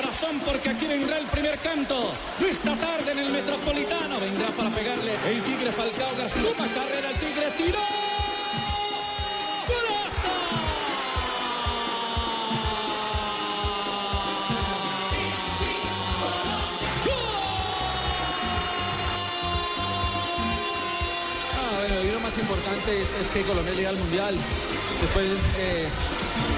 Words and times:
corazón 0.00 0.40
porque 0.46 0.70
aquí 0.70 0.86
vendrá 0.86 1.18
el 1.18 1.26
primer 1.26 1.58
canto 1.58 2.12
esta 2.40 2.74
tarde 2.76 3.12
en 3.12 3.18
el 3.18 3.32
Metropolitano. 3.32 4.18
Vendrá 4.18 4.48
para 4.48 4.70
pegarle 4.70 5.12
el 5.26 5.42
Tigre 5.42 5.72
Falcao 5.72 6.16
García. 6.16 6.42
Toma 6.42 6.68
carrera 6.68 7.10
el 7.10 7.16
Tigre, 7.16 7.50
tiró. 7.56 7.80
Ah, 21.58 22.40
importante 22.40 23.02
es, 23.02 23.08
es 23.20 23.28
que 23.34 23.42
Colombia 23.42 23.74
llega 23.74 23.90
al 23.90 23.96
Mundial. 23.96 24.34
Después 25.02 25.26
eh, 25.58 25.88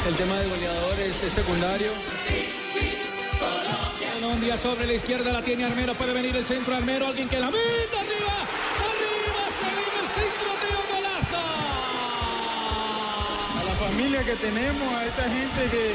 el 0.06 0.14
tema 0.14 0.38
de 0.38 0.48
goleadores 0.48 1.22
es 1.22 1.32
secundario. 1.32 1.90
Colombia 4.32 4.56
sobre 4.56 4.86
la 4.86 4.94
izquierda 4.94 5.30
la 5.30 5.42
tiene 5.42 5.66
Armero. 5.66 5.92
Puede 5.92 6.14
venir 6.14 6.34
el 6.34 6.46
centro 6.46 6.74
Armero. 6.74 7.06
Alguien 7.06 7.28
que 7.28 7.38
la 7.38 7.50
meta 7.50 8.00
arriba. 8.00 8.32
Arriba 8.88 9.44
se 9.60 9.68
viene 9.76 9.98
el 10.00 10.08
centro 10.08 10.50
de 10.62 10.68
golazo. 10.88 11.42
a 13.60 13.62
la 13.62 13.74
familia 13.74 14.24
que 14.24 14.34
tenemos, 14.36 14.94
a 14.94 15.04
esta 15.04 15.24
gente 15.24 15.68
que, 15.70 15.94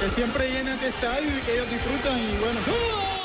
que 0.00 0.10
siempre 0.10 0.50
llena 0.50 0.74
este 0.74 0.88
estadio 0.88 1.28
y 1.30 1.40
que 1.42 1.52
ellos 1.52 1.70
disfrutan 1.70 2.18
y 2.18 2.36
bueno. 2.38 3.23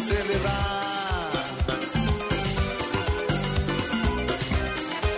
Celebrar. 0.00 1.32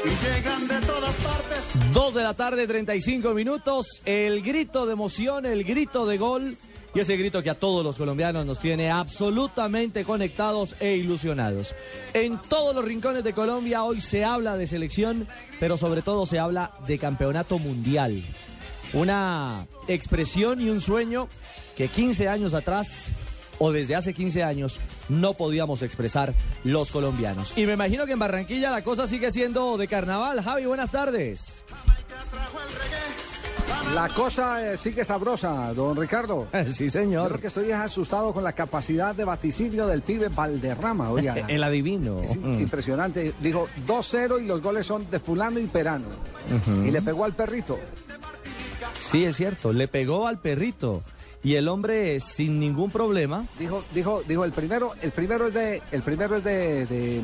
Y 0.05 0.25
llegan 0.25 0.69
de 0.69 0.81
todas 0.87 1.15
partes. 1.17 1.93
Dos 1.93 2.15
de 2.15 2.23
la 2.23 2.35
tarde, 2.35 2.67
35 2.67 3.35
minutos. 3.35 4.03
El 4.05 4.43
grito 4.43 4.87
de 4.87 4.93
emoción, 4.93 5.47
el 5.47 5.65
grito 5.65 6.07
de 6.07 6.19
gol. 6.19 6.57
Y 6.93 6.99
ese 6.99 7.17
grito 7.17 7.41
que 7.41 7.51
a 7.51 7.55
todos 7.55 7.85
los 7.85 7.97
colombianos 7.97 8.45
nos 8.47 8.59
tiene 8.59 8.91
absolutamente 8.91 10.05
conectados 10.05 10.75
e 10.81 10.97
ilusionados. 10.97 11.75
En 12.15 12.39
todos 12.49 12.75
los 12.75 12.85
rincones 12.85 13.23
de 13.23 13.33
Colombia 13.33 13.85
hoy 13.85 14.01
se 14.01 14.25
habla 14.25 14.57
de 14.57 14.67
selección, 14.67 15.29
pero 15.61 15.77
sobre 15.77 16.03
todo 16.03 16.27
se 16.27 16.41
habla 16.41 16.73
de 16.89 16.99
campeonato 16.99 17.61
mundial. 17.61 18.25
Una 18.93 19.69
expresión 19.87 20.61
y 20.61 20.69
un 20.69 20.81
sueño 20.81 21.29
que 21.77 21.87
15 21.87 22.29
años 22.29 22.55
atrás 22.55 23.13
o 23.61 23.71
desde 23.71 23.95
hace 23.95 24.13
15 24.15 24.43
años 24.43 24.81
no 25.09 25.35
podíamos 25.35 25.83
expresar 25.83 26.35
los 26.65 26.91
colombianos. 26.91 27.53
Y 27.57 27.67
me 27.67 27.75
imagino 27.75 28.07
que 28.07 28.13
en 28.13 28.19
Barranquilla 28.19 28.71
la 28.73 28.83
cosa 28.83 29.07
sigue 29.07 29.31
siendo 29.31 29.77
de 29.77 29.87
carnaval. 29.87 30.43
Javi, 30.43 30.65
buenas 30.67 30.91
tardes. 30.91 31.63
La 33.95 34.09
cosa 34.09 34.73
eh, 34.73 34.77
sigue 34.77 35.05
sabrosa, 35.05 35.73
don 35.75 35.97
Ricardo. 35.97 36.47
sí, 36.73 36.85
Yo 36.87 36.91
señor. 36.91 37.33
lo 37.33 37.41
que 37.41 37.49
estoy 37.49 37.67
es 37.71 37.75
asustado 37.75 38.33
con 38.33 38.45
la 38.45 38.53
capacidad 38.53 39.15
de 39.15 39.25
vaticinio 39.25 39.87
del 39.87 40.03
pibe 40.03 40.29
Valderrama. 40.29 41.11
Oiga, 41.11 41.35
El 41.49 41.63
adivino. 41.65 42.21
es 42.23 42.37
Mm. 42.37 42.61
impresionante. 42.61 43.35
Dijo 43.41 43.69
2-0 43.87 44.43
y 44.43 44.47
los 44.47 44.63
goles 44.63 44.87
son 44.87 45.11
de 45.11 45.19
fulano 45.21 45.59
y 45.59 45.67
perano. 45.67 46.07
Y 46.85 46.91
le 46.91 47.03
pegó 47.03 47.25
al 47.25 47.35
perrito. 47.35 47.79
Sí, 49.01 49.25
es 49.25 49.37
cierto. 49.37 49.73
Le 49.73 49.89
pegó 49.89 50.27
al 50.27 50.39
perrito. 50.41 51.03
Y 51.43 51.55
el 51.55 51.69
hombre 51.69 52.21
sin 52.21 52.61
ningún 52.61 52.91
problema. 52.91 53.47
Dijo, 53.59 53.83
dijo, 53.95 54.23
dijo 54.29 54.45
el 54.45 54.53
primero, 54.53 54.93
el 55.01 55.11
primero 55.13 55.47
es 55.47 55.55
de, 55.55 55.83
el 55.91 56.03
primero 56.03 56.37
es 56.37 56.45
de, 56.45 56.85
de, 56.87 57.23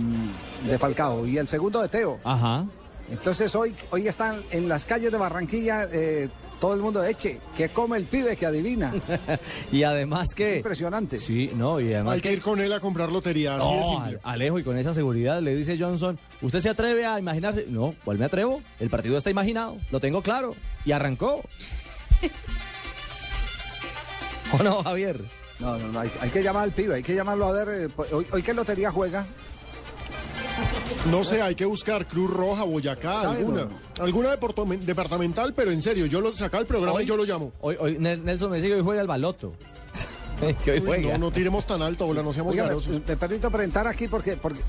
de 0.66 0.78
Falcao 0.78 1.26
y 1.26 1.36
el 1.38 1.46
segundo 1.48 1.82
de 1.82 1.88
Teo. 1.88 2.18
Ajá. 2.24 2.64
Entonces 3.10 3.54
hoy, 3.54 3.74
hoy 3.90 4.08
están 4.08 4.42
en 4.50 4.68
las 4.68 4.84
calles 4.86 5.12
de 5.12 5.18
Barranquilla 5.18 5.84
eh, 5.92 6.28
todo 6.58 6.72
el 6.72 6.80
mundo 6.80 7.04
eche, 7.04 7.38
que 7.56 7.68
come 7.68 7.98
el 7.98 8.06
pibe 8.06 8.34
que 8.36 8.46
adivina. 8.46 8.94
Y 9.70 9.82
además 9.82 10.28
Es 10.30 10.34
que. 10.34 10.56
impresionante. 10.56 11.18
Sí, 11.18 11.50
no, 11.54 11.78
y 11.78 11.92
además 11.92 12.14
Hay 12.14 12.20
que 12.22 12.32
ir 12.32 12.40
con 12.40 12.58
él 12.60 12.72
a 12.72 12.80
comprar 12.80 13.12
lotería, 13.12 13.56
así 13.56 13.68
de 13.68 13.76
No, 13.80 13.84
simple. 13.86 14.18
Alejo, 14.22 14.58
y 14.58 14.62
con 14.64 14.78
esa 14.78 14.94
seguridad 14.94 15.42
le 15.42 15.54
dice 15.54 15.76
Johnson, 15.78 16.18
¿usted 16.40 16.60
se 16.60 16.70
atreve 16.70 17.04
a 17.04 17.18
imaginarse? 17.20 17.66
No, 17.68 17.94
¿cuál 18.04 18.16
me 18.18 18.24
atrevo? 18.24 18.62
El 18.80 18.88
partido 18.88 19.18
está 19.18 19.28
imaginado, 19.28 19.76
lo 19.90 20.00
tengo 20.00 20.22
claro. 20.22 20.54
Y 20.86 20.92
arrancó. 20.92 21.42
¿O 24.52 24.62
no, 24.62 24.82
Javier? 24.82 25.20
No, 25.58 25.76
no, 25.78 25.88
no, 25.88 26.00
hay, 26.00 26.10
hay 26.20 26.30
que 26.30 26.42
llamar 26.42 26.64
al 26.64 26.72
pibe, 26.72 26.96
hay 26.96 27.02
que 27.02 27.14
llamarlo 27.14 27.46
a 27.46 27.52
ver. 27.52 27.68
eh, 27.68 27.88
pues, 27.94 28.12
hoy, 28.12 28.26
hoy 28.30 28.42
qué 28.42 28.52
lotería 28.54 28.90
juega. 28.90 29.24
No 31.10 31.22
sé, 31.24 31.40
hay 31.42 31.54
que 31.54 31.64
buscar 31.64 32.06
Cruz 32.06 32.30
Roja, 32.30 32.64
Boyacá, 32.64 33.22
alguna. 33.30 33.68
Alguna 34.00 34.30
departamental, 34.30 35.54
pero 35.54 35.70
en 35.70 35.80
serio, 35.82 36.06
yo 36.06 36.20
lo 36.20 36.34
saca 36.34 36.58
el 36.58 36.66
programa 36.66 37.02
y 37.02 37.06
yo 37.06 37.16
lo 37.16 37.24
llamo. 37.24 37.52
Hoy, 37.60 37.76
hoy 37.78 37.96
Nel- 37.98 38.22
Nelson 38.22 38.50
me 38.50 38.60
sigue 38.60 38.74
hoy 38.74 38.80
juega 38.82 39.00
el 39.02 39.06
baloto. 39.06 39.54
que 40.64 40.72
hoy 40.72 40.78
Uy, 40.80 40.84
juega. 40.86 41.12
no, 41.18 41.26
no 41.26 41.30
tiremos 41.32 41.66
tan 41.66 41.80
alto, 41.82 42.06
hola, 42.06 42.22
no 42.22 42.32
seamos 42.32 42.52
Oiga, 42.52 42.64
me, 42.64 42.68
garosos. 42.70 43.00
me 43.06 43.16
permito 43.16 43.50
presentar 43.50 43.86
aquí 43.86 44.08
porque, 44.08 44.36
porque. 44.36 44.60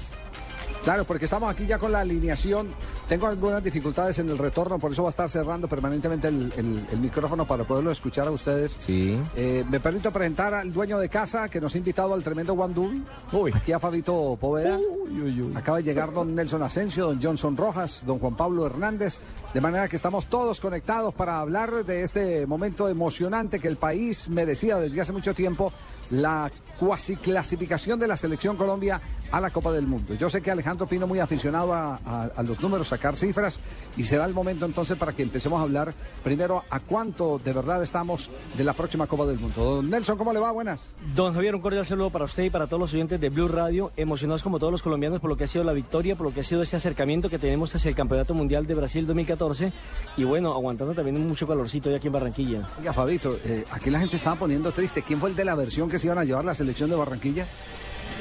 Claro, 0.88 1.04
porque 1.04 1.26
estamos 1.26 1.52
aquí 1.52 1.66
ya 1.66 1.78
con 1.80 1.92
la 1.92 2.00
alineación. 2.00 2.70
Tengo 3.10 3.28
algunas 3.28 3.62
dificultades 3.62 4.20
en 4.20 4.30
el 4.30 4.38
retorno, 4.38 4.80
por 4.80 4.94
eso 4.94 5.04
va 5.04 5.10
a 5.10 5.12
estar 5.12 5.30
cerrando 5.30 5.68
permanentemente 5.68 6.30
el, 6.30 6.54
el- 6.56 6.86
el 6.90 7.00
micrófono 7.00 7.46
para 7.46 7.66
poderlo 7.66 7.92
escuchar 7.92 8.26
a 8.26 8.32
ustedes. 8.32 8.78
Sí. 8.80 9.20
Eh, 9.36 9.66
me 9.70 9.82
permito 9.82 10.14
presentar 10.14 10.54
al 10.54 10.72
dueño 10.72 10.98
de 10.98 11.10
casa 11.10 11.50
que 11.50 11.60
nos 11.60 11.76
ha 11.76 11.78
invitado 11.78 12.14
al 12.14 12.24
tremendo 12.24 12.54
Guandul. 12.54 13.04
Uy. 13.34 13.52
Aquí 13.54 13.74
a 13.74 13.80
Fabito 13.82 14.38
Poveda. 14.40 14.78
Uy, 14.78 15.22
uy, 15.24 15.42
uy. 15.42 15.56
Acaba 15.58 15.80
de 15.80 15.84
llegar 15.84 16.14
don 16.14 16.34
Nelson 16.34 16.64
Asensio, 16.64 17.08
don 17.08 17.22
Johnson 17.22 17.58
Rojas, 17.58 18.04
don 18.08 18.20
Juan 18.20 18.38
Pablo 18.38 18.66
Hernández. 18.66 19.20
De 19.54 19.60
manera 19.60 19.90
que 19.90 19.98
estamos 19.98 20.28
todos 20.28 20.62
conectados 20.62 21.14
para 21.14 21.42
hablar 21.42 21.84
de 21.84 22.04
este 22.04 22.46
momento 22.48 22.88
emocionante 22.88 23.60
que 23.60 23.68
el 23.68 23.76
país 23.76 24.30
merecía 24.30 24.78
desde 24.78 25.02
hace 25.02 25.12
mucho 25.12 25.34
tiempo, 25.34 25.74
la 26.12 26.50
cuasi 26.80 27.16
clasificación 27.16 28.00
de 28.00 28.08
la 28.08 28.18
selección 28.18 28.56
Colombia 28.58 29.02
a 29.32 29.42
la 29.42 29.50
Copa 29.50 29.72
del 29.74 29.88
Mundo. 29.88 30.14
Yo 30.14 30.30
sé 30.30 30.42
que 30.42 30.52
Alejandro 30.52 30.88
Pino 30.88 31.06
muy 31.06 31.20
aficionado 31.20 31.74
a, 31.74 31.96
a- 32.06 32.30
a 32.36 32.44
los 32.44 32.62
números, 32.62 32.88
sacar 32.88 33.16
cifras, 33.18 33.60
y 33.98 34.04
será 34.06 34.24
el 34.26 34.34
momento 34.34 34.66
entonces 34.66 34.98
para 34.98 35.12
que 35.14 35.22
empecemos 35.24 35.60
a 35.60 35.64
hablar 35.64 35.94
primero 36.24 36.64
a 36.70 36.80
cuánto 36.80 37.38
de 37.44 37.52
verdad 37.52 37.84
estamos 37.84 38.30
de 38.58 38.64
la 38.64 38.74
próxima 38.74 39.06
Copa 39.08 39.26
del 39.26 39.38
Mundo. 39.38 39.64
Don 39.76 39.90
Nelson, 39.90 40.18
¿cómo 40.18 40.32
le 40.32 40.40
va? 40.40 40.52
Buenas. 40.52 40.92
Don 41.14 41.34
Javier, 41.34 41.56
un 41.56 41.62
cordial 41.62 41.86
saludo 41.86 42.10
para 42.10 42.24
usted 42.26 42.44
y 42.44 42.50
para 42.50 42.68
todos 42.68 42.80
los 42.80 42.94
oyentes 42.94 43.20
de 43.20 43.30
Blue 43.30 43.50
Radio, 43.50 43.92
emocionados 43.98 44.44
como 44.44 44.60
todos 44.60 44.72
los 44.72 44.82
colombianos 44.84 45.20
por 45.20 45.30
lo 45.30 45.36
que 45.36 45.44
ha 45.44 45.48
sido 45.48 45.66
la 45.66 45.74
victoria, 45.74 46.16
por 46.16 46.28
lo 46.28 46.34
que 46.34 46.40
ha 46.40 46.44
sido 46.44 46.62
ese 46.62 46.78
acercamiento 46.78 47.30
que 47.30 47.38
tenemos 47.38 47.76
hacia 47.76 47.90
el 47.90 47.96
Campeonato 47.96 48.34
Mundial 48.34 48.66
de 48.66 48.76
Brasil 48.76 49.06
2014 49.06 49.74
y 50.16 50.24
bueno, 50.24 50.54
aguantando 50.54 50.94
también 50.94 51.26
mucho 51.28 51.46
calorcito 51.46 51.90
hoy 51.90 51.96
aquí 51.96 52.08
en 52.08 52.14
Barranquilla. 52.14 52.66
Oiga, 52.80 52.94
Fabito, 52.94 53.38
eh, 53.44 53.66
aquí 53.72 53.90
la 53.90 54.00
gente 54.00 54.16
estaba 54.16 54.38
poniendo 54.38 54.72
triste. 54.72 55.02
¿Quién 55.02 55.20
fue 55.20 55.32
el 55.32 55.36
de 55.36 55.44
la 55.44 55.56
versión 55.56 55.90
que 55.90 56.00
se 56.00 56.08
iban 56.08 56.18
a 56.20 56.24
llevar 56.24 56.46
la 56.46 56.56
selección 56.68 56.90
de 56.90 56.96
Barranquilla? 56.98 57.48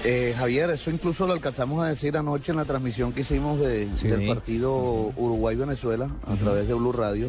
Eh, 0.04 0.32
Javier, 0.38 0.70
eso 0.70 0.90
incluso 0.90 1.26
lo 1.26 1.32
alcanzamos 1.32 1.82
a 1.84 1.88
decir 1.88 2.16
anoche 2.16 2.52
en 2.52 2.58
la 2.58 2.64
transmisión 2.64 3.12
que 3.12 3.22
hicimos 3.22 3.58
de- 3.58 3.88
Sí. 3.96 4.06
del 4.06 4.26
partido 4.28 4.72
Uruguay-Venezuela 5.16 6.08
a 6.28 6.36
través 6.36 6.68
de 6.68 6.74
Blue 6.74 6.92
Radio. 6.92 7.28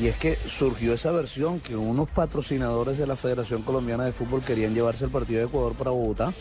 Y 0.00 0.08
es 0.08 0.16
que 0.16 0.36
surgió 0.48 0.92
esa 0.94 1.12
versión 1.12 1.60
que 1.60 1.76
unos 1.76 2.08
patrocinadores 2.08 2.98
de 2.98 3.06
la 3.06 3.14
Federación 3.16 3.62
Colombiana 3.62 4.04
de 4.04 4.12
Fútbol 4.12 4.40
querían 4.40 4.74
llevarse 4.74 5.04
el 5.04 5.10
partido 5.10 5.38
de 5.40 5.46
Ecuador 5.46 5.74
para 5.74 5.90
Bogotá. 5.90 6.32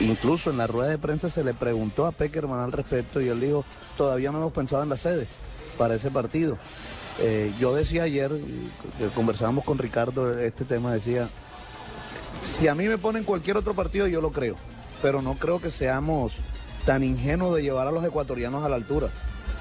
Incluso 0.00 0.50
en 0.50 0.58
la 0.58 0.66
rueda 0.68 0.90
de 0.90 0.98
prensa 0.98 1.28
se 1.30 1.42
le 1.44 1.54
preguntó 1.54 2.06
a 2.06 2.12
Peckerman 2.12 2.60
al 2.60 2.72
respecto 2.72 3.20
y 3.20 3.28
él 3.28 3.40
dijo, 3.40 3.64
todavía 3.96 4.30
no 4.30 4.38
hemos 4.38 4.52
pensado 4.52 4.82
en 4.84 4.88
la 4.90 4.96
sede 4.96 5.26
para 5.78 5.94
ese 5.96 6.10
partido. 6.10 6.56
Eh, 7.20 7.52
yo 7.58 7.74
decía 7.74 8.04
ayer, 8.04 8.30
que 8.98 9.08
conversábamos 9.10 9.64
con 9.64 9.78
Ricardo 9.78 10.38
este 10.38 10.64
tema, 10.64 10.92
decía, 10.92 11.28
si 12.42 12.68
a 12.68 12.74
mí 12.74 12.88
me 12.88 12.98
ponen 12.98 13.24
cualquier 13.24 13.56
otro 13.56 13.74
partido, 13.74 14.06
yo 14.06 14.20
lo 14.20 14.32
creo. 14.32 14.56
Pero 15.00 15.22
no 15.22 15.34
creo 15.34 15.60
que 15.60 15.70
seamos 15.70 16.32
tan 16.84 17.02
ingenuos 17.04 17.56
de 17.56 17.62
llevar 17.62 17.86
a 17.86 17.92
los 17.92 18.04
ecuatorianos 18.04 18.64
a 18.64 18.68
la 18.68 18.76
altura. 18.76 19.08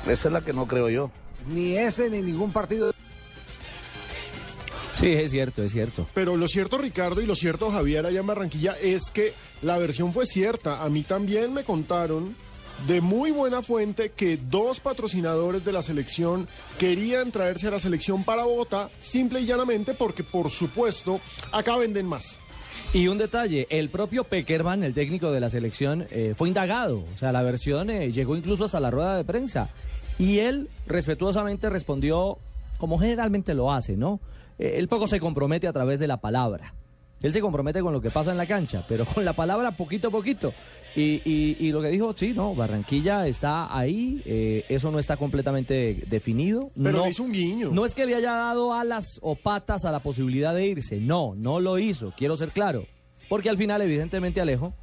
Esa 0.08 0.28
es 0.28 0.34
la 0.34 0.42
que 0.42 0.54
no 0.54 0.68
creo 0.68 0.90
yo. 0.90 1.12
Ni 1.48 1.78
ese 1.78 2.10
ni 2.10 2.22
ningún 2.22 2.52
partido. 2.52 2.92
Sí, 5.00 5.14
es 5.14 5.32
cierto, 5.32 5.64
es 5.64 5.72
cierto. 5.72 6.08
Pero 6.14 6.38
lo 6.38 6.48
cierto, 6.48 6.78
Ricardo, 6.78 7.22
y 7.22 7.26
lo 7.26 7.36
cierto, 7.36 7.72
Javier, 7.72 8.06
allá 8.06 8.20
en 8.20 8.28
Barranquilla, 8.28 8.76
es 8.80 9.10
que 9.10 9.34
la 9.64 9.80
versión 9.80 10.14
fue 10.14 10.28
cierta. 10.28 10.84
A 10.84 10.90
mí 10.90 11.02
también 11.04 11.54
me 11.54 11.64
contaron 11.64 12.36
de 12.88 13.02
muy 13.02 13.32
buena 13.32 13.62
fuente 13.62 14.12
que 14.12 14.38
dos 14.38 14.80
patrocinadores 14.80 15.64
de 15.64 15.72
la 15.72 15.82
selección 15.82 16.48
querían 16.78 17.32
traerse 17.32 17.68
a 17.68 17.72
la 17.72 17.80
selección 17.80 18.24
para 18.24 18.44
Bogotá, 18.44 18.90
simple 19.00 19.42
y 19.42 19.46
llanamente 19.46 19.94
porque, 19.94 20.24
por 20.24 20.52
supuesto, 20.52 21.20
acá 21.52 21.78
venden 21.78 22.06
más. 22.06 22.40
Y 22.94 23.08
un 23.08 23.18
detalle, 23.18 23.68
el 23.70 23.88
propio 23.88 24.26
Peckerman, 24.26 24.84
el 24.84 24.94
técnico 24.94 25.32
de 25.32 25.40
la 25.40 25.50
selección, 25.50 26.08
eh, 26.12 26.34
fue 26.36 26.50
indagado. 26.50 27.06
O 27.16 27.18
sea, 27.18 27.32
la 27.32 27.42
versión 27.42 27.90
eh, 27.90 28.12
llegó 28.12 28.36
incluso 28.36 28.66
hasta 28.66 28.82
la 28.82 28.92
rueda 28.92 29.16
de 29.16 29.24
prensa. 29.24 29.70
Y 30.20 30.40
él 30.40 30.68
respetuosamente 30.88 31.70
respondió 31.70 32.38
como 32.78 33.00
generalmente 33.00 33.54
lo 33.54 33.72
hace, 33.72 33.96
¿no? 33.96 34.20
Eh, 34.60 34.74
él 34.76 34.90
poco 34.90 35.08
se 35.08 35.22
compromete 35.22 35.68
a 35.68 35.74
través 35.74 36.00
de 36.00 36.08
la 36.08 36.18
palabra. 36.18 36.74
Él 37.22 37.32
se 37.34 37.42
compromete 37.42 37.82
con 37.82 37.94
lo 37.94 38.02
que 38.02 38.10
pasa 38.12 38.32
en 38.32 38.38
la 38.38 38.46
cancha, 38.48 38.84
pero 38.88 39.06
con 39.06 39.24
la 39.24 39.34
palabra 39.34 39.76
poquito 39.78 40.08
a 40.08 40.12
poquito. 40.12 40.54
Y, 40.96 41.22
y- 41.24 41.58
y 41.60 41.72
lo 41.72 41.82
que 41.82 41.90
dijo, 41.90 42.12
sí, 42.16 42.34
no, 42.34 42.54
Barranquilla 42.56 43.28
está 43.28 43.76
ahí, 43.78 44.22
eh, 44.26 44.66
eso 44.70 44.92
no 44.92 45.00
está 45.00 45.16
completamente 45.18 46.04
definido. 46.08 46.72
Pero 46.76 46.98
no, 46.98 47.04
le 47.06 47.12
hizo 47.12 47.24
un 47.24 47.32
guiño. 47.32 47.70
No 47.72 47.86
es 47.86 47.96
que 47.96 48.06
le 48.06 48.16
haya 48.16 48.32
dado 48.34 48.74
alas 48.74 49.20
o 49.22 49.36
patas 49.36 49.86
a 49.86 49.92
la 49.92 50.02
posibilidad 50.02 50.54
de 50.54 50.66
irse, 50.68 50.98
no, 51.00 51.34
no 51.36 51.60
lo 51.60 51.78
hizo, 51.80 52.14
quiero 52.18 52.36
ser 52.36 52.50
claro. 52.52 52.86
Porque 53.30 53.50
al 53.50 53.58
final, 53.58 53.82
evidentemente, 53.82 54.42
Alejo 54.42 54.74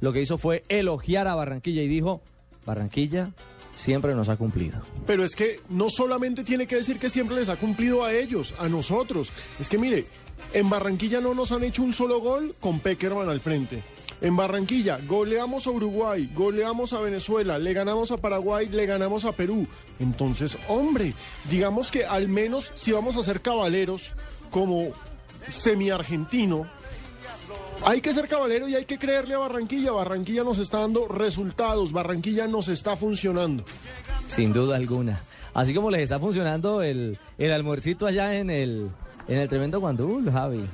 lo 0.00 0.12
que 0.12 0.22
hizo 0.22 0.38
fue 0.38 0.62
elogiar 0.68 1.26
a 1.26 1.34
Barranquilla 1.34 1.82
y 1.82 1.88
dijo, 1.88 2.22
Barranquilla 2.64 3.30
siempre 3.74 4.14
nos 4.14 4.28
ha 4.28 4.36
cumplido. 4.36 4.80
Pero 5.06 5.24
es 5.24 5.34
que 5.36 5.60
no 5.68 5.90
solamente 5.90 6.44
tiene 6.44 6.66
que 6.66 6.76
decir 6.76 6.98
que 6.98 7.10
siempre 7.10 7.36
les 7.36 7.48
ha 7.48 7.56
cumplido 7.56 8.04
a 8.04 8.12
ellos, 8.14 8.54
a 8.58 8.68
nosotros. 8.68 9.32
Es 9.60 9.68
que 9.68 9.76
mire, 9.78 10.06
en 10.52 10.70
Barranquilla 10.70 11.20
no 11.20 11.34
nos 11.34 11.52
han 11.52 11.64
hecho 11.64 11.82
un 11.82 11.92
solo 11.92 12.20
gol 12.20 12.54
con 12.60 12.80
Peckerman 12.80 13.28
al 13.28 13.40
frente. 13.40 13.82
En 14.20 14.36
Barranquilla 14.36 14.98
goleamos 15.06 15.66
a 15.66 15.70
Uruguay, 15.70 16.28
goleamos 16.34 16.92
a 16.92 17.00
Venezuela, 17.00 17.58
le 17.58 17.72
ganamos 17.72 18.10
a 18.10 18.16
Paraguay, 18.16 18.66
le 18.66 18.86
ganamos 18.86 19.24
a 19.24 19.32
Perú. 19.32 19.66
Entonces, 20.00 20.58
hombre, 20.66 21.14
digamos 21.48 21.90
que 21.90 22.04
al 22.04 22.28
menos 22.28 22.72
si 22.74 22.90
vamos 22.90 23.16
a 23.16 23.22
ser 23.22 23.40
caballeros 23.40 24.12
como 24.50 24.88
semi-argentino, 25.48 26.66
hay 27.84 28.00
que 28.00 28.12
ser 28.12 28.26
cabalero 28.26 28.66
y 28.66 28.74
hay 28.74 28.84
que 28.86 28.98
creerle 28.98 29.34
a 29.34 29.38
Barranquilla. 29.38 29.92
Barranquilla 29.92 30.42
nos 30.42 30.58
está 30.58 30.80
dando 30.80 31.06
resultados, 31.06 31.92
Barranquilla 31.92 32.48
nos 32.48 32.66
está 32.66 32.96
funcionando. 32.96 33.64
Sin 34.26 34.52
duda 34.52 34.76
alguna. 34.76 35.22
Así 35.54 35.72
como 35.72 35.90
les 35.90 36.02
está 36.02 36.18
funcionando 36.18 36.82
el, 36.82 37.18
el 37.38 37.52
almuercito 37.52 38.06
allá 38.06 38.34
en 38.34 38.50
el, 38.50 38.90
en 39.28 39.38
el 39.38 39.48
tremendo 39.48 39.80
Guandul, 39.80 40.30
Javi. 40.30 40.68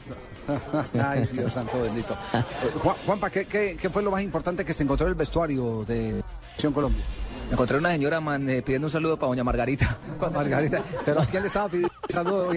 Ay, 1.03 1.29
Dios 1.33 1.53
santo 1.53 1.81
bendito. 1.83 2.17
Juan- 2.83 2.97
Juanpa, 3.07 3.31
¿qué, 3.31 3.47
qué, 3.47 3.77
qué 3.81 3.91
fue 3.91 4.03
lo 4.03 4.11
más 4.11 4.23
importante 4.23 4.65
que 4.65 4.73
se 4.73 4.83
encontró 4.83 5.07
en 5.07 5.11
el 5.13 5.17
vestuario 5.17 5.85
de 5.87 6.23
Selección 6.49 6.73
Colombia? 6.73 7.03
Encontré 7.51 7.77
una 7.77 7.91
señora 7.91 8.21
man, 8.21 8.49
eh, 8.49 8.63
pidiendo 8.63 8.87
un 8.87 8.91
saludo 8.91 9.19
para 9.19 9.29
doña 9.29 9.45
Margarita. 9.45 9.99
Margarita, 10.35 10.83
pero 11.05 11.21
¿a 11.21 11.27
quién 11.27 11.43
le 11.43 11.49
estaba 11.49 11.69
pidiendo 11.69 11.93
un 12.09 12.15
saludo? 12.15 12.53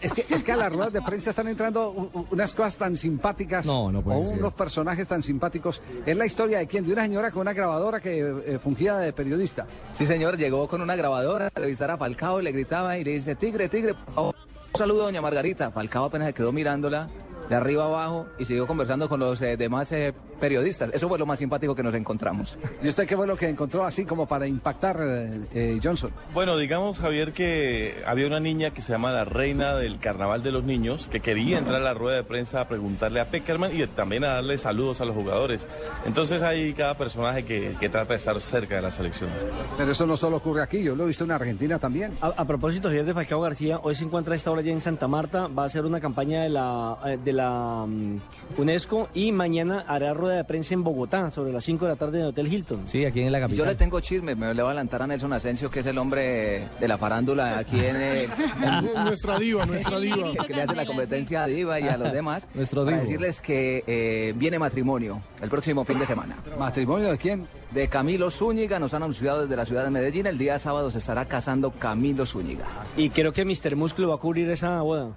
Es, 0.00 0.12
que, 0.14 0.26
es 0.30 0.44
que 0.44 0.52
a 0.52 0.56
las 0.56 0.72
ruedas 0.72 0.92
de 0.92 1.02
prensa 1.02 1.30
están 1.30 1.48
entrando 1.48 1.90
unas 2.30 2.54
cosas 2.54 2.76
tan 2.76 2.96
simpáticas. 2.96 3.66
No, 3.66 3.90
no 3.90 4.00
puede 4.00 4.20
o 4.20 4.24
ser. 4.26 4.38
unos 4.38 4.52
personajes 4.54 5.08
tan 5.08 5.22
simpáticos. 5.22 5.82
Es 6.06 6.16
la 6.16 6.24
historia 6.24 6.58
de 6.58 6.68
quién? 6.68 6.86
De 6.86 6.92
una 6.92 7.02
señora 7.02 7.32
con 7.32 7.42
una 7.42 7.52
grabadora 7.52 8.00
que 8.00 8.20
eh, 8.46 8.58
fungía 8.62 8.96
de 8.96 9.12
periodista. 9.12 9.66
Sí, 9.92 10.06
señor, 10.06 10.36
llegó 10.36 10.68
con 10.68 10.82
una 10.82 10.94
grabadora 10.94 11.48
a 11.48 11.58
revisar 11.60 11.90
a 11.90 11.96
Falcao, 11.98 12.40
le 12.40 12.52
gritaba 12.52 12.96
y 12.96 13.02
le 13.04 13.10
dice, 13.12 13.34
tigre, 13.34 13.68
tigre, 13.68 13.94
por 13.94 14.14
favor, 14.14 14.34
saludo 14.78 15.02
doña 15.02 15.20
Margarita. 15.20 15.72
Falcao 15.72 16.04
apenas 16.04 16.28
se 16.28 16.34
quedó 16.34 16.52
mirándola 16.52 17.08
de 17.48 17.56
arriba 17.56 17.84
abajo 17.84 18.26
y 18.38 18.44
siguió 18.44 18.66
conversando 18.66 19.08
con 19.08 19.20
los 19.20 19.40
eh, 19.42 19.56
demás 19.56 19.90
eh, 19.92 20.14
periodistas. 20.38 20.90
Eso 20.92 21.08
fue 21.08 21.18
lo 21.18 21.26
más 21.26 21.38
simpático 21.38 21.74
que 21.74 21.82
nos 21.82 21.94
encontramos. 21.94 22.56
¿Y 22.82 22.88
usted 22.88 23.06
qué 23.06 23.16
fue 23.16 23.26
lo 23.26 23.36
que 23.36 23.48
encontró 23.48 23.84
así 23.84 24.04
como 24.04 24.26
para 24.26 24.46
impactar 24.46 24.98
eh, 25.00 25.40
eh, 25.54 25.80
Johnson? 25.82 26.10
Bueno, 26.32 26.56
digamos, 26.56 26.98
Javier, 26.98 27.32
que 27.32 28.02
había 28.06 28.26
una 28.26 28.40
niña 28.40 28.70
que 28.70 28.82
se 28.82 28.92
llama 28.92 29.10
la 29.12 29.24
reina 29.24 29.74
del 29.74 29.98
carnaval 29.98 30.42
de 30.42 30.52
los 30.52 30.64
niños, 30.64 31.08
que 31.10 31.20
quería 31.20 31.58
entrar 31.58 31.80
a 31.80 31.84
la 31.84 31.94
rueda 31.94 32.16
de 32.16 32.24
prensa 32.24 32.60
a 32.60 32.68
preguntarle 32.68 33.20
a 33.20 33.30
Peckerman 33.30 33.74
y 33.74 33.86
también 33.86 34.24
a 34.24 34.28
darle 34.28 34.58
saludos 34.58 35.00
a 35.00 35.04
los 35.04 35.14
jugadores. 35.14 35.66
Entonces 36.06 36.42
hay 36.42 36.72
cada 36.72 36.96
personaje 36.96 37.44
que, 37.44 37.76
que 37.78 37.88
trata 37.88 38.12
de 38.12 38.18
estar 38.18 38.40
cerca 38.40 38.76
de 38.76 38.82
la 38.82 38.90
selección. 38.90 39.30
Pero 39.76 39.92
eso 39.92 40.06
no 40.06 40.16
solo 40.16 40.36
ocurre 40.36 40.62
aquí, 40.62 40.82
yo 40.82 40.94
lo 40.94 41.04
he 41.04 41.06
visto 41.08 41.24
en 41.24 41.32
Argentina 41.32 41.78
también. 41.78 42.16
A, 42.20 42.28
a 42.28 42.44
propósito, 42.44 42.88
Javier 42.88 43.04
de 43.04 43.14
Falcao 43.14 43.40
García, 43.40 43.80
hoy 43.82 43.94
se 43.94 44.04
encuentra 44.04 44.34
a 44.34 44.36
esta 44.36 44.50
hora 44.50 44.62
ya 44.62 44.72
en 44.72 44.80
Santa 44.80 45.08
Marta, 45.08 45.48
va 45.48 45.64
a 45.64 45.66
hacer 45.66 45.84
una 45.84 46.00
campaña 46.00 46.42
de 46.42 46.48
la, 46.48 46.98
de 47.22 47.32
la 47.32 47.37
mm, 47.46 48.16
UNESCO 48.58 49.08
y 49.14 49.32
mañana 49.32 49.84
hará 49.86 50.14
rueda 50.14 50.36
de 50.36 50.44
prensa 50.44 50.74
en 50.74 50.82
Bogotá 50.84 51.30
sobre 51.30 51.52
las 51.52 51.64
5 51.64 51.84
de 51.84 51.90
la 51.92 51.96
tarde 51.96 52.18
en 52.18 52.22
el 52.24 52.28
Hotel 52.30 52.52
Hilton. 52.52 52.80
Sí, 52.86 53.04
aquí 53.04 53.20
en 53.22 53.32
la 53.32 53.38
Yo 53.40 53.44
capital. 53.46 53.66
le 53.68 53.74
tengo 53.76 54.00
chisme, 54.00 54.34
me 54.34 54.46
le 54.54 54.62
voy 54.62 54.68
a 54.68 54.72
adelantar 54.72 55.02
a 55.02 55.06
Nelson 55.06 55.32
Asensio, 55.32 55.70
que 55.70 55.80
es 55.80 55.86
el 55.86 55.98
hombre 55.98 56.66
de 56.80 56.88
la 56.88 56.98
farándula 56.98 57.58
aquí 57.58 57.78
en... 57.78 57.96
eh, 57.98 58.28
nuestra 59.04 59.38
diva, 59.38 59.64
nuestra 59.66 59.98
diva. 60.00 60.32
que 60.46 60.54
le 60.54 60.62
hace 60.62 60.74
la 60.74 60.86
competencia 60.86 61.44
a 61.44 61.46
Diva 61.46 61.78
y 61.80 61.84
a 61.88 61.96
los 61.96 62.12
demás. 62.12 62.46
Nuestro 62.54 62.84
para 62.84 62.96
divo. 62.96 63.06
decirles 63.08 63.40
que 63.40 63.84
eh, 63.86 64.32
viene 64.36 64.58
matrimonio 64.58 65.20
el 65.40 65.48
próximo 65.48 65.84
fin 65.84 65.98
de 65.98 66.06
semana. 66.06 66.36
¿Matrimonio 66.58 67.10
de 67.10 67.18
quién? 67.18 67.46
De 67.70 67.86
Camilo 67.88 68.30
Zúñiga, 68.30 68.78
nos 68.78 68.94
han 68.94 69.02
anunciado 69.02 69.42
desde 69.42 69.54
la 69.56 69.66
ciudad 69.66 69.84
de 69.84 69.90
Medellín. 69.90 70.26
El 70.26 70.38
día 70.38 70.58
sábado 70.58 70.90
se 70.90 70.98
estará 70.98 71.26
casando 71.26 71.70
Camilo 71.70 72.24
Zúñiga. 72.24 72.64
Y 72.96 73.10
creo 73.10 73.32
que 73.32 73.44
Mr. 73.44 73.76
Músculo 73.76 74.08
va 74.08 74.14
a 74.14 74.18
cubrir 74.18 74.50
esa 74.50 74.80
boda. 74.80 75.10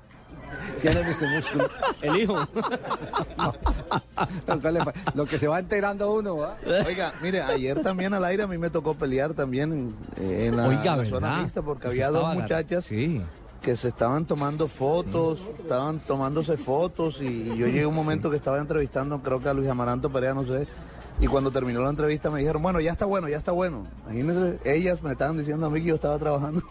¿Quién 0.81 0.97
es 0.97 1.21
Mr. 1.21 1.29
Músculo? 1.29 1.69
El 2.01 2.15
hijo. 2.17 2.35
Lo 5.13 5.25
que 5.25 5.37
se 5.37 5.47
va 5.47 5.59
enterando 5.59 6.13
uno. 6.13 6.37
Oiga, 6.85 7.13
mire, 7.21 7.41
ayer 7.41 7.81
también 7.81 8.13
al 8.13 8.23
aire 8.25 8.43
a 8.43 8.47
mí 8.47 8.57
me 8.57 8.69
tocó 8.69 8.93
pelear 8.95 9.33
también 9.33 9.93
eh, 10.17 10.47
en 10.47 10.57
la, 10.57 10.67
Oiga, 10.67 10.97
la 10.97 11.39
mixta 11.39 11.61
porque 11.61 11.87
había 11.87 12.09
dos 12.09 12.33
muchachas 12.33 12.89
que 13.61 13.77
se 13.77 13.89
estaban 13.89 14.25
tomando 14.25 14.67
fotos, 14.67 15.39
estaban 15.59 15.99
tomándose 15.99 16.57
fotos 16.57 17.21
y 17.21 17.45
yo 17.45 17.67
llegué 17.67 17.83
a 17.83 17.87
un 17.87 17.95
momento 17.95 18.31
que 18.31 18.37
estaba 18.37 18.57
entrevistando, 18.57 19.19
creo 19.19 19.39
que 19.39 19.49
a 19.49 19.53
Luis 19.53 19.69
Amaranto 19.69 20.11
Perea, 20.11 20.33
no 20.33 20.43
sé, 20.43 20.67
y 21.19 21.27
cuando 21.27 21.51
terminó 21.51 21.83
la 21.83 21.91
entrevista 21.91 22.31
me 22.31 22.39
dijeron, 22.39 22.63
bueno, 22.63 22.79
ya 22.79 22.91
está 22.91 23.05
bueno, 23.05 23.29
ya 23.29 23.37
está 23.37 23.51
bueno. 23.51 23.85
Imagínense, 24.05 24.59
ellas 24.65 25.03
me 25.03 25.11
estaban 25.11 25.37
diciendo 25.37 25.67
a 25.67 25.69
mí 25.69 25.79
que 25.79 25.89
yo 25.89 25.95
estaba 25.95 26.17
trabajando 26.17 26.63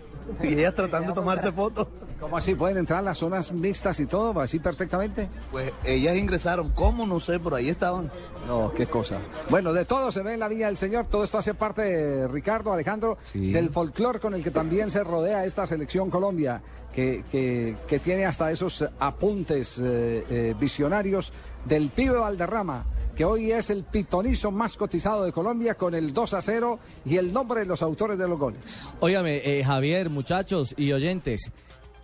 y 0.42 0.54
ellas 0.54 0.74
tratando 0.74 1.08
de 1.10 1.14
tomarse 1.14 1.52
fotos. 1.52 1.86
¿Cómo 2.20 2.36
así? 2.36 2.54
¿Pueden 2.54 2.76
entrar 2.76 2.98
a 2.98 3.02
las 3.02 3.18
zonas 3.18 3.50
mixtas 3.50 3.98
y 3.98 4.06
todo? 4.06 4.38
¿Así 4.40 4.58
perfectamente? 4.58 5.28
Pues 5.50 5.72
ellas 5.84 6.16
ingresaron, 6.16 6.70
¿cómo? 6.70 7.06
No 7.06 7.18
sé, 7.18 7.40
por 7.40 7.54
ahí 7.54 7.70
estaban. 7.70 8.10
No, 8.46 8.70
qué 8.74 8.86
cosa. 8.86 9.18
Bueno, 9.48 9.72
de 9.72 9.84
todo 9.86 10.12
se 10.12 10.22
ve 10.22 10.34
en 10.34 10.40
la 10.40 10.48
Villa 10.48 10.66
del 10.66 10.76
Señor. 10.76 11.06
Todo 11.06 11.24
esto 11.24 11.38
hace 11.38 11.54
parte, 11.54 11.82
de 11.82 12.28
Ricardo, 12.28 12.72
Alejandro, 12.72 13.16
Sí. 13.32 13.52
del 13.52 13.70
folclore 13.70 14.20
con 14.20 14.34
el 14.34 14.42
que 14.44 14.50
también 14.50 14.90
se 14.90 15.02
rodea 15.02 15.44
esta 15.46 15.66
selección 15.66 16.10
Colombia, 16.10 16.60
que, 16.92 17.24
que- 17.30 17.74
que 17.88 17.98
tiene 18.00 18.26
hasta 18.26 18.50
esos 18.50 18.84
apuntes 18.98 19.78
eh, 19.78 20.24
eh, 20.30 20.54
visionarios 20.58 21.32
del 21.64 21.90
pibe 21.90 22.18
Valderrama, 22.18 22.84
que 23.16 23.24
hoy 23.24 23.52
es 23.52 23.70
el 23.70 23.84
pitonizo 23.84 24.50
más 24.50 24.76
cotizado 24.76 25.24
de 25.24 25.32
Colombia 25.32 25.74
con 25.74 25.94
el 25.94 26.12
2 26.12 26.34
a 26.34 26.40
0 26.40 26.78
y 27.04 27.16
el 27.16 27.32
nombre 27.32 27.60
de 27.60 27.66
los 27.66 27.82
autores 27.82 28.18
de 28.18 28.28
los 28.28 28.38
goles. 28.38 28.94
Óigame, 29.00 29.40
eh, 29.44 29.62
Javier, 29.64 30.10
muchachos 30.10 30.74
y 30.76 30.92
oyentes, 30.92 31.50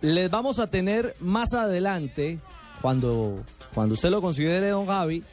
les 0.01 0.29
vamos 0.29 0.59
a 0.59 0.67
tener 0.67 1.15
más 1.19 1.53
adelante, 1.53 2.39
cuando, 2.81 3.43
cuando 3.73 3.93
usted 3.95 4.09
lo 4.09 4.21
considere, 4.21 4.69
don 4.69 4.85
Javi, 4.87 5.23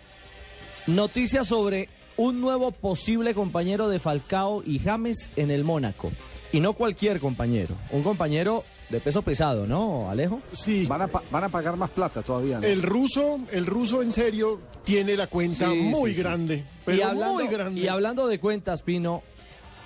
noticias 0.87 1.47
sobre 1.49 1.89
un 2.17 2.41
nuevo 2.41 2.71
posible 2.71 3.35
compañero 3.35 3.89
de 3.89 3.99
Falcao 3.99 4.63
y 4.65 4.79
James 4.79 5.31
en 5.37 5.51
el 5.51 5.65
Mónaco. 5.65 6.11
Y 6.53 6.61
no 6.61 6.75
cualquier 6.75 7.19
compañero, 7.21 7.75
un 7.91 8.03
compañero 8.03 8.63
de 8.91 9.01
peso 9.01 9.23
pesado, 9.23 9.67
¿no, 9.67 10.09
Alejo? 10.09 10.41
Sí. 10.53 10.87
Van 10.87 11.03
a, 11.03 11.07
pa- 11.09 11.23
van 11.31 11.43
a 11.45 11.49
pagar 11.49 11.77
más 11.77 11.91
plata 11.91 12.23
todavía. 12.23 12.61
¿no? 12.61 12.67
El 12.67 12.83
ruso, 12.83 13.41
el 13.51 13.67
ruso 13.67 14.03
en 14.03 14.13
serio 14.13 14.61
tiene 14.85 15.17
la 15.17 15.27
cuenta 15.27 15.71
Sí, 15.71 15.77
muy 15.77 16.11
sí, 16.11 16.17
sí. 16.17 16.23
grande, 16.23 16.65
pero 16.85 16.99
y 16.99 17.03
hablando, 17.03 17.35
muy 17.35 17.49
grande. 17.49 17.81
Y 17.81 17.89
hablando 17.89 18.29
de 18.29 18.39
cuentas, 18.39 18.83
Pino, 18.83 19.23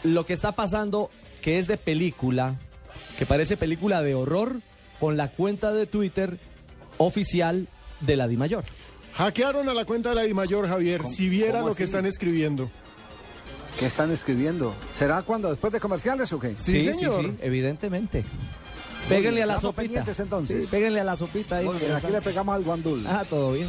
lo 0.03 0.27
que 0.27 0.35
está 0.35 0.53
pasando, 0.53 1.11
que 1.41 1.59
es 1.59 1.67
de 1.69 1.79
película, 1.79 2.59
que 3.17 3.25
parece 3.25 3.57
película 3.57 4.03
de 4.03 4.15
horror, 4.15 4.61
con 5.01 5.17
la 5.17 5.29
cuenta 5.29 5.73
de 5.73 5.87
Twitter 5.87 6.39
oficial 6.99 7.69
de 8.01 8.17
la 8.17 8.29
DIMAYOR. 8.29 8.65
Hackearon 9.19 9.69
a 9.69 9.75
la 9.75 9.85
cuenta 9.85 10.11
de 10.11 10.15
la 10.15 10.23
Dimayor, 10.23 10.69
Javier. 10.69 11.05
Si 11.09 11.29
viera 11.29 11.61
lo 11.61 11.75
que 11.75 11.83
están 11.83 12.07
escribiendo. 12.07 12.71
¿Qué 13.79 13.87
están 13.87 14.13
escribiendo? 14.13 14.75
¿Será 14.93 15.23
cuando 15.23 15.51
después 15.51 15.73
de 15.73 15.81
comerciales 15.81 16.33
o 16.33 16.39
qué? 16.39 16.57
Sí, 16.57 16.85
señor. 16.85 17.35
evidentemente. 17.41 18.25
Péguenle 19.09 19.43
a 19.43 19.47
la 19.47 19.59
sopita. 19.59 20.05
entonces. 20.19 20.67
Sí, 20.67 20.71
péguenle 20.71 21.01
a 21.01 21.05
la 21.05 21.17
sopita 21.17 21.57
ahí. 21.57 21.69
Bien, 21.81 21.93
aquí 21.97 22.13
le 22.13 22.21
pegamos 22.21 22.55
al 22.55 22.63
guandul. 22.63 23.05
Ah, 23.09 23.25
todo 23.29 23.53
bien. 23.53 23.69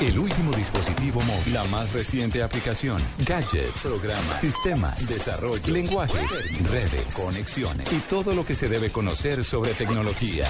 El 0.00 0.18
último 0.18 0.52
dispositivo 0.52 1.22
móvil, 1.22 1.54
la 1.54 1.64
más 1.64 1.94
reciente 1.94 2.42
aplicación, 2.42 3.00
gadgets, 3.26 3.80
programas, 3.80 4.38
sistemas, 4.38 5.08
desarrollo, 5.08 5.72
lenguajes, 5.72 6.68
redes, 6.70 7.14
conexiones. 7.14 7.90
Y 7.90 8.00
todo 8.00 8.34
lo 8.34 8.44
que 8.44 8.54
se 8.54 8.68
debe 8.68 8.90
conocer 8.90 9.42
sobre 9.42 9.72
tecnología. 9.72 10.48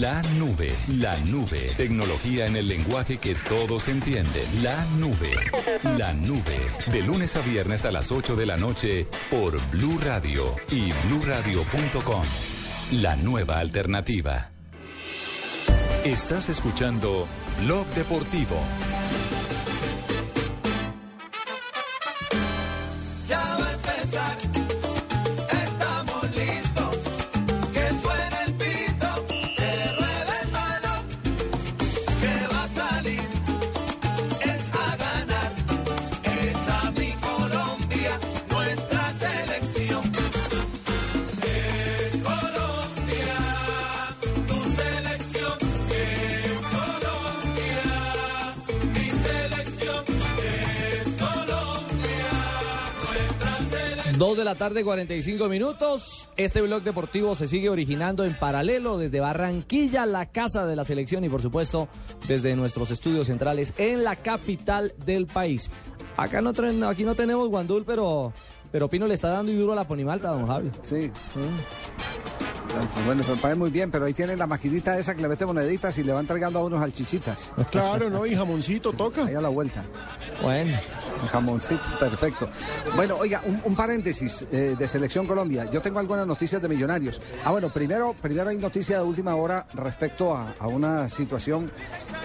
La 0.00 0.22
nube, 0.38 0.72
la 0.96 1.18
nube, 1.24 1.72
tecnología 1.76 2.46
en 2.46 2.54
el 2.54 2.68
lenguaje 2.68 3.18
que 3.18 3.34
todos 3.34 3.88
entienden. 3.88 4.44
La 4.62 4.84
nube, 5.00 5.34
la 5.98 6.12
nube, 6.12 6.60
de 6.92 7.02
lunes 7.02 7.34
a 7.34 7.40
viernes 7.40 7.84
a 7.84 7.90
las 7.90 8.12
8 8.12 8.36
de 8.36 8.46
la 8.46 8.58
noche 8.58 9.08
por 9.28 9.58
Blue 9.72 9.98
Radio 10.04 10.54
y 10.70 10.92
bluradio.com. 11.08 12.22
La 12.92 13.16
nueva 13.16 13.58
alternativa. 13.58 14.50
Estás 16.04 16.48
escuchando 16.48 17.26
Blog 17.58 17.86
Deportivo. 17.94 18.87
De 54.38 54.44
la 54.44 54.54
tarde, 54.54 54.84
45 54.84 55.48
minutos. 55.48 56.28
Este 56.36 56.62
blog 56.62 56.82
deportivo 56.82 57.34
se 57.34 57.48
sigue 57.48 57.68
originando 57.68 58.24
en 58.24 58.34
paralelo 58.34 58.96
desde 58.96 59.20
Barranquilla, 59.20 60.06
la 60.06 60.26
casa 60.26 60.64
de 60.64 60.76
la 60.76 60.84
selección 60.84 61.24
y 61.24 61.28
por 61.28 61.42
supuesto 61.42 61.88
desde 62.28 62.54
nuestros 62.54 62.90
estudios 62.90 63.26
centrales 63.26 63.74
en 63.78 64.04
la 64.04 64.16
capital 64.16 64.94
del 65.04 65.26
país. 65.26 65.70
Acá 66.16 66.40
no, 66.40 66.52
aquí 66.88 67.04
no 67.04 67.14
tenemos 67.14 67.48
guandul, 67.48 67.84
pero, 67.84 68.32
pero 68.70 68.88
Pino 68.88 69.06
le 69.06 69.14
está 69.14 69.28
dando 69.30 69.50
y 69.50 69.56
duro 69.56 69.72
a 69.72 69.76
la 69.76 69.86
ponimalta, 69.86 70.28
don 70.28 70.46
Javi. 70.46 70.70
Sí. 70.82 71.10
Bueno, 73.04 73.22
me 73.28 73.36
parece 73.36 73.58
muy 73.58 73.70
bien, 73.70 73.90
pero 73.90 74.04
ahí 74.04 74.14
tienen 74.14 74.38
la 74.38 74.46
maquinita 74.46 74.98
esa 74.98 75.14
que 75.14 75.22
le 75.22 75.28
mete 75.28 75.46
moneditas 75.46 75.96
y 75.98 76.04
le 76.04 76.12
van 76.12 76.20
entregando 76.20 76.60
a 76.60 76.64
unos 76.64 76.80
salchichitas. 76.80 77.52
Claro, 77.70 78.08
¿no? 78.08 78.24
Y 78.24 78.34
jamoncito 78.36 78.92
toca. 78.92 79.26
Ahí 79.26 79.34
a 79.34 79.40
la 79.40 79.48
vuelta. 79.48 79.84
Bueno. 80.42 80.76
Jamoncito, 81.30 81.82
perfecto. 81.98 82.48
Bueno, 82.96 83.16
oiga, 83.16 83.40
un, 83.64 83.74
paréntesis 83.74 84.46
eh, 84.50 84.74
de 84.78 84.88
Selección 84.88 85.26
Colombia. 85.26 85.70
Yo 85.70 85.80
tengo 85.80 85.98
algunas 85.98 86.26
noticias 86.26 86.60
de 86.60 86.68
Millonarios. 86.68 87.20
Ah, 87.44 87.50
bueno, 87.50 87.68
primero, 87.68 88.14
primero 88.20 88.50
hay 88.50 88.56
noticia 88.56 88.98
de 88.98 89.04
última 89.04 89.34
hora 89.36 89.66
respecto 89.74 90.36
a, 90.36 90.54
una 90.68 91.08
situación 91.08 91.70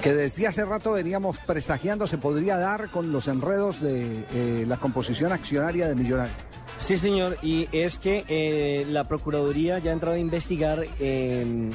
que 0.01 0.13
desde 0.13 0.47
hace 0.47 0.65
rato 0.65 0.93
veníamos 0.93 1.37
presagiando 1.39 2.07
se 2.07 2.17
podría 2.17 2.57
dar 2.57 2.89
con 2.89 3.11
los 3.11 3.27
enredos 3.27 3.81
de 3.81 4.25
eh, 4.33 4.65
la 4.67 4.77
composición 4.77 5.31
accionaria 5.31 5.87
de 5.87 5.95
Millonarios. 5.95 6.37
Sí, 6.77 6.97
señor, 6.97 7.37
y 7.41 7.69
es 7.71 7.97
que 7.97 8.25
eh, 8.27 8.85
la 8.89 9.05
Procuraduría 9.05 9.79
ya 9.79 9.91
ha 9.91 9.93
entrado 9.93 10.15
a 10.15 10.19
investigar, 10.19 10.83
eh, 10.99 11.71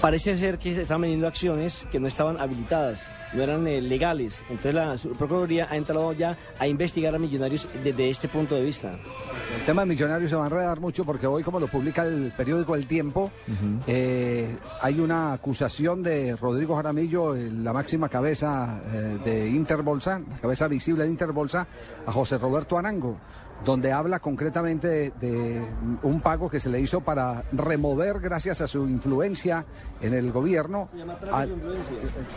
parece 0.00 0.36
ser 0.36 0.58
que 0.58 0.74
se 0.74 0.82
estaban 0.82 1.02
vendiendo 1.02 1.28
acciones 1.28 1.86
que 1.92 2.00
no 2.00 2.08
estaban 2.08 2.40
habilitadas, 2.40 3.06
no 3.34 3.42
eran 3.42 3.66
eh, 3.66 3.80
legales. 3.80 4.42
Entonces 4.48 4.74
la 4.74 4.96
Procuraduría 5.18 5.68
ha 5.70 5.76
entrado 5.76 6.12
ya 6.12 6.36
a 6.58 6.66
investigar 6.66 7.14
a 7.14 7.18
millonarios 7.18 7.68
desde 7.82 8.10
este 8.10 8.28
punto 8.28 8.54
de 8.54 8.62
vista. 8.62 8.98
El 9.56 9.66
tema 9.66 9.82
de 9.82 9.86
Millonarios 9.86 10.30
se 10.30 10.36
va 10.36 10.44
a 10.44 10.46
enredar 10.46 10.80
mucho 10.80 11.04
porque 11.04 11.26
hoy, 11.26 11.42
como 11.42 11.60
lo 11.60 11.68
publica 11.68 12.04
el 12.04 12.32
periódico 12.36 12.74
El 12.74 12.86
Tiempo, 12.86 13.30
eh, 13.86 14.56
hay 14.80 14.98
una 14.98 15.34
acusación 15.34 16.02
de 16.02 16.36
Rodrigo 16.36 16.74
Jaramillo, 16.74 17.34
eh, 17.34 17.50
la 17.50 17.72
máxima 17.72 18.08
cabeza 18.08 18.80
eh, 18.92 19.18
de 19.24 19.50
Interbolsa, 19.50 20.18
la 20.18 20.38
cabeza 20.38 20.68
visible 20.68 21.04
de 21.04 21.10
Interbolsa, 21.10 21.66
a 22.06 22.12
José 22.12 22.38
Roberto 22.38 22.78
Arango, 22.78 23.18
donde 23.64 23.92
habla 23.92 24.18
concretamente 24.18 24.88
de, 24.88 25.12
de 25.20 25.62
un 26.02 26.20
pago 26.20 26.50
que 26.50 26.58
se 26.58 26.68
le 26.68 26.80
hizo 26.80 27.00
para 27.00 27.44
remover, 27.52 28.18
gracias 28.20 28.60
a 28.60 28.66
su 28.66 28.88
influencia 28.88 29.64
en 30.00 30.14
el 30.14 30.32
gobierno, 30.32 30.88
a- 31.32 31.46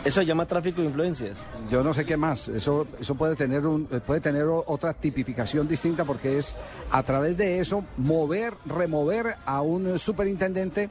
Eso 0.04 0.20
se 0.20 0.26
llama 0.26 0.46
tráfico 0.46 0.80
de 0.82 0.86
influencias. 0.88 1.44
yo 1.70 1.82
no 1.82 1.92
sé 1.92 2.04
qué 2.04 2.16
más. 2.16 2.48
Eso, 2.48 2.86
eso 3.00 3.14
puede 3.16 3.34
tener 3.34 3.66
un, 3.66 3.86
puede 3.86 4.20
tener 4.20 4.44
otra 4.46 4.92
tipificación 4.94 5.66
distinta 5.66 6.04
porque 6.04 6.38
es 6.38 6.54
a 6.92 7.02
través 7.02 7.36
de 7.36 7.58
eso 7.58 7.84
mover, 7.96 8.54
remover 8.66 9.34
a 9.46 9.62
un 9.62 9.98
superintendente 9.98 10.88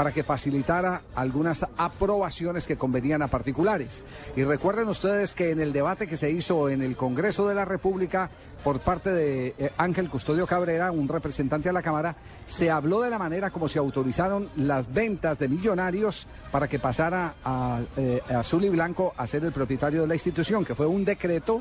para 0.00 0.12
que 0.12 0.22
facilitara 0.22 1.02
algunas 1.14 1.66
aprobaciones 1.76 2.66
que 2.66 2.78
convenían 2.78 3.20
a 3.20 3.28
particulares. 3.28 4.02
Y 4.34 4.44
recuerden 4.44 4.88
ustedes 4.88 5.34
que 5.34 5.50
en 5.50 5.60
el 5.60 5.74
debate 5.74 6.06
que 6.06 6.16
se 6.16 6.30
hizo 6.30 6.70
en 6.70 6.80
el 6.80 6.96
Congreso 6.96 7.46
de 7.46 7.54
la 7.54 7.66
República 7.66 8.30
por 8.64 8.80
parte 8.80 9.10
de 9.10 9.54
eh, 9.58 9.70
Ángel 9.76 10.08
Custodio 10.08 10.46
Cabrera, 10.46 10.90
un 10.90 11.06
representante 11.06 11.68
de 11.68 11.74
la 11.74 11.82
Cámara, 11.82 12.16
se 12.46 12.70
habló 12.70 13.02
de 13.02 13.10
la 13.10 13.18
manera 13.18 13.50
como 13.50 13.68
se 13.68 13.78
autorizaron 13.78 14.48
las 14.56 14.90
ventas 14.90 15.38
de 15.38 15.48
millonarios 15.48 16.26
para 16.50 16.66
que 16.66 16.78
pasara 16.78 17.34
a, 17.44 17.80
eh, 17.98 18.22
Azul 18.30 18.64
y 18.64 18.70
Blanco 18.70 19.12
a 19.18 19.26
ser 19.26 19.44
el 19.44 19.52
propietario 19.52 20.00
de 20.00 20.06
la 20.06 20.14
institución, 20.14 20.64
que 20.64 20.74
fue 20.74 20.86
un 20.86 21.04
decreto 21.04 21.60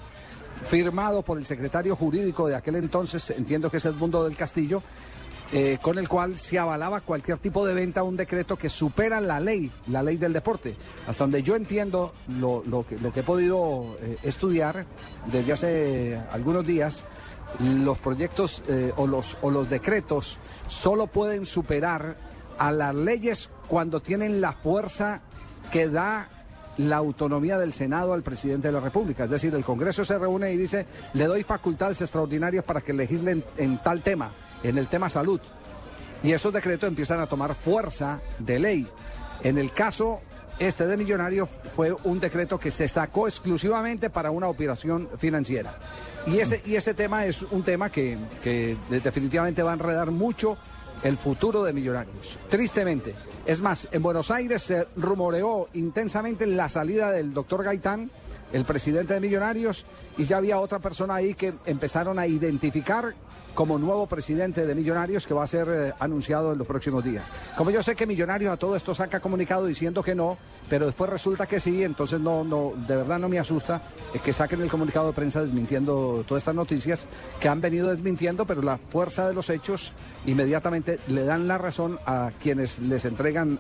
firmado 0.65 1.24
por 1.24 1.38
el 1.38 1.46
secretario 1.46 1.93
jurídico 1.93 2.48
de 2.48 2.55
aquel 2.55 2.77
entonces, 2.77 3.31
entiendo 3.31 3.69
que 3.69 3.77
es 3.77 3.86
Edmundo 3.86 4.24
del 4.24 4.38
Castillo, 4.38 4.81
eh, 5.51 5.79
con 5.82 5.98
el 5.98 6.08
cual 6.08 6.38
se 6.38 6.60
avalaba 6.60 7.01
cualquier 7.01 7.39
tipo 7.39 7.65
de 7.65 7.74
venta, 7.74 8.03
un 8.03 8.15
decreto 8.15 8.56
que 8.56 8.70
supera 8.70 9.20
la 9.20 9.39
ley, 9.39 9.72
la 9.88 10.03
ley 10.03 10.18
del 10.18 10.32
deporte. 10.32 10.75
Hasta 11.08 11.24
donde 11.24 11.41
yo 11.41 11.56
entiendo 11.56 12.13
lo, 12.39 12.86
que 12.88 13.20
he 13.20 13.24
podido 13.24 13.98
eh, 14.01 14.18
estudiar 14.24 14.86
desde 15.32 15.53
hace 15.53 16.22
algunos 16.32 16.65
días, 16.65 17.06
los 17.60 17.98
proyectos 17.98 18.63
eh, 18.68 18.94
o, 18.96 19.08
los, 19.08 19.38
o 19.41 19.50
los 19.50 19.70
decretos 19.70 20.38
solo 20.68 21.08
pueden 21.08 21.48
superar 21.48 22.15
a 22.60 22.72
las 22.72 22.94
leyes 22.94 23.50
cuando 23.68 24.01
tienen 24.01 24.41
la 24.41 24.53
fuerza 24.53 25.22
que 25.72 25.88
da 25.89 26.29
la 26.77 26.98
autonomía 26.98 27.58
del 27.58 27.74
Senado 27.74 28.13
al 28.13 28.24
presidente 28.24 28.68
de 28.68 28.74
la 28.74 28.79
República. 28.79 29.25
Es 29.25 29.29
decir, 29.29 29.53
el 29.53 29.65
Congreso 29.65 30.06
se 30.06 30.18
reúne 30.18 30.53
y 30.53 30.58
dice, 30.58 30.86
le 31.13 31.25
doy 31.25 31.44
facultades 31.44 32.01
extraordinarias 32.01 32.63
para 32.63 32.82
que 32.82 32.94
legislen 32.94 33.44
en 33.58 33.77
tal 33.79 34.01
tema, 34.01 34.32
en 34.63 34.78
el 34.78 34.88
tema 34.88 35.10
salud. 35.10 35.39
Y 36.24 36.34
esos 36.34 36.51
decretos 36.54 36.88
empiezan 36.88 37.20
a 37.20 37.28
tomar 37.28 37.56
fuerza 37.56 38.20
de 38.39 38.60
ley. 38.60 38.88
En 39.44 39.58
el 39.58 39.72
caso 39.72 40.22
este 40.60 40.86
de 40.86 40.98
Millonarios 40.98 41.48
fue 41.74 41.96
un 42.04 42.20
decreto 42.20 42.60
que 42.60 42.70
se 42.72 42.89
sacó 42.89 43.28
exclusivamente 43.30 44.10
para 44.10 44.30
una 44.32 44.48
operación 44.50 45.08
financiera. 45.18 45.74
Y 46.28 46.39
ese, 46.39 46.62
y 46.66 46.75
ese 46.75 46.94
tema 46.94 47.25
es 47.25 47.44
un 47.44 47.63
tema 47.63 47.89
que, 47.89 48.18
que 48.44 48.75
de- 48.89 49.00
definitivamente 49.00 49.63
va 49.63 49.72
a 49.72 49.75
enredar 49.75 50.12
mucho 50.12 50.58
el 51.01 51.16
futuro 51.16 51.63
de 51.63 51.72
Millonarios. 51.72 52.38
Tristemente. 52.50 53.16
Es 53.46 53.62
más, 53.62 53.88
en 53.94 54.04
Buenos 54.04 54.30
Aires 54.32 54.62
se 54.62 54.86
rumoreó 54.98 55.70
intensamente 55.74 56.46
la 56.46 56.68
salida 56.68 57.10
del 57.12 57.34
doctor 57.34 57.63
Gaitán, 57.63 58.12
el 58.51 58.66
presidente 58.66 59.13
de 59.13 59.22
Millonarios, 59.22 59.86
y 60.18 60.25
ya 60.25 60.36
había 60.38 60.60
otra 60.60 60.80
persona 60.80 61.16
ahí 61.16 61.36
que 61.36 61.54
empezaron 61.66 62.20
a 62.20 62.28
identificar 62.28 63.13
como 63.53 63.77
nuevo 63.77 64.08
presidente 64.08 64.65
de 64.65 64.75
Millonarios 64.75 65.27
que 65.27 65.34
va 65.34 65.44
a 65.44 65.48
ser 65.48 65.68
eh, 65.70 65.94
anunciado 66.00 66.51
en 66.51 66.58
los 66.58 66.68
próximos 66.68 67.03
días. 67.03 67.32
Como 67.58 67.72
yo 67.72 67.84
sé 67.84 67.96
que 67.96 68.06
Millonarios 68.06 68.53
a 68.53 68.58
todo 68.58 68.75
esto 68.75 68.94
saca 68.94 69.20
comunicado 69.20 69.65
diciendo 69.65 70.03
que 70.03 70.15
no, 70.15 70.38
pero 70.70 70.86
después 70.86 71.10
resulta 71.10 71.46
que 71.46 71.60
sí, 71.60 71.84
entonces 71.84 72.20
no, 72.20 72.44
no, 72.44 72.74
de 72.88 72.96
verdad 72.96 73.20
no 73.20 73.29
me 73.29 73.39
asusta 73.39 73.82
eh, 74.13 74.20
que 74.24 74.34
saquen 74.34 74.62
el 74.62 74.70
comunicado 74.70 75.08
de 75.08 75.13
prensa 75.13 75.41
desmintiendo 75.41 76.24
todas 76.27 76.41
estas 76.41 76.56
noticias 76.56 77.08
que 77.39 77.50
han 77.50 77.62
venido 77.62 77.89
desmintiendo, 77.89 78.46
pero 78.46 78.62
la 78.62 78.77
fuerza 78.77 79.27
de 79.27 79.34
los 79.34 79.50
hechos 79.50 79.94
inmediatamente 80.25 81.00
le 81.08 81.24
dan 81.24 81.48
la 81.48 81.58
razón 81.58 82.00
a 82.06 82.32
quienes 82.41 82.79
les 82.79 83.06
entregan 83.06 83.60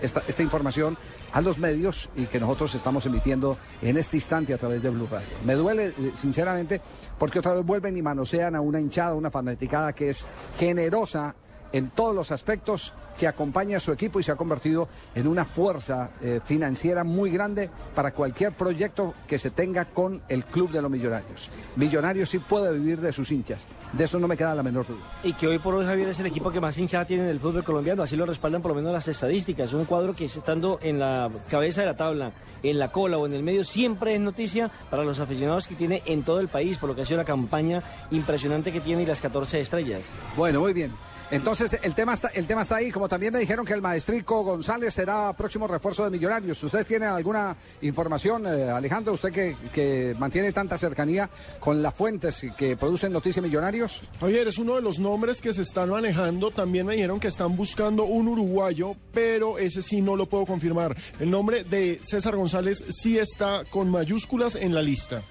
esta 0.00 0.42
información 0.42 0.96
a 1.36 1.42
los 1.42 1.58
medios 1.58 2.08
y 2.16 2.24
que 2.24 2.40
nosotros 2.40 2.74
estamos 2.74 3.04
emitiendo 3.04 3.58
en 3.82 3.98
este 3.98 4.16
instante 4.16 4.54
a 4.54 4.58
través 4.58 4.82
de 4.82 4.88
Blue 4.88 5.06
Radio. 5.10 5.28
Me 5.44 5.52
duele, 5.52 5.88
eh, 5.88 6.12
sinceramente, 6.14 6.80
porque 7.18 7.40
otra 7.40 7.52
vez 7.52 7.62
vuelven 7.62 7.94
y 7.94 8.00
manosean 8.00 8.56
a 8.56 8.62
una 8.62 8.80
hinchada, 8.80 9.12
una 9.12 9.30
fanaticada 9.30 9.92
que 9.92 10.08
es 10.08 10.26
generosa 10.58 11.34
en 11.76 11.90
todos 11.90 12.14
los 12.14 12.32
aspectos, 12.32 12.92
que 13.18 13.26
acompaña 13.26 13.76
a 13.76 13.80
su 13.80 13.92
equipo 13.92 14.20
y 14.20 14.22
se 14.22 14.32
ha 14.32 14.36
convertido 14.36 14.88
en 15.14 15.26
una 15.26 15.44
fuerza 15.44 16.10
eh, 16.22 16.40
financiera 16.44 17.04
muy 17.04 17.30
grande 17.30 17.70
para 17.94 18.12
cualquier 18.12 18.52
proyecto 18.52 19.14
que 19.26 19.38
se 19.38 19.50
tenga 19.50 19.84
con 19.84 20.22
el 20.28 20.44
Club 20.44 20.70
de 20.70 20.82
los 20.82 20.90
Millonarios. 20.90 21.50
Millonarios 21.76 22.30
sí 22.30 22.38
puede 22.38 22.72
vivir 22.72 23.00
de 23.00 23.12
sus 23.12 23.30
hinchas, 23.30 23.66
de 23.92 24.04
eso 24.04 24.18
no 24.18 24.28
me 24.28 24.36
queda 24.36 24.54
la 24.54 24.62
menor 24.62 24.86
duda. 24.86 25.00
Y 25.22 25.32
que 25.34 25.46
hoy 25.46 25.58
por 25.58 25.74
hoy 25.74 25.84
Javier 25.84 26.08
es 26.08 26.20
el 26.20 26.26
equipo 26.26 26.50
que 26.50 26.60
más 26.60 26.76
hinchada 26.78 27.04
tiene 27.04 27.24
en 27.24 27.30
el 27.30 27.40
fútbol 27.40 27.64
colombiano, 27.64 28.02
así 28.02 28.16
lo 28.16 28.26
respaldan 28.26 28.62
por 28.62 28.70
lo 28.70 28.76
menos 28.76 28.92
las 28.92 29.08
estadísticas. 29.08 29.72
Un 29.72 29.84
cuadro 29.84 30.14
que 30.14 30.24
estando 30.24 30.78
en 30.82 30.98
la 30.98 31.30
cabeza 31.50 31.82
de 31.82 31.88
la 31.88 31.96
tabla, 31.96 32.32
en 32.62 32.78
la 32.78 32.90
cola 32.90 33.18
o 33.18 33.26
en 33.26 33.34
el 33.34 33.42
medio, 33.42 33.64
siempre 33.64 34.14
es 34.14 34.20
noticia 34.20 34.70
para 34.90 35.04
los 35.04 35.20
aficionados 35.20 35.68
que 35.68 35.74
tiene 35.74 36.02
en 36.06 36.22
todo 36.22 36.40
el 36.40 36.48
país, 36.48 36.78
por 36.78 36.88
lo 36.88 36.94
que 36.94 37.02
ha 37.02 37.06
sido 37.06 37.18
la 37.18 37.24
campaña 37.24 37.82
impresionante 38.10 38.72
que 38.72 38.80
tiene 38.80 39.02
y 39.02 39.06
las 39.06 39.20
14 39.20 39.60
estrellas. 39.60 40.12
Bueno, 40.36 40.60
muy 40.60 40.72
bien. 40.72 40.92
Entonces, 41.30 41.78
el 41.82 41.94
tema 41.94 42.14
está, 42.14 42.28
el 42.28 42.46
tema 42.46 42.62
está 42.62 42.76
ahí. 42.76 42.92
Como 42.92 43.08
también 43.08 43.32
me 43.32 43.40
dijeron 43.40 43.66
que 43.66 43.72
el 43.72 43.82
maestrico 43.82 44.44
González 44.44 44.94
será 44.94 45.32
próximo 45.32 45.66
refuerzo 45.66 46.04
de 46.04 46.10
Millonarios. 46.10 46.62
¿Ustedes 46.62 46.86
tienen 46.86 47.08
alguna 47.08 47.56
información, 47.82 48.46
eh, 48.46 48.70
Alejandro? 48.70 49.12
¿Usted 49.14 49.32
que, 49.32 49.56
que 49.72 50.14
mantiene 50.18 50.52
tanta 50.52 50.78
cercanía 50.78 51.28
con 51.58 51.82
las 51.82 51.94
fuentes 51.94 52.46
que 52.56 52.76
producen 52.76 53.12
noticias 53.12 53.42
Millonarios? 53.42 54.02
Javier, 54.20 54.46
es 54.46 54.58
uno 54.58 54.76
de 54.76 54.82
los 54.82 55.00
nombres 55.00 55.40
que 55.40 55.52
se 55.52 55.62
están 55.62 55.90
manejando. 55.90 56.52
También 56.52 56.86
me 56.86 56.94
dijeron 56.94 57.18
que 57.18 57.28
están 57.28 57.56
buscando 57.56 58.04
un 58.04 58.28
uruguayo, 58.28 58.94
pero 59.12 59.58
ese 59.58 59.82
sí 59.82 60.00
no 60.00 60.14
lo 60.14 60.26
puedo 60.26 60.46
confirmar. 60.46 60.96
El 61.18 61.30
nombre 61.30 61.64
de 61.64 61.98
César 62.02 62.36
González 62.36 62.84
sí 62.90 63.18
está 63.18 63.64
con 63.68 63.90
mayúsculas 63.90 64.54
en 64.54 64.74
la 64.74 64.82
lista. 64.82 65.22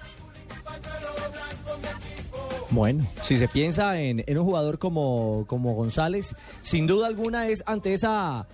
Bueno, 2.70 3.06
si 3.22 3.38
se 3.38 3.46
piensa 3.48 3.98
en, 4.00 4.24
en 4.26 4.38
un 4.38 4.44
jugador 4.44 4.78
como, 4.78 5.44
como 5.46 5.74
González, 5.74 6.34
sin 6.62 6.86
duda 6.86 7.06
alguna 7.06 7.46
es 7.48 7.62
ante 7.66 7.92
esa 7.94 8.46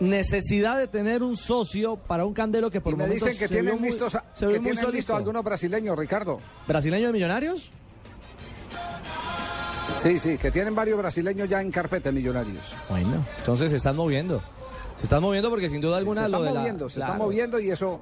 necesidad 0.00 0.76
de 0.76 0.88
tener 0.88 1.22
un 1.22 1.36
socio 1.36 1.96
para 1.96 2.24
un 2.24 2.34
candelo 2.34 2.68
que 2.70 2.80
por 2.80 2.94
Y 2.94 2.96
me 2.96 3.04
momentos 3.04 3.28
dicen 3.28 3.38
que 3.38 3.46
se 3.46 3.54
tienen 3.54 3.78
muy- 3.80 3.90
listos, 3.90 4.12
se 4.34 4.46
que 4.48 4.58
tienen 4.58 4.90
listos 4.90 5.16
algunos 5.16 5.44
brasileños, 5.44 5.96
Ricardo. 5.96 6.40
¿Brasileño 6.66 7.06
de 7.06 7.12
Millonarios? 7.12 7.70
Sí, 9.98 10.18
sí, 10.18 10.36
que 10.36 10.50
tienen 10.50 10.74
varios 10.74 10.98
brasileños 10.98 11.48
ya 11.48 11.60
en 11.60 11.70
carpeta 11.70 12.10
Millonarios. 12.10 12.74
Bueno, 12.90 13.24
entonces 13.38 13.70
se 13.70 13.76
están 13.76 13.96
moviendo. 13.96 14.40
Se 14.96 15.04
están 15.04 15.22
moviendo 15.22 15.48
porque 15.50 15.68
sin 15.68 15.80
duda 15.80 15.98
alguna 15.98 16.26
se 16.26 16.30
lo 16.32 16.38
están 16.38 16.54
la- 16.54 16.60
moviendo, 16.60 16.88
se 16.88 17.00
están 17.00 17.18
moviendo 17.18 17.60
y 17.60 17.70
eso, 17.70 18.00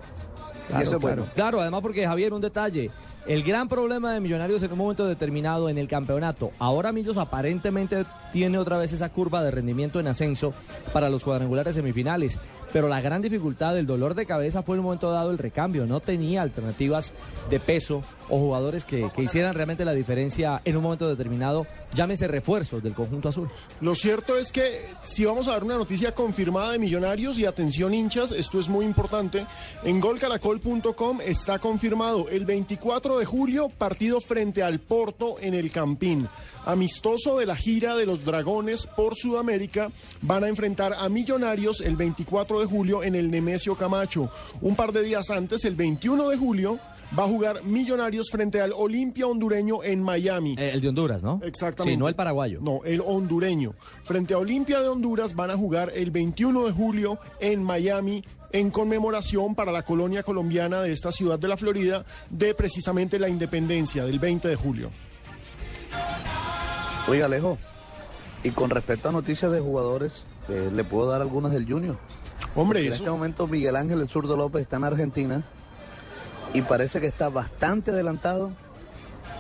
y 0.65 0.69
Claro, 0.69 0.85
eso 0.85 0.97
es 0.97 1.03
bueno. 1.03 1.27
Claro, 1.35 1.61
además 1.61 1.83
porque 1.83 2.07
Javier, 2.07 2.33
un 2.33 2.41
detalle. 2.41 2.91
El 3.27 3.45
gran 3.45 3.69
problema 3.69 4.13
de 4.13 4.21
Millonarios 4.21 4.65
en 4.65 4.73
un 4.73 4.79
momento 4.79 5.07
determinado 5.07 5.69
en 5.69 5.79
el 5.79 5.87
campeonato. 5.87 6.51
Ahora 6.59 6.91
Millos 6.91 7.19
aparentemente 7.19 8.05
tiene 8.33 8.59
otra 8.59 8.79
vez 8.79 8.93
esa 8.93 9.11
curva 9.11 9.45
de 9.45 9.53
rendimiento 9.53 10.01
en 10.01 10.09
ascenso 10.09 10.53
para 10.93 11.09
los 11.09 11.23
cuadrangulares 11.23 11.77
semifinales. 11.77 12.41
Pero 12.73 12.89
la 12.89 13.01
gran 13.01 13.23
dificultad, 13.23 13.79
el 13.79 13.87
dolor 13.87 14.15
de 14.15 14.27
cabeza 14.27 14.63
fue 14.63 14.75
en 14.75 14.81
un 14.81 14.87
momento 14.87 15.13
dado 15.13 15.31
el 15.31 15.39
recambio. 15.39 15.87
No 15.87 16.01
tenía 16.01 16.43
alternativas 16.43 17.13
de 17.49 17.61
peso 17.61 18.03
o 18.33 18.39
jugadores 18.39 18.87
que, 18.87 19.11
que 19.15 19.23
hicieran 19.23 19.55
realmente 19.55 19.85
la 19.85 19.93
diferencia 19.93 20.63
en 20.65 20.79
un 20.79 20.83
momento 20.83 21.07
determinado. 21.07 21.67
Llámese 21.93 22.29
refuerzos 22.29 22.83
del 22.83 22.95
conjunto 22.95 23.29
azul. 23.29 23.51
Lo 23.83 23.95
cierto 23.95 24.39
es 24.39 24.51
que 24.51 24.81
si 25.05 25.27
vamos 25.27 25.49
a 25.49 25.53
dar 25.53 25.65
una 25.65 25.77
noticia 25.77 26.15
confirmada 26.15 26.73
de 26.73 26.79
Millonarios 26.79 27.39
y 27.39 27.45
atención 27.45 27.93
hinchas, 27.93 28.33
esto 28.33 28.59
es 28.59 28.71
muy 28.71 28.87
importante, 28.87 29.45
en 29.85 30.01
golcaracol.com 30.01 31.21
está 31.21 31.59
confirmado 31.59 32.31
el 32.31 32.47
24 32.47 33.19
de 33.19 33.27
julio 33.27 33.69
partido 33.69 34.19
frente 34.23 34.63
al 34.63 34.79
Porto 34.79 35.37
en 35.39 35.53
el 35.53 35.71
Campín. 35.71 36.27
Amistoso 36.65 37.37
de 37.37 37.45
la 37.45 37.57
gira 37.57 37.97
de 37.97 38.07
los 38.07 38.25
Dragones 38.25 38.87
por 38.87 39.15
Sudamérica, 39.15 39.91
van 40.23 40.45
a 40.45 40.49
enfrentar 40.49 40.95
a 40.95 41.11
Millonarios 41.11 41.83
el 41.83 41.97
24 41.97 42.61
de 42.61 42.67
julio 42.67 43.03
en 43.03 43.15
el 43.15 43.31
Nemesio 43.31 43.75
Camacho. 43.75 44.31
Un 44.63 44.75
par 44.75 44.93
de 44.93 45.03
días 45.03 45.29
antes, 45.29 45.67
el 45.67 45.75
21 45.75 46.31
de 46.31 46.37
julio, 46.39 46.79
va 47.19 47.25
a 47.25 47.27
jugar 47.27 47.63
Millonarios 47.65 48.31
frente 48.31 48.61
al 48.61 48.73
Olimpia 48.73 49.27
hondureño 49.27 49.83
en 49.83 50.03
Miami. 50.03 50.57
Eh, 50.59 50.71
el 50.75 50.81
de 50.81 50.89
Honduras, 50.89 51.23
¿no? 51.23 51.41
Exactamente. 51.45 51.95
Sí, 51.95 51.99
no 51.99 52.09
el 52.09 52.15
paraguayo. 52.15 52.61
No, 52.61 52.81
el 52.85 53.01
hondureño. 53.05 53.75
Frente 54.05 54.35
a 54.35 54.39
Olimpia 54.39 54.81
de 54.81 54.89
Honduras 54.89 55.35
van 55.35 55.51
a 55.51 55.57
jugar 55.57 55.93
el 55.95 56.11
21 56.11 56.67
de 56.67 56.73
julio 56.73 57.19
en 57.41 57.63
Miami 57.63 58.25
en 58.53 58.71
conmemoración 58.71 59.55
para 59.55 59.73
la 59.73 59.83
colonia 59.83 60.23
colombiana 60.23 60.83
de 60.83 60.93
esta 60.93 61.11
ciudad 61.11 61.39
de 61.39 61.49
la 61.49 61.57
Florida 61.57 62.05
de 62.29 62.55
precisamente 62.55 63.19
la 63.19 63.29
independencia 63.29 64.05
del 64.05 64.19
20 64.19 64.49
de 64.49 64.57
julio. 64.57 64.91
Oiga, 67.09 67.27
Alejo, 67.27 67.59
y 68.45 68.51
con 68.51 68.71
respecto 68.71 69.09
a 69.09 69.13
noticias 69.13 69.51
de 69.51 69.61
jugadores, 69.61 70.25
eh, 70.49 70.71
le 70.73 70.85
puedo 70.85 71.09
dar 71.09 71.23
algunas 71.23 71.53
del 71.53 71.67
Junior. 71.67 71.97
Hombre, 72.55 72.85
en 72.85 72.93
este 72.93 73.09
momento 73.09 73.47
Miguel 73.47 73.77
Ángel 73.77 74.01
el 74.01 74.09
Zurdo 74.09 74.37
López 74.37 74.63
está 74.63 74.77
en 74.77 74.85
Argentina 74.85 75.43
y 76.55 76.63
parece 76.63 77.01
que 77.01 77.07
está 77.07 77.29
bastante 77.29 77.91
adelantado 77.91 78.53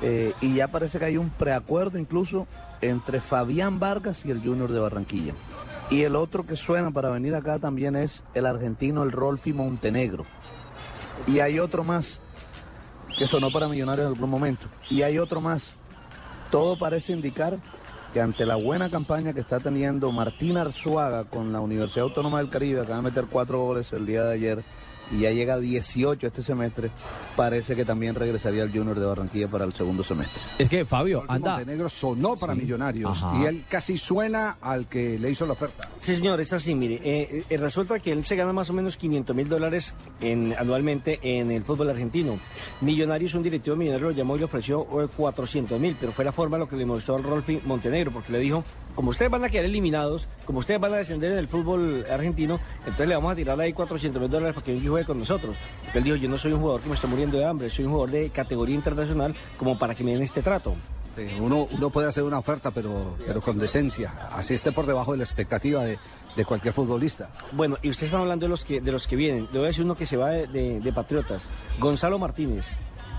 eh, 0.02 0.32
y 0.40 0.54
ya 0.54 0.68
parece 0.68 0.98
que 0.98 1.04
hay 1.04 1.16
un 1.16 1.30
preacuerdo 1.30 1.98
incluso 1.98 2.46
entre 2.80 3.20
Fabián 3.20 3.78
Vargas 3.78 4.24
y 4.24 4.30
el 4.30 4.40
Junior 4.40 4.70
de 4.72 4.80
Barranquilla. 4.80 5.34
Y 5.90 6.02
el 6.02 6.16
otro 6.16 6.46
que 6.46 6.56
suena 6.56 6.90
para 6.90 7.10
venir 7.10 7.34
acá 7.34 7.58
también 7.58 7.96
es 7.96 8.24
el 8.34 8.46
argentino, 8.46 9.02
el 9.02 9.12
Rolfi 9.12 9.52
Montenegro. 9.52 10.24
Y 11.26 11.40
hay 11.40 11.58
otro 11.58 11.84
más 11.84 12.20
que 13.16 13.26
sonó 13.26 13.50
para 13.50 13.68
Millonarios 13.68 14.06
en 14.06 14.12
algún 14.14 14.30
momento. 14.30 14.66
Y 14.90 15.02
hay 15.02 15.18
otro 15.18 15.40
más. 15.40 15.74
Todo 16.50 16.78
parece 16.78 17.12
indicar 17.12 17.58
que 18.12 18.20
ante 18.20 18.44
la 18.46 18.56
buena 18.56 18.90
campaña 18.90 19.32
que 19.32 19.40
está 19.40 19.60
teniendo 19.60 20.10
Martín 20.12 20.56
Arzuaga 20.56 21.24
con 21.24 21.52
la 21.52 21.60
Universidad 21.60 22.04
Autónoma 22.04 22.38
del 22.38 22.50
Caribe, 22.50 22.80
acaba 22.80 22.96
de 22.96 23.02
meter 23.02 23.26
cuatro 23.30 23.60
goles 23.60 23.92
el 23.92 24.06
día 24.06 24.24
de 24.24 24.34
ayer 24.34 24.64
y 25.10 25.20
ya 25.20 25.30
llega 25.30 25.54
a 25.54 25.58
18 25.58 26.26
este 26.26 26.42
semestre, 26.42 26.90
parece 27.36 27.74
que 27.76 27.84
también 27.84 28.14
regresaría 28.14 28.62
al 28.62 28.70
Junior 28.72 28.98
de 28.98 29.06
Barranquilla 29.06 29.48
para 29.48 29.64
el 29.64 29.72
segundo 29.74 30.02
semestre. 30.02 30.40
Es 30.58 30.68
que 30.68 30.84
Fabio, 30.84 31.24
anda. 31.28 31.56
Montenegro 31.56 31.88
sonó 31.88 32.36
para 32.36 32.54
Sí. 32.54 32.60
Millonarios 32.60 33.22
Ajá. 33.22 33.38
y 33.42 33.46
él 33.46 33.64
casi 33.68 33.98
suena 33.98 34.56
al 34.60 34.86
que 34.86 35.18
le 35.18 35.30
hizo 35.30 35.46
la 35.46 35.52
oferta. 35.54 35.88
Sí, 36.00 36.14
señor, 36.14 36.40
es 36.40 36.52
así, 36.52 36.74
mire. 36.74 37.00
eh, 37.04 37.44
eh, 37.48 37.56
resulta 37.56 37.98
que 37.98 38.12
él 38.12 38.24
se 38.24 38.36
gana 38.36 38.52
más 38.52 38.70
o 38.70 38.72
menos 38.72 38.96
500 38.96 39.34
mil 39.36 39.48
dólares 39.48 39.94
en- 40.20 40.54
anualmente 40.58 41.18
en 41.22 41.50
el 41.50 41.62
fútbol 41.64 41.90
argentino. 41.90 42.38
Millonarios, 42.80 43.34
un 43.34 43.42
directivo 43.42 43.76
millonario 43.76 44.08
lo 44.08 44.12
llamó 44.12 44.36
y 44.36 44.40
le 44.40 44.44
ofreció 44.46 44.84
400 44.84 45.78
mil, 45.80 45.96
pero 46.00 46.12
fue 46.12 46.24
la 46.24 46.32
forma 46.32 46.58
lo 46.58 46.68
que 46.68 46.76
le 46.76 46.86
mostró 46.86 47.16
al 47.16 47.22
Rolfi 47.22 47.60
Montenegro, 47.64 48.10
porque 48.10 48.32
le 48.32 48.38
dijo, 48.40 48.64
como 48.94 49.10
ustedes 49.10 49.30
van 49.30 49.44
a 49.44 49.48
quedar 49.48 49.64
eliminados, 49.64 50.26
como 50.44 50.58
ustedes 50.58 50.80
van 50.80 50.92
a 50.92 50.96
descender 50.96 51.32
en 51.32 51.38
el 51.38 51.48
fútbol 51.48 52.04
argentino, 52.10 52.58
entonces 52.80 53.08
le 53.08 53.14
vamos 53.14 53.32
a 53.32 53.36
tirar 53.36 53.58
ahí 53.60 53.72
400 53.72 54.20
mil 54.20 54.30
dólares 54.30 54.54
para 54.54 54.64
que 54.64 54.80
juegue 54.92 55.06
con 55.06 55.18
nosotros. 55.18 55.56
Él 55.92 56.04
dijo, 56.04 56.16
yo 56.16 56.28
no 56.28 56.38
soy 56.38 56.52
un 56.52 56.60
jugador 56.60 56.80
que 56.80 56.88
me 56.88 56.94
está 56.94 57.08
muriendo 57.08 57.36
de 57.36 57.44
hambre, 57.44 57.68
soy 57.68 57.84
un 57.84 57.90
jugador 57.92 58.10
de 58.12 58.30
categoría 58.30 58.74
internacional 58.76 59.34
como 59.58 59.78
para 59.78 59.94
que 59.94 60.04
me 60.04 60.12
den 60.12 60.22
este 60.22 60.40
trato. 60.42 60.74
Sí, 61.16 61.26
uno, 61.40 61.68
uno 61.70 61.90
puede 61.90 62.08
hacer 62.08 62.22
una 62.24 62.38
oferta, 62.38 62.70
pero, 62.70 63.16
pero 63.26 63.42
con 63.42 63.58
decencia. 63.58 64.12
Así 64.32 64.54
esté 64.54 64.72
por 64.72 64.86
debajo 64.86 65.12
de 65.12 65.18
la 65.18 65.24
expectativa 65.24 65.84
de, 65.84 65.98
de 66.36 66.44
cualquier 66.46 66.72
futbolista. 66.72 67.28
Bueno, 67.52 67.76
y 67.82 67.90
ustedes 67.90 68.08
están 68.08 68.22
hablando 68.22 68.46
de 68.46 68.50
los 68.50 68.64
que, 68.64 68.80
de 68.80 68.92
los 68.92 69.06
que 69.06 69.16
vienen. 69.16 69.46
Le 69.52 69.58
voy 69.58 69.64
a 69.64 69.66
decir 69.66 69.84
uno 69.84 69.94
que 69.94 70.06
se 70.06 70.16
va 70.16 70.30
de, 70.30 70.46
de- 70.46 70.80
de 70.80 70.92
Patriotas. 70.92 71.48
Gonzalo 71.78 72.18
Martínez. 72.18 72.68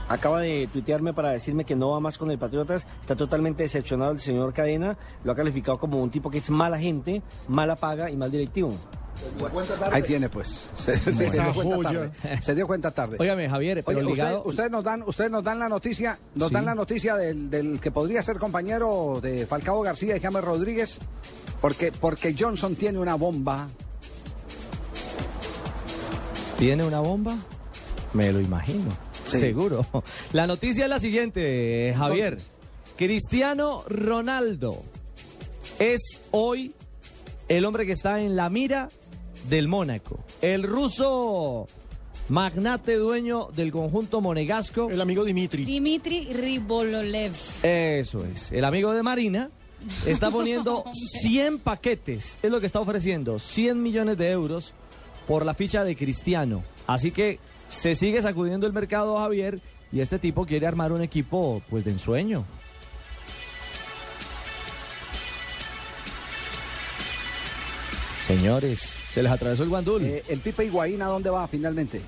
Acaba 0.09 0.41
de 0.41 0.67
tuitearme 0.73 1.13
para 1.13 1.29
decirme 1.29 1.65
que 1.65 1.75
no 1.75 1.91
va 1.91 1.99
más 1.99 2.17
con 2.17 2.31
el 2.31 2.39
Patriotas. 2.39 2.88
Está 2.99 3.15
totalmente 3.15 3.62
decepcionado 3.62 4.12
el 4.12 4.19
señor 4.19 4.53
Cadena. 4.53 4.97
Lo 5.23 5.31
ha 5.31 5.36
calificado 5.36 5.77
como 5.77 6.01
un 6.01 6.09
tipo 6.09 6.31
que 6.31 6.39
es 6.39 6.49
mala 6.49 6.79
gente, 6.79 7.21
mala 7.47 7.75
paga 7.75 8.09
y 8.09 8.17
mal 8.17 8.31
directivo. 8.31 8.73
Ahí 9.91 10.01
tiene, 10.03 10.29
pues. 10.29 10.67
Se, 10.77 10.97
se- 10.97 11.13
se 11.13 11.25
Esa 11.25 11.43
dio 11.51 11.53
cuenta 11.53 11.81
tarde. 11.91 12.12
Se 12.41 12.55
dio 12.55 12.67
cuenta 12.67 12.91
tarde. 12.91 13.17
Óigame, 13.19 13.49
Javier, 13.49 13.83
pero 13.86 13.97
Oye, 13.99 14.07
usted- 14.07 14.23
ligado- 14.23 14.43
ustedes 14.45 14.71
nos 14.71 14.83
dan, 14.83 15.03
ustedes 15.05 15.31
nos 15.31 15.43
dan 15.43 15.59
la 15.59 15.69
noticia, 15.69 16.17
nos 16.36 16.47
Sí. 16.49 16.53
dan 16.53 16.65
la 16.65 16.75
noticia 16.75 17.15
del, 17.15 17.49
del 17.49 17.79
que 17.79 17.91
podría 17.91 18.21
ser 18.21 18.38
compañero 18.38 19.19
de 19.21 19.45
Falcao 19.47 19.81
García 19.81 20.15
y 20.17 20.19
James 20.19 20.43
Rodríguez, 20.43 20.99
porque, 21.62 21.91
porque 21.91 22.36
Johnson 22.38 22.75
tiene 22.75 22.99
una 22.99 23.15
bomba. 23.15 23.67
¿Tiene 26.57 26.83
una 26.86 26.99
bomba? 26.99 27.36
Me 28.13 28.31
lo 28.31 28.39
imagino. 28.39 28.89
Sí. 29.27 29.39
Seguro. 29.39 29.86
La 30.33 30.45
noticia 30.47 30.83
es 30.83 30.89
la 30.89 30.99
siguiente, 30.99 31.93
Javier. 31.97 32.33
Entonces. 32.33 32.51
Cristiano 32.97 33.83
Ronaldo 33.88 34.83
es 35.79 36.21
hoy 36.31 36.75
el 37.49 37.65
hombre 37.65 37.86
que 37.86 37.91
está 37.91 38.21
en 38.21 38.36
la 38.36 38.49
mira 38.49 38.89
del 39.49 39.67
Mónaco. 39.67 40.19
El 40.41 40.63
ruso 40.63 41.67
magnate 42.29 42.95
dueño 42.95 43.47
del 43.56 43.71
conjunto 43.71 44.21
monegasco. 44.21 44.89
El 44.89 45.01
amigo 45.01 45.23
Dimitri. 45.23 45.65
Dimitri 45.65 46.32
Ribololev. 46.34 47.34
Eso 47.63 48.25
es. 48.25 48.51
El 48.51 48.65
amigo 48.65 48.93
de 48.93 49.03
Marina 49.03 49.49
está 50.06 50.32
poniendo 50.32 50.84
100 51.21 51.60
paquetes. 51.60 52.38
Es 52.41 52.49
lo 52.51 52.60
que 52.60 52.65
está 52.65 52.79
ofreciendo. 52.79 53.39
100 53.39 53.82
millones 53.82 54.17
de 54.17 54.32
euros 54.32 54.73
por 55.27 55.45
la 55.45 55.53
ficha 55.53 55.84
de 55.84 55.95
Cristiano. 55.95 56.63
Así 56.88 57.12
que 57.12 57.39
Se 57.69 57.95
sigue 57.95 58.21
sacudiendo 58.21 58.67
el 58.67 58.73
mercado, 58.73 59.17
Javier, 59.17 59.60
y 59.91 59.99
este 60.01 60.19
tipo 60.19 60.45
quiere 60.45 60.67
armar 60.67 60.91
un 60.91 61.01
equipo 61.01 61.62
pues 61.71 61.84
de 61.84 61.91
ensueño. 61.91 62.45
Señores, 68.27 68.79
se 69.13 69.21
les 69.23 69.31
atravesó 69.31 69.63
el 69.63 69.69
guandul. 69.69 70.01
Eh, 70.03 70.23
¿El 70.29 70.39
Pipe 70.39 70.65
Higuaín 70.65 71.01
a 71.01 71.07
dónde 71.07 71.29
va 71.29 71.47
finalmente? 71.47 72.01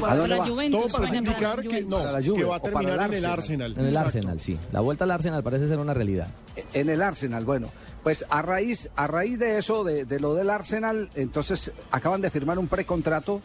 Para 0.00 0.14
dónde 0.16 0.36
la 0.36 0.42
va? 0.42 0.48
Juventus, 0.48 0.80
Todo 0.80 0.92
parece 0.92 1.00
para 1.00 1.12
la 1.12 1.30
indicar 1.30 1.62
que 1.68 1.82
no, 1.82 1.96
Para 1.98 2.12
la 2.12 2.24
Juve 2.26 2.38
que 2.38 2.44
va 2.44 2.56
a 2.56 2.60
terminar 2.60 2.92
el 2.92 3.00
en 3.12 3.18
el 3.18 3.24
Arsenal. 3.26 3.32
Arsenal. 3.32 3.72
En 3.72 3.80
el 3.80 3.86
Exacto. 3.88 4.06
Arsenal, 4.06 4.40
sí. 4.40 4.58
La 4.72 4.80
vuelta 4.80 5.04
al 5.04 5.10
Arsenal 5.10 5.42
parece 5.42 5.68
ser 5.68 5.78
una 5.78 5.92
realidad. 5.94 6.28
En 6.72 6.88
el 6.88 7.02
Arsenal, 7.02 7.44
bueno, 7.44 7.68
pues 8.02 8.24
a 8.30 8.42
raíz, 8.42 8.88
a 8.96 9.06
raíz 9.06 9.38
de 9.38 9.58
eso, 9.58 9.84
de, 9.84 10.04
de 10.04 10.20
lo 10.20 10.34
del 10.34 10.50
Arsenal, 10.50 11.10
entonces 11.14 11.72
acaban 11.90 12.20
de 12.20 12.30
firmar 12.30 12.58
un 12.58 12.68
precontrato. 12.68 13.40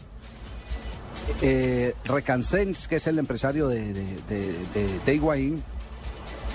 Eh, 1.42 1.94
Recancens, 2.04 2.86
que 2.88 2.96
es 2.96 3.06
el 3.08 3.18
empresario 3.18 3.66
de, 3.68 3.92
de, 3.92 4.04
de, 4.28 4.52
de- 4.74 4.98
de 5.04 5.14
Higuaín, 5.14 5.62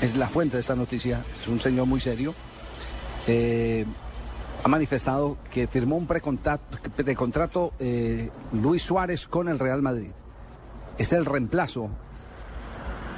es 0.01 0.15
la 0.15 0.27
fuente 0.27 0.55
de 0.57 0.61
esta 0.61 0.75
noticia, 0.75 1.21
es 1.41 1.47
un 1.49 1.59
señor 1.59 1.85
muy 1.87 1.99
serio. 1.99 2.33
eh, 3.27 3.85
ha 4.63 4.67
manifestado 4.67 5.37
que 5.51 5.67
firmó 5.67 5.97
un 5.97 6.07
precontrato, 6.07 6.77
precontrato 6.95 7.73
eh, 7.79 8.29
Luis 8.53 8.83
Suárez 8.83 9.27
con 9.27 9.47
el 9.49 9.59
Real 9.59 9.81
Madrid. 9.81 10.11
Es 10.97 11.13
el 11.13 11.25
reemplazo 11.25 11.89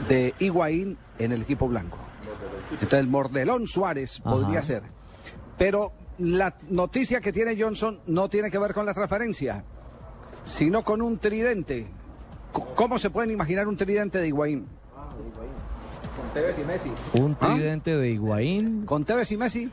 de 0.07 0.33
Higuaín 0.39 0.97
en 1.19 1.31
el 1.31 1.41
equipo 1.41 1.67
blanco. 1.67 1.97
Entonces 2.71 2.99
el 2.99 3.07
Mordelón 3.07 3.67
Suárez 3.67 4.19
Ajá. 4.21 4.29
podría 4.31 4.63
ser. 4.63 4.83
Pero 5.57 5.93
la 6.17 6.55
noticia 6.69 7.19
que 7.19 7.33
tiene 7.33 7.61
Johnson 7.61 7.99
no 8.07 8.29
tiene 8.29 8.49
que 8.49 8.57
ver 8.57 8.73
con 8.73 8.85
la 8.85 8.93
transferencia, 8.93 9.63
sino 10.43 10.83
con 10.83 11.01
un 11.01 11.17
tridente. 11.17 11.87
¿Cómo 12.75 12.99
se 12.99 13.09
pueden 13.09 13.31
imaginar 13.31 13.67
un 13.67 13.75
tridente 13.75 14.19
de 14.19 14.27
Higuaín? 14.27 14.67
Con 16.15 16.29
Tevez 16.33 16.57
y 16.59 16.63
Messi. 16.63 16.91
Un 17.13 17.37
¿Ah? 17.41 17.53
tridente 17.53 17.97
de 17.97 18.09
Higuaín. 18.11 18.85
¿Con 18.85 19.03
Tevez 19.03 19.31
y 19.31 19.37
Messi? 19.37 19.71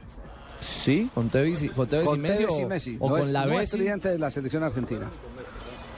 Sí, 0.60 1.10
con 1.14 1.28
Tevez, 1.30 1.62
y- 1.62 1.68
con 1.68 1.88
Tevez 1.88 2.04
y 2.04 2.08
Con 2.08 2.20
Messi. 2.20 2.44
Tevez 2.44 2.58
y 2.60 2.66
Messi. 2.66 2.96
O, 3.00 3.08
no 3.08 3.14
con 3.16 3.20
es, 3.24 3.30
la 3.30 3.44
no 3.46 3.52
es 3.52 3.58
Bessi. 3.60 3.76
tridente 3.78 4.08
de 4.08 4.18
la 4.18 4.30
selección 4.30 4.62
argentina. 4.62 5.10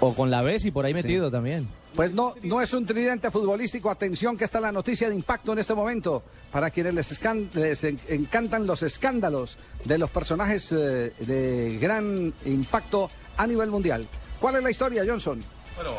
O 0.01 0.15
con 0.15 0.31
la 0.31 0.43
Bessi 0.43 0.71
por 0.71 0.85
ahí 0.85 0.95
metido 0.95 1.31
también. 1.31 1.69
Pues 1.95 2.13
no, 2.13 2.35
no 2.43 2.61
es 2.61 2.73
un 2.73 2.87
tridente 2.87 3.31
futbolístico. 3.31 3.91
Atención, 3.91 4.37
que 4.37 4.45
está 4.45 4.59
la 4.61 4.73
noticia 4.73 5.09
de 5.09 5.15
impacto 5.15 5.53
en 5.53 5.59
este 5.59 5.75
momento. 5.75 6.23
Para 6.51 6.71
quienes 6.71 6.95
les, 6.95 7.13
escan- 7.21 7.51
les 7.55 7.85
en- 7.85 8.01
encantan 8.09 8.67
los 8.67 8.83
escándalos 8.83 9.59
de 9.85 9.99
los 9.99 10.11
personajes 10.11 10.73
eh, 10.73 11.13
de 11.21 11.79
gran 11.81 12.33
impacto 12.47 13.11
a 13.37 13.47
nivel 13.47 13.71
mundial. 13.71 14.09
¿Cuál 14.41 14.57
es 14.57 14.63
la 14.63 14.71
historia, 14.71 15.05
Johnson? 15.07 15.43
Bueno, 15.77 15.91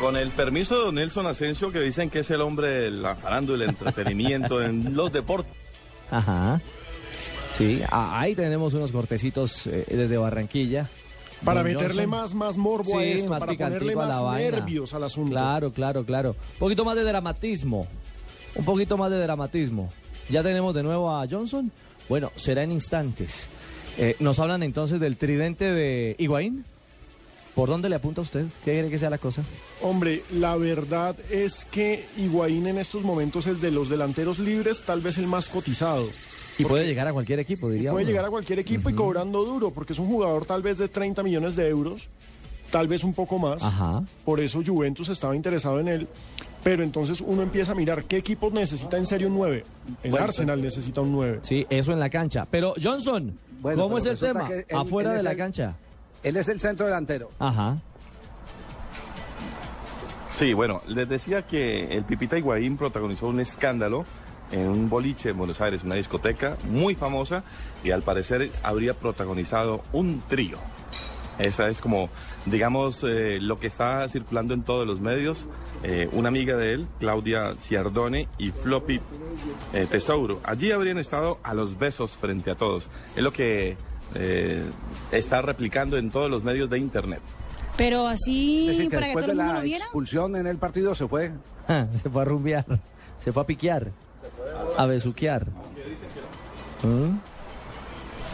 con 0.00 0.16
el 0.16 0.30
permiso 0.30 0.86
de 0.86 0.92
Nelson 0.92 1.26
Asensio, 1.26 1.70
que 1.70 1.80
dicen 1.80 2.10
que 2.10 2.20
es 2.20 2.30
el 2.30 2.40
hombre 2.40 2.68
de 2.68 2.90
la 2.90 3.14
farándula, 3.14 3.64
el 3.64 3.70
entretenimiento 3.70 4.62
en 4.62 4.96
los 4.96 5.12
deportes. 5.12 5.52
Ajá. 6.10 6.60
Sí, 7.58 7.80
ahí 7.90 8.34
tenemos 8.34 8.72
unos 8.74 8.92
cortecitos 8.92 9.66
eh, 9.66 9.84
desde 9.88 10.16
Barranquilla. 10.16 10.88
Para 11.44 11.62
meterle 11.62 12.06
más, 12.06 12.34
más 12.34 12.56
morbo 12.56 12.98
a 12.98 13.04
esto, 13.04 13.28
más 13.28 13.40
para 13.40 13.52
ponerle 13.52 13.78
picantico 13.78 14.00
a 14.00 14.06
la 14.06 14.14
más 14.14 14.22
vaina. 14.22 14.50
nervios 14.58 14.94
al 14.94 15.04
asunto. 15.04 15.30
Claro, 15.30 15.72
claro, 15.72 16.04
claro. 16.04 16.30
Un 16.54 16.58
poquito 16.58 16.84
más 16.84 16.96
de 16.96 17.04
dramatismo. 17.04 17.86
Un 18.54 18.64
poquito 18.64 18.96
más 18.96 19.10
de 19.10 19.18
dramatismo. 19.20 19.88
Ya 20.30 20.42
tenemos 20.42 20.74
de 20.74 20.82
nuevo 20.82 21.10
a 21.14 21.26
Johnson. 21.28 21.70
Bueno, 22.08 22.32
será 22.36 22.62
en 22.64 22.72
instantes. 22.72 23.48
Eh, 23.98 24.16
Nos 24.20 24.38
hablan 24.38 24.62
entonces 24.62 24.98
del 25.00 25.16
tridente 25.16 25.64
de 25.72 26.16
Higuaín. 26.18 26.64
¿Por 27.54 27.68
dónde 27.68 27.88
le 27.88 27.96
apunta 27.96 28.20
usted? 28.20 28.44
¿Qué 28.64 28.72
quiere 28.72 28.88
que 28.90 28.98
sea 29.00 29.10
la 29.10 29.18
cosa? 29.18 29.42
Hombre, 29.82 30.22
la 30.32 30.56
verdad 30.56 31.16
es 31.28 31.64
que 31.64 32.04
Higuaín 32.16 32.68
en 32.68 32.78
estos 32.78 33.02
momentos 33.02 33.46
es 33.48 33.60
de 33.60 33.72
los 33.72 33.88
delanteros 33.88 34.38
libres 34.38 34.82
tal 34.82 35.00
vez 35.00 35.18
el 35.18 35.26
más 35.26 35.48
cotizado. 35.48 36.08
Y 36.58 36.64
puede 36.64 36.86
llegar 36.86 37.06
a 37.06 37.12
cualquier 37.12 37.38
equipo, 37.38 37.70
diría 37.70 37.92
Puede 37.92 38.04
uno. 38.04 38.10
llegar 38.10 38.24
a 38.26 38.30
cualquier 38.30 38.58
equipo 38.58 38.90
y 38.90 38.94
cobrando 38.94 39.44
duro, 39.44 39.70
porque 39.70 39.92
es 39.92 39.98
un 39.98 40.08
jugador 40.08 40.44
tal 40.44 40.62
vez 40.62 40.78
de 40.78 40.88
30 40.88 41.22
millones 41.22 41.54
de 41.56 41.68
euros, 41.68 42.08
tal 42.70 42.88
vez 42.88 43.04
un 43.04 43.14
poco 43.14 43.38
más. 43.38 43.62
Ajá. 43.62 44.02
Por 44.24 44.40
eso 44.40 44.60
Juventus 44.66 45.08
estaba 45.08 45.34
interesado 45.36 45.78
en 45.80 45.88
él. 45.88 46.08
Pero 46.64 46.82
entonces 46.82 47.20
uno 47.24 47.42
empieza 47.42 47.70
a 47.72 47.74
mirar 47.76 48.02
qué 48.04 48.16
equipo 48.16 48.50
necesita 48.50 48.96
en 48.98 49.06
serio 49.06 49.28
un 49.28 49.34
9. 49.36 49.64
El 50.02 50.10
Bueno, 50.10 50.24
Arsenal 50.26 50.60
necesita 50.60 51.00
un 51.00 51.12
9. 51.12 51.38
Sí, 51.42 51.64
eso 51.70 51.92
en 51.92 52.00
la 52.00 52.10
cancha. 52.10 52.46
Pero 52.50 52.74
Johnson, 52.82 53.38
Bueno, 53.60 53.84
¿cómo 53.84 53.98
es 53.98 54.06
el 54.06 54.18
tema? 54.18 54.48
él- 54.50 54.66
Afuera 54.76 55.12
él 55.12 55.18
de 55.18 55.22
la 55.22 55.30
el- 55.32 55.36
cancha. 55.38 55.76
Él 56.24 56.36
es 56.36 56.48
el 56.48 56.58
centro 56.58 56.84
delantero. 56.86 57.30
Ajá. 57.38 57.78
Sí, 60.30 60.52
bueno, 60.52 60.82
les 60.88 61.08
decía 61.08 61.42
que 61.42 61.96
el 61.96 62.04
Pipita 62.04 62.36
Higuaín 62.38 62.76
protagonizó 62.76 63.28
un 63.28 63.40
escándalo 63.40 64.04
en 64.52 64.68
un 64.68 64.88
boliche 64.88 65.30
en 65.30 65.38
Buenos 65.38 65.60
Aires, 65.60 65.82
una 65.84 65.94
discoteca 65.96 66.56
muy 66.70 66.94
famosa, 66.94 67.44
y 67.84 67.90
al 67.90 68.02
parecer 68.02 68.50
habría 68.62 68.94
protagonizado 68.94 69.82
un 69.92 70.22
trío. 70.28 70.58
Esa 71.38 71.68
es 71.68 71.80
como, 71.80 72.08
digamos, 72.46 73.04
eh, 73.04 73.38
lo 73.40 73.60
que 73.60 73.68
está 73.68 74.08
circulando 74.08 74.54
en 74.54 74.62
todos 74.62 74.86
los 74.86 75.00
medios. 75.00 75.46
Eh, 75.84 76.08
una 76.10 76.28
amiga 76.28 76.56
de 76.56 76.72
él, 76.72 76.86
Claudia 76.98 77.54
Ciardone 77.56 78.26
y 78.38 78.50
Floppy 78.50 79.00
eh, 79.72 79.86
Tesouro. 79.88 80.40
Allí 80.42 80.72
habrían 80.72 80.98
estado 80.98 81.38
a 81.44 81.54
los 81.54 81.78
besos 81.78 82.16
frente 82.16 82.50
a 82.50 82.56
todos. 82.56 82.88
Es 83.14 83.22
lo 83.22 83.32
que 83.32 83.76
eh, 84.16 84.64
está 85.12 85.40
replicando 85.42 85.96
en 85.96 86.10
todos 86.10 86.28
los 86.28 86.42
medios 86.42 86.68
de 86.70 86.78
Internet. 86.80 87.20
Pero 87.76 88.08
así, 88.08 88.62
Es 88.70 88.78
decir, 88.78 88.90
que 88.90 88.96
para 88.96 89.06
que 89.06 89.10
después 89.10 89.26
todo 89.26 89.34
de 89.36 89.40
el 89.40 89.46
mundo 89.46 89.52
la 89.52 89.58
lo 89.60 89.64
viera. 89.64 89.84
expulsión 89.84 90.34
en 90.34 90.46
el 90.48 90.58
partido 90.58 90.92
se 90.96 91.06
fue. 91.06 91.30
se 92.02 92.10
fue 92.10 92.22
a 92.22 92.24
rumbear. 92.24 92.66
Se 93.20 93.30
fue 93.30 93.42
a 93.44 93.46
piquear. 93.46 93.92
A 94.76 94.86
besuquear. 94.86 95.46
¿Mm? 96.82 97.18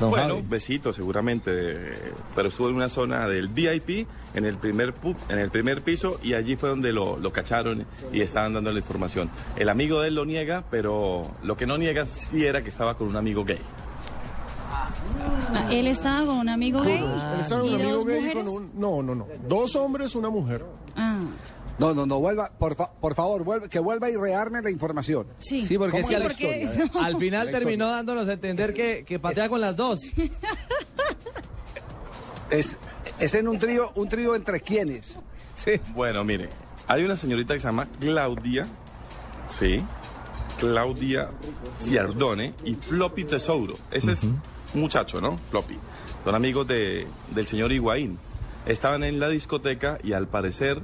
Bueno, 0.01 0.35
Javi. 0.35 0.43
besitos 0.49 0.97
seguramente, 0.97 1.93
pero 2.35 2.49
estuvo 2.49 2.69
en 2.69 2.75
una 2.75 2.89
zona 2.89 3.29
del 3.29 3.47
VIP, 3.47 4.09
en 4.35 4.45
el 4.45 4.57
primer 4.57 4.93
pu- 4.93 5.15
en 5.29 5.39
el 5.39 5.51
primer 5.51 5.83
piso, 5.83 6.19
y 6.21 6.35
allí 6.35 6.57
fue 6.57 6.69
donde 6.69 6.93
lo, 6.93 7.17
lo 7.19 7.33
cacharon 7.33 7.87
y 8.13 8.21
estaban 8.21 8.55
dando 8.55 8.73
la 8.73 8.81
información. 8.81 9.31
El 9.55 9.69
amigo 9.69 10.01
de 10.01 10.09
él 10.09 10.17
lo 10.17 10.25
niega, 10.25 10.65
pero 10.69 11.31
lo 11.45 11.57
que 11.57 11.67
no 11.67 11.79
niega 11.79 12.07
sí 12.07 12.45
era 12.45 12.61
que 12.61 12.71
estaba 12.71 12.97
con 12.97 13.07
un 13.07 13.17
amigo 13.17 13.45
gay. 13.45 13.61
Ah, 15.55 15.69
Él 15.71 15.87
estaba 15.87 16.27
con 16.27 16.39
un 16.39 16.49
amigo 16.49 16.83
gay. 16.83 16.99
Él 17.05 17.41
estaba 17.41 17.61
con 17.61 17.71
¿Y 17.71 17.75
un 17.77 17.81
amigo 17.81 17.97
dos 17.99 18.05
gay 18.07 18.21
mujeres? 18.21 18.45
con 18.45 18.49
un... 18.53 18.71
No, 18.75 19.03
no, 19.03 19.15
no. 19.15 19.27
Dos 19.49 19.77
hombres, 19.77 20.15
una 20.17 20.29
mujer. 20.31 20.65
Ah, 20.97 21.21
No, 21.79 21.93
no, 21.93 22.07
no, 22.07 22.21
vuelva, 22.21 22.51
por, 22.57 22.77
fa- 22.77 22.93
por 22.93 23.15
favor, 23.15 23.43
vuelve, 23.43 23.69
que 23.69 23.81
vuelva 23.81 24.09
y 24.09 24.17
rearme 24.17 24.63
la 24.63 24.71
información. 24.71 25.27
sí. 25.39 25.63
Sí, 25.63 25.77
porque 25.77 25.99
es 25.99 26.07
¿Cómo 26.07 26.09
que 26.09 26.15
es 26.15 26.21
al, 26.21 26.27
la 26.29 26.33
historia? 26.33 26.89
porque- 26.93 26.99
al 27.05 27.17
final 27.19 27.47
La 27.47 27.53
terminó 27.53 27.89
dándonos 27.89 28.29
a 28.29 28.33
entender 28.35 28.73
que, 28.75 29.05
que 29.05 29.19
patea 29.19 29.49
con 29.49 29.61
las 29.61 29.75
dos. 29.77 30.01
Es, 32.51 32.77
es 33.19 33.35
en 33.35 33.49
un 33.49 33.59
trío, 33.59 33.91
un 33.97 34.09
trío 34.09 34.35
entre 34.37 34.61
quienes. 34.61 35.19
Sí. 35.55 35.73
Bueno, 35.95 36.23
mire, 36.25 36.49
hay 36.87 37.03
una 37.05 37.17
señorita 37.17 37.55
que 37.55 37.61
se 37.61 37.67
llama 37.67 37.89
Claudia, 37.99 38.67
sí, 39.49 39.83
Claudia 40.61 41.31
Ciardone 41.81 42.55
y 42.65 42.75
Floppy 42.75 43.25
Tesouro. 43.25 43.75
Ese 43.91 44.13
es 44.13 44.21
muchacho, 44.75 45.21
¿no? 45.21 45.39
Floppy. 45.51 45.79
Son 46.23 46.35
amigos 46.35 46.67
de, 46.69 47.07
del 47.35 47.47
señor 47.47 47.73
Higuaín. 47.73 48.19
Estaban 48.67 49.05
en 49.05 49.19
la 49.21 49.29
discoteca 49.29 49.99
y 50.05 50.13
al 50.13 50.29
parecer 50.29 50.81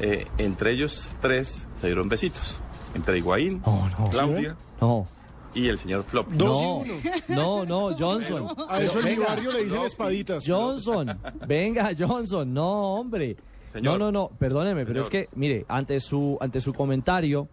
eh, 0.00 0.26
entre 0.38 0.72
ellos 0.72 1.14
tres 1.20 1.66
se 1.74 1.86
dieron 1.86 2.08
besitos. 2.08 2.60
Entre 2.94 3.18
Higuaín, 3.18 3.60
No, 3.66 3.88
no. 3.98 4.08
Claudia 4.10 4.56
No. 4.80 5.06
y 5.54 5.68
el 5.68 5.78
señor. 5.78 6.04
Dos 6.12 6.26
No, 6.30 6.82
no, 7.34 7.64
no, 7.64 7.96
Johnson. 7.96 8.48
A 8.68 8.80
eso 8.80 9.00
en 9.00 9.04
mi 9.06 9.16
barrio 9.16 9.52
le 9.52 9.64
dicen 9.64 9.82
espaditas. 9.82 10.44
Johnson, 10.46 11.18
venga, 11.46 11.90
Johnson, 11.98 12.52
no, 12.54 12.94
hombre. 12.94 13.36
Señor. 13.72 13.98
No, 13.98 14.06
no, 14.06 14.12
no, 14.12 14.28
perdóneme, 14.38 14.86
pero 14.86 15.02
es 15.02 15.10
que, 15.10 15.28
mire, 15.34 15.64
ante 15.68 15.98
su, 15.98 16.38
ante 16.40 16.60
su 16.60 16.72
comentario, 16.72 17.48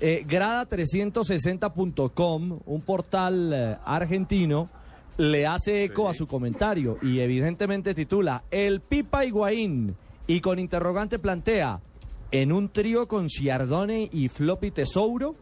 eh, 0.00 0.24
Grada360.com, 0.26 2.60
un 2.64 2.80
portal 2.82 3.52
eh, 3.52 3.76
argentino, 3.84 4.70
le 5.18 5.46
hace 5.46 5.84
eco 5.84 6.08
a 6.08 6.14
su 6.14 6.26
comentario 6.26 6.96
y 7.02 7.20
evidentemente 7.20 7.94
titula 7.94 8.44
El 8.50 8.80
Pipa 8.80 9.24
Higuaín 9.24 9.94
y 10.28 10.40
con 10.40 10.60
interrogante 10.60 11.18
plantea 11.18 11.80
en 12.30 12.52
un 12.52 12.68
trío 12.68 13.08
con 13.08 13.28
Ciardone 13.28 14.08
y 14.12 14.28
Floppy 14.28 14.70
Tesouro 14.70 15.34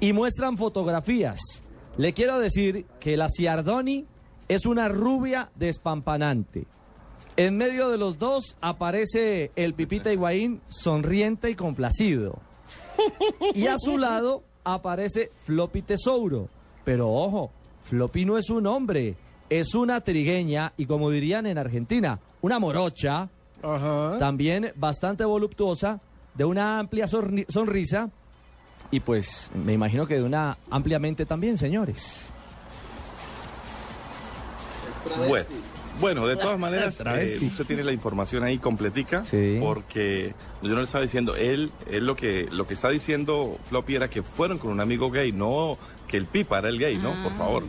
y 0.00 0.12
muestran 0.12 0.56
fotografías. 0.56 1.38
Le 1.98 2.14
quiero 2.14 2.40
decir 2.40 2.86
que 2.98 3.16
la 3.16 3.28
Ciardoni 3.28 4.06
es 4.48 4.66
una 4.66 4.88
rubia 4.88 5.50
despampanante. 5.54 6.66
En 7.36 7.56
medio 7.56 7.90
de 7.90 7.98
los 7.98 8.18
dos 8.18 8.56
aparece 8.60 9.52
el 9.56 9.74
Pipita 9.74 10.12
Higuaín 10.12 10.62
sonriente 10.68 11.50
y 11.50 11.54
complacido. 11.54 12.40
Y 13.54 13.66
a 13.66 13.76
su 13.78 13.98
lado 13.98 14.42
aparece 14.64 15.30
Floppy 15.44 15.82
Tesouro. 15.82 16.48
Pero 16.84 17.12
ojo, 17.12 17.52
Floppy 17.82 18.24
no 18.24 18.38
es 18.38 18.48
un 18.48 18.66
hombre, 18.66 19.16
es 19.50 19.74
una 19.74 20.00
trigueña 20.00 20.72
y 20.78 20.86
como 20.86 21.10
dirían 21.10 21.46
en 21.46 21.58
Argentina, 21.58 22.20
una 22.40 22.58
morocha 22.58 23.28
también 24.18 24.72
bastante 24.76 25.24
voluptuosa, 25.24 26.00
de 26.34 26.44
una 26.44 26.80
amplia 26.80 27.06
sonrisa 27.06 28.10
y 28.90 29.00
pues 29.00 29.50
me 29.54 29.72
imagino 29.72 30.06
que 30.06 30.14
de 30.14 30.22
una 30.22 30.58
ampliamente 30.70 31.26
también, 31.26 31.58
señores. 31.58 32.32
Bueno, 35.28 35.46
bueno, 36.00 36.26
de 36.26 36.36
todas 36.36 36.58
maneras, 36.58 37.00
eh, 37.00 37.38
usted 37.42 37.66
tiene 37.66 37.84
la 37.84 37.92
información 37.92 38.42
ahí 38.42 38.58
completica, 38.58 39.22
porque 39.60 40.34
yo 40.62 40.70
no 40.70 40.76
le 40.76 40.84
estaba 40.84 41.02
diciendo, 41.02 41.36
él, 41.36 41.70
él 41.90 42.06
lo 42.06 42.16
que 42.16 42.48
lo 42.50 42.66
que 42.66 42.74
está 42.74 42.88
diciendo 42.88 43.58
Floppy 43.64 43.96
era 43.96 44.08
que 44.08 44.22
fueron 44.22 44.58
con 44.58 44.70
un 44.70 44.80
amigo 44.80 45.10
gay, 45.10 45.32
no 45.32 45.78
que 46.08 46.16
el 46.16 46.26
Pipa 46.26 46.58
era 46.58 46.68
el 46.68 46.78
gay, 46.78 46.96
¿no? 46.96 47.12
Por 47.22 47.36
favor. 47.36 47.64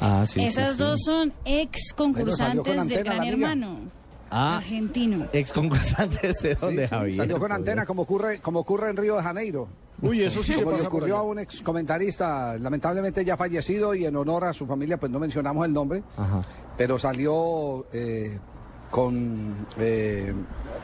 Ah, 0.00 0.24
sí. 0.26 0.42
Esas 0.42 0.76
dos 0.76 1.00
son 1.04 1.32
ex 1.44 1.92
concursantes 1.94 2.62
Bueno, 2.62 2.62
salió 2.62 2.62
con 2.62 2.88
de 2.88 2.94
antena 2.96 3.14
Gran. 3.14 3.28
Hermano. 3.28 3.90
Ah, 4.30 4.58
Argentino. 4.58 5.26
ex 5.32 5.52
concursantes 5.52 6.36
de 6.42 6.56
Sí, 6.56 6.66
sí, 6.78 6.86
Javier. 6.86 7.16
Salió 7.16 7.38
con 7.38 7.52
antena 7.52 7.86
como 7.86 8.02
ocurre, 8.02 8.40
como 8.40 8.60
ocurre 8.60 8.90
en 8.90 8.96
Río 8.96 9.16
de 9.16 9.22
Janeiro. 9.22 9.68
Uy, 10.00 10.22
eso 10.22 10.42
sí 10.42 10.54
Como 10.54 10.76
le 10.76 10.82
ocurrió 10.86 11.16
a 11.16 11.22
un 11.22 11.38
ex 11.40 11.60
comentarista, 11.62 12.56
lamentablemente 12.58 13.24
ya 13.24 13.36
fallecido 13.36 13.94
y 13.94 14.06
en 14.06 14.14
honor 14.14 14.44
a 14.44 14.52
su 14.52 14.66
familia, 14.66 14.96
pues 14.96 15.10
no 15.10 15.18
mencionamos 15.18 15.64
el 15.66 15.72
nombre, 15.72 16.04
Ajá. 16.16 16.40
pero 16.76 16.98
salió 16.98 17.86
eh, 17.92 18.38
con 18.90 19.66
eh, 19.78 20.32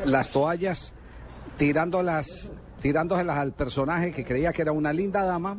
las 0.05 0.31
toallas 0.31 0.95
tirándolas, 1.57 2.51
tirándoselas 2.83 3.39
al 3.39 3.53
personaje 3.53 4.13
que 4.13 4.25
creía 4.25 4.53
que 4.53 4.63
era 4.63 4.73
una 4.73 4.93
linda 4.93 5.25
dama, 5.25 5.59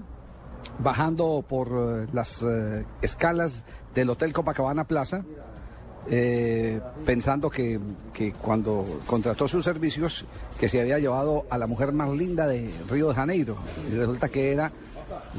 bajando 0.79 1.45
por 1.47 1.67
eh, 1.69 2.07
las 2.11 2.43
eh, 2.43 2.85
escalas 3.01 3.63
del 3.93 4.09
Hotel 4.09 4.33
Copacabana 4.33 4.85
Plaza. 4.85 5.23
Eh, 6.09 6.79
pensando 7.05 7.49
que, 7.49 7.79
que 8.13 8.31
cuando 8.33 8.85
contrató 9.05 9.47
sus 9.47 9.63
servicios 9.63 10.25
que 10.59 10.69
se 10.69 10.81
había 10.81 10.99
llevado 10.99 11.45
a 11.49 11.57
la 11.57 11.67
mujer 11.67 11.91
más 11.91 12.09
linda 12.11 12.47
de 12.47 12.71
Río 12.89 13.09
de 13.09 13.15
Janeiro. 13.15 13.57
Y 13.91 13.95
resulta 13.95 14.29
que 14.29 14.51
era 14.51 14.71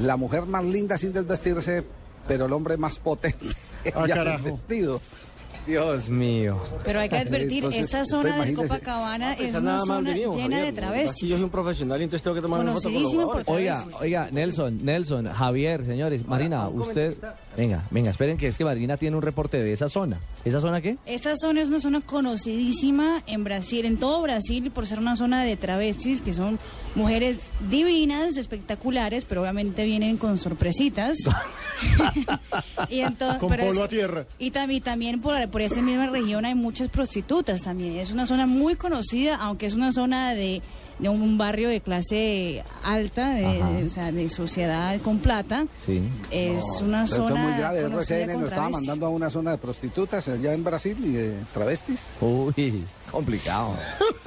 la 0.00 0.16
mujer 0.16 0.46
más 0.46 0.64
linda 0.64 0.98
sin 0.98 1.12
desvestirse 1.12 1.84
pero 2.26 2.46
el 2.46 2.52
hombre 2.52 2.76
más 2.76 2.98
potente. 2.98 3.46
Ah, 3.94 4.04
ya 4.04 4.16
carajo. 4.16 4.42
desvestido 4.42 5.00
Dios 5.66 6.08
mío. 6.08 6.60
Pero 6.84 7.00
hay 7.00 7.08
que 7.08 7.16
advertir, 7.18 7.56
Entonces, 7.64 7.84
esta 7.84 8.04
zona 8.04 8.36
del 8.36 8.50
imagínese. 8.50 8.68
Copacabana 8.68 9.32
es 9.32 9.38
Pensar 9.38 9.62
una 9.62 9.78
zona 9.80 10.10
de 10.10 10.16
llena 10.16 10.32
Javier. 10.32 10.60
de 10.62 10.68
es 10.68 10.74
travestis. 10.74 11.28
Yo 11.28 11.36
soy 11.36 11.44
un 11.44 11.50
profesional 11.50 12.00
y 12.00 12.04
entonces 12.04 12.22
tengo 12.22 12.34
que 12.36 12.42
tomar 12.42 12.60
una 12.60 12.72
foto 12.74 12.88
con 12.90 13.02
los. 13.02 13.48
Oiga, 13.48 13.84
oiga, 14.00 14.28
Nelson, 14.30 14.84
Nelson, 14.84 15.26
Javier, 15.32 15.84
señores, 15.84 16.26
Marina, 16.26 16.68
usted, 16.68 17.16
venga, 17.56 17.84
venga, 17.90 18.10
esperen 18.10 18.36
que 18.36 18.48
es 18.48 18.56
que 18.58 18.64
Marina 18.64 18.96
tiene 18.96 19.16
un 19.16 19.22
reporte 19.22 19.62
de 19.62 19.72
esa 19.72 19.88
zona. 19.88 20.20
¿Esa 20.44 20.60
zona 20.60 20.80
qué? 20.80 20.96
Esta 21.06 21.34
zona 21.36 21.62
es 21.62 21.68
una 21.68 21.80
zona 21.80 22.00
conocidísima 22.00 23.22
en 23.26 23.44
Brasil, 23.44 23.84
en 23.84 23.96
todo 23.98 24.22
Brasil, 24.22 24.70
por 24.70 24.86
ser 24.86 24.98
una 25.00 25.16
zona 25.16 25.42
de 25.44 25.56
travestis, 25.56 26.20
que 26.20 26.32
son 26.32 26.58
mujeres 26.96 27.38
divinas, 27.70 28.36
espectaculares, 28.36 29.24
pero 29.24 29.42
obviamente 29.42 29.84
vienen 29.84 30.16
con 30.16 30.38
sorpresitas. 30.38 31.18
y 32.88 33.00
entonces, 33.00 33.38
Con 33.38 33.54
polo 33.54 33.84
a 33.84 33.88
tierra. 33.88 34.26
Y 34.38 34.50
también, 34.50 34.82
también 34.82 35.20
por, 35.20 35.48
por 35.50 35.60
esa 35.60 35.80
misma 35.80 36.06
región 36.06 36.44
hay 36.44 36.54
muchas 36.54 36.88
prostitutas 36.88 37.62
también. 37.62 37.96
Es 37.98 38.10
una 38.10 38.26
zona 38.26 38.46
muy 38.46 38.74
conocida, 38.74 39.36
aunque 39.36 39.66
es 39.66 39.74
una 39.74 39.92
zona 39.92 40.32
de, 40.34 40.62
de 40.98 41.08
un 41.10 41.36
barrio 41.36 41.68
de 41.68 41.80
clase 41.80 42.64
alta, 42.82 43.30
de, 43.34 43.46
Ajá. 43.46 43.70
de- 43.72 43.84
o 43.84 43.88
sea, 43.90 44.12
de 44.12 44.28
sociedad 44.30 44.98
con 45.02 45.18
plata. 45.18 45.66
Sí. 45.84 46.02
Es 46.30 46.64
No, 46.80 46.86
una 46.86 47.06
zona 47.06 47.34
es 47.42 47.48
muy 47.48 47.58
grave. 47.58 47.80
RCN 47.82 48.32
nos 48.34 48.44
estaba 48.48 48.68
mandando 48.70 49.06
a 49.06 49.08
una 49.10 49.28
zona 49.30 49.50
de 49.52 49.58
prostitutas 49.58 50.26
allá 50.28 50.54
en 50.54 50.64
Brasil 50.64 50.96
y 51.04 51.12
de 51.12 51.34
travestis. 51.52 52.06
Uy, 52.20 52.84
complicado. 53.10 53.74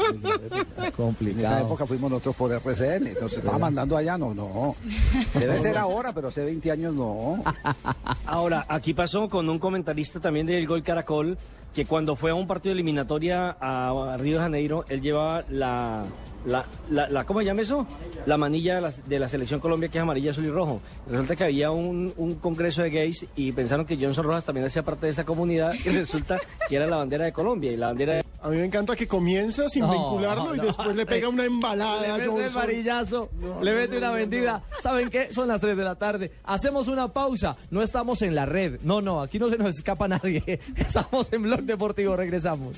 En 0.09 0.91
complicado. 0.93 1.43
esa 1.45 1.61
época 1.61 1.85
fuimos 1.85 2.09
nosotros 2.09 2.35
por 2.35 2.51
RCN, 2.51 3.13
nos 3.21 3.31
estaba 3.33 3.59
mandando 3.59 3.95
allá, 3.97 4.17
no, 4.17 4.33
no. 4.33 4.75
Debe 5.39 5.57
ser 5.59 5.77
ahora, 5.77 6.13
pero 6.13 6.29
hace 6.29 6.43
20 6.43 6.71
años 6.71 6.93
no. 6.95 7.43
Ahora, 8.25 8.65
aquí 8.67 8.93
pasó 8.93 9.29
con 9.29 9.47
un 9.49 9.59
comentarista 9.59 10.19
también 10.19 10.45
del 10.47 10.65
Gol 10.67 10.81
Caracol, 10.83 11.37
que 11.73 11.85
cuando 11.85 12.15
fue 12.15 12.31
a 12.31 12.35
un 12.35 12.47
partido 12.47 12.71
de 12.71 12.79
eliminatoria 12.81 13.55
a 13.61 14.15
Río 14.17 14.37
de 14.37 14.41
Janeiro, 14.41 14.85
él 14.89 15.01
llevaba 15.01 15.43
la, 15.49 16.03
la, 16.45 16.65
la, 16.89 17.09
la- 17.09 17.25
¿cómo 17.25 17.39
se 17.39 17.45
llama 17.45 17.61
eso? 17.61 17.85
La 18.25 18.37
manilla 18.37 18.75
de 18.75 18.81
la, 18.81 18.93
de 19.05 19.19
la 19.19 19.27
selección 19.29 19.59
Colombia, 19.59 19.89
que 19.89 19.97
es 19.97 20.01
amarilla, 20.01 20.31
azul 20.31 20.45
y 20.45 20.49
rojo. 20.49 20.81
Resulta 21.09 21.35
que 21.35 21.43
había 21.45 21.71
un, 21.71 22.13
un 22.17 22.35
congreso 22.35 22.81
de 22.81 22.89
gays 22.89 23.25
y 23.35 23.51
pensaron 23.51 23.85
que 23.85 23.97
Johnson 23.97 24.25
Rojas 24.25 24.43
también 24.45 24.65
hacía 24.65 24.83
parte 24.83 25.05
de 25.07 25.11
esa 25.11 25.23
comunidad 25.25 25.73
y 25.85 25.89
resulta 25.89 26.39
que 26.67 26.75
era 26.75 26.87
la 26.87 26.97
bandera 26.97 27.25
de 27.25 27.33
Colombia 27.33 27.71
y 27.71 27.77
la 27.77 27.87
bandera 27.87 28.13
de... 28.15 28.23
A 28.41 28.47
mí 28.47 28.55
me 28.55 28.63
encanta 28.63 28.95
que 28.95 29.05
comienza 29.05 29.67
sin 29.67 29.81
No, 29.81 29.91
vincularlo 29.91 30.55
y 30.55 30.59
no. 30.59 30.63
después 30.63 30.95
le 30.95 31.05
pega 31.05 31.27
una 31.27 31.43
embalada 31.43 31.99
Le 32.01 32.07
a 32.07 32.13
mete 32.13 32.23
el 32.23 32.29
Johnson. 32.31 32.53
varillazo, 32.53 33.29
le 33.61 33.73
mete 33.75 33.97
una 33.97 34.11
vendida. 34.11 34.63
¿Saben 34.81 35.09
qué? 35.09 35.33
Son 35.33 35.45
las 35.49 35.59
3 35.59 35.75
de 35.75 35.83
la 35.83 35.95
tarde. 35.95 36.31
Hacemos 36.45 36.87
una 36.87 37.09
pausa. 37.09 37.57
No 37.69 37.81
estamos 37.81 38.21
en 38.21 38.35
la 38.35 38.45
red. 38.45 38.79
No, 38.83 39.01
no, 39.01 39.21
aquí 39.21 39.39
no 39.39 39.49
se 39.49 39.57
nos 39.57 39.75
escapa 39.75 40.07
nadie. 40.07 40.41
Estamos 40.77 41.27
en 41.33 41.43
Blog 41.43 41.63
Deportivo. 41.63 42.15
Regresamos. 42.15 42.77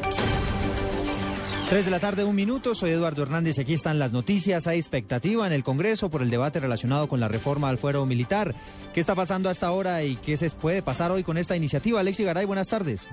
3 1.71 1.85
de 1.85 1.91
la 1.91 2.01
tarde, 2.01 2.25
un 2.25 2.35
minuto. 2.35 2.75
Soy 2.75 2.89
Eduardo 2.89 3.23
Hernández. 3.23 3.57
Aquí 3.57 3.73
están 3.73 3.97
las 3.97 4.11
noticias. 4.11 4.67
Hay 4.67 4.77
expectativa 4.77 5.47
en 5.47 5.53
el 5.53 5.63
Congreso 5.63 6.09
por 6.09 6.21
el 6.21 6.29
debate 6.29 6.59
relacionado 6.59 7.07
con 7.07 7.21
la 7.21 7.29
reforma 7.29 7.69
al 7.69 7.77
fuero 7.77 8.05
militar. 8.05 8.53
¿Qué 8.93 8.99
está 8.99 9.15
pasando 9.15 9.47
hasta 9.49 9.67
ahora 9.67 10.03
y 10.03 10.17
qué 10.17 10.35
se 10.35 10.49
puede 10.49 10.81
pasar 10.81 11.11
hoy 11.11 11.23
con 11.23 11.37
esta 11.37 11.55
iniciativa? 11.55 12.01
Alexi 12.01 12.25
Garay, 12.25 12.45
buenas 12.45 12.67
tardes. 12.67 13.07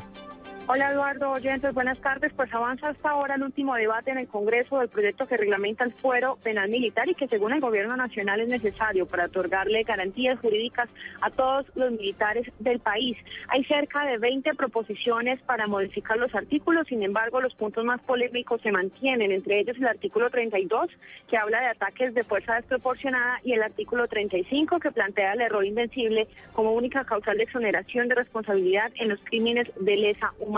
Hola 0.70 0.90
Eduardo 0.90 1.30
Oyentes, 1.30 1.72
buenas 1.72 1.98
tardes. 1.98 2.30
Pues 2.34 2.52
avanza 2.52 2.90
hasta 2.90 3.08
ahora 3.08 3.36
el 3.36 3.42
último 3.42 3.74
debate 3.74 4.10
en 4.10 4.18
el 4.18 4.28
Congreso 4.28 4.78
del 4.78 4.90
proyecto 4.90 5.26
que 5.26 5.38
reglamenta 5.38 5.82
el 5.82 5.94
fuero 5.94 6.36
penal 6.42 6.68
militar 6.68 7.08
y 7.08 7.14
que 7.14 7.26
según 7.26 7.54
el 7.54 7.60
Gobierno 7.60 7.96
Nacional 7.96 8.42
es 8.42 8.48
necesario 8.48 9.06
para 9.06 9.24
otorgarle 9.24 9.82
garantías 9.84 10.38
jurídicas 10.40 10.90
a 11.22 11.30
todos 11.30 11.64
los 11.74 11.92
militares 11.92 12.52
del 12.58 12.80
país. 12.80 13.16
Hay 13.48 13.64
cerca 13.64 14.04
de 14.04 14.18
20 14.18 14.52
proposiciones 14.56 15.40
para 15.40 15.66
modificar 15.66 16.18
los 16.18 16.34
artículos, 16.34 16.86
sin 16.86 17.02
embargo 17.02 17.40
los 17.40 17.54
puntos 17.54 17.86
más 17.86 18.02
polémicos 18.02 18.60
se 18.60 18.70
mantienen, 18.70 19.32
entre 19.32 19.60
ellos 19.60 19.78
el 19.78 19.86
artículo 19.86 20.28
32 20.28 20.90
que 21.28 21.38
habla 21.38 21.60
de 21.60 21.68
ataques 21.68 22.12
de 22.12 22.24
fuerza 22.24 22.56
desproporcionada 22.56 23.40
y 23.42 23.54
el 23.54 23.62
artículo 23.62 24.06
35 24.06 24.80
que 24.80 24.92
plantea 24.92 25.32
el 25.32 25.40
error 25.40 25.64
invencible 25.64 26.28
como 26.52 26.72
única 26.72 27.06
causal 27.06 27.38
de 27.38 27.44
exoneración 27.44 28.08
de 28.08 28.16
responsabilidad 28.16 28.92
en 28.96 29.08
los 29.08 29.20
crímenes 29.24 29.72
de 29.80 29.96
lesa 29.96 30.34
humanidad. 30.38 30.57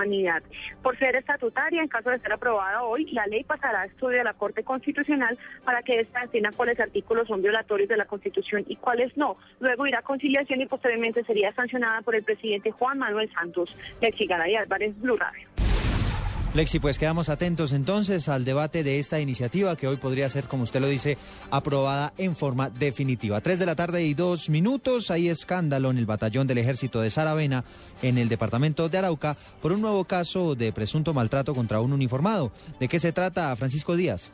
Por 0.82 0.98
ser 0.98 1.16
estatutaria, 1.16 1.82
en 1.82 1.88
caso 1.88 2.10
de 2.10 2.18
ser 2.18 2.32
aprobada 2.32 2.82
hoy, 2.82 3.06
la 3.12 3.26
ley 3.26 3.44
pasará 3.44 3.82
a 3.82 3.86
estudio 3.86 4.18
de 4.18 4.24
la 4.24 4.34
Corte 4.34 4.62
Constitucional 4.64 5.38
para 5.64 5.82
que 5.82 6.00
ésta 6.00 6.20
defina 6.20 6.50
cuáles 6.52 6.80
artículos 6.80 7.28
son 7.28 7.42
violatorios 7.42 7.88
de 7.88 7.96
la 7.96 8.06
Constitución 8.06 8.64
y 8.66 8.76
cuáles 8.76 9.16
no. 9.16 9.36
Luego 9.60 9.86
irá 9.86 9.98
a 9.98 10.02
conciliación 10.02 10.60
y 10.60 10.66
posteriormente 10.66 11.22
sería 11.24 11.52
sancionada 11.52 12.02
por 12.02 12.14
el 12.14 12.22
presidente 12.22 12.70
Juan 12.70 12.98
Manuel 12.98 13.30
Santos. 13.32 13.76
Lexi 14.00 14.26
Garay 14.26 14.56
Álvarez, 14.56 14.98
Blue. 15.00 15.18
Lexi, 16.52 16.80
pues 16.80 16.98
quedamos 16.98 17.28
atentos 17.28 17.70
entonces 17.70 18.28
al 18.28 18.44
debate 18.44 18.82
de 18.82 18.98
esta 18.98 19.20
iniciativa 19.20 19.76
que 19.76 19.86
hoy 19.86 19.98
podría 19.98 20.28
ser, 20.28 20.48
como 20.48 20.64
usted 20.64 20.80
lo 20.80 20.88
dice, 20.88 21.16
aprobada 21.52 22.12
en 22.18 22.34
forma 22.34 22.70
definitiva. 22.70 23.40
Tres 23.40 23.60
de 23.60 23.66
la 23.66 23.76
tarde 23.76 24.04
y 24.04 24.14
dos 24.14 24.50
minutos. 24.50 25.12
Hay 25.12 25.28
escándalo 25.28 25.92
en 25.92 25.98
el 25.98 26.06
batallón 26.06 26.48
del 26.48 26.58
ejército 26.58 27.00
de 27.00 27.10
Saravena, 27.10 27.64
en 28.02 28.18
el 28.18 28.28
departamento 28.28 28.88
de 28.88 28.98
Arauca, 28.98 29.36
por 29.62 29.70
un 29.70 29.80
nuevo 29.80 30.04
caso 30.06 30.56
de 30.56 30.72
presunto 30.72 31.14
maltrato 31.14 31.54
contra 31.54 31.80
un 31.80 31.92
uniformado. 31.92 32.50
¿De 32.80 32.88
qué 32.88 32.98
se 32.98 33.12
trata, 33.12 33.54
Francisco 33.54 33.94
Díaz? 33.94 34.32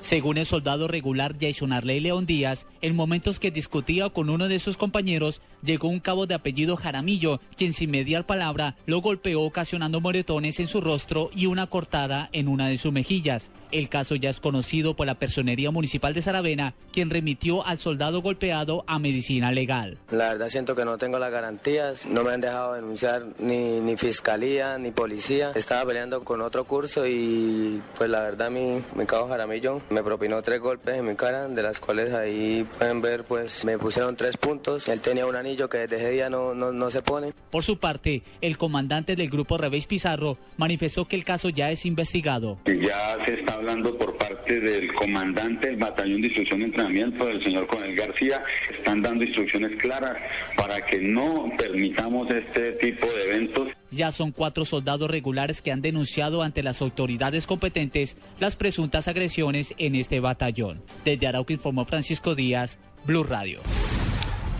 Según 0.00 0.38
el 0.38 0.46
soldado 0.46 0.88
regular 0.88 1.36
Jason 1.38 1.72
Arley 1.72 2.00
León 2.00 2.24
Díaz, 2.24 2.66
en 2.80 2.96
momentos 2.96 3.38
que 3.38 3.50
discutía 3.50 4.08
con 4.08 4.30
uno 4.30 4.48
de 4.48 4.58
sus 4.58 4.78
compañeros, 4.78 5.42
llegó 5.62 5.88
un 5.88 6.00
cabo 6.00 6.26
de 6.26 6.34
apellido 6.34 6.76
Jaramillo, 6.76 7.40
quien 7.56 7.72
sin 7.72 7.90
mediar 7.90 8.26
palabra 8.26 8.76
lo 8.86 9.00
golpeó 9.00 9.42
ocasionando 9.42 10.00
moretones 10.00 10.60
en 10.60 10.68
su 10.68 10.80
rostro 10.80 11.30
y 11.34 11.46
una 11.46 11.66
cortada 11.66 12.28
en 12.32 12.48
una 12.48 12.68
de 12.68 12.78
sus 12.78 12.92
mejillas. 12.92 13.50
El 13.70 13.88
caso 13.88 14.16
ya 14.16 14.28
es 14.28 14.38
conocido 14.38 14.94
por 14.94 15.06
la 15.06 15.14
Personería 15.14 15.70
Municipal 15.70 16.12
de 16.12 16.20
Saravena, 16.20 16.74
quien 16.92 17.08
remitió 17.08 17.66
al 17.66 17.78
soldado 17.78 18.20
golpeado 18.20 18.84
a 18.86 18.98
medicina 18.98 19.50
legal. 19.50 19.96
La 20.10 20.28
verdad 20.28 20.50
siento 20.50 20.76
que 20.76 20.84
no 20.84 20.98
tengo 20.98 21.18
las 21.18 21.32
garantías, 21.32 22.04
no 22.04 22.22
me 22.22 22.32
han 22.32 22.42
dejado 22.42 22.74
denunciar 22.74 23.24
ni, 23.38 23.80
ni 23.80 23.96
fiscalía 23.96 24.76
ni 24.76 24.90
policía. 24.90 25.52
Estaba 25.54 25.86
peleando 25.86 26.22
con 26.22 26.42
otro 26.42 26.64
curso 26.64 27.06
y 27.06 27.80
pues 27.96 28.10
la 28.10 28.20
verdad 28.20 28.50
mi, 28.50 28.82
mi 28.94 29.06
cabo 29.06 29.28
Jaramillo 29.28 29.80
Me 29.88 30.02
propinó 30.02 30.42
tres 30.42 30.60
golpes 30.60 30.98
en 30.98 31.06
mi 31.06 31.16
cara, 31.16 31.48
de 31.48 31.62
las 31.62 31.80
cuales 31.80 32.12
ahí 32.12 32.66
pueden 32.78 33.00
ver, 33.00 33.24
pues 33.24 33.64
me 33.64 33.78
pusieron 33.78 34.16
tres 34.16 34.36
puntos. 34.36 34.86
Él 34.88 35.00
tenía 35.00 35.26
un 35.26 35.36
anillo 35.52 35.68
que 35.68 35.78
desde 35.78 35.96
ese 35.96 36.10
día 36.10 36.30
no, 36.30 36.54
no, 36.54 36.72
no 36.72 36.90
se 36.90 37.02
pone. 37.02 37.32
Por 37.50 37.62
su 37.62 37.78
parte, 37.78 38.22
el 38.40 38.56
comandante 38.56 39.16
del 39.16 39.28
grupo 39.30 39.58
Revés 39.58 39.86
Pizarro 39.86 40.38
manifestó 40.56 41.06
que 41.06 41.16
el 41.16 41.24
caso 41.24 41.50
ya 41.50 41.70
es 41.70 41.84
investigado. 41.84 42.58
Ya 42.66 43.18
se 43.24 43.34
está 43.40 43.54
hablando 43.54 43.96
por 43.96 44.16
parte 44.16 44.60
del 44.60 44.92
comandante 44.94 45.68
del 45.68 45.76
batallón 45.76 46.22
de 46.22 46.28
instrucción 46.28 46.60
y 46.60 46.64
entrenamiento, 46.64 47.26
del 47.26 47.42
señor 47.42 47.66
Coronel 47.66 47.94
García, 47.94 48.42
están 48.76 49.02
dando 49.02 49.24
instrucciones 49.24 49.78
claras 49.80 50.16
para 50.56 50.80
que 50.80 50.98
no 51.00 51.50
permitamos 51.56 52.30
este 52.30 52.72
tipo 52.72 53.06
de 53.06 53.24
eventos. 53.24 53.68
Ya 53.90 54.10
son 54.10 54.32
cuatro 54.32 54.64
soldados 54.64 55.10
regulares 55.10 55.60
que 55.60 55.70
han 55.70 55.82
denunciado 55.82 56.42
ante 56.42 56.62
las 56.62 56.80
autoridades 56.80 57.46
competentes 57.46 58.16
las 58.40 58.56
presuntas 58.56 59.06
agresiones 59.06 59.74
en 59.76 59.94
este 59.96 60.18
batallón. 60.20 60.82
Desde 61.04 61.26
Arauco 61.26 61.52
informó 61.52 61.84
Francisco 61.84 62.34
Díaz, 62.34 62.78
Blue 63.04 63.24
Radio. 63.24 63.60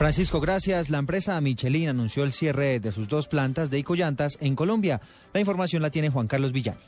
Francisco, 0.03 0.41
gracias. 0.41 0.91
La 0.91 0.99
empresa 0.99 1.41
Michelin 1.41 1.89
anunció 1.89 2.25
el 2.25 2.33
cierre 2.33 2.81
de 2.81 2.91
sus 2.91 3.07
dos 3.07 3.29
plantas 3.29 3.71
de 3.71 3.79
Icollantas 3.79 4.37
en 4.41 4.57
Colombia. 4.57 5.01
La 5.33 5.39
información 5.39 5.81
la 5.81 5.91
tiene 5.91 6.11
Juan 6.11 6.27
Carlos 6.27 6.51
Villani. 6.51 6.81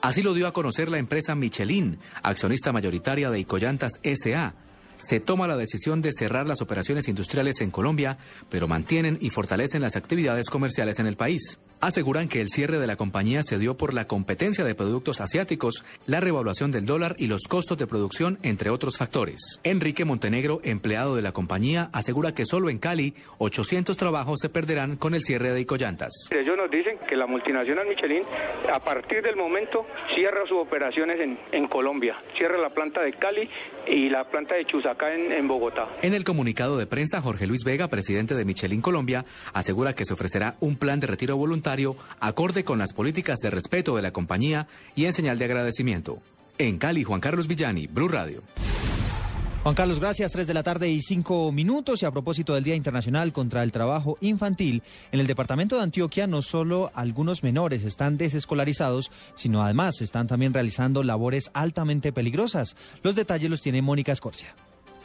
Así 0.00 0.22
lo 0.22 0.32
dio 0.32 0.46
a 0.46 0.52
conocer 0.52 0.88
la 0.88 0.98
empresa 0.98 1.34
Michelin, 1.34 1.98
accionista 2.22 2.70
mayoritaria 2.70 3.30
de 3.30 3.40
Icollantas 3.40 3.98
SA. 4.04 4.54
Se 4.96 5.18
toma 5.18 5.48
la 5.48 5.56
decisión 5.56 6.02
de 6.02 6.12
cerrar 6.16 6.46
las 6.46 6.62
operaciones 6.62 7.08
industriales 7.08 7.60
en 7.62 7.72
Colombia, 7.72 8.16
pero 8.48 8.68
mantienen 8.68 9.18
y 9.20 9.30
fortalecen 9.30 9.82
las 9.82 9.96
actividades 9.96 10.48
comerciales 10.48 11.00
en 11.00 11.08
el 11.08 11.16
país. 11.16 11.58
Aseguran 11.82 12.28
que 12.28 12.40
el 12.40 12.48
cierre 12.48 12.78
de 12.78 12.86
la 12.86 12.94
compañía 12.94 13.42
se 13.42 13.58
dio 13.58 13.76
por 13.76 13.92
la 13.92 14.06
competencia 14.06 14.62
de 14.62 14.76
productos 14.76 15.20
asiáticos, 15.20 15.84
la 16.06 16.20
revaluación 16.20 16.70
del 16.70 16.86
dólar 16.86 17.16
y 17.18 17.26
los 17.26 17.48
costos 17.48 17.76
de 17.76 17.88
producción, 17.88 18.38
entre 18.44 18.70
otros 18.70 18.98
factores. 18.98 19.58
Enrique 19.64 20.04
Montenegro, 20.04 20.60
empleado 20.62 21.16
de 21.16 21.22
la 21.22 21.32
compañía, 21.32 21.90
asegura 21.92 22.36
que 22.36 22.44
solo 22.44 22.70
en 22.70 22.78
Cali 22.78 23.14
800 23.38 23.96
trabajos 23.96 24.38
se 24.40 24.48
perderán 24.48 24.94
con 24.94 25.16
el 25.16 25.22
cierre 25.22 25.52
de 25.52 25.60
Icollantas. 25.60 26.12
Ellos 26.30 26.56
nos 26.56 26.70
dicen 26.70 26.98
que 27.08 27.16
la 27.16 27.26
multinacional 27.26 27.88
Michelin, 27.88 28.22
a 28.72 28.78
partir 28.78 29.20
del 29.20 29.34
momento, 29.34 29.84
cierra 30.14 30.46
sus 30.46 30.58
operaciones 30.58 31.18
en, 31.18 31.36
en 31.50 31.66
Colombia. 31.66 32.16
Cierra 32.38 32.58
la 32.58 32.70
planta 32.70 33.02
de 33.02 33.12
Cali 33.14 33.50
y 33.88 34.08
la 34.08 34.22
planta 34.22 34.54
de 34.54 34.66
Chusacá 34.66 35.12
en, 35.12 35.32
en 35.32 35.48
Bogotá. 35.48 35.88
En 36.00 36.14
el 36.14 36.22
comunicado 36.22 36.78
de 36.78 36.86
prensa, 36.86 37.20
Jorge 37.20 37.48
Luis 37.48 37.64
Vega, 37.64 37.88
presidente 37.88 38.36
de 38.36 38.44
Michelin 38.44 38.80
Colombia, 38.80 39.24
asegura 39.52 39.96
que 39.96 40.04
se 40.04 40.12
ofrecerá 40.12 40.54
un 40.60 40.76
plan 40.76 41.00
de 41.00 41.08
retiro 41.08 41.36
voluntario 41.36 41.71
acorde 42.20 42.64
con 42.64 42.78
las 42.78 42.92
políticas 42.92 43.38
de 43.38 43.50
respeto 43.50 43.96
de 43.96 44.02
la 44.02 44.12
compañía 44.12 44.66
y 44.94 45.06
en 45.06 45.12
señal 45.12 45.38
de 45.38 45.44
agradecimiento. 45.46 46.18
En 46.58 46.78
Cali, 46.78 47.02
Juan 47.04 47.20
Carlos 47.20 47.48
Villani, 47.48 47.86
Blue 47.86 48.08
Radio. 48.08 48.42
Juan 49.62 49.76
Carlos, 49.76 50.00
gracias. 50.00 50.32
Tres 50.32 50.48
de 50.48 50.54
la 50.54 50.64
tarde 50.64 50.90
y 50.90 51.00
cinco 51.02 51.52
minutos. 51.52 52.02
Y 52.02 52.04
a 52.04 52.10
propósito 52.10 52.54
del 52.54 52.64
Día 52.64 52.74
Internacional 52.74 53.32
contra 53.32 53.62
el 53.62 53.70
Trabajo 53.70 54.18
Infantil, 54.20 54.82
en 55.12 55.20
el 55.20 55.28
departamento 55.28 55.76
de 55.76 55.82
Antioquia 55.82 56.26
no 56.26 56.42
solo 56.42 56.90
algunos 56.94 57.44
menores 57.44 57.84
están 57.84 58.18
desescolarizados, 58.18 59.12
sino 59.36 59.62
además 59.62 60.00
están 60.00 60.26
también 60.26 60.52
realizando 60.52 61.04
labores 61.04 61.50
altamente 61.54 62.12
peligrosas. 62.12 62.76
Los 63.04 63.14
detalles 63.14 63.50
los 63.50 63.62
tiene 63.62 63.82
Mónica 63.82 64.10
Escorcia. 64.10 64.52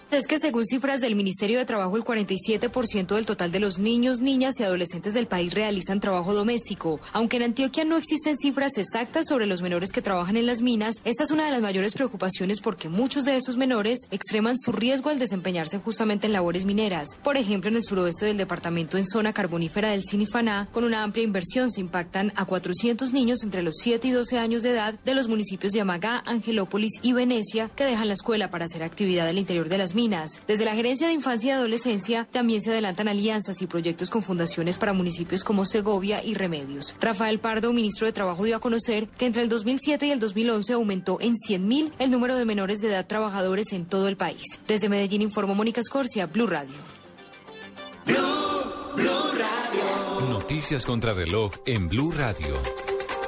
Es 0.10 0.26
que 0.26 0.40
según 0.40 0.66
cifras 0.66 1.02
del 1.02 1.16
Ministerio 1.16 1.60
de 1.60 1.66
Trabajo, 1.66 1.98
el 1.98 2.06
47% 2.06 3.14
del 3.14 3.26
total 3.26 3.52
de 3.52 3.60
los 3.60 3.78
niños, 3.78 4.22
niñas 4.22 4.58
y 4.58 4.64
adolescentes 4.64 5.14
del 5.14 5.28
país 5.28 5.54
realizan 5.54 6.00
trabajo 6.00 6.34
doméstico. 6.34 7.02
Aunque 7.12 7.36
en 7.36 7.44
Antioquia 7.44 7.84
no 7.84 7.98
existen 7.98 8.38
cifras 8.38 8.78
exactas 8.78 9.28
sobre 9.28 9.48
los 9.48 9.62
menores 9.62 9.92
que 9.92 10.02
trabajan 10.02 10.38
en 10.38 10.46
las 10.46 10.62
minas, 10.62 10.96
esta 11.04 11.26
es 11.26 11.32
una 11.32 11.46
de 11.46 11.52
las 11.52 11.62
mayores 11.62 11.94
preocupaciones 11.94 12.62
porque 12.62 12.88
muchos 12.88 13.26
de 13.26 13.36
esos 13.36 13.58
menores 13.58 14.00
extreman 14.10 14.58
su 14.58 14.72
riesgo 14.72 15.10
al 15.10 15.20
desempeñarse 15.20 15.78
justamente 15.80 16.26
en 16.26 16.34
labores 16.34 16.64
mineras. 16.64 17.10
Por 17.22 17.36
ejemplo, 17.36 17.70
en 17.70 17.76
el 17.76 17.84
suroeste 17.84 18.28
del 18.28 18.38
departamento, 18.38 18.98
en 18.98 19.06
zona 19.06 19.34
carbonífera 19.34 19.90
del 19.90 20.06
Sinifaná, 20.06 20.70
con 20.72 20.86
una 20.86 21.04
amplia 21.04 21.26
inversión 21.26 21.70
se 21.70 21.82
impactan 21.82 22.32
a 22.38 22.46
400 22.46 23.12
niños 23.12 23.44
entre 23.44 23.62
los 23.62 23.76
7 23.84 24.08
y 24.08 24.12
12 24.12 24.38
años 24.40 24.64
de 24.64 24.72
edad 24.72 24.98
de 25.04 25.16
los 25.16 25.28
municipios 25.28 25.74
de 25.74 25.82
Amagá, 25.82 26.24
Angelópolis 26.26 26.94
y 27.02 27.12
Venecia 27.12 27.70
que 27.76 27.84
dejan 27.84 28.08
la 28.08 28.14
escuela 28.14 28.50
para 28.50 28.66
hacer 28.66 28.84
actividad 28.84 29.28
al 29.28 29.38
interior 29.38 29.68
de 29.68 29.78
las 29.78 29.97
minas. 29.98 30.42
Desde 30.48 30.64
la 30.64 30.76
Gerencia 30.76 31.08
de 31.08 31.14
Infancia 31.14 31.50
y 31.50 31.52
Adolescencia 31.58 32.28
también 32.30 32.62
se 32.62 32.70
adelantan 32.70 33.08
alianzas 33.08 33.64
y 33.64 33.68
proyectos 33.68 34.12
con 34.12 34.22
fundaciones 34.22 34.78
para 34.78 34.94
municipios 34.94 35.44
como 35.44 35.66
Segovia 35.66 36.24
y 36.24 36.36
Remedios. 36.36 36.96
Rafael 37.02 37.40
Pardo, 37.40 37.74
ministro 37.74 38.06
de 38.06 38.14
Trabajo, 38.14 38.44
dio 38.44 38.56
a 38.56 38.60
conocer 38.60 39.08
que 39.08 39.26
entre 39.26 39.42
el 39.42 39.50
2007 39.50 40.06
y 40.06 40.12
el 40.12 40.20
2011 40.20 40.74
aumentó 40.74 41.18
en 41.20 41.34
100.000 41.34 41.94
el 41.98 42.12
número 42.12 42.36
de 42.36 42.46
menores 42.46 42.80
de 42.80 42.90
edad 42.90 43.08
trabajadores 43.08 43.74
en 43.74 43.86
todo 43.86 44.08
el 44.08 44.18
país. 44.18 44.44
Desde 44.68 44.88
Medellín 44.88 45.24
informó 45.24 45.56
Mónica 45.56 45.82
Escorcia, 45.82 46.28
Blue 46.28 46.46
Radio. 46.46 46.76
Noticias 50.30 50.86
contra 50.86 51.14
reloj 51.14 51.54
en 51.66 51.90
Blue 51.90 52.12
Radio. 52.12 52.87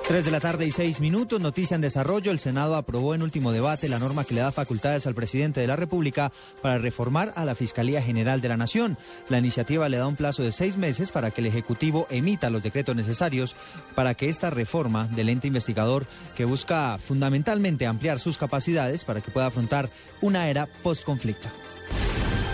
3 0.10 0.26
de 0.26 0.32
la 0.32 0.40
tarde 0.40 0.66
y 0.66 0.72
6 0.72 1.02
minutos, 1.02 1.40
noticia 1.40 1.76
en 1.76 1.82
desarrollo. 1.82 2.32
El 2.32 2.40
Senado 2.40 2.76
aprobó 2.76 3.14
en 3.14 3.22
último 3.22 3.52
debate 3.52 3.88
la 3.88 4.00
norma 4.00 4.24
que 4.24 4.34
le 4.34 4.42
da 4.42 4.52
facultades 4.52 5.06
al 5.06 5.14
presidente 5.14 5.62
de 5.62 5.68
la 5.68 5.76
República 5.76 6.32
para 6.64 6.80
reformar 6.80 7.32
a 7.36 7.46
la 7.46 7.54
Fiscalía 7.54 8.02
General 8.02 8.42
de 8.42 8.50
la 8.50 8.58
Nación. 8.58 8.98
La 9.30 9.38
iniciativa 9.38 9.88
le 9.88 9.98
da 9.98 10.08
un 10.08 10.16
plazo 10.16 10.42
de 10.42 10.52
seis 10.52 10.78
meses 10.78 11.12
para 11.12 11.30
que 11.30 11.42
el 11.42 11.48
Ejecutivo 11.48 12.08
emita 12.10 12.50
los 12.50 12.64
decretos 12.64 12.96
necesarios 12.96 13.56
para 13.94 14.16
que 14.16 14.30
esta 14.30 14.50
reforma 14.50 15.08
del 15.10 15.30
ente 15.30 15.46
investigador, 15.46 16.08
que 16.36 16.46
busca 16.46 16.98
fundamentalmente 16.98 17.86
ampliar 17.86 18.18
sus 18.18 18.40
capacidades 18.40 19.06
para 19.06 19.22
que 19.22 19.30
pueda 19.30 19.46
afrontar 19.46 19.92
una 20.22 20.50
era 20.50 20.66
post-conflicto. 20.82 21.50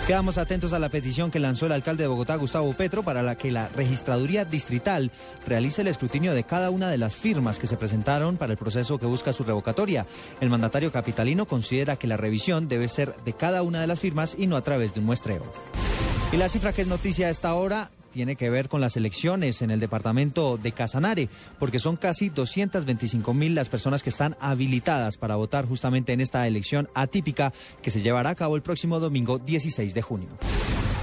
Quedamos 0.06 0.38
atentos 0.38 0.72
a 0.72 0.78
la 0.78 0.88
petición 0.88 1.32
que 1.32 1.40
lanzó 1.40 1.66
el 1.66 1.72
alcalde 1.72 2.04
de 2.04 2.08
Bogotá, 2.08 2.36
Gustavo 2.36 2.72
Petro, 2.74 3.02
para 3.02 3.24
la 3.24 3.34
que 3.34 3.50
la 3.50 3.68
registraduría 3.70 4.44
distrital 4.44 5.10
realice 5.48 5.82
el 5.82 5.88
escrutinio 5.88 6.32
de 6.32 6.44
cada 6.44 6.70
una 6.70 6.88
de 6.88 6.96
las 6.96 7.16
firmas 7.16 7.58
que 7.58 7.66
se 7.66 7.76
presentaron 7.76 8.36
para 8.36 8.52
el 8.52 8.56
proceso 8.56 8.98
que 8.98 9.06
busca 9.06 9.32
su 9.32 9.42
revocatoria. 9.42 10.06
El 10.40 10.48
mandatario 10.48 10.92
capitalino 10.92 11.46
considera 11.46 11.96
que 11.96 12.06
la 12.06 12.16
revisión 12.16 12.68
debe 12.68 12.86
ser 12.86 13.16
de 13.24 13.32
cada 13.32 13.64
una 13.64 13.80
de 13.80 13.88
las 13.88 13.98
firmas 13.98 14.36
y 14.38 14.46
no 14.46 14.54
a 14.54 14.62
través 14.62 14.94
de 14.94 15.00
un 15.00 15.06
muestreo. 15.06 15.42
Y 16.32 16.36
la 16.36 16.48
cifra 16.48 16.72
que 16.72 16.82
es 16.82 16.88
noticia 16.88 17.26
a 17.26 17.30
esta 17.30 17.52
hora 17.56 17.90
tiene 18.16 18.36
que 18.36 18.48
ver 18.48 18.70
con 18.70 18.80
las 18.80 18.96
elecciones 18.96 19.60
en 19.60 19.70
el 19.70 19.78
departamento 19.78 20.56
de 20.56 20.72
Casanare, 20.72 21.28
porque 21.58 21.78
son 21.78 21.96
casi 21.96 22.30
225 22.30 23.34
mil 23.34 23.54
las 23.54 23.68
personas 23.68 24.02
que 24.02 24.08
están 24.08 24.38
habilitadas 24.40 25.18
para 25.18 25.36
votar 25.36 25.66
justamente 25.66 26.14
en 26.14 26.22
esta 26.22 26.46
elección 26.46 26.88
atípica 26.94 27.52
que 27.82 27.90
se 27.90 28.00
llevará 28.00 28.30
a 28.30 28.34
cabo 28.34 28.56
el 28.56 28.62
próximo 28.62 29.00
domingo 29.00 29.38
16 29.38 29.92
de 29.92 30.00
junio. 30.00 30.28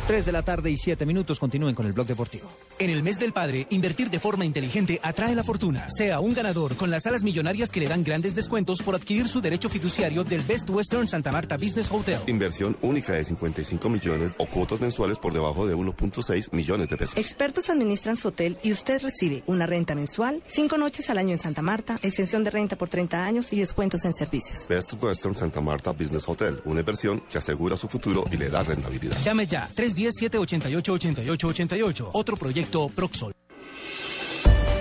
3 0.07 0.25
de 0.25 0.31
la 0.31 0.41
tarde 0.41 0.69
y 0.69 0.77
7 0.77 1.05
minutos. 1.05 1.39
Continúen 1.39 1.75
con 1.75 1.85
el 1.85 1.93
blog 1.93 2.07
deportivo. 2.07 2.49
En 2.79 2.89
el 2.89 3.03
mes 3.03 3.19
del 3.19 3.31
padre, 3.31 3.67
invertir 3.69 4.09
de 4.09 4.19
forma 4.19 4.43
inteligente 4.43 4.99
atrae 5.01 5.35
la 5.35 5.43
fortuna. 5.43 5.87
Sea 5.89 6.19
un 6.19 6.33
ganador 6.33 6.75
con 6.75 6.91
las 6.91 7.03
salas 7.03 7.23
millonarias 7.23 7.71
que 7.71 7.79
le 7.79 7.87
dan 7.87 8.03
grandes 8.03 8.35
descuentos 8.35 8.81
por 8.81 8.95
adquirir 8.95 9.27
su 9.27 9.39
derecho 9.39 9.69
fiduciario 9.69 10.23
del 10.23 10.41
Best 10.41 10.69
Western 10.69 11.07
Santa 11.07 11.31
Marta 11.31 11.57
Business 11.57 11.89
Hotel. 11.91 12.19
Inversión 12.27 12.75
única 12.81 13.13
de 13.13 13.23
55 13.23 13.89
millones 13.89 14.33
o 14.37 14.45
cuotas 14.45 14.81
mensuales 14.81 15.19
por 15.19 15.33
debajo 15.33 15.67
de 15.67 15.75
1.6 15.75 16.51
millones 16.51 16.89
de 16.89 16.97
pesos. 16.97 17.02
Expertos 17.15 17.69
administran 17.69 18.17
su 18.17 18.29
hotel 18.29 18.57
y 18.63 18.71
usted 18.71 19.01
recibe 19.01 19.43
una 19.45 19.65
renta 19.65 19.95
mensual, 19.95 20.41
cinco 20.47 20.77
noches 20.77 21.09
al 21.09 21.17
año 21.17 21.31
en 21.31 21.39
Santa 21.39 21.61
Marta, 21.61 21.99
extensión 22.01 22.43
de 22.43 22.51
renta 22.51 22.77
por 22.77 22.89
30 22.89 23.23
años 23.23 23.53
y 23.53 23.59
descuentos 23.59 24.05
en 24.05 24.13
servicios. 24.13 24.67
Best 24.67 24.93
Western 25.01 25.35
Santa 25.35 25.61
Marta 25.61 25.91
Business 25.91 26.27
Hotel, 26.27 26.61
una 26.65 26.79
inversión 26.79 27.23
que 27.29 27.37
asegura 27.37 27.77
su 27.77 27.87
futuro 27.87 28.25
y 28.31 28.37
le 28.37 28.49
da 28.49 28.63
rentabilidad. 28.63 29.17
Llame 29.21 29.47
ya, 29.47 29.69
310-788-8888. 29.75 32.09
Otro 32.13 32.37
proyecto 32.37 32.89
Proxol. 32.89 33.33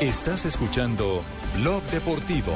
Estás 0.01 0.45
escuchando 0.47 1.23
Blog 1.57 1.83
Deportivo. 1.85 2.53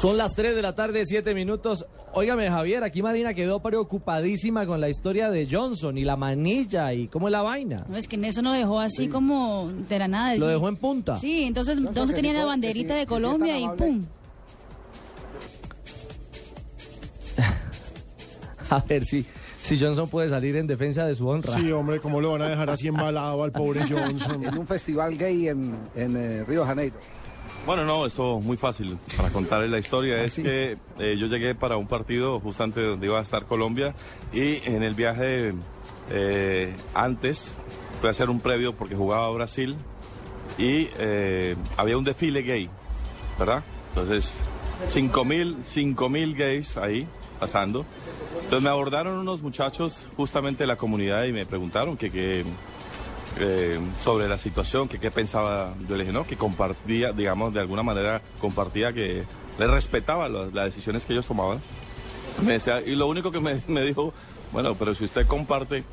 Son 0.00 0.16
las 0.18 0.34
3 0.34 0.54
de 0.54 0.62
la 0.62 0.74
tarde, 0.74 1.04
7 1.06 1.34
minutos. 1.34 1.86
Óigame, 2.12 2.48
Javier, 2.50 2.84
aquí 2.84 3.02
Marina 3.02 3.32
quedó 3.34 3.60
preocupadísima 3.60 4.66
con 4.66 4.80
la 4.80 4.88
historia 4.90 5.30
de 5.30 5.48
Johnson 5.50 5.96
y 5.96 6.04
la 6.04 6.16
manilla 6.16 6.92
y 6.92 7.08
cómo 7.08 7.28
es 7.28 7.32
la 7.32 7.42
vaina. 7.42 7.84
No, 7.88 7.96
es 7.96 8.06
que 8.06 8.16
en 8.16 8.24
eso 8.26 8.42
lo 8.42 8.52
dejó 8.52 8.78
así 8.78 9.04
Sí. 9.04 9.08
como 9.08 9.70
de 9.88 9.98
la 9.98 10.06
nada. 10.08 10.36
Lo 10.36 10.48
dejó 10.48 10.68
en 10.68 10.76
punta. 10.76 11.16
Sí, 11.18 11.44
entonces, 11.44 11.74
Johnson, 11.76 11.88
entonces 11.88 12.16
tenía 12.16 12.32
sí 12.32 12.34
la 12.36 12.40
puede- 12.42 12.50
banderita 12.52 12.94
de 12.94 13.06
Colombia 13.06 13.58
y 13.58 13.64
amable. 13.64 13.86
pum. 13.86 14.04
A 18.70 18.80
ver 18.80 19.04
si, 19.04 19.24
si 19.62 19.78
Johnson 19.78 20.08
puede 20.08 20.28
salir 20.28 20.56
en 20.56 20.66
defensa 20.66 21.06
de 21.06 21.14
su 21.14 21.26
honra. 21.26 21.54
Sí, 21.54 21.72
hombre, 21.72 22.00
¿cómo 22.00 22.20
lo 22.20 22.32
van 22.32 22.42
a 22.42 22.48
dejar 22.48 22.68
así 22.68 22.88
embalado 22.88 23.42
al 23.42 23.52
pobre 23.52 23.80
Johnson? 23.90 24.44
En 24.44 24.58
un 24.58 24.66
festival 24.66 25.16
gay 25.16 25.48
en, 25.48 25.74
en 25.94 26.16
eh, 26.16 26.44
Río 26.44 26.66
Janeiro. 26.66 26.96
Bueno, 27.66 27.84
no, 27.84 28.06
eso 28.06 28.40
muy 28.40 28.56
fácil 28.56 28.96
para 29.16 29.30
contarles 29.30 29.70
la 29.72 29.80
historia. 29.80 30.18
Ah, 30.18 30.22
es 30.22 30.36
que 30.36 30.76
eh, 31.00 31.16
yo 31.18 31.26
llegué 31.26 31.56
para 31.56 31.76
un 31.76 31.88
partido 31.88 32.38
justo 32.38 32.62
antes 32.62 32.84
de 32.84 32.90
donde 32.90 33.06
iba 33.08 33.18
a 33.18 33.22
estar 33.22 33.46
Colombia 33.46 33.92
y 34.32 34.58
en 34.70 34.84
el 34.84 34.94
viaje 34.94 35.52
eh, 36.10 36.76
antes 36.94 37.56
fui 37.98 38.06
a 38.06 38.12
hacer 38.12 38.30
un 38.30 38.38
previo 38.38 38.72
porque 38.72 38.94
jugaba 38.94 39.26
a 39.26 39.30
Brasil 39.30 39.74
y 40.58 40.90
eh, 40.98 41.56
había 41.76 41.98
un 41.98 42.04
desfile 42.04 42.42
gay, 42.42 42.70
¿verdad? 43.36 43.64
Entonces, 43.88 44.40
5 44.86 45.24
mil, 45.24 45.56
cinco 45.64 46.08
mil 46.08 46.36
gays 46.36 46.76
ahí 46.76 47.08
pasando. 47.40 47.84
Entonces 48.36 48.62
me 48.62 48.70
abordaron 48.70 49.18
unos 49.18 49.42
muchachos 49.42 50.08
justamente 50.16 50.62
de 50.62 50.68
la 50.68 50.76
comunidad 50.76 51.24
y 51.24 51.32
me 51.32 51.46
preguntaron 51.46 51.96
que, 51.96 52.12
que, 52.12 52.44
eh, 53.38 53.78
sobre 54.00 54.28
la 54.28 54.38
situación, 54.38 54.88
que 54.88 54.98
qué 54.98 55.10
pensaba. 55.10 55.74
Yo 55.88 55.94
le 55.96 56.02
dije, 56.04 56.12
no, 56.12 56.26
que 56.26 56.36
compartía, 56.36 57.12
digamos, 57.12 57.52
de 57.54 57.60
alguna 57.60 57.82
manera 57.82 58.22
compartía 58.40 58.92
que 58.92 59.24
le 59.58 59.66
respetaba 59.66 60.28
las, 60.28 60.52
las 60.52 60.66
decisiones 60.66 61.04
que 61.04 61.12
ellos 61.12 61.26
tomaban. 61.26 61.60
Me 62.44 62.52
decía, 62.54 62.80
y 62.82 62.94
lo 62.94 63.06
único 63.08 63.30
que 63.32 63.40
me, 63.40 63.60
me 63.68 63.82
dijo, 63.82 64.12
bueno, 64.52 64.74
pero 64.74 64.94
si 64.94 65.04
usted 65.04 65.26
comparte, 65.26 65.84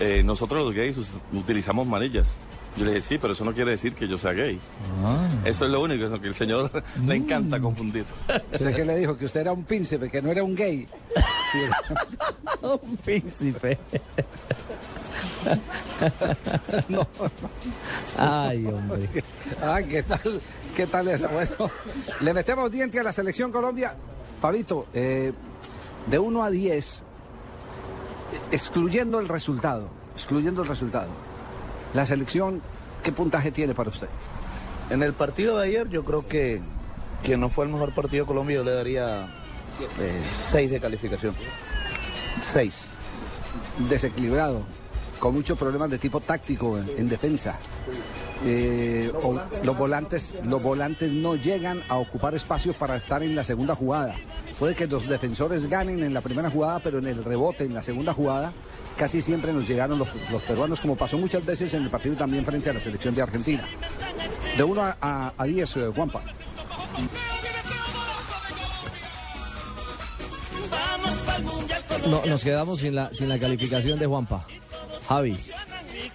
eh, 0.00 0.22
nosotros 0.24 0.64
los 0.64 0.74
gays 0.74 0.96
us- 0.98 1.14
utilizamos 1.32 1.86
manillas. 1.86 2.28
Yo 2.74 2.86
le 2.86 2.92
dije, 2.92 3.02
sí, 3.02 3.18
pero 3.18 3.34
eso 3.34 3.44
no 3.44 3.52
quiere 3.52 3.72
decir 3.72 3.92
que 3.94 4.08
yo 4.08 4.16
sea 4.16 4.32
gay. 4.32 4.58
Eso 5.44 5.66
es 5.66 5.70
lo 5.70 5.82
único, 5.82 6.06
es 6.06 6.10
lo 6.10 6.18
que 6.22 6.28
el 6.28 6.34
señor 6.34 6.70
le 7.06 7.16
encanta 7.16 7.60
confundir. 7.60 8.06
¿Usted 8.50 8.74
qué 8.74 8.84
le 8.86 8.96
dijo? 8.96 9.14
Que 9.18 9.26
usted 9.26 9.40
era 9.42 9.52
un 9.52 9.64
príncipe, 9.64 10.08
que 10.08 10.22
no 10.22 10.30
era 10.30 10.42
un 10.42 10.54
gay. 10.54 10.88
un 12.62 12.96
príncipe. 12.96 13.78
no. 16.88 17.06
Ay, 18.16 18.66
hombre. 18.66 19.08
Ah, 19.62 19.80
¿qué 19.82 20.02
tal? 20.02 20.40
¿Qué 20.76 20.86
tal 20.86 21.08
esa? 21.08 21.28
Bueno, 21.28 21.70
le 22.20 22.34
metemos 22.34 22.70
diente 22.70 23.00
a 23.00 23.02
la 23.02 23.12
selección 23.12 23.52
Colombia. 23.52 23.94
Pavito, 24.40 24.86
eh, 24.92 25.32
de 26.06 26.18
1 26.18 26.42
a 26.42 26.50
10, 26.50 27.02
excluyendo 28.50 29.20
el 29.20 29.28
resultado, 29.28 29.88
excluyendo 30.14 30.62
el 30.62 30.68
resultado, 30.68 31.10
la 31.94 32.06
selección, 32.06 32.60
¿qué 33.04 33.12
puntaje 33.12 33.52
tiene 33.52 33.74
para 33.74 33.90
usted? 33.90 34.08
En 34.90 35.02
el 35.02 35.12
partido 35.12 35.58
de 35.58 35.68
ayer 35.68 35.88
yo 35.88 36.04
creo 36.04 36.26
que, 36.26 36.60
que 37.22 37.36
no 37.36 37.48
fue 37.48 37.66
el 37.66 37.72
mejor 37.72 37.94
partido 37.94 38.24
de 38.24 38.28
Colombia, 38.28 38.56
yo 38.56 38.64
le 38.64 38.74
daría 38.74 39.28
6 40.50 40.70
de 40.70 40.80
calificación. 40.80 41.34
6. 42.40 42.86
Desequilibrado, 43.88 44.62
con 45.22 45.34
muchos 45.34 45.56
problemas 45.56 45.88
de 45.88 45.98
tipo 45.98 46.18
táctico 46.18 46.76
en, 46.76 46.84
en 46.98 47.08
defensa. 47.08 47.56
Eh, 48.44 49.12
los 49.62 49.78
volantes 49.78 50.34
los 50.42 50.60
volantes 50.60 51.12
no 51.12 51.36
llegan 51.36 51.80
a 51.88 51.98
ocupar 51.98 52.34
espacios 52.34 52.74
para 52.74 52.96
estar 52.96 53.22
en 53.22 53.36
la 53.36 53.44
segunda 53.44 53.76
jugada. 53.76 54.16
Puede 54.58 54.74
que 54.74 54.88
los 54.88 55.08
defensores 55.08 55.68
ganen 55.68 56.02
en 56.02 56.12
la 56.12 56.22
primera 56.22 56.50
jugada, 56.50 56.80
pero 56.80 56.98
en 56.98 57.06
el 57.06 57.22
rebote, 57.22 57.62
en 57.62 57.72
la 57.72 57.84
segunda 57.84 58.12
jugada, 58.12 58.52
casi 58.96 59.20
siempre 59.20 59.52
nos 59.52 59.68
llegaron 59.68 59.96
los, 59.96 60.08
peruanos, 60.42 60.80
como 60.80 60.96
pasó 60.96 61.16
muchas 61.18 61.46
veces 61.46 61.72
en 61.74 61.84
el 61.84 61.90
partido 61.90 62.16
también 62.16 62.44
frente 62.44 62.70
a 62.70 62.72
la 62.72 62.80
selección 62.80 63.14
de 63.14 63.22
Argentina. 63.22 63.64
De 64.56 64.64
1 64.64 64.82
a, 64.82 64.96
a, 65.00 65.32
a 65.38 65.44
10, 65.44 65.76
eh, 65.76 65.92
Juanpa. 65.94 66.20
No, 72.10 72.26
nos 72.26 72.42
quedamos 72.42 72.80
sin 72.80 72.96
la, 72.96 73.14
sin 73.14 73.28
la 73.28 73.38
calificación 73.38 74.00
de 74.00 74.06
Juanpa. 74.06 74.44
Javi. 75.08 75.36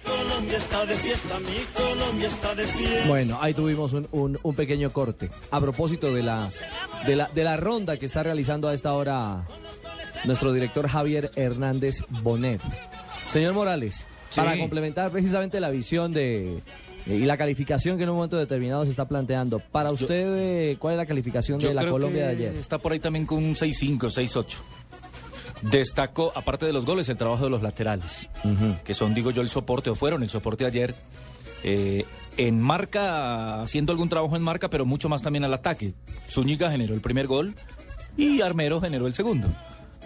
Colombia 0.04 0.56
está 0.56 0.86
de 0.86 0.94
fiesta, 0.94 1.38
mi 1.40 1.64
Colombia 1.74 2.28
está 2.28 2.54
de 2.54 2.64
fiesta. 2.64 3.08
Bueno, 3.08 3.38
ahí 3.40 3.54
tuvimos 3.54 3.92
un, 3.92 4.08
un- 4.12 4.38
un 4.42 4.54
pequeño 4.54 4.92
corte. 4.92 5.30
A 5.50 5.60
propósito 5.60 6.12
de 6.12 6.22
la, 6.22 6.48
de, 7.06 7.16
la, 7.16 7.28
de 7.34 7.44
la 7.44 7.56
ronda 7.56 7.96
que 7.96 8.06
está 8.06 8.22
realizando 8.22 8.68
a 8.68 8.74
esta 8.74 8.92
hora 8.94 9.44
nuestro 10.24 10.52
director 10.52 10.88
Javier 10.88 11.30
Hernández 11.36 12.02
Bonet. 12.22 12.60
Señor 13.28 13.54
Morales, 13.54 14.06
Sí. 14.30 14.40
para 14.40 14.58
complementar 14.58 15.10
precisamente 15.10 15.58
la 15.58 15.70
visión 15.70 16.12
de 16.12 16.60
y 17.06 17.20
la 17.20 17.38
calificación 17.38 17.96
que 17.96 18.02
en 18.02 18.10
un 18.10 18.16
momento 18.16 18.36
determinado 18.36 18.84
se 18.84 18.90
está 18.90 19.08
planteando, 19.08 19.58
para 19.60 19.90
usted, 19.90 20.26
eh, 20.72 20.76
¿cuál 20.78 20.92
es 20.94 20.98
la 20.98 21.06
calificación 21.06 21.58
Yo 21.58 21.68
de 21.68 21.74
la 21.74 21.80
creo 21.80 21.92
Colombia 21.92 22.26
de 22.26 22.32
ayer? 22.32 22.54
Está 22.56 22.76
por 22.76 22.92
ahí 22.92 22.98
también 22.98 23.24
con 23.24 23.38
un 23.38 23.54
6-5, 23.54 24.10
6-8. 24.10 24.56
Destacó, 25.62 26.32
aparte 26.36 26.66
de 26.66 26.72
los 26.72 26.84
goles, 26.84 27.08
el 27.08 27.16
trabajo 27.16 27.44
de 27.44 27.50
los 27.50 27.62
laterales, 27.62 28.28
que 28.84 28.94
son, 28.94 29.12
digo 29.14 29.30
yo, 29.30 29.42
el 29.42 29.48
soporte, 29.48 29.90
o 29.90 29.94
fueron 29.94 30.22
el 30.22 30.30
soporte 30.30 30.64
ayer. 30.64 30.94
eh, 31.64 32.04
en 32.36 32.60
marca, 32.60 33.62
haciendo 33.62 33.90
algún 33.90 34.08
trabajo 34.08 34.36
en 34.36 34.42
marca, 34.42 34.70
pero 34.70 34.86
mucho 34.86 35.08
más 35.08 35.22
también 35.22 35.42
al 35.44 35.52
ataque. 35.54 35.94
Zúñiga 36.30 36.70
generó 36.70 36.94
el 36.94 37.00
primer 37.00 37.26
gol 37.26 37.52
y 38.16 38.42
Armero 38.42 38.80
generó 38.80 39.08
el 39.08 39.14
segundo. 39.14 39.48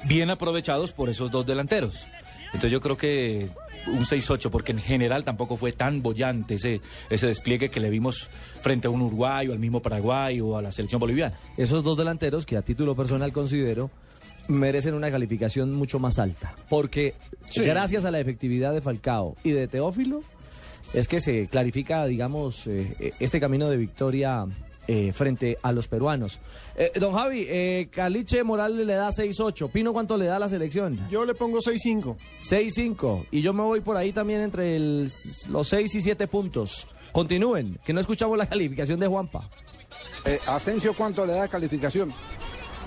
Bien 0.04 0.30
aprovechados 0.30 0.92
por 0.92 1.10
esos 1.10 1.30
dos 1.30 1.44
delanteros. 1.44 1.94
Entonces 2.46 2.70
yo 2.72 2.80
creo 2.80 2.96
que 2.96 3.50
un 3.86 4.04
6-8, 4.06 4.48
porque 4.48 4.72
en 4.72 4.78
general 4.78 5.24
tampoco 5.24 5.58
fue 5.58 5.72
tan 5.72 6.00
bollante 6.00 6.54
ese, 6.54 6.80
ese 7.10 7.26
despliegue 7.26 7.68
que 7.68 7.80
le 7.80 7.90
vimos 7.90 8.28
frente 8.62 8.86
a 8.86 8.90
un 8.90 9.02
Uruguay 9.02 9.48
o 9.48 9.52
al 9.52 9.58
mismo 9.58 9.80
Paraguay 9.82 10.40
o 10.40 10.56
a 10.56 10.62
la 10.62 10.72
selección 10.72 11.00
boliviana. 11.00 11.36
Esos 11.58 11.84
dos 11.84 11.98
delanteros 11.98 12.46
que 12.46 12.56
a 12.56 12.62
título 12.62 12.94
personal 12.94 13.30
considero 13.30 13.90
merecen 14.48 14.94
una 14.94 15.10
calificación 15.10 15.72
mucho 15.72 15.98
más 15.98 16.18
alta. 16.18 16.54
Porque 16.68 17.14
Sí. 17.50 17.62
gracias 17.62 18.04
a 18.04 18.10
la 18.10 18.20
efectividad 18.20 18.72
de 18.72 18.80
Falcao 18.80 19.36
y 19.44 19.50
de 19.52 19.68
Teófilo, 19.68 20.22
es 20.94 21.08
que 21.08 21.20
se 21.20 21.46
clarifica, 21.48 22.04
digamos, 22.06 22.66
eh, 22.66 23.12
este 23.20 23.40
camino 23.40 23.68
de 23.70 23.76
victoria 23.76 24.46
eh, 24.88 25.12
frente 25.14 25.58
a 25.62 25.70
los 25.70 25.86
peruanos. 25.86 26.40
Eh, 26.76 26.90
don 26.98 27.14
Javi, 27.14 27.46
eh, 27.48 27.88
Caliche 27.92 28.42
Morales 28.42 28.84
le 28.84 28.94
da 28.94 29.12
6-8. 29.12 29.68
Pino, 29.70 29.92
¿cuánto 29.92 30.16
le 30.16 30.24
da 30.26 30.36
a 30.36 30.38
la 30.40 30.48
selección? 30.48 30.98
Yo 31.08 31.24
le 31.24 31.34
pongo 31.34 31.60
6-5. 31.60 32.16
6-5. 32.40 33.26
Y 33.30 33.42
yo 33.42 33.52
me 33.52 33.62
voy 33.62 33.80
por 33.80 33.96
ahí 33.96 34.10
también 34.12 34.40
entre 34.40 34.74
el- 34.74 35.08
los 35.50 35.68
6 35.68 35.94
y 35.94 36.00
7 36.00 36.26
puntos. 36.26 36.88
Continúen, 37.12 37.78
que 37.84 37.92
no 37.92 38.00
escuchamos 38.00 38.36
la 38.36 38.46
calificación 38.48 38.98
de 38.98 39.06
Juanpa. 39.06 39.48
Eh, 40.24 40.40
Asensio, 40.48 40.94
¿cuánto 40.94 41.24
le 41.24 41.34
da 41.34 41.46
calificación? 41.46 42.12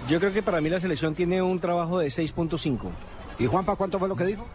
Yo 0.08 0.20
creo 0.20 0.32
que 0.32 0.44
para 0.44 0.62
mí 0.62 0.70
la 0.70 0.80
selección 0.80 1.16
tiene 1.16 1.42
un 1.42 1.60
trabajo 1.60 2.00
de 2.00 2.08
6.5. 2.08 2.80
¿Y 3.40 3.48
Juanpa 3.48 3.76
cuánto 3.76 4.00
fue 4.00 4.08
lo 4.08 4.16
que 4.16 4.26
dijo? 4.26 4.46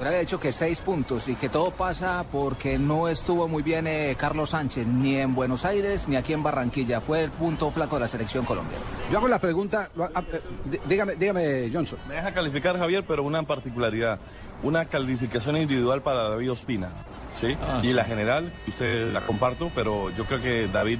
Yo 0.00 0.06
había 0.06 0.20
dicho 0.20 0.40
que 0.40 0.50
seis 0.50 0.80
puntos 0.80 1.28
y 1.28 1.34
que 1.34 1.50
todo 1.50 1.72
pasa 1.72 2.24
porque 2.32 2.78
no 2.78 3.06
estuvo 3.06 3.46
muy 3.48 3.62
bien 3.62 3.86
eh, 3.86 4.16
Carlos 4.18 4.48
Sánchez 4.50 4.86
ni 4.86 5.16
en 5.16 5.34
Buenos 5.34 5.66
Aires 5.66 6.08
ni 6.08 6.16
aquí 6.16 6.32
en 6.32 6.42
Barranquilla. 6.42 7.02
Fue 7.02 7.24
el 7.24 7.30
punto 7.30 7.70
flaco 7.70 7.96
de 7.96 8.00
la 8.00 8.08
selección 8.08 8.46
colombiana. 8.46 8.82
Yo 9.12 9.18
hago 9.18 9.28
la 9.28 9.38
pregunta, 9.38 9.90
lo- 9.96 10.04
ah, 10.14 10.24
eh, 10.32 10.40
dí- 10.70 10.80
dígame, 10.88 11.16
dígame, 11.16 11.70
Johnson. 11.70 11.98
Me 12.08 12.14
deja 12.14 12.32
calificar, 12.32 12.78
Javier, 12.78 13.04
pero 13.06 13.22
una 13.24 13.42
particularidad. 13.42 14.18
Una 14.62 14.86
calificación 14.86 15.58
individual 15.58 16.00
para 16.00 16.30
David 16.30 16.52
Ospina. 16.52 16.88
¿sí? 17.34 17.54
Ah, 17.62 17.80
y 17.82 17.88
sí. 17.88 17.92
la 17.92 18.04
general, 18.04 18.50
usted 18.66 19.12
la 19.12 19.26
comparto, 19.26 19.70
pero 19.74 20.08
yo 20.16 20.24
creo 20.24 20.40
que 20.40 20.66
David 20.68 20.98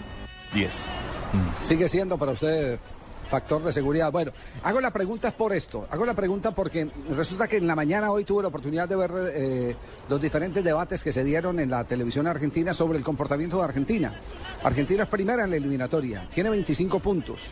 10. 0.53 0.74
Sigue 1.62 1.88
siendo 1.88 2.18
para 2.18 2.32
usted 2.32 2.78
factor 3.30 3.62
de 3.62 3.72
seguridad. 3.72 4.10
Bueno, 4.10 4.32
hago 4.64 4.80
la 4.80 4.90
pregunta 4.90 5.30
por 5.30 5.54
esto. 5.54 5.86
Hago 5.90 6.04
la 6.04 6.14
pregunta 6.14 6.50
porque 6.50 6.90
resulta 7.10 7.46
que 7.46 7.56
en 7.58 7.66
la 7.66 7.76
mañana 7.76 8.10
hoy 8.10 8.24
tuve 8.24 8.42
la 8.42 8.48
oportunidad 8.48 8.88
de 8.88 8.96
ver 8.96 9.10
eh, 9.34 9.76
los 10.08 10.20
diferentes 10.20 10.62
debates 10.62 11.02
que 11.02 11.12
se 11.12 11.22
dieron 11.22 11.60
en 11.60 11.70
la 11.70 11.84
televisión 11.84 12.26
argentina 12.26 12.74
sobre 12.74 12.98
el 12.98 13.04
comportamiento 13.04 13.58
de 13.58 13.64
Argentina. 13.64 14.12
Argentina 14.64 15.04
es 15.04 15.08
primera 15.08 15.44
en 15.44 15.50
la 15.50 15.56
eliminatoria, 15.56 16.28
tiene 16.34 16.50
25 16.50 16.98
puntos. 16.98 17.50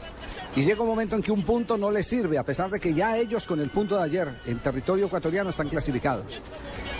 Y 0.56 0.62
llega 0.62 0.82
un 0.82 0.88
momento 0.88 1.14
en 1.14 1.22
que 1.22 1.30
un 1.30 1.42
punto 1.42 1.78
no 1.78 1.90
le 1.90 2.02
sirve, 2.02 2.36
a 2.36 2.42
pesar 2.42 2.68
de 2.70 2.80
que 2.80 2.92
ya 2.92 3.16
ellos 3.16 3.46
con 3.46 3.60
el 3.60 3.70
punto 3.70 3.96
de 3.96 4.02
ayer 4.02 4.28
en 4.46 4.58
territorio 4.58 5.06
ecuatoriano 5.06 5.50
están 5.50 5.68
clasificados. 5.68 6.42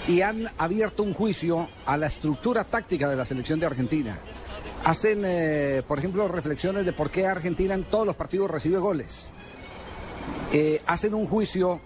Y 0.07 0.23
han 0.23 0.49
abierto 0.57 1.03
un 1.03 1.13
juicio 1.13 1.69
a 1.85 1.97
la 1.97 2.07
estructura 2.07 2.63
táctica 2.65 3.09
de 3.09 3.17
la 3.17 3.27
selección 3.27 3.59
de 3.59 3.67
Argentina. 3.67 4.19
Hacen, 4.85 5.23
eh, 5.25 5.83
por 5.87 5.99
ejemplo, 5.99 6.29
reflexiones 6.29 6.85
de 6.85 6.93
por 6.93 7.11
qué 7.11 7.27
Argentina 7.27 7.75
en 7.75 7.85
todos 7.85 8.07
los 8.07 8.17
partidos 8.17 8.51
recibe 8.51 8.79
goles. 8.79 9.33
Eh, 10.53 10.81
hacen 10.87 11.15
un 11.15 11.27
juicio 11.27 11.81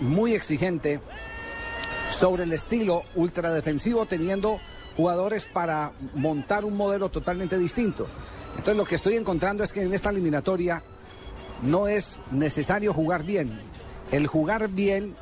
muy 0.00 0.34
exigente 0.34 1.00
sobre 2.10 2.44
el 2.44 2.52
estilo 2.52 3.04
ultradefensivo 3.14 4.06
teniendo 4.06 4.60
jugadores 4.96 5.46
para 5.46 5.92
montar 6.14 6.64
un 6.64 6.76
modelo 6.76 7.08
totalmente 7.08 7.56
distinto. 7.56 8.06
Entonces 8.50 8.76
lo 8.76 8.84
que 8.84 8.96
estoy 8.96 9.14
encontrando 9.14 9.64
es 9.64 9.72
que 9.72 9.82
en 9.82 9.94
esta 9.94 10.10
eliminatoria 10.10 10.82
no 11.62 11.88
es 11.88 12.20
necesario 12.30 12.92
jugar 12.92 13.22
bien. 13.24 13.50
El 14.10 14.26
jugar 14.26 14.68
bien, 14.68 15.16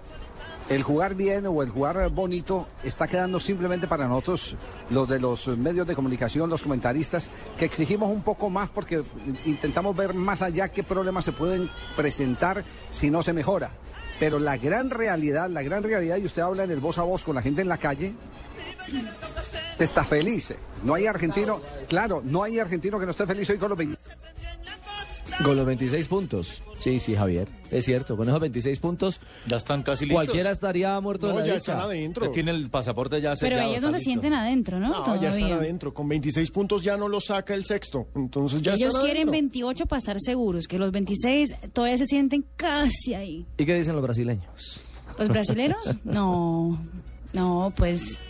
el 0.70 0.84
jugar 0.84 1.16
bien 1.16 1.46
o 1.46 1.62
el 1.62 1.68
jugar 1.68 2.08
bonito 2.10 2.68
está 2.84 3.08
quedando 3.08 3.40
simplemente 3.40 3.88
para 3.88 4.06
nosotros, 4.06 4.56
los 4.88 5.08
de 5.08 5.18
los 5.18 5.48
medios 5.48 5.84
de 5.84 5.96
comunicación, 5.96 6.48
los 6.48 6.62
comentaristas, 6.62 7.28
que 7.58 7.64
exigimos 7.64 8.08
un 8.08 8.22
poco 8.22 8.48
más 8.48 8.70
porque 8.70 9.02
intentamos 9.44 9.96
ver 9.96 10.14
más 10.14 10.42
allá 10.42 10.68
qué 10.68 10.84
problemas 10.84 11.24
se 11.24 11.32
pueden 11.32 11.68
presentar 11.96 12.64
si 12.88 13.10
no 13.10 13.22
se 13.22 13.32
mejora. 13.32 13.70
Pero 14.20 14.38
la 14.38 14.56
gran 14.58 14.90
realidad, 14.90 15.50
la 15.50 15.62
gran 15.62 15.82
realidad, 15.82 16.18
y 16.18 16.24
usted 16.24 16.42
habla 16.42 16.62
en 16.62 16.70
el 16.70 16.78
voz 16.78 16.98
a 16.98 17.02
voz 17.02 17.24
con 17.24 17.34
la 17.34 17.42
gente 17.42 17.62
en 17.62 17.68
la 17.68 17.78
calle, 17.78 18.14
está 19.76 20.04
feliz. 20.04 20.54
No 20.84 20.94
hay 20.94 21.06
argentino, 21.06 21.60
claro, 21.88 22.22
no 22.24 22.44
hay 22.44 22.60
argentino 22.60 23.00
que 23.00 23.06
no 23.06 23.10
esté 23.10 23.26
feliz 23.26 23.50
hoy 23.50 23.58
con 23.58 23.70
los 23.70 23.78
20. 23.78 23.98
Con 25.44 25.56
los 25.56 25.64
26 25.66 26.08
puntos. 26.08 26.62
Sí, 26.78 27.00
sí, 27.00 27.14
Javier. 27.14 27.48
Es 27.70 27.84
cierto, 27.84 28.16
con 28.16 28.28
esos 28.28 28.40
26 28.40 28.78
puntos. 28.78 29.20
Ya 29.46 29.56
están 29.56 29.82
casi 29.82 30.04
listos. 30.04 30.24
Cualquiera 30.24 30.50
estaría 30.50 30.98
muerto 31.00 31.28
de 31.28 31.34
la 31.34 31.38
ya 31.40 31.44
dicha. 31.44 31.56
están 31.56 31.80
adentro. 31.80 32.30
Tiene 32.30 32.50
el 32.50 32.68
pasaporte 32.70 33.20
ya 33.20 33.34
Pero 33.40 33.60
ellos 33.60 33.82
no 33.82 33.90
se 33.90 34.00
sienten 34.00 34.32
adentro, 34.34 34.78
¿no? 34.80 34.88
No, 34.88 35.20
ya 35.20 35.30
están 35.30 35.52
adentro. 35.52 35.94
Con 35.94 36.08
26 36.08 36.50
puntos 36.50 36.82
ya 36.82 36.96
no 36.96 37.08
lo 37.08 37.20
saca 37.20 37.54
el 37.54 37.64
sexto. 37.64 38.08
Entonces 38.14 38.60
ya 38.62 38.72
Ellos 38.74 38.88
están 38.88 39.02
quieren 39.02 39.28
adentro. 39.28 39.32
28 39.32 39.86
para 39.86 39.98
estar 39.98 40.16
seguros, 40.20 40.66
que 40.66 40.78
los 40.78 40.90
26 40.92 41.54
todavía 41.72 41.98
se 41.98 42.06
sienten 42.06 42.44
casi 42.56 43.14
ahí. 43.14 43.46
¿Y 43.56 43.64
qué 43.64 43.74
dicen 43.74 43.94
los 43.94 44.02
brasileños? 44.02 44.80
¿Los 45.18 45.28
brasileros? 45.28 45.78
No, 46.04 46.78
no, 47.32 47.72
pues, 47.76 48.20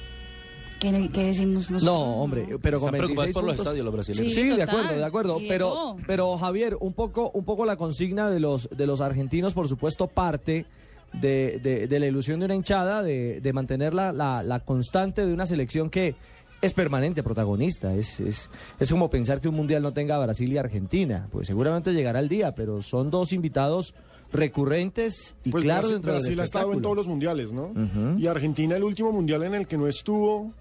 ¿qué, 0.81 1.11
qué 1.13 1.25
decimos 1.27 1.71
nosotros? 1.71 1.83
No, 1.85 2.23
hombre, 2.23 2.47
pero 2.61 2.81
con 2.81 2.89
Están 2.89 2.99
preocupados 2.99 3.27
26 3.27 3.35
por 3.35 3.45
los 3.45 3.57
estadios 3.57 3.85
los 3.85 3.95
brasileños. 3.95 4.35
Sí, 4.35 4.41
Sí, 4.43 4.49
de 4.49 4.57
total. 4.57 4.69
acuerdo, 4.69 4.99
de 4.99 5.05
acuerdo. 5.05 5.39
Y 5.39 5.43
de 5.45 5.49
Pero, 5.49 5.69
todo. 5.69 5.97
pero 6.07 6.37
Javier, 6.39 6.77
un 6.81 6.93
poco, 6.95 7.31
un 7.33 7.45
poco 7.45 7.65
la 7.65 7.77
consigna 7.77 8.29
de 8.31 8.41
los, 8.41 8.69
de 8.77 8.87
los 8.87 9.01
argentinos, 9.01 9.53
por 9.53 9.69
supuesto, 9.69 10.09
parte 10.09 10.67
de, 11.13 11.61
de- 11.63 11.87
de 11.87 12.01
la 12.01 12.07
ilusión 12.07 12.41
de 12.41 12.47
una 12.47 12.55
hinchada, 12.55 13.03
de, 13.03 13.41
de 13.41 13.53
mantener 13.53 13.95
la, 13.95 14.13
la- 14.13 14.43
la 14.43 14.61
constante 14.61 15.27
de 15.27 15.33
una 15.33 15.47
selección 15.47 15.91
que 15.91 16.15
es 16.63 16.73
permanente 16.75 17.23
protagonista. 17.23 17.95
Es, 17.95 18.21
es, 18.21 18.51
es 18.79 18.91
como 18.91 19.09
pensar 19.11 19.41
que 19.41 19.49
un 19.49 19.55
mundial 19.57 19.83
no 19.83 19.93
tenga 19.93 20.17
a 20.17 20.19
Brasil 20.25 20.53
y 20.53 20.59
Argentina. 20.59 21.27
Pues 21.33 21.47
seguramente 21.47 21.93
llegará 21.93 22.21
el 22.21 22.29
día, 22.29 22.55
pero 22.55 22.83
son 22.83 23.11
dos 23.11 23.33
invitados 23.33 23.95
recurrentes 24.33 25.35
y 25.45 25.51
Pues 25.51 25.65
claros 25.65 25.83
Brasil, 25.87 25.95
dentro 25.97 26.13
del 26.13 26.21
Brasil 26.23 26.41
ha 26.41 26.45
estado 26.45 26.65
en 26.67 26.71
espectáculo. 26.73 26.83
todos 26.83 26.97
los 26.97 27.09
mundiales, 27.09 27.53
¿no? 27.53 27.73
Y 28.19 28.27
Argentina 28.27 28.77
el 28.77 28.85
último 28.85 29.11
mundial 29.13 29.43
en 29.43 29.55
el 29.55 29.67
que 29.67 29.77
no 29.79 29.87
estuvo. 29.89 30.53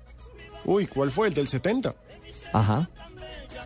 Uy, 0.66 0.88
¿cuál 0.88 1.12
fue? 1.12 1.28
El 1.28 1.34
del 1.34 1.48
70. 1.48 1.96
Ajá. 2.54 2.90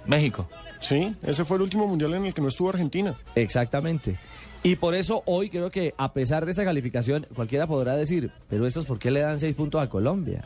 México. 0.05 0.49
Sí, 0.81 1.15
ese 1.23 1.45
fue 1.45 1.57
el 1.57 1.63
último 1.63 1.87
mundial 1.87 2.13
en 2.13 2.25
el 2.25 2.33
que 2.33 2.41
no 2.41 2.49
estuvo 2.49 2.69
Argentina. 2.69 3.15
Exactamente. 3.35 4.17
Y 4.63 4.75
por 4.75 4.95
eso 4.95 5.23
hoy 5.25 5.49
creo 5.49 5.71
que 5.71 5.93
a 5.97 6.13
pesar 6.13 6.45
de 6.45 6.51
esa 6.51 6.63
calificación, 6.63 7.27
cualquiera 7.35 7.67
podrá 7.67 7.95
decir, 7.95 8.31
pero 8.49 8.65
estos 8.65 8.85
por 8.85 8.99
qué 8.99 9.11
le 9.11 9.21
dan 9.21 9.39
seis 9.39 9.55
puntos 9.55 9.81
a 9.81 9.89
Colombia. 9.89 10.45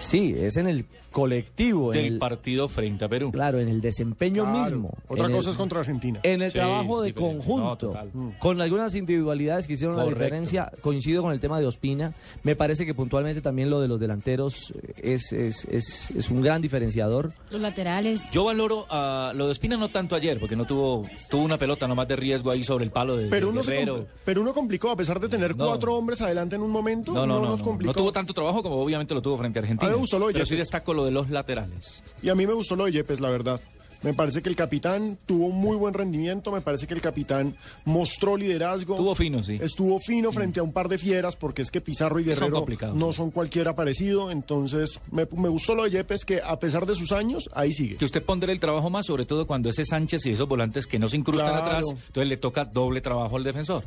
Sí, 0.00 0.34
es 0.38 0.56
en 0.56 0.68
el 0.68 0.84
colectivo, 1.10 1.94
en 1.94 1.98
Del 2.02 2.12
el, 2.14 2.18
partido 2.18 2.68
frente 2.68 3.06
a 3.06 3.08
Perú. 3.08 3.32
claro, 3.32 3.58
en 3.58 3.68
el 3.70 3.80
desempeño 3.80 4.42
Claro. 4.44 4.58
mismo. 4.64 4.94
Otra 5.08 5.24
en 5.26 5.32
cosa 5.32 5.48
el- 5.48 5.52
es 5.54 5.56
contra 5.56 5.80
Argentina. 5.80 6.20
En 6.22 6.42
el 6.42 6.50
Sí, 6.50 6.58
trabajo 6.58 7.00
de 7.00 7.06
diferente. 7.08 7.38
conjunto, 7.38 7.64
No, 7.64 7.76
total. 7.78 8.10
con 8.38 8.60
algunas 8.60 8.94
individualidades 8.94 9.66
que 9.66 9.72
hicieron 9.72 9.96
la 9.96 10.04
diferencia, 10.04 10.70
coincido 10.82 11.22
con 11.22 11.32
el 11.32 11.40
tema 11.40 11.58
de 11.58 11.64
Ospina, 11.66 12.12
me 12.42 12.54
parece 12.54 12.84
que 12.84 12.92
puntualmente 12.92 13.40
también 13.40 13.70
lo 13.70 13.80
de 13.80 13.88
los 13.88 13.98
delanteros 13.98 14.74
es, 15.02 15.32
es, 15.32 15.64
es, 15.64 16.10
es 16.10 16.30
un 16.30 16.42
gran 16.42 16.60
diferenciador. 16.60 17.32
Los 17.50 17.62
laterales. 17.62 18.30
Yo 18.30 18.44
valoro 18.44 18.84
a 18.90 19.32
lo 19.34 19.46
de 19.46 19.52
Espina 19.52 19.78
no 19.78 19.88
tanto 19.88 20.16
ayer, 20.16 20.38
porque 20.38 20.54
no 20.54 20.66
tuvo 20.66 21.02
tuvo 21.30 21.44
una 21.44 21.56
pelota 21.56 21.88
nomás 21.88 22.08
de 22.08 22.16
riesgo 22.16 22.50
ahí 22.50 22.62
sobre 22.62 22.84
el 22.84 22.90
palo 22.90 23.16
de, 23.16 23.28
Pero 23.28 23.46
de 23.46 23.52
uno, 23.52 23.62
Guerrero. 23.62 24.06
pero 24.22 24.42
uno 24.42 24.52
complicó, 24.52 24.90
a 24.90 24.96
pesar 24.96 25.18
de 25.18 25.30
tener 25.30 25.56
No. 25.56 25.66
cuatro 25.66 25.94
hombres 25.96 26.20
adelante 26.20 26.56
en 26.56 26.62
un 26.62 26.70
momento, 26.70 27.14
No, 27.14 27.26
no, 27.26 27.40
no, 27.40 27.48
nos 27.48 27.60
no. 27.60 27.64
complicó. 27.64 27.90
No 27.92 27.94
tuvo 27.94 28.12
tanto 28.12 28.34
trabajo 28.34 28.62
como 28.62 28.76
obviamente 28.76 29.14
lo 29.14 29.22
tuvo 29.22 29.38
frente 29.38 29.58
a 29.58 29.62
Argentina. 29.62 29.85
A 29.86 29.88
mí 29.88 29.94
me 29.94 30.00
gustó 30.00 30.18
lo 30.18 30.26
de 30.28 30.32
pero 30.34 30.44
sí 30.46 30.50
Yepes. 30.50 30.66
destaco 30.68 30.94
lo 30.94 31.04
de 31.04 31.10
los 31.10 31.30
laterales. 31.30 32.02
Y 32.22 32.28
a 32.28 32.34
mí 32.34 32.46
me 32.46 32.52
gustó 32.52 32.76
lo 32.76 32.84
de 32.86 32.92
Yepes, 32.92 33.20
la 33.20 33.30
verdad. 33.30 33.60
Me 34.02 34.12
parece 34.12 34.42
que 34.42 34.50
el 34.50 34.54
capitán 34.56 35.18
tuvo 35.24 35.46
un 35.46 35.56
muy 35.56 35.74
buen 35.74 35.94
rendimiento, 35.94 36.52
me 36.52 36.60
parece 36.60 36.86
que 36.86 36.92
el 36.92 37.00
capitán 37.00 37.56
mostró 37.86 38.36
liderazgo. 38.36 38.94
Estuvo 38.94 39.14
fino, 39.14 39.42
sí. 39.42 39.58
Estuvo 39.60 39.98
fino 39.98 40.30
frente 40.32 40.60
a 40.60 40.62
un 40.62 40.70
par 40.72 40.88
de 40.88 40.98
fieras, 40.98 41.34
porque 41.34 41.62
es 41.62 41.70
que 41.70 41.80
Pizarro 41.80 42.20
y 42.20 42.24
son 42.24 42.34
Guerrero 42.34 42.56
complicados, 42.56 42.94
no 42.94 43.12
son 43.14 43.30
cualquiera 43.30 43.74
parecido. 43.74 44.30
Entonces, 44.30 45.00
me, 45.10 45.26
me 45.34 45.48
gustó 45.48 45.74
lo 45.74 45.84
de 45.84 45.90
Yepes, 45.90 46.26
que 46.26 46.40
a 46.44 46.58
pesar 46.60 46.84
de 46.84 46.94
sus 46.94 47.10
años, 47.10 47.48
ahí 47.54 47.72
sigue. 47.72 47.96
Que 47.96 48.04
usted 48.04 48.22
pondrá 48.22 48.52
el 48.52 48.60
trabajo 48.60 48.90
más, 48.90 49.06
sobre 49.06 49.24
todo 49.24 49.46
cuando 49.46 49.70
ese 49.70 49.84
Sánchez 49.86 50.26
y 50.26 50.30
esos 50.32 50.46
volantes 50.46 50.86
que 50.86 50.98
no 50.98 51.08
se 51.08 51.16
incrustan 51.16 51.48
Claro. 51.52 51.64
atrás, 51.64 51.84
entonces 51.88 52.28
le 52.28 52.36
toca 52.36 52.66
doble 52.66 53.00
trabajo 53.00 53.36
al 53.38 53.44
defensor. 53.44 53.82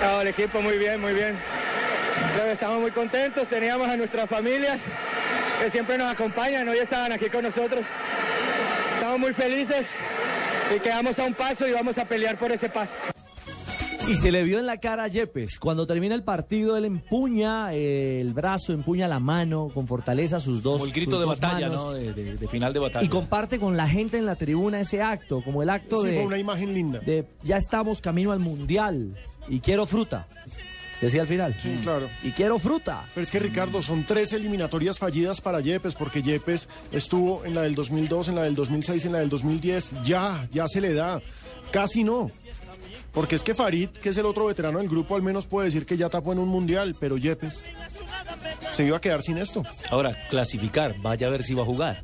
No, 0.00 0.20
el 0.22 0.26
equipo 0.28 0.60
muy 0.60 0.76
bien, 0.76 1.00
muy 1.00 1.14
bien. 1.14 1.36
Estamos 2.52 2.80
muy 2.80 2.90
contentos, 2.90 3.48
teníamos 3.48 3.88
a 3.88 3.96
nuestras 3.96 4.28
familias 4.28 4.78
que 5.62 5.70
siempre 5.70 5.98
nos 5.98 6.10
acompañan, 6.12 6.66
hoy 6.68 6.78
estaban 6.78 7.12
aquí 7.12 7.26
con 7.28 7.42
nosotros. 7.42 7.84
Estamos 8.94 9.18
muy 9.20 9.32
felices 9.34 9.86
y 10.74 10.80
quedamos 10.80 11.18
a 11.18 11.24
un 11.24 11.34
paso 11.34 11.66
y 11.66 11.72
vamos 11.72 11.98
a 11.98 12.06
pelear 12.06 12.38
por 12.38 12.50
ese 12.52 12.68
paso. 12.68 12.92
Y 14.08 14.14
se 14.16 14.30
le 14.30 14.44
vio 14.44 14.58
en 14.60 14.66
la 14.66 14.78
cara 14.78 15.04
a 15.04 15.08
Yepes. 15.08 15.58
Cuando 15.58 15.84
termina 15.86 16.14
el 16.14 16.22
partido, 16.22 16.76
él 16.76 16.84
empuña 16.84 17.74
eh, 17.74 18.20
el 18.20 18.32
brazo, 18.32 18.72
empuña 18.72 19.08
la 19.08 19.18
mano 19.18 19.68
con 19.74 19.86
fortaleza 19.88 20.38
sus 20.40 20.62
dos. 20.62 20.74
Como 20.74 20.84
el 20.86 20.92
grito 20.92 21.18
de 21.18 21.26
batalla, 21.26 21.68
manos, 21.68 21.84
¿no? 21.86 21.92
De, 21.92 22.12
de- 22.14 22.36
de 22.36 22.48
final 22.48 22.72
de 22.72 22.78
batalla. 22.78 23.04
Y 23.04 23.08
comparte 23.08 23.58
con 23.58 23.76
la 23.76 23.88
gente 23.88 24.16
en 24.16 24.24
la 24.24 24.36
tribuna 24.36 24.80
ese 24.80 25.02
acto, 25.02 25.42
como 25.42 25.60
el 25.62 25.70
acto 25.70 25.98
Sí, 26.02 26.08
de, 26.08 26.16
fue 26.18 26.26
una 26.26 26.38
imagen 26.38 26.72
linda. 26.72 27.00
de 27.00 27.24
ya 27.42 27.56
estamos 27.56 28.00
camino 28.00 28.30
al 28.32 28.38
mundial 28.38 29.16
y 29.48 29.58
quiero 29.60 29.86
fruta. 29.86 30.28
Decía 31.00 31.22
al 31.22 31.28
final. 31.28 31.56
Sí, 31.60 31.78
claro. 31.82 32.08
Y 32.22 32.32
quiero 32.32 32.58
fruta. 32.58 33.04
Pero 33.14 33.24
es 33.24 33.30
que 33.30 33.38
Ricardo, 33.38 33.82
son 33.82 34.04
tres 34.04 34.32
eliminatorias 34.32 34.98
fallidas 34.98 35.40
para 35.40 35.60
Yepes, 35.60 35.94
porque 35.94 36.22
Yepes 36.22 36.68
estuvo 36.92 37.44
en 37.44 37.54
la 37.54 37.62
del 37.62 37.74
2002, 37.74 38.28
en 38.28 38.34
la 38.36 38.42
del 38.42 38.54
2006, 38.54 39.04
en 39.04 39.12
la 39.12 39.18
del 39.18 39.28
2010. 39.28 40.02
Ya, 40.04 40.48
ya 40.50 40.66
se 40.68 40.80
le 40.80 40.94
da. 40.94 41.20
Casi 41.70 42.04
no. 42.04 42.30
Porque 43.12 43.34
es 43.34 43.42
que 43.42 43.54
Farid, 43.54 43.88
que 43.88 44.10
es 44.10 44.16
el 44.18 44.26
otro 44.26 44.46
veterano 44.46 44.78
del 44.78 44.88
grupo, 44.88 45.16
al 45.16 45.22
menos 45.22 45.46
puede 45.46 45.66
decir 45.66 45.86
que 45.86 45.96
ya 45.96 46.10
tapó 46.10 46.32
en 46.32 46.38
un 46.38 46.48
mundial, 46.48 46.94
pero 47.00 47.16
Yepes 47.16 47.64
se 48.72 48.84
iba 48.84 48.98
a 48.98 49.00
quedar 49.00 49.22
sin 49.22 49.38
esto. 49.38 49.62
Ahora, 49.90 50.14
clasificar, 50.28 50.94
vaya 51.00 51.26
a 51.26 51.30
ver 51.30 51.42
si 51.42 51.54
va 51.54 51.62
a 51.62 51.66
jugar. 51.66 52.02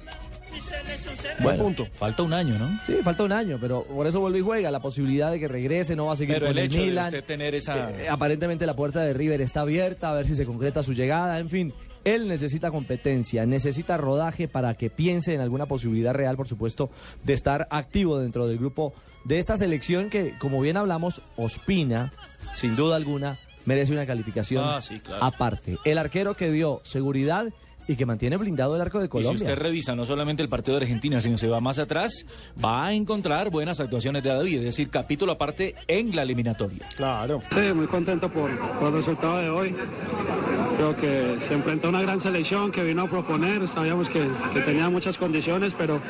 Buen 1.41 1.59
punto. 1.59 1.87
Falta 1.93 2.23
un 2.23 2.33
año, 2.33 2.59
¿no? 2.59 2.79
Sí, 2.87 2.95
falta 3.03 3.25
un 3.25 3.33
año, 3.33 3.59
pero 3.61 3.85
por 3.85 4.07
eso 4.07 4.21
vuelve 4.21 4.39
y 4.39 4.43
juega. 4.43 4.71
La 4.71 4.81
posibilidad 4.81 5.31
de 5.31 5.41
que 5.41 5.49
regrese, 5.49 5.97
no 5.97 6.07
va 6.07 6.13
a 6.13 6.17
seguir 6.17 6.35
Pero 6.37 6.47
con 6.47 6.53
el 6.53 6.59
el, 6.59 6.65
hecho 6.67 6.81
de 6.81 6.87
Milan. 6.87 7.05
usted 7.07 7.25
tener 7.25 7.55
esa... 7.55 7.91
Eh, 7.91 8.09
aparentemente 8.09 8.67
la 8.67 8.75
puerta 8.75 9.01
de 9.01 9.13
River 9.13 9.41
está 9.41 9.61
abierta, 9.63 10.11
a 10.11 10.15
ver 10.15 10.27
si 10.27 10.35
se 10.35 10.47
concreta 10.47 10.83
su 10.83 10.93
llegada, 10.93 11.39
en 11.39 11.49
fin. 11.51 11.73
Él 12.05 12.27
necesita 12.29 12.71
competencia, 12.71 13.47
necesita 13.47 13.97
rodaje 13.97 14.49
para 14.49 14.75
que 14.75 14.91
piense 14.91 15.35
en 15.35 15.41
alguna 15.41 15.67
posibilidad 15.67 16.13
real, 16.13 16.37
por 16.37 16.49
supuesto, 16.49 16.91
de 17.23 17.33
estar 17.33 17.69
activo 17.71 18.19
dentro 18.19 18.47
del 18.49 18.59
grupo 18.59 18.93
de 19.25 19.39
esta 19.39 19.57
selección 19.57 20.11
que, 20.11 20.37
como 20.41 20.61
bien 20.61 20.77
hablamos, 20.77 21.23
Ospina, 21.37 22.13
sin 22.57 22.75
duda 22.75 22.97
alguna, 22.97 23.39
merece 23.67 23.93
una 23.93 24.05
calificación 24.05 24.65
Ah, 24.67 24.81
sí, 24.81 24.99
claro. 24.99 25.23
aparte. 25.23 25.77
El 25.85 25.97
arquero 25.99 26.35
que 26.35 26.51
dio 26.51 26.81
seguridad 26.83 27.47
y 27.89 27.97
que 27.97 28.07
mantiene 28.07 28.37
blindado 28.37 28.77
el 28.77 28.83
arco 28.83 28.99
de 28.99 29.05
Y 29.05 29.09
si 29.09 29.11
Colombia. 29.11 29.43
usted 29.43 29.59
revisa 29.59 29.95
no 29.97 30.05
solamente 30.05 30.43
el 30.43 30.49
partido 30.49 30.79
de 30.79 30.85
Argentina, 30.85 31.21
sino 31.21 31.37
se 31.37 31.49
va 31.49 31.61
más 31.61 31.79
atrás, 31.79 32.27
va 32.63 32.87
a 32.87 32.93
encontrar 32.93 33.51
buenas 33.51 33.81
actuaciones 33.81 34.23
de 34.23 34.31
David, 34.31 34.59
es 34.59 34.65
decir, 34.65 34.89
capítulo 34.91 35.33
aparte 35.33 35.75
en 35.89 36.15
la 36.15 36.23
eliminatoria. 36.23 36.87
Claro. 36.97 37.41
Sí, 37.53 37.73
muy 37.75 37.87
contento 37.87 38.29
por, 38.31 38.51
por 38.79 38.89
el 38.89 38.95
resultado 38.95 39.39
de 39.39 39.49
hoy. 39.51 39.75
Creo 40.77 40.97
que 40.97 41.39
se 41.43 41.55
enfrentó 41.55 41.89
a 41.89 41.91
una 41.91 42.03
gran 42.03 42.21
selección 42.21 42.71
que 42.73 42.83
vino 42.83 43.03
a 43.03 43.09
proponer, 43.11 43.69
sabíamos 43.69 44.09
que, 44.09 44.27
que 44.53 44.61
tenía 44.63 44.89
muchas 44.91 45.19
condiciones, 45.19 45.75
pero 45.77 46.01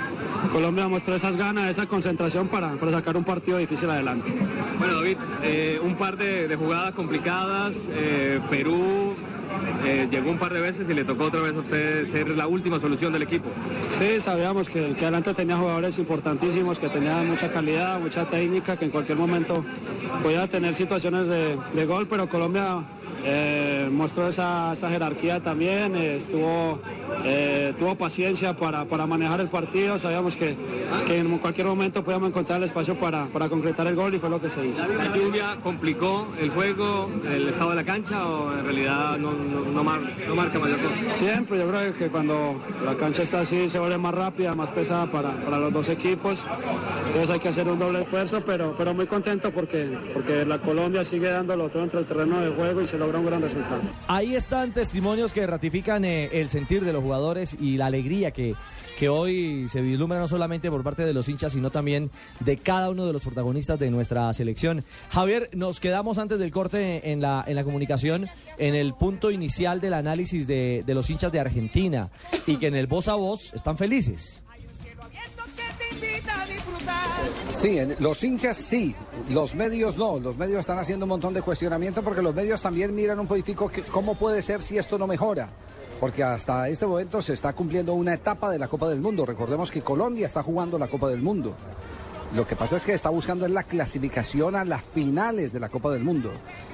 Colombia 0.52 0.88
mostró 0.88 1.14
esas 1.14 1.36
ganas, 1.36 1.70
esa 1.70 1.86
concentración 1.86 2.48
para, 2.48 2.72
para 2.76 2.92
sacar 2.92 3.16
un 3.16 3.24
partido 3.24 3.58
difícil 3.58 3.90
adelante. 3.90 4.30
Bueno, 4.78 4.96
David, 4.96 5.16
eh, 5.42 5.80
un 5.82 5.96
par 5.96 6.16
de, 6.16 6.48
de 6.48 6.56
jugadas 6.56 6.92
complicadas. 6.94 7.74
eh, 7.90 8.40
Perú 8.50 9.14
eh, 9.84 10.08
llegó 10.10 10.30
un 10.30 10.38
par 10.38 10.52
de 10.52 10.60
veces 10.60 10.88
y 10.88 10.94
le 10.94 11.04
tocó 11.04 11.24
otra 11.24 11.40
vez 11.40 11.52
a 11.52 11.58
usted 11.58 12.10
ser 12.10 12.28
la 12.28 12.46
última 12.46 12.80
solución 12.80 13.12
del 13.12 13.22
equipo. 13.22 13.48
Sí, 13.98 14.20
sabíamos 14.20 14.68
que, 14.68 14.94
que 14.94 15.02
adelante 15.02 15.34
tenía 15.34 15.56
jugadores 15.56 15.98
importantísimos, 15.98 16.78
que 16.78 16.88
tenían 16.88 17.28
mucha 17.28 17.52
calidad, 17.52 18.00
mucha 18.00 18.28
técnica, 18.28 18.76
que 18.76 18.84
en 18.86 18.90
cualquier 18.90 19.18
momento 19.18 19.64
podía 20.22 20.46
tener 20.46 20.74
situaciones 20.74 21.26
de, 21.28 21.86
gol, 21.86 22.06
pero 22.08 22.28
Colombia 22.28 22.84
eh, 23.24 23.88
mostró 23.90 24.28
esa, 24.28 24.72
esa 24.72 24.90
jerarquía 24.90 25.40
también, 25.40 25.96
eh, 25.96 26.16
estuvo, 26.16 26.80
eh, 27.24 27.74
tuvo 27.78 27.94
paciencia 27.94 28.56
para, 28.56 28.84
para 28.84 29.06
manejar 29.06 29.40
el 29.40 29.48
partido, 29.48 29.98
sabíamos 29.98 30.36
que, 30.36 30.56
que 31.06 31.18
en 31.18 31.38
cualquier 31.38 31.66
momento 31.66 32.02
podíamos 32.04 32.28
encontrar 32.30 32.58
el 32.58 32.64
espacio 32.64 32.94
para, 32.98 33.26
para 33.26 33.48
concretar 33.48 33.86
el 33.86 33.94
gol 33.94 34.14
y 34.14 34.18
fue 34.18 34.30
lo 34.30 34.40
que 34.40 34.50
se 34.50 34.66
hizo. 34.66 34.86
¿La 34.86 35.14
lluvia 35.14 35.56
complicó 35.62 36.26
el 36.40 36.50
juego, 36.50 37.10
el 37.28 37.48
estado 37.48 37.70
de 37.70 37.76
la 37.76 37.84
cancha 37.84 38.26
o 38.26 38.52
en 38.52 38.64
realidad 38.64 39.16
no, 39.18 39.32
no- 39.32 39.64
no 39.72 39.84
mar- 39.84 40.00
no 40.26 40.34
marca 40.34 40.58
mayor 40.58 40.78
cosa? 40.80 40.94
Siempre, 41.12 41.58
yo 41.58 41.68
creo 41.68 41.94
que 41.94 42.08
cuando 42.08 42.56
la 42.84 42.94
cancha 42.96 43.22
está 43.22 43.40
así 43.40 43.68
se 43.70 43.78
vuelve 43.78 43.98
más 43.98 44.14
rápida, 44.14 44.54
más 44.54 44.70
pesada 44.70 45.06
para, 45.10 45.32
para 45.44 45.58
los 45.58 45.72
dos 45.72 45.88
equipos. 45.88 46.40
Entonces 47.06 47.30
hay 47.30 47.40
que 47.40 47.48
hacer 47.48 47.68
un 47.68 47.78
doble 47.78 48.02
esfuerzo, 48.02 48.42
pero, 48.44 48.74
pero 48.76 48.94
muy 48.94 49.06
contento 49.06 49.50
porque, 49.50 49.90
porque 50.12 50.44
la 50.44 50.58
Colombia 50.58 51.04
sigue 51.04 51.28
dándolo 51.28 51.68
todo 51.68 51.82
entre 51.84 52.00
el 52.00 52.06
terreno 52.06 52.40
de 52.40 52.50
juego 52.50 52.80
y 52.82 52.86
se 52.86 52.98
logra 52.98 53.18
un 53.18 53.26
gran 53.26 53.42
resultado. 53.42 53.80
Ahí 54.08 54.34
están 54.34 54.72
testimonios 54.72 55.32
que 55.32 55.46
ratifican 55.46 56.04
eh, 56.04 56.28
el 56.32 56.48
sentir 56.48 56.82
de 56.84 56.92
los 56.92 57.01
jugadores 57.02 57.54
y 57.60 57.76
la 57.76 57.86
alegría 57.86 58.30
que, 58.30 58.54
que 58.98 59.08
hoy 59.08 59.68
se 59.68 59.80
vislumbra 59.80 60.18
no 60.18 60.28
solamente 60.28 60.70
por 60.70 60.82
parte 60.82 61.04
de 61.04 61.12
los 61.12 61.28
hinchas, 61.28 61.52
sino 61.52 61.70
también 61.70 62.10
de 62.40 62.56
cada 62.56 62.90
uno 62.90 63.06
de 63.06 63.12
los 63.12 63.22
protagonistas 63.22 63.78
de 63.78 63.90
nuestra 63.90 64.32
selección. 64.32 64.84
Javier, 65.10 65.50
nos 65.52 65.80
quedamos 65.80 66.18
antes 66.18 66.38
del 66.38 66.50
corte 66.50 67.10
en 67.12 67.20
la, 67.20 67.44
en 67.46 67.56
la 67.56 67.64
comunicación 67.64 68.28
en 68.58 68.74
el 68.74 68.94
punto 68.94 69.30
inicial 69.30 69.80
del 69.80 69.94
análisis 69.94 70.46
de, 70.46 70.82
de 70.86 70.94
los 70.94 71.10
hinchas 71.10 71.32
de 71.32 71.40
Argentina 71.40 72.10
y 72.46 72.56
que 72.56 72.68
en 72.68 72.76
el 72.76 72.86
voz 72.86 73.08
a 73.08 73.14
voz 73.14 73.52
están 73.54 73.76
felices. 73.76 74.42
Sí, 77.50 77.78
los 78.00 78.22
hinchas 78.24 78.56
sí, 78.56 78.94
los 79.30 79.54
medios 79.54 79.96
no. 79.98 80.18
Los 80.18 80.36
medios 80.36 80.60
están 80.60 80.78
haciendo 80.78 81.04
un 81.04 81.10
montón 81.10 81.34
de 81.34 81.42
cuestionamiento 81.42 82.02
porque 82.02 82.22
los 82.22 82.34
medios 82.34 82.60
también 82.62 82.94
miran 82.94 83.20
un 83.20 83.26
poquitico 83.26 83.68
que- 83.68 83.82
cómo 83.82 84.14
puede 84.14 84.42
ser 84.42 84.62
si 84.62 84.78
esto 84.78 84.98
no 84.98 85.06
mejora. 85.06 85.50
Porque 86.02 86.24
hasta 86.24 86.68
este 86.68 86.84
momento 86.84 87.22
se 87.22 87.32
está 87.32 87.52
cumpliendo 87.52 87.94
una 87.94 88.12
etapa 88.12 88.50
de 88.50 88.58
la 88.58 88.66
Copa 88.66 88.88
del 88.88 89.00
Mundo. 89.00 89.24
Recordemos 89.24 89.70
que 89.70 89.82
Colombia 89.82 90.26
está 90.26 90.42
jugando 90.42 90.76
la 90.76 90.88
Copa 90.88 91.06
del 91.08 91.22
Mundo. 91.22 91.54
Lo 92.34 92.44
que 92.44 92.56
pasa 92.56 92.74
es 92.74 92.84
que 92.84 92.92
está 92.92 93.08
buscando 93.08 93.46
en 93.46 93.54
la 93.54 93.62
clasificación 93.62 94.56
a 94.56 94.64
las 94.64 94.82
finales 94.82 95.52
de 95.52 95.60
la 95.60 95.68
Copa 95.68 95.92
del 95.92 96.02
Mundo. 96.02 96.32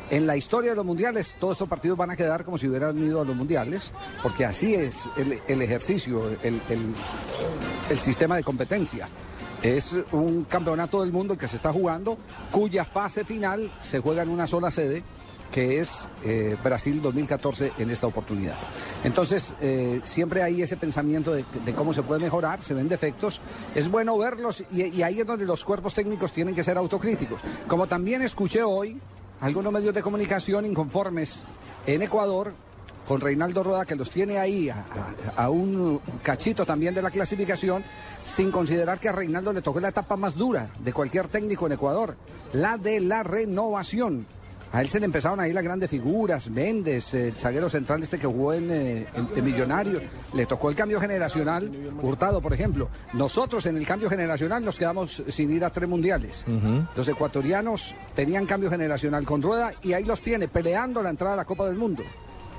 En 0.08 0.26
la 0.26 0.34
historia 0.34 0.70
de 0.70 0.76
los 0.76 0.86
mundiales, 0.86 1.36
todos 1.38 1.56
estos 1.56 1.68
partidos 1.68 1.98
van 1.98 2.10
a 2.10 2.16
quedar 2.16 2.42
como 2.46 2.56
si 2.56 2.68
hubieran 2.68 2.96
ido 3.04 3.20
a 3.20 3.24
los 3.26 3.36
mundiales, 3.36 3.92
porque 4.22 4.46
así 4.46 4.74
es 4.74 5.04
el, 5.18 5.60
ejercicio, 5.60 6.26
el, 6.42 6.62
el- 6.70 6.94
el 7.90 7.98
sistema 7.98 8.34
de 8.34 8.42
competencia. 8.44 9.10
Es 9.62 9.94
un 10.12 10.44
campeonato 10.44 11.02
del 11.02 11.12
mundo 11.12 11.36
que 11.36 11.48
se 11.48 11.56
está 11.56 11.70
jugando, 11.70 12.16
cuya 12.50 12.86
fase 12.86 13.26
final 13.26 13.70
se 13.82 13.98
juega 13.98 14.22
en 14.22 14.30
una 14.30 14.46
sola 14.46 14.70
sede, 14.70 15.02
que 15.52 15.80
es 15.80 16.06
eh, 16.24 16.56
Brasil 16.62 17.00
2014 17.00 17.72
en 17.78 17.90
esta 17.90 18.06
oportunidad. 18.06 18.54
Entonces, 19.04 19.54
eh, 19.60 20.00
siempre 20.04 20.42
hay 20.42 20.62
ese 20.62 20.76
pensamiento 20.76 21.32
de, 21.32 21.44
cómo 21.74 21.94
se 21.94 22.02
puede 22.02 22.20
mejorar, 22.20 22.62
se 22.62 22.74
ven 22.74 22.88
defectos, 22.88 23.40
es 23.74 23.90
bueno 23.90 24.18
verlos 24.18 24.62
y, 24.70 25.02
ahí 25.02 25.20
es 25.20 25.26
donde 25.26 25.46
los 25.46 25.64
cuerpos 25.64 25.94
técnicos 25.94 26.32
tienen 26.32 26.54
que 26.54 26.62
ser 26.64 26.76
autocríticos. 26.76 27.40
Como 27.66 27.86
también 27.86 28.22
escuché 28.22 28.62
hoy 28.62 28.98
algunos 29.40 29.72
medios 29.72 29.94
de 29.94 30.02
comunicación 30.02 30.66
inconformes 30.66 31.44
en 31.86 32.02
Ecuador 32.02 32.52
con 33.06 33.22
Reinaldo 33.22 33.62
Roda, 33.62 33.86
que 33.86 33.94
los 33.96 34.10
tiene 34.10 34.38
ahí 34.38 34.68
a, 34.68 34.84
a- 35.36 35.44
a 35.44 35.48
un 35.48 35.98
cachito 36.22 36.66
también 36.66 36.92
de 36.94 37.00
la 37.00 37.10
clasificación, 37.10 37.82
sin 38.26 38.50
considerar 38.50 39.00
que 39.00 39.08
a 39.08 39.12
Reinaldo 39.12 39.54
le 39.54 39.62
tocó 39.62 39.80
la 39.80 39.88
etapa 39.88 40.16
más 40.18 40.34
dura 40.34 40.68
de 40.84 40.92
cualquier 40.92 41.28
técnico 41.28 41.64
en 41.64 41.72
Ecuador, 41.72 42.16
la 42.52 42.76
de 42.76 43.00
la 43.00 43.22
renovación. 43.22 44.26
A 44.70 44.82
él 44.82 44.90
se 44.90 45.00
le 45.00 45.06
empezaron 45.06 45.40
ahí 45.40 45.52
las 45.54 45.64
grandes 45.64 45.88
figuras, 45.88 46.50
Méndez, 46.50 47.14
el 47.14 47.32
zaguero 47.34 47.70
central 47.70 48.02
este 48.02 48.18
que 48.18 48.26
jugó 48.26 48.52
en, 48.52 48.70
eh, 48.70 49.06
en- 49.14 49.28
en 49.34 49.44
Millonario, 49.44 50.00
le 50.34 50.44
tocó 50.44 50.68
el 50.68 50.76
cambio 50.76 51.00
generacional, 51.00 51.70
Hurtado, 52.02 52.42
por 52.42 52.52
ejemplo. 52.52 52.88
Nosotros 53.14 53.64
en 53.66 53.78
el 53.78 53.86
cambio 53.86 54.10
generacional 54.10 54.62
nos 54.62 54.78
quedamos 54.78 55.22
sin 55.28 55.50
ir 55.50 55.64
a 55.64 55.70
tres 55.70 55.88
mundiales. 55.88 56.44
Los 56.96 57.08
ecuatorianos 57.08 57.94
tenían 58.14 58.44
cambio 58.44 58.68
generacional 58.70 59.24
con 59.24 59.40
Rueda 59.40 59.72
y 59.82 59.94
ahí 59.94 60.04
los 60.04 60.20
tiene, 60.20 60.48
peleando 60.48 61.02
la 61.02 61.10
entrada 61.10 61.32
a 61.32 61.36
la 61.38 61.44
Copa 61.46 61.64
del 61.66 61.76
Mundo. 61.76 62.02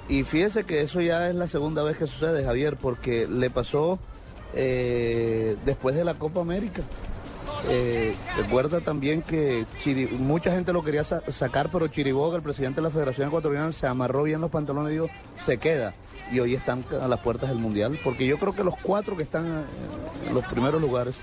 Y 0.08 0.24
fíjese 0.24 0.64
que 0.64 0.82
eso 0.82 1.02
ya 1.02 1.30
es 1.30 1.36
la 1.36 1.48
segunda 1.48 1.84
vez 1.84 1.96
que 1.98 2.08
sucede, 2.08 2.44
Javier, 2.44 2.76
porque 2.78 3.28
le 3.28 3.52
pasó 3.52 4.00
eh, 4.56 5.56
después 5.64 5.94
de 5.96 6.04
la 6.04 6.16
Copa 6.16 6.42
América. 6.42 6.82
Eh, 7.68 8.16
recuerda 8.38 8.80
también 8.80 9.22
que 9.22 9.66
Chiri- 9.84 10.10
mucha 10.18 10.52
gente 10.52 10.72
lo 10.72 10.84
quería 10.84 11.04
sa- 11.04 11.22
sacar, 11.32 11.70
pero 11.72 11.88
Chiriboga, 11.88 12.38
el 12.38 12.42
presidente 12.42 12.78
de 12.78 12.84
la 12.84 12.90
Federación 12.90 13.28
Ecuatoriana, 13.28 13.72
se 13.72 13.86
amarró 13.86 14.24
bien 14.24 14.40
los 14.42 14.50
pantalones 14.50 14.92
y 14.92 14.96
dijo, 14.96 15.10
se 15.38 15.58
queda. 15.58 15.94
Y 16.32 16.40
hoy 16.40 16.56
están 16.56 16.86
a 17.02 17.08
las 17.08 17.20
puertas 17.20 17.50
del 17.50 17.58
Mundial, 17.60 18.00
porque 18.04 18.26
yo 18.26 18.38
creo 18.38 18.54
que 18.56 18.64
los 18.64 18.76
cuatro 18.82 19.18
que 19.18 19.24
están 19.24 19.46
eh, 19.48 19.62
en 20.30 20.34
los 20.34 20.46
primeros 20.46 20.80
lugares 20.82 21.16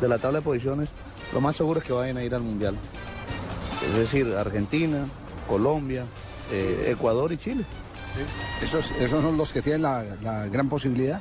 de 0.00 0.08
la 0.08 0.18
tabla 0.18 0.38
de 0.38 0.44
posiciones, 0.44 0.88
lo 1.32 1.40
más 1.40 1.54
seguro 1.56 1.80
es 1.80 1.86
que 1.86 1.92
vayan 1.92 2.16
a 2.16 2.22
ir 2.24 2.34
al 2.34 2.42
Mundial. 2.42 2.76
Es 3.86 3.94
decir, 3.96 4.34
Argentina, 4.34 5.04
Colombia, 5.48 6.04
eh, 6.50 6.88
Ecuador 6.92 7.30
y 7.32 7.36
Chile. 7.36 7.64
Esos, 8.62 8.90
esos 8.92 9.22
son 9.22 9.36
los 9.36 9.52
que 9.52 9.60
tienen 9.60 9.82
la, 9.82 10.04
la 10.22 10.46
gran 10.46 10.68
posibilidad, 10.68 11.20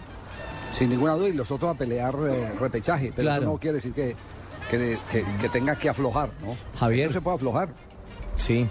sin 0.72 0.90
ninguna 0.90 1.14
duda, 1.14 1.28
y 1.30 1.34
los 1.34 1.52
otros 1.52 1.76
a 1.76 1.78
pelear 1.78 2.16
eh, 2.30 2.54
repechaje. 2.60 3.12
Pero 3.16 3.28
Claro. 3.28 3.44
eso 3.44 3.52
no 3.52 3.58
quiere 3.58 3.76
decir 3.76 3.94
que, 3.94 4.16
que, 4.70 4.98
que- 5.12 5.26
que 5.42 5.50
tenga 5.50 5.76
que 5.76 5.90
aflojar, 5.90 6.30
¿no? 6.42 6.56
Javier. 6.80 7.08
No 7.08 7.14
se 7.14 7.22
puede 7.22 7.36
aflojar. 7.36 7.70
Sí. 8.36 8.66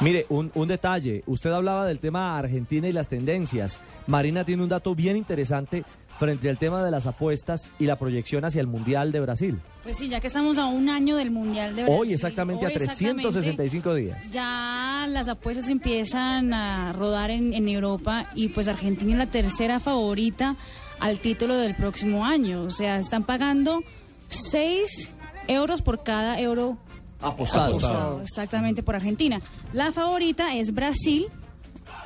Mire, 0.00 0.26
un, 0.30 0.50
un 0.54 0.68
detalle. 0.68 1.22
Usted 1.26 1.52
hablaba 1.52 1.86
del 1.86 1.98
tema 1.98 2.36
Argentina 2.38 2.88
y 2.88 2.92
las 2.92 3.08
tendencias. 3.08 3.78
Marina 4.06 4.44
tiene 4.44 4.62
un 4.62 4.68
dato 4.68 4.94
bien 4.94 5.16
interesante 5.16 5.84
frente 6.18 6.48
al 6.48 6.58
tema 6.58 6.82
de 6.84 6.90
las 6.90 7.06
apuestas 7.06 7.70
y 7.78 7.86
la 7.86 7.96
proyección 7.96 8.44
hacia 8.44 8.60
el 8.60 8.66
Mundial 8.66 9.12
de 9.12 9.20
Brasil. 9.20 9.60
Pues 9.82 9.96
sí, 9.96 10.08
ya 10.08 10.20
que 10.20 10.26
estamos 10.28 10.58
a 10.58 10.66
un 10.66 10.88
año 10.88 11.16
del 11.16 11.30
Mundial 11.30 11.74
de 11.76 11.82
Brasil. 11.84 12.00
Hoy 12.00 12.12
exactamente 12.12 12.64
hoy 12.66 12.72
a 12.72 12.74
365 12.74 13.94
días. 13.94 14.30
Ya 14.30 15.06
las 15.08 15.28
apuestas 15.28 15.68
empiezan 15.68 16.52
a 16.52 16.92
rodar 16.92 17.30
en, 17.30 17.52
en 17.52 17.68
Europa 17.68 18.26
y 18.34 18.48
pues 18.48 18.68
Argentina 18.68 19.12
es 19.12 19.18
la 19.18 19.26
tercera 19.26 19.78
favorita 19.80 20.56
al 21.00 21.18
título 21.18 21.56
del 21.56 21.74
próximo 21.74 22.24
año. 22.24 22.62
O 22.64 22.70
sea, 22.70 22.98
están 22.98 23.24
pagando 23.24 23.82
6 24.28 25.10
euros 25.52 25.82
por 25.82 26.02
cada 26.02 26.38
euro 26.40 26.78
Apostado. 27.20 27.70
apostado, 27.76 28.22
exactamente 28.22 28.82
por 28.82 28.96
Argentina. 28.96 29.40
La 29.72 29.92
favorita 29.92 30.54
es 30.56 30.74
Brasil. 30.74 31.26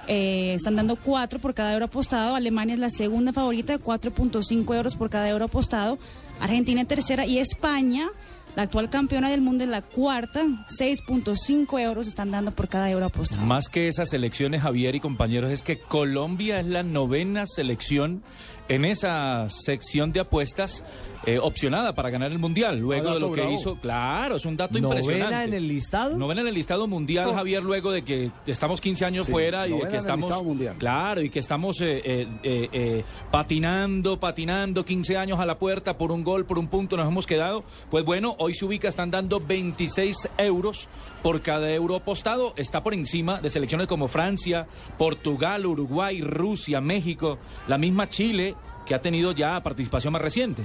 eh, 0.08 0.54
están 0.54 0.76
dando 0.76 0.96
4 0.96 1.38
por 1.38 1.54
cada 1.54 1.72
euro 1.72 1.86
apostado. 1.86 2.34
Alemania 2.36 2.74
es 2.74 2.80
la 2.80 2.90
segunda 2.90 3.32
favorita, 3.32 3.78
4.5 3.78 4.74
euros 4.76 4.94
por 4.94 5.10
cada 5.10 5.28
euro 5.28 5.46
apostado. 5.46 5.98
Argentina 6.40 6.82
es 6.82 6.88
tercera 6.88 7.24
y 7.26 7.38
España, 7.38 8.08
la 8.56 8.62
actual 8.64 8.88
campeona 8.90 9.30
del 9.30 9.40
mundo, 9.40 9.64
es 9.64 9.70
la 9.70 9.82
cuarta. 9.82 10.42
6.5 10.78 11.80
euros 11.80 12.06
están 12.06 12.30
dando 12.30 12.50
por 12.52 12.68
cada 12.68 12.90
euro 12.90 13.06
apostado. 13.06 13.44
Más 13.46 13.68
que 13.68 13.88
esas 13.88 14.10
selecciones, 14.10 14.62
Javier 14.62 14.94
y 14.94 15.00
compañeros, 15.00 15.50
es 15.50 15.62
que 15.62 15.78
Colombia 15.78 16.60
es 16.60 16.66
la 16.66 16.82
novena 16.82 17.44
selección 17.46 18.22
en 18.68 18.84
esa 18.84 19.48
sección 19.48 20.12
de 20.12 20.20
apuestas 20.20 20.82
eh, 21.24 21.38
opcionada 21.40 21.92
para 21.94 22.10
ganar 22.10 22.30
el 22.30 22.38
Mundial. 22.38 22.78
Luego 22.78 23.08
Ah, 23.10 23.14
de 23.14 23.20
lo 23.20 23.32
que 23.32 23.40
bravo. 23.40 23.54
hizo, 23.54 23.80
claro, 23.80 24.36
es 24.36 24.44
un 24.44 24.56
dato 24.56 24.78
¿Novena 24.78 25.00
impresionante. 25.00 25.44
en 25.48 25.54
el 25.54 25.68
listado? 25.68 26.16
Novena 26.16 26.40
en 26.42 26.46
el 26.48 26.54
listado 26.54 26.86
mundial, 26.86 27.26
Oh. 27.28 27.34
Javier, 27.34 27.62
luego 27.62 27.90
de 27.90 28.02
que 28.04 28.30
estamos 28.46 28.80
15 28.80 29.04
años 29.04 29.26
Sí, 29.26 29.32
fuera 29.32 29.66
y 29.66 29.70
de 29.70 29.76
novena 29.76 29.90
que 29.90 29.96
estamos... 29.96 30.42
Claro, 30.78 31.22
y 31.22 31.30
que 31.30 31.38
estamos 31.40 31.80
eh, 31.80 32.00
eh, 32.04 32.28
eh, 32.42 32.68
eh, 32.72 33.04
patinando, 33.30 34.18
patinando, 34.18 34.84
15 34.84 35.16
años 35.16 35.38
a 35.40 35.46
la 35.46 35.58
puerta 35.58 35.96
por 35.98 36.10
un 36.12 36.24
gol, 36.24 36.44
por 36.46 36.58
un 36.58 36.68
punto 36.68 36.96
nos 36.96 37.06
hemos 37.08 37.26
quedado. 37.26 37.64
Pues 37.90 38.04
bueno, 38.04 38.34
hoy 38.38 38.54
se 38.54 38.64
ubica, 38.64 38.88
están 38.88 39.10
dando 39.10 39.40
26 39.40 40.28
euros 40.38 40.88
por 41.22 41.42
cada 41.42 41.70
euro 41.72 41.94
apostado. 41.96 42.54
Está 42.56 42.82
por 42.82 42.92
encima 42.94 43.40
de 43.40 43.50
selecciones 43.50 43.86
como 43.86 44.08
Francia, 44.08 44.66
Portugal, 44.98 45.64
Uruguay, 45.66 46.20
Rusia, 46.22 46.80
México, 46.80 47.38
la 47.68 47.78
misma 47.78 48.08
Chile, 48.08 48.54
que 48.86 48.94
ha 48.94 49.02
tenido 49.02 49.32
ya 49.32 49.60
participación 49.62 50.12
más 50.12 50.22
reciente. 50.22 50.62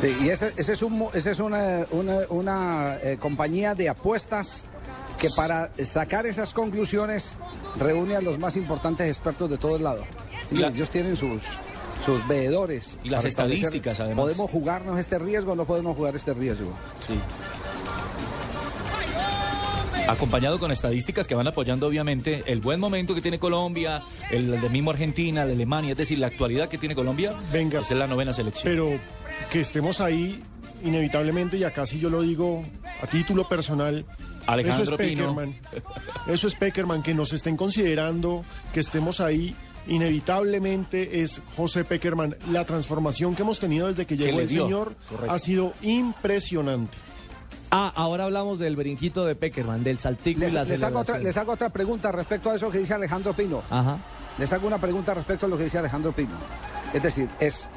Sí, 0.00 0.16
y 0.22 0.28
ese, 0.30 0.52
ese 0.56 0.72
es, 0.74 0.82
un, 0.82 0.96
mo- 0.98 1.10
ese 1.12 1.32
es 1.32 1.40
una, 1.40 1.84
una- 1.90 2.20
una, 2.30 2.96
eh, 3.02 3.16
compañía 3.18 3.74
de 3.74 3.88
apuestas 3.88 4.64
que 5.18 5.28
para 5.30 5.70
sacar 5.84 6.24
esas 6.26 6.54
conclusiones 6.54 7.38
reúne 7.80 8.14
a 8.14 8.20
los 8.20 8.38
más 8.38 8.56
importantes 8.56 9.08
expertos 9.08 9.50
de 9.50 9.58
todo 9.58 9.76
el 9.76 9.82
lado. 9.82 10.04
Y 10.52 10.58
La- 10.58 10.68
ellos 10.68 10.88
tienen 10.88 11.16
sus, 11.16 11.42
sus 12.04 12.26
veedores. 12.28 12.96
Y 13.02 13.08
las 13.08 13.24
estadísticas, 13.24 13.98
además. 13.98 14.22
¿Podemos 14.24 14.50
jugarnos 14.50 14.98
este 15.00 15.18
riesgo 15.18 15.52
o 15.52 15.56
no 15.56 15.64
podemos 15.64 15.96
jugar 15.96 16.14
este 16.14 16.32
riesgo? 16.32 16.70
Sí. 17.04 17.14
Acompañado 20.08 20.58
con 20.58 20.72
estadísticas 20.72 21.26
que 21.26 21.34
van 21.34 21.46
apoyando 21.46 21.86
obviamente 21.86 22.42
el 22.46 22.60
buen 22.62 22.80
momento 22.80 23.14
que 23.14 23.20
tiene 23.20 23.38
Colombia, 23.38 24.02
el 24.30 24.58
de 24.58 24.68
mismo 24.70 24.90
Argentina, 24.90 25.44
de 25.44 25.52
Alemania, 25.52 25.92
es 25.92 25.98
decir, 25.98 26.18
la 26.18 26.28
actualidad 26.28 26.70
que 26.70 26.78
tiene 26.78 26.94
Colombia, 26.94 27.34
Venga. 27.52 27.80
es 27.80 27.90
la 27.90 28.06
novena 28.06 28.32
selección. 28.32 28.64
Pero 28.64 28.98
que 29.50 29.60
estemos 29.60 30.00
ahí, 30.00 30.42
inevitablemente, 30.82 31.58
y 31.58 31.64
acá 31.64 31.84
sí 31.84 31.98
yo 31.98 32.08
lo 32.08 32.22
digo 32.22 32.64
a 33.02 33.06
título 33.06 33.46
personal, 33.46 34.06
Alejandro 34.46 34.82
eso 34.82 34.94
es. 34.94 34.98
Peckerman. 34.98 35.54
Eso 36.26 36.48
es 36.48 36.54
Peckerman, 36.54 37.02
que 37.02 37.12
nos 37.12 37.34
estén 37.34 37.58
considerando, 37.58 38.46
que 38.72 38.80
estemos 38.80 39.20
ahí. 39.20 39.54
Inevitablemente 39.88 41.20
es 41.22 41.42
José 41.54 41.84
Peckerman. 41.84 42.34
La 42.50 42.64
transformación 42.64 43.34
que 43.34 43.42
hemos 43.42 43.58
tenido 43.58 43.88
desde 43.88 44.06
que 44.06 44.16
llegó 44.16 44.38
le 44.38 44.44
el 44.44 44.48
señor 44.48 44.94
correcto. 45.08 45.32
ha 45.32 45.38
sido 45.38 45.74
impresionante. 45.82 46.96
Ah, 47.70 47.92
ahora 47.94 48.24
hablamos 48.24 48.58
del 48.58 48.76
brinquito 48.76 49.24
de 49.26 49.34
Peckerman, 49.34 49.84
del 49.84 49.98
saltico 49.98 50.40
Les, 50.40 50.52
y 50.52 50.56
la 50.56 50.64
les 50.64 50.82
hago 50.82 51.00
otra, 51.00 51.18
les 51.18 51.36
hago 51.36 51.52
otra 51.52 51.68
pregunta 51.68 52.10
respecto 52.12 52.50
a 52.50 52.54
eso 52.54 52.70
que 52.70 52.78
dice 52.78 52.94
Alejandro 52.94 53.34
Pino. 53.34 53.62
Ajá. 53.68 53.98
Les 54.38 54.50
hago 54.52 54.66
una 54.66 54.78
pregunta 54.78 55.12
respecto 55.14 55.46
a 55.46 55.48
lo 55.48 55.58
que 55.58 55.64
dice 55.64 55.78
Alejandro 55.78 56.12
Pino. 56.12 56.32
Es 56.94 57.02
decir, 57.02 57.28
¿es 57.40 57.68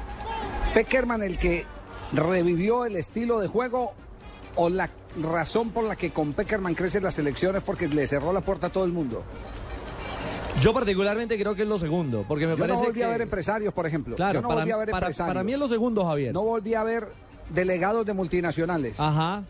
Peckerman 0.72 1.22
el 1.22 1.36
que 1.36 1.66
revivió 2.12 2.86
el 2.86 2.96
estilo 2.96 3.38
de 3.40 3.48
juego 3.48 3.92
o 4.56 4.70
la 4.70 4.88
razón 5.20 5.70
por 5.70 5.84
la 5.84 5.96
que 5.96 6.10
con 6.10 6.32
Peckerman 6.32 6.74
crecen 6.74 7.02
las 7.02 7.18
elecciones 7.18 7.62
porque 7.62 7.88
le 7.88 8.06
cerró 8.06 8.32
la 8.32 8.40
puerta 8.40 8.68
a 8.68 8.70
todo 8.70 8.84
el 8.84 8.92
mundo? 8.92 9.22
Yo 10.60 10.72
particularmente 10.72 11.38
creo 11.38 11.54
que 11.54 11.62
es 11.62 11.68
lo 11.68 11.78
segundo, 11.78 12.24
porque 12.28 12.46
me 12.46 12.52
Yo 12.52 12.58
parece 12.58 12.78
no 12.80 12.84
volví 12.86 13.00
que... 13.00 13.04
a 13.04 13.08
ver 13.08 13.22
empresarios, 13.22 13.74
por 13.74 13.86
ejemplo. 13.86 14.16
Claro, 14.16 14.34
Yo 14.34 14.42
no 14.42 14.48
para, 14.48 14.60
volví 14.60 14.70
a 14.70 14.76
ver 14.76 14.90
para- 14.90 15.06
empresarios. 15.06 15.34
para 15.34 15.44
mí 15.44 15.52
es 15.54 15.58
lo 15.58 15.68
segundo, 15.68 16.04
Javier. 16.04 16.32
No 16.32 16.42
volví 16.42 16.74
a 16.74 16.82
ver 16.84 17.08
delegados 17.50 18.06
de 18.06 18.12
multinacionales. 18.14 19.00
Ajá. 19.00 19.42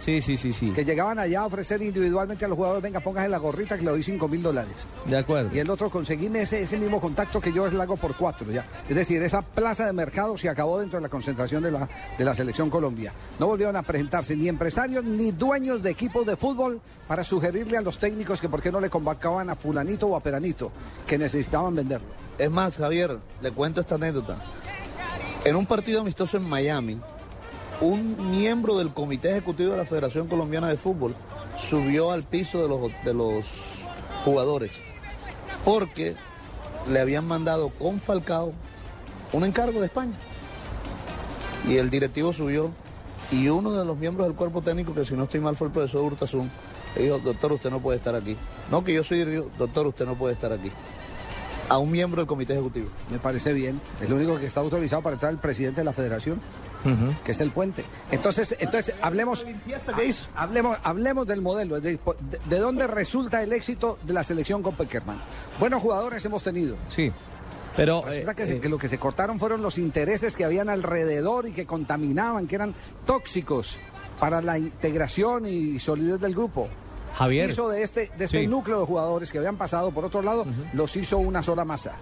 Sí, 0.00 0.20
sí, 0.20 0.36
sí, 0.36 0.52
sí. 0.52 0.70
Que 0.70 0.84
llegaban 0.84 1.18
allá 1.18 1.40
a 1.40 1.46
ofrecer 1.46 1.82
individualmente 1.82 2.44
a 2.46 2.48
los 2.48 2.56
jugadores, 2.56 2.82
venga, 2.82 3.00
póngase 3.00 3.28
la 3.28 3.38
gorrita 3.38 3.76
que 3.76 3.84
le 3.84 3.90
doy 3.90 4.02
5 4.02 4.28
mil 4.28 4.42
dólares. 4.42 4.72
De 5.04 5.18
acuerdo. 5.18 5.50
Y 5.54 5.58
el 5.58 5.68
otro, 5.68 5.90
conseguime 5.90 6.42
ese, 6.42 6.62
ese 6.62 6.78
mismo 6.78 7.00
contacto 7.00 7.40
que 7.40 7.52
yo 7.52 7.66
es 7.66 7.74
hago 7.80 7.96
por 7.96 8.16
cuatro 8.16 8.50
ya. 8.50 8.64
Es 8.88 8.96
decir, 8.96 9.22
esa 9.22 9.42
plaza 9.42 9.86
de 9.86 9.92
mercado 9.92 10.36
se 10.36 10.48
acabó 10.48 10.78
dentro 10.78 10.98
de 10.98 11.02
la 11.02 11.08
concentración 11.08 11.62
de 11.62 11.70
la, 11.70 11.88
de 12.16 12.24
la 12.24 12.34
selección 12.34 12.70
Colombia. 12.70 13.12
No 13.38 13.46
volvieron 13.46 13.76
a 13.76 13.82
presentarse 13.82 14.36
ni 14.36 14.48
empresarios 14.48 15.04
ni 15.04 15.32
dueños 15.32 15.82
de 15.82 15.90
equipos 15.90 16.26
de 16.26 16.36
fútbol 16.36 16.80
para 17.06 17.24
sugerirle 17.24 17.76
a 17.76 17.82
los 17.82 17.98
técnicos 17.98 18.40
que 18.40 18.48
por 18.48 18.62
qué 18.62 18.70
no 18.72 18.80
le 18.80 18.90
convocaban 18.90 19.50
a 19.50 19.56
fulanito 19.56 20.06
o 20.06 20.16
a 20.16 20.20
peranito, 20.22 20.72
que 21.06 21.18
necesitaban 21.18 21.74
venderlo. 21.74 22.08
Es 22.38 22.50
más, 22.50 22.76
Javier, 22.76 23.18
le 23.42 23.52
cuento 23.52 23.80
esta 23.80 23.96
anécdota. 23.96 24.38
En 25.44 25.56
un 25.56 25.66
partido 25.66 26.02
amistoso 26.02 26.36
en 26.36 26.44
Miami, 26.44 27.00
un 27.80 28.30
miembro 28.30 28.76
del 28.76 28.92
comité 28.92 29.30
ejecutivo 29.30 29.72
de 29.72 29.78
la 29.78 29.84
Federación 29.84 30.28
Colombiana 30.28 30.68
de 30.68 30.76
Fútbol 30.76 31.14
subió 31.58 32.10
al 32.10 32.24
piso 32.24 32.62
de 32.62 32.68
los, 32.68 32.92
de 33.04 33.14
los 33.14 33.44
jugadores 34.24 34.72
porque 35.64 36.14
le 36.90 37.00
habían 37.00 37.26
mandado 37.26 37.70
con 37.70 38.00
Falcao 38.00 38.52
un 39.32 39.44
encargo 39.44 39.80
de 39.80 39.86
España. 39.86 40.14
Y 41.68 41.76
el 41.76 41.90
directivo 41.90 42.32
subió 42.32 42.70
y 43.30 43.48
uno 43.48 43.72
de 43.72 43.84
los 43.84 43.96
miembros 43.98 44.26
del 44.26 44.36
cuerpo 44.36 44.62
técnico, 44.62 44.94
que 44.94 45.04
si 45.04 45.14
no 45.14 45.24
estoy 45.24 45.40
mal 45.40 45.56
fue 45.56 45.68
el 45.68 45.72
profesor 45.72 46.02
Hurtasun, 46.02 46.50
le 46.96 47.02
dijo, 47.02 47.18
doctor, 47.18 47.52
usted 47.52 47.70
no 47.70 47.80
puede 47.80 47.98
estar 47.98 48.14
aquí. 48.14 48.36
No, 48.70 48.82
que 48.82 48.94
yo 48.94 49.04
soy, 49.04 49.24
doctor, 49.58 49.86
usted 49.86 50.06
no 50.06 50.14
puede 50.14 50.34
estar 50.34 50.52
aquí 50.52 50.70
a 51.70 51.78
un 51.78 51.90
miembro 51.90 52.20
del 52.20 52.26
comité 52.26 52.52
ejecutivo. 52.52 52.88
Me 53.10 53.18
parece 53.18 53.52
bien. 53.54 53.80
Es 54.00 54.10
lo 54.10 54.16
único 54.16 54.38
que 54.38 54.46
está 54.46 54.60
autorizado 54.60 55.00
para 55.02 55.14
entrar 55.14 55.32
el 55.32 55.38
presidente 55.38 55.80
de 55.80 55.84
la 55.86 55.92
federación, 55.94 56.38
que 57.24 57.32
es 57.32 57.40
el 57.40 57.50
puente. 57.50 57.84
Entonces, 58.10 58.56
entonces 58.58 58.94
hablemos, 59.00 59.46
hablemos, 60.34 60.76
hablemos 60.82 61.26
del 61.26 61.40
modelo, 61.42 61.80
de, 61.80 61.92
de- 61.92 62.00
de 62.44 62.58
dónde 62.58 62.86
resulta 62.86 63.42
el 63.42 63.52
éxito 63.52 63.98
de 64.02 64.12
la 64.12 64.22
selección 64.22 64.62
con 64.62 64.74
Peckerman. 64.74 65.16
Buenos 65.58 65.80
jugadores 65.80 66.24
hemos 66.24 66.42
tenido. 66.42 66.76
Sí. 66.88 67.10
Pero 67.76 68.02
Resulta 68.04 68.32
eh, 68.32 68.34
que, 68.34 68.46
se- 68.46 68.56
eh, 68.56 68.60
que 68.60 68.68
lo 68.68 68.76
que 68.78 68.88
se 68.88 68.98
cortaron 68.98 69.38
fueron 69.38 69.62
los 69.62 69.78
intereses 69.78 70.34
que 70.34 70.44
habían 70.44 70.68
alrededor 70.68 71.46
y 71.46 71.52
que 71.52 71.66
contaminaban, 71.66 72.46
que 72.48 72.56
eran 72.56 72.74
tóxicos 73.06 73.78
para 74.18 74.42
la 74.42 74.58
integración 74.58 75.46
y 75.46 75.78
solidez 75.78 76.20
del 76.20 76.34
grupo. 76.34 76.68
Javier. 77.14 77.50
Hizo 77.50 77.68
de 77.68 77.82
este, 77.82 78.10
de 78.16 78.24
este 78.24 78.40
Sí. 78.40 78.46
núcleo 78.46 78.80
de 78.80 78.86
jugadores 78.86 79.30
que 79.32 79.38
habían 79.38 79.56
pasado 79.56 79.90
por 79.90 80.04
otro 80.04 80.22
lado, 80.22 80.46
los 80.72 80.96
hizo 80.96 81.18
una 81.18 81.42
sola 81.42 81.64
masa. 81.64 81.92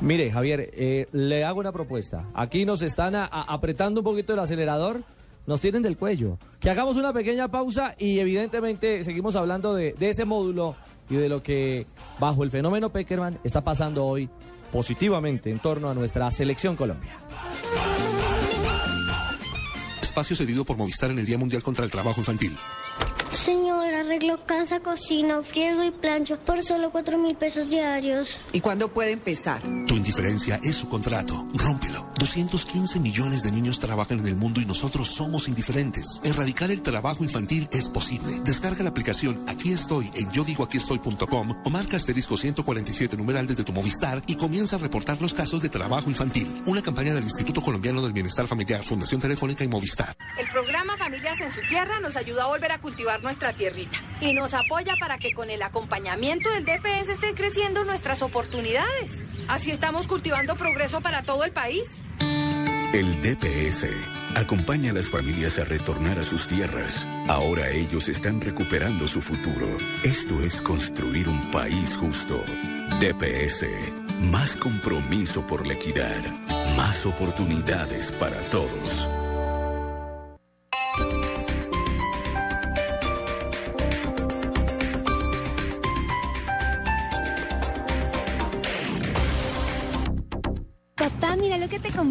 Mire, 0.00 0.30
Javier, 0.30 0.70
eh, 0.74 1.08
le 1.12 1.44
hago 1.44 1.60
una 1.60 1.72
propuesta. 1.72 2.24
Aquí 2.34 2.64
nos 2.66 2.82
están 2.82 3.14
a- 3.14 3.24
a- 3.24 3.42
apretando 3.54 4.00
un 4.00 4.04
poquito 4.04 4.32
el 4.34 4.38
acelerador, 4.38 5.02
nos 5.46 5.60
tienen 5.60 5.82
del 5.82 5.96
cuello. 5.96 6.38
Que 6.60 6.68
hagamos 6.70 6.96
una 6.96 7.12
pequeña 7.12 7.48
pausa 7.48 7.94
y 7.98 8.18
evidentemente 8.18 9.02
seguimos 9.04 9.36
hablando 9.36 9.74
de, 9.74 9.92
de 9.92 10.08
ese 10.10 10.24
módulo 10.24 10.74
y 11.08 11.14
de 11.14 11.28
lo 11.28 11.42
que 11.42 11.86
bajo 12.18 12.42
el 12.42 12.50
fenómeno 12.50 12.90
Peckerman 12.90 13.38
está 13.44 13.62
pasando 13.62 14.04
hoy 14.04 14.28
positivamente 14.72 15.50
en 15.50 15.60
torno 15.60 15.88
a 15.88 15.94
nuestra 15.94 16.30
selección 16.32 16.74
Colombia. 16.76 17.12
Espacio 20.02 20.34
cedido 20.36 20.64
por 20.64 20.76
Movistar 20.76 21.10
en 21.10 21.18
el 21.20 21.26
Día 21.26 21.38
Mundial 21.38 21.62
contra 21.62 21.84
el 21.84 21.90
Trabajo 21.90 22.20
Infantil. 22.20 22.56
Señor, 23.44 23.92
arreglo 23.94 24.44
casa, 24.44 24.80
cocina, 24.80 25.42
friego 25.42 25.84
y 25.84 25.90
plancho 25.90 26.38
por 26.38 26.62
solo 26.62 26.90
cuatro 26.90 27.18
mil 27.18 27.36
pesos 27.36 27.68
diarios. 27.68 28.38
¿Y 28.52 28.60
cuándo 28.60 28.88
puede 28.88 29.12
empezar? 29.12 29.62
Tu 29.86 29.94
indiferencia 29.94 30.58
es 30.62 30.76
su 30.76 30.88
contrato. 30.88 31.46
Rómpelo. 31.54 32.06
215 32.18 32.98
millones 32.98 33.42
de 33.42 33.52
niños 33.52 33.78
trabajan 33.78 34.20
en 34.20 34.26
el 34.26 34.36
mundo 34.36 34.60
y 34.60 34.66
nosotros 34.66 35.08
somos 35.08 35.48
indiferentes. 35.48 36.20
Erradicar 36.24 36.70
el 36.70 36.82
trabajo 36.82 37.24
infantil 37.24 37.68
es 37.72 37.88
posible. 37.88 38.40
Descarga 38.44 38.82
la 38.82 38.90
aplicación 38.90 39.44
Aquí 39.46 39.72
estoy 39.72 40.10
en 40.14 40.30
yo 40.32 40.44
digo 40.44 40.64
aquí 40.64 40.78
estoy.com 40.78 41.62
o 41.64 41.70
marca 41.70 41.96
asterisco 41.96 42.36
147 42.36 43.16
numeral 43.16 43.46
desde 43.46 43.64
tu 43.64 43.72
Movistar 43.72 44.22
y 44.26 44.36
comienza 44.36 44.76
a 44.76 44.78
reportar 44.78 45.20
los 45.20 45.34
casos 45.34 45.62
de 45.62 45.68
trabajo 45.68 46.10
infantil. 46.10 46.62
Una 46.66 46.82
campaña 46.82 47.14
del 47.14 47.24
Instituto 47.24 47.62
Colombiano 47.62 48.02
del 48.02 48.12
Bienestar 48.12 48.46
Familiar, 48.46 48.82
Fundación 48.84 49.20
Telefónica 49.20 49.64
y 49.64 49.68
Movistar. 49.68 50.16
El 50.38 50.50
programa 50.50 50.96
Familias 50.96 51.40
en 51.40 51.52
su 51.52 51.60
Tierra 51.68 52.00
nos 52.00 52.16
ayuda 52.16 52.44
a 52.44 52.46
volver 52.48 52.72
a 52.72 52.80
cultivar 52.80 53.22
nuestra 53.26 53.52
tierrita 53.54 53.98
y 54.20 54.34
nos 54.34 54.54
apoya 54.54 54.94
para 55.00 55.18
que 55.18 55.32
con 55.32 55.50
el 55.50 55.60
acompañamiento 55.60 56.48
del 56.48 56.64
DPS 56.64 57.08
estén 57.08 57.34
creciendo 57.34 57.82
nuestras 57.82 58.22
oportunidades. 58.22 59.24
Así 59.48 59.72
estamos 59.72 60.06
cultivando 60.06 60.54
progreso 60.54 61.00
para 61.00 61.24
todo 61.24 61.42
el 61.42 61.50
país. 61.50 61.82
El 62.92 63.20
DPS 63.20 63.88
acompaña 64.36 64.92
a 64.92 64.94
las 64.94 65.08
familias 65.08 65.58
a 65.58 65.64
retornar 65.64 66.20
a 66.20 66.22
sus 66.22 66.46
tierras. 66.46 67.04
Ahora 67.26 67.68
ellos 67.70 68.08
están 68.08 68.40
recuperando 68.40 69.08
su 69.08 69.20
futuro. 69.20 69.76
Esto 70.04 70.40
es 70.42 70.60
construir 70.60 71.28
un 71.28 71.50
país 71.50 71.96
justo. 71.96 72.40
DPS, 73.00 73.66
más 74.20 74.54
compromiso 74.54 75.44
por 75.44 75.66
la 75.66 75.74
equidad, 75.74 76.22
más 76.76 77.04
oportunidades 77.06 78.12
para 78.12 78.40
todos. 78.52 79.08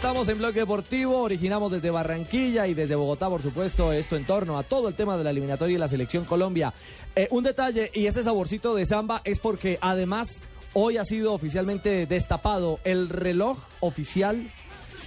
Estamos 0.00 0.30
en 0.30 0.38
Bloque 0.38 0.60
Deportivo, 0.60 1.18
originamos 1.18 1.70
desde 1.70 1.90
Barranquilla 1.90 2.66
y 2.66 2.72
desde 2.72 2.94
Bogotá, 2.94 3.28
por 3.28 3.42
supuesto, 3.42 3.92
esto 3.92 4.16
en 4.16 4.24
torno 4.24 4.58
a 4.58 4.62
todo 4.62 4.88
el 4.88 4.94
tema 4.94 5.18
de 5.18 5.24
la 5.24 5.28
eliminatoria 5.28 5.74
y 5.74 5.78
la 5.78 5.88
selección 5.88 6.24
Colombia. 6.24 6.72
Eh, 7.14 7.28
un 7.30 7.44
detalle, 7.44 7.90
y 7.92 8.06
este 8.06 8.22
saborcito 8.22 8.74
de 8.74 8.86
samba 8.86 9.20
es 9.24 9.40
porque 9.40 9.78
además 9.82 10.40
hoy 10.72 10.96
ha 10.96 11.04
sido 11.04 11.34
oficialmente 11.34 12.06
destapado 12.06 12.80
el 12.84 13.10
reloj 13.10 13.58
oficial 13.80 14.42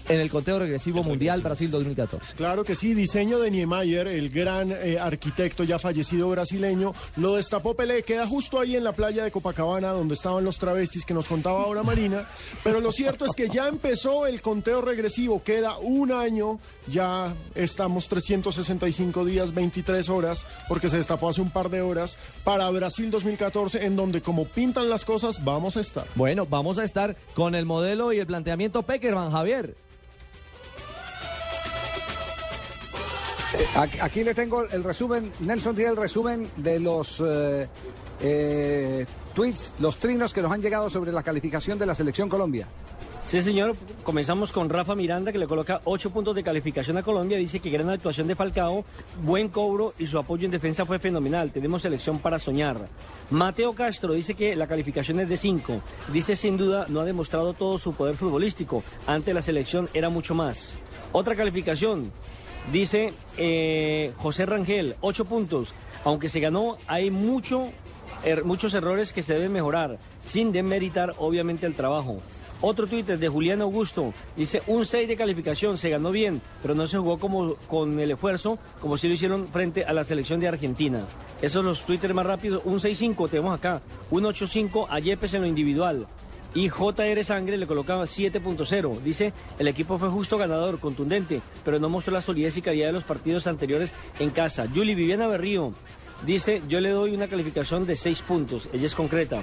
en 0.09 0.19
el 0.19 0.29
conteo 0.29 0.59
regresivo 0.59 1.03
mundial 1.03 1.41
Brasil 1.41 1.71
2014. 1.71 2.35
Claro 2.35 2.63
que 2.63 2.75
sí, 2.75 2.93
diseño 2.93 3.39
de 3.39 3.51
Niemeyer, 3.51 4.07
el 4.07 4.29
gran 4.29 4.71
eh, 4.71 4.99
arquitecto 4.99 5.63
ya 5.63 5.79
fallecido 5.79 6.29
brasileño, 6.29 6.93
lo 7.17 7.35
destapó 7.35 7.75
Pelé, 7.75 8.03
queda 8.03 8.27
justo 8.27 8.59
ahí 8.59 8.75
en 8.75 8.83
la 8.83 8.93
playa 8.93 9.23
de 9.23 9.31
Copacabana 9.31 9.89
donde 9.89 10.13
estaban 10.13 10.43
los 10.43 10.57
travestis 10.57 11.05
que 11.05 11.13
nos 11.13 11.27
contaba 11.27 11.63
ahora 11.63 11.83
Marina, 11.83 12.27
pero 12.63 12.79
lo 12.79 12.91
cierto 12.91 13.25
es 13.25 13.31
que 13.35 13.49
ya 13.49 13.67
empezó 13.67 14.27
el 14.27 14.41
conteo 14.41 14.81
regresivo, 14.81 15.43
queda 15.43 15.77
un 15.77 16.11
año, 16.11 16.59
ya 16.87 17.33
estamos 17.55 18.07
365 18.07 19.25
días, 19.25 19.53
23 19.53 20.09
horas, 20.09 20.45
porque 20.67 20.89
se 20.89 20.97
destapó 20.97 21.29
hace 21.29 21.41
un 21.41 21.49
par 21.49 21.69
de 21.69 21.81
horas, 21.81 22.17
para 22.43 22.69
Brasil 22.69 23.11
2014, 23.11 23.85
en 23.85 23.95
donde 23.95 24.21
como 24.21 24.45
pintan 24.45 24.89
las 24.89 25.05
cosas, 25.05 25.43
vamos 25.43 25.77
a 25.77 25.81
estar. 25.81 26.05
Bueno, 26.15 26.45
vamos 26.45 26.77
a 26.77 26.83
estar 26.83 27.15
con 27.33 27.55
el 27.55 27.65
modelo 27.65 28.13
y 28.13 28.19
el 28.19 28.27
planteamiento 28.27 28.83
Peckerman, 28.83 29.31
Javier. 29.31 29.75
Aquí, 34.01 34.23
le 34.23 34.33
tengo 34.33 34.63
el 34.63 34.83
resumen, 34.83 35.31
Nelson 35.41 35.75
tiene 35.75 35.91
el 35.91 35.97
resumen 35.97 36.47
de 36.57 36.79
los 36.79 37.21
eh, 37.25 37.67
eh, 38.21 39.05
tweets, 39.33 39.75
los 39.79 39.97
trinos 39.97 40.33
que 40.33 40.41
nos 40.41 40.51
han 40.51 40.61
llegado 40.61 40.89
sobre 40.89 41.11
la 41.11 41.23
calificación 41.23 41.77
de 41.77 41.85
la 41.85 41.95
selección 41.95 42.29
Colombia. 42.29 42.67
Sí, 43.25 43.41
señor. 43.41 43.75
Comenzamos 44.03 44.51
con 44.51 44.69
Rafa 44.69 44.95
Miranda, 44.95 45.31
que 45.31 45.37
le 45.37 45.47
coloca 45.47 45.81
ocho 45.85 46.11
puntos 46.11 46.35
de 46.35 46.43
calificación 46.43 46.97
a 46.97 47.03
Colombia. 47.03 47.37
Dice 47.37 47.59
que 47.59 47.69
gran 47.69 47.89
actuación 47.89 48.27
de 48.27 48.35
Falcao, 48.35 48.83
buen 49.23 49.49
cobro 49.49 49.93
y 49.97 50.05
su 50.05 50.19
apoyo 50.19 50.45
en 50.45 50.51
defensa 50.51 50.85
fue 50.85 50.99
fenomenal. 50.99 51.51
Tenemos 51.51 51.81
selección 51.81 52.19
para 52.19 52.37
soñar. 52.37 52.77
Mateo 53.31 53.73
Castro 53.73 54.13
dice 54.13 54.35
que 54.35 54.55
la 54.55 54.67
calificación 54.67 55.19
es 55.21 55.29
de 55.29 55.37
cinco. 55.37 55.81
Dice 56.11 56.35
sin 56.35 56.57
duda 56.57 56.85
no 56.89 56.99
ha 56.99 57.05
demostrado 57.05 57.53
todo 57.53 57.77
su 57.77 57.93
poder 57.93 58.15
futbolístico. 58.15 58.83
Ante 59.07 59.33
la 59.33 59.41
selección 59.41 59.89
era 59.93 60.09
mucho 60.09 60.35
más. 60.35 60.77
Otra 61.13 61.35
calificación. 61.35 62.11
Dice 62.71 63.13
eh, 63.37 64.11
José 64.17 64.45
Rangel, 64.45 64.95
ocho 65.01 65.25
puntos. 65.25 65.73
Aunque 66.05 66.29
se 66.29 66.39
ganó, 66.39 66.77
hay 66.87 67.11
mucho, 67.11 67.65
er- 68.25 68.43
muchos 68.43 68.73
errores 68.73 69.13
que 69.13 69.21
se 69.21 69.33
deben 69.33 69.51
mejorar, 69.53 69.97
sin 70.25 70.51
demeritar 70.51 71.13
obviamente 71.17 71.65
el 71.65 71.75
trabajo. 71.75 72.19
Otro 72.61 72.87
Twitter 72.87 73.19
de 73.19 73.27
Julián 73.27 73.61
Augusto 73.61 74.13
dice 74.37 74.61
un 74.67 74.85
6 74.85 75.09
de 75.09 75.17
calificación, 75.17 75.77
se 75.77 75.89
ganó 75.89 76.11
bien, 76.11 76.41
pero 76.61 76.73
no 76.75 76.87
se 76.87 76.97
jugó 76.97 77.17
como 77.17 77.55
con 77.67 77.99
el 77.99 78.11
esfuerzo, 78.11 78.57
como 78.79 78.95
si 78.95 79.09
lo 79.09 79.13
hicieron 79.15 79.49
frente 79.49 79.83
a 79.83 79.91
la 79.91 80.05
selección 80.05 80.39
de 80.39 80.47
Argentina. 80.47 81.01
Esos 81.41 81.51
son 81.59 81.65
los 81.65 81.83
Twitter 81.85 82.13
más 82.13 82.25
rápidos. 82.25 82.61
Un 82.63 82.75
6-5 82.79 83.29
tenemos 83.29 83.53
acá, 83.53 83.81
un 84.11 84.23
8-5 84.23 84.87
a 84.89 84.99
Yepes 84.99 85.33
en 85.33 85.41
lo 85.41 85.47
individual. 85.47 86.07
Y 86.55 86.69
JR 86.69 87.23
Sangre 87.23 87.57
le 87.57 87.67
colocaba 87.67 88.03
7.0. 88.03 89.01
Dice, 89.01 89.33
el 89.57 89.67
equipo 89.67 89.97
fue 89.97 90.09
justo 90.09 90.37
ganador, 90.37 90.79
contundente, 90.79 91.41
pero 91.65 91.79
no 91.79 91.89
mostró 91.89 92.13
la 92.13 92.21
solidez 92.21 92.57
y 92.57 92.61
calidad 92.61 92.87
de 92.87 92.93
los 92.93 93.03
partidos 93.03 93.47
anteriores 93.47 93.91
en 94.19 94.29
casa. 94.29 94.67
Julie 94.73 94.95
Viviana 94.95 95.27
Berrío 95.27 95.73
dice, 96.25 96.61
yo 96.67 96.79
le 96.79 96.89
doy 96.89 97.15
una 97.15 97.27
calificación 97.27 97.85
de 97.85 97.95
6 97.95 98.21
puntos. 98.21 98.69
Ella 98.71 98.85
es 98.85 98.95
concreta. 98.95 99.41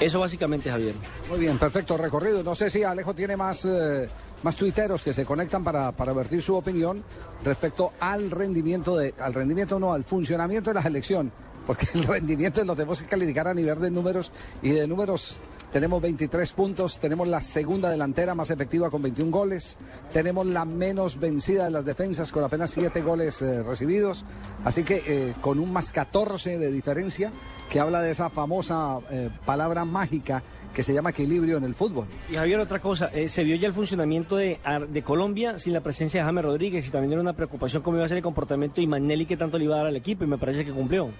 Eso 0.00 0.20
básicamente, 0.20 0.70
Javier. 0.70 0.94
Muy 1.28 1.40
bien, 1.40 1.58
perfecto 1.58 1.96
recorrido. 1.96 2.42
No 2.42 2.54
sé 2.54 2.70
si 2.70 2.84
Alejo 2.84 3.14
tiene 3.14 3.36
más, 3.36 3.64
eh, 3.64 4.08
más 4.42 4.56
tuiteros 4.56 5.02
que 5.02 5.12
se 5.12 5.24
conectan 5.24 5.64
para, 5.64 5.92
para 5.92 6.12
vertir 6.12 6.40
su 6.40 6.54
opinión 6.54 7.02
respecto 7.44 7.92
al 7.98 8.30
rendimiento 8.30 8.96
de, 8.96 9.12
al 9.18 9.34
rendimiento 9.34 9.80
no, 9.80 9.92
al 9.92 10.04
funcionamiento 10.04 10.70
de 10.70 10.74
la 10.74 10.82
selección. 10.82 11.32
Porque 11.66 11.88
el 11.94 12.04
rendimiento 12.06 12.64
lo 12.64 12.76
tenemos 12.76 13.02
que 13.02 13.08
calificar 13.08 13.48
a 13.48 13.54
nivel 13.54 13.80
de 13.80 13.90
números 13.90 14.30
y 14.62 14.70
de 14.70 14.86
números 14.86 15.40
tenemos 15.72 16.00
23 16.00 16.52
puntos, 16.52 16.98
tenemos 16.98 17.28
la 17.28 17.40
segunda 17.40 17.90
delantera 17.90 18.34
más 18.34 18.50
efectiva 18.50 18.90
con 18.90 19.02
21 19.02 19.30
goles, 19.30 19.76
tenemos 20.12 20.46
la 20.46 20.64
menos 20.64 21.18
vencida 21.18 21.64
de 21.64 21.70
las 21.70 21.84
defensas 21.84 22.32
con 22.32 22.44
apenas 22.44 22.70
7 22.70 23.02
goles 23.02 23.42
eh, 23.42 23.62
recibidos, 23.62 24.24
así 24.64 24.82
que 24.82 25.02
eh, 25.06 25.34
con 25.40 25.58
un 25.58 25.72
más 25.72 25.90
14 25.90 26.58
de 26.58 26.72
diferencia 26.72 27.30
que 27.70 27.80
habla 27.80 28.00
de 28.00 28.10
esa 28.10 28.30
famosa 28.30 28.98
eh, 29.10 29.28
palabra 29.44 29.84
mágica 29.84 30.42
que 30.78 30.84
se 30.84 30.94
llama 30.94 31.10
equilibrio 31.10 31.56
en 31.56 31.64
el 31.64 31.74
fútbol. 31.74 32.06
Y 32.30 32.36
Javier, 32.36 32.60
otra 32.60 32.78
cosa, 32.78 33.06
eh, 33.12 33.28
se 33.28 33.42
vio 33.42 33.56
ya 33.56 33.66
el 33.66 33.72
funcionamiento 33.72 34.36
de, 34.36 34.60
de 34.88 35.02
Colombia 35.02 35.58
sin 35.58 35.72
la 35.72 35.80
presencia 35.80 36.20
de 36.20 36.26
James 36.26 36.44
Rodríguez 36.44 36.86
y 36.86 36.90
también 36.92 37.14
era 37.14 37.20
una 37.20 37.32
preocupación 37.32 37.82
cómo 37.82 37.96
iba 37.96 38.04
a 38.04 38.08
ser 38.08 38.18
el 38.18 38.22
comportamiento 38.22 38.80
y 38.80 38.86
Magnelli 38.86 39.26
que 39.26 39.36
tanto 39.36 39.58
le 39.58 39.64
iba 39.64 39.74
a 39.74 39.78
dar 39.78 39.86
al 39.88 39.96
equipo 39.96 40.22
y 40.22 40.28
me 40.28 40.38
parece 40.38 40.64
que 40.64 40.70
cumplió. 40.70 41.10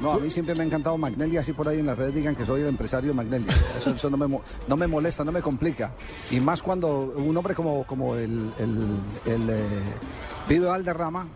No, 0.00 0.12
a 0.12 0.18
mí 0.18 0.30
siempre 0.30 0.54
me 0.54 0.62
ha 0.62 0.66
encantado 0.66 0.96
Magnelli, 0.96 1.36
así 1.36 1.52
por 1.52 1.68
ahí 1.68 1.80
en 1.80 1.84
las 1.84 1.98
redes 1.98 2.14
digan 2.14 2.34
que 2.34 2.46
soy 2.46 2.62
el 2.62 2.68
empresario 2.68 3.10
de 3.10 3.14
Magnelli. 3.14 3.46
Eso, 3.76 3.90
eso 3.90 4.08
no, 4.08 4.16
me, 4.16 4.40
no 4.68 4.74
me 4.74 4.86
molesta, 4.86 5.22
no 5.22 5.32
me 5.32 5.42
complica. 5.42 5.92
Y 6.30 6.40
más 6.40 6.62
cuando 6.62 7.12
un 7.14 7.36
hombre 7.36 7.54
como, 7.54 7.84
como 7.84 8.16
el, 8.16 8.52
el, 8.58 8.86
el 9.26 9.50
eh, 9.50 9.66
Pido 10.48 10.68
Valderrama, 10.68 11.26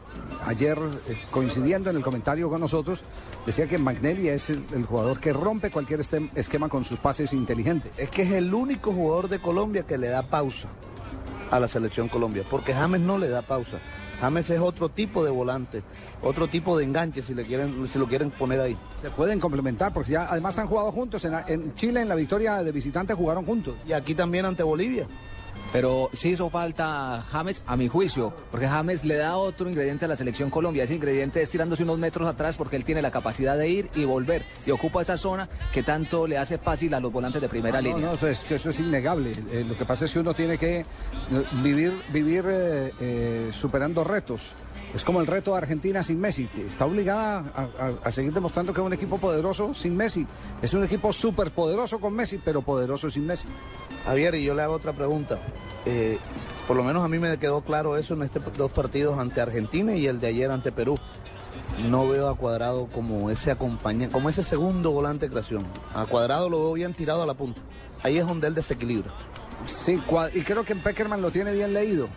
ayer 0.45 0.77
eh, 1.09 1.17
coincidiendo 1.31 1.89
en 1.89 1.97
el 1.97 2.03
comentario 2.03 2.51
con 2.51 2.61
nosotros, 2.61 3.05
decía 3.47 3.67
que 3.67 3.79
Magnelli 3.79 4.29
es 4.29 4.51
el, 4.51 4.67
el 4.75 4.85
jugador 4.85 5.19
que 5.19 5.33
rompe 5.33 5.71
cualquier 5.71 6.01
esquema 6.35 6.69
con 6.69 6.85
sus 6.85 6.99
pases 6.99 7.33
inteligentes. 7.33 7.91
Es 7.99 8.11
que 8.11 8.23
es 8.23 8.33
el 8.33 8.53
único 8.53 8.93
jugador 8.93 9.29
de 9.29 9.39
Colombia 9.39 9.85
que 9.85 9.97
le 9.97 10.09
da 10.09 10.23
pausa 10.25 10.69
a 11.51 11.59
la 11.59 11.69
selección 11.69 12.09
Colombia, 12.09 12.43
porque 12.51 12.75
James 12.75 13.01
no 13.01 13.17
le 13.17 13.31
da 13.31 13.41
pausa. 13.41 13.79
James 14.21 14.51
es 14.51 14.61
otro 14.61 14.91
tipo 14.91 15.25
de 15.25 15.31
volante, 15.31 15.83
otro 16.23 16.49
tipo 16.49 16.77
de 16.77 16.85
enganche 16.85 17.23
si 17.23 17.35
le 17.35 17.47
quieren, 17.47 17.89
si 17.91 17.99
lo 17.99 18.09
quieren 18.09 18.31
poner 18.31 18.61
ahí. 18.61 18.77
Se 19.01 19.09
pueden 19.09 19.41
complementar 19.41 19.95
porque 19.95 20.13
ya 20.13 20.27
además 20.29 20.59
han 20.59 20.67
jugado 20.67 20.93
juntos. 20.93 21.25
En, 21.25 21.35
en 21.47 21.75
Chile 21.75 22.03
en 22.03 22.09
la 22.09 22.15
victoria 22.15 22.63
de 22.63 22.73
visitante 22.73 23.15
jugaron 23.15 23.47
juntos. 23.47 23.75
Y 23.87 23.93
aquí 23.93 24.15
también 24.15 24.45
ante 24.45 24.63
Bolivia. 24.65 25.07
Pero 25.73 26.09
sí 26.15 26.31
hizo 26.31 26.49
falta 26.49 27.23
James, 27.31 27.63
a 27.67 27.77
mi 27.77 27.89
juicio, 27.89 28.33
porque 28.51 28.67
James 28.67 29.05
le 29.05 29.17
da 29.17 29.37
otro 29.37 29.69
ingrediente 29.69 30.07
a 30.07 30.09
la 30.09 30.17
selección 30.17 30.49
Colombia. 30.49 30.85
Ese 30.85 30.95
ingrediente 30.95 31.43
es 31.43 31.51
tirándose 31.51 31.83
unos 31.83 31.99
metros 31.99 32.27
atrás 32.27 32.57
porque 32.57 32.77
él 32.77 32.85
tiene 32.85 33.03
la 33.03 33.11
capacidad 33.11 33.57
de 33.59 33.69
ir 33.69 33.91
y 33.95 34.05
volver 34.05 34.45
y 34.67 34.71
ocupa 34.71 35.03
esa 35.03 35.19
zona 35.19 35.47
que 35.73 35.83
tanto 35.83 36.27
le 36.27 36.39
hace 36.39 36.57
fácil 36.59 36.95
a 36.95 37.01
los 37.01 37.13
volantes 37.13 37.43
de 37.43 37.49
primera 37.51 37.83
No, 37.83 37.89
línea. 37.89 38.07
no, 38.09 38.15
eso 38.15 38.27
es, 38.29 38.45
que 38.45 38.55
eso 38.55 38.71
es 38.71 38.81
innegable. 38.81 39.33
Eh, 39.53 39.65
lo 39.69 39.77
que 39.77 39.85
pasa 39.85 40.07
es 40.07 40.13
que 40.13 40.21
uno 40.21 40.33
tiene 40.33 40.57
que 40.57 40.79
eh, 40.81 40.85
vivir, 41.63 41.93
vivir 42.13 42.45
eh, 42.49 42.93
eh, 43.01 43.49
superando 43.53 44.05
retos. 44.05 44.55
Es 44.95 45.05
como 45.05 45.21
el 45.21 45.27
reto 45.27 45.53
de 45.53 45.59
Argentina 45.59 46.03
sin 46.03 46.19
Messi. 46.19 46.49
Está 46.67 46.87
obligada 46.87 47.45
a, 47.55 47.63
a- 47.63 47.93
a 48.05 48.13
seguir 48.13 48.33
demostrando 48.33 48.73
que 48.73 48.81
es 48.81 48.87
un 48.87 48.93
equipo 48.93 49.19
poderoso 49.19 49.75
sin 49.75 49.97
Messi. 49.97 50.27
Es 50.63 50.73
un 50.75 50.83
equipo 50.85 51.13
súper 51.13 51.51
poderoso 51.51 51.99
con 52.01 52.15
Messi, 52.15 52.39
pero 52.43 52.63
poderoso 52.63 53.11
sin 53.11 53.27
Messi. 53.27 53.47
Javier, 54.07 54.35
y 54.37 54.45
yo 54.45 54.55
le 54.55 54.63
hago 54.63 54.75
otra 54.75 54.93
pregunta. 54.93 55.39
Eh, 55.85 56.19
por 56.67 56.77
lo 56.77 56.85
menos 56.85 57.05
a 57.05 57.09
mí 57.09 57.19
me 57.19 57.37
quedó 57.39 57.61
claro 57.61 57.97
eso 57.97 58.15
en 58.15 58.23
estos 58.23 58.43
dos 58.57 58.71
partidos 58.73 59.19
ante 59.19 59.41
Argentina 59.41 59.95
y 59.95 60.07
el 60.07 60.21
de 60.21 60.29
ayer 60.29 60.51
ante 60.51 60.73
Perú. 60.73 60.97
No 61.91 62.09
veo 62.09 62.29
a 62.29 62.37
Cuadrado 62.37 62.87
como 62.87 63.31
ese 63.31 63.51
acompañante, 63.51 64.13
como 64.13 64.29
ese 64.31 64.43
segundo 64.43 64.91
volante 64.91 65.27
de 65.27 65.31
creación. 65.33 65.65
A 65.95 66.07
Cuadrado 66.07 66.49
lo 66.51 66.59
veo 66.61 66.73
bien 66.73 66.93
tirado 66.95 67.23
a 67.23 67.27
la 67.27 67.35
punta. 67.35 67.61
Ahí 68.03 68.17
es 68.19 68.27
donde 68.27 68.47
él 68.49 68.55
desequilibra. 68.55 69.11
Sí, 69.67 70.01
y 70.35 70.41
creo 70.43 70.65
que 70.65 70.75
Peckerman 70.75 71.21
lo 71.23 71.31
tiene 71.31 71.53
bien 71.53 71.73
leído. 71.75 72.09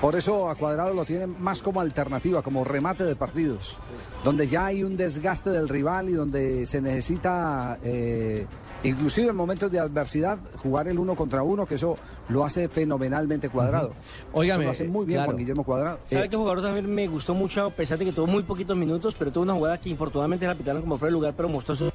Por 0.00 0.14
eso 0.14 0.48
a 0.48 0.54
Cuadrado 0.54 0.94
lo 0.94 1.04
tiene 1.04 1.26
más 1.26 1.60
como 1.60 1.80
alternativa, 1.80 2.40
como 2.40 2.62
remate 2.62 3.02
de 3.02 3.16
partidos, 3.16 3.78
donde 4.22 4.46
ya 4.46 4.66
hay 4.66 4.84
un 4.84 4.96
desgaste 4.96 5.50
del 5.50 5.68
rival 5.68 6.08
y 6.08 6.12
donde 6.12 6.66
se 6.66 6.80
necesita, 6.80 7.78
eh, 7.82 8.46
inclusive 8.84 9.30
en 9.30 9.36
momentos 9.36 9.72
de 9.72 9.80
adversidad, 9.80 10.38
jugar 10.62 10.86
el 10.86 11.00
uno 11.00 11.16
contra 11.16 11.42
uno, 11.42 11.66
que 11.66 11.74
eso 11.74 11.96
lo 12.28 12.44
hace 12.44 12.68
fenomenalmente 12.68 13.48
Cuadrado. 13.48 13.92
Óigame, 14.32 14.64
lo 14.64 14.70
hace 14.70 14.84
muy 14.84 15.04
bien 15.04 15.16
claro. 15.16 15.32
Juan 15.32 15.36
Guillermo 15.38 15.64
Cuadrado. 15.64 15.98
¿Sabe 16.04 16.28
qué 16.28 16.36
jugador 16.36 16.62
también 16.62 16.94
me 16.94 17.08
gustó 17.08 17.34
mucho, 17.34 17.66
a 17.66 17.70
pesar 17.70 17.98
de 17.98 18.04
que 18.04 18.12
tuvo 18.12 18.28
muy 18.28 18.44
poquitos 18.44 18.76
minutos, 18.76 19.16
pero 19.18 19.32
tuvo 19.32 19.42
una 19.42 19.54
jugada 19.54 19.78
que 19.78 19.88
infortunadamente 19.88 20.46
la 20.46 20.54
pitaron 20.54 20.82
como 20.82 20.96
fuera 20.96 21.10
de 21.10 21.14
lugar, 21.14 21.34
pero 21.36 21.48
mostró 21.48 21.74
su... 21.74 21.90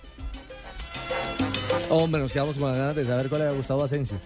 Hombre, 1.89 2.22
nos 2.22 2.34
quedamos 2.34 2.58
con 2.58 2.68
las 2.68 2.78
ganas 2.78 2.95
de 2.97 3.06
saber 3.06 3.30
cuál 3.30 3.43
le 3.43 3.47
ha 3.47 3.51
gustado 3.51 3.82
a 3.82 3.86
Asensio. 3.86 4.18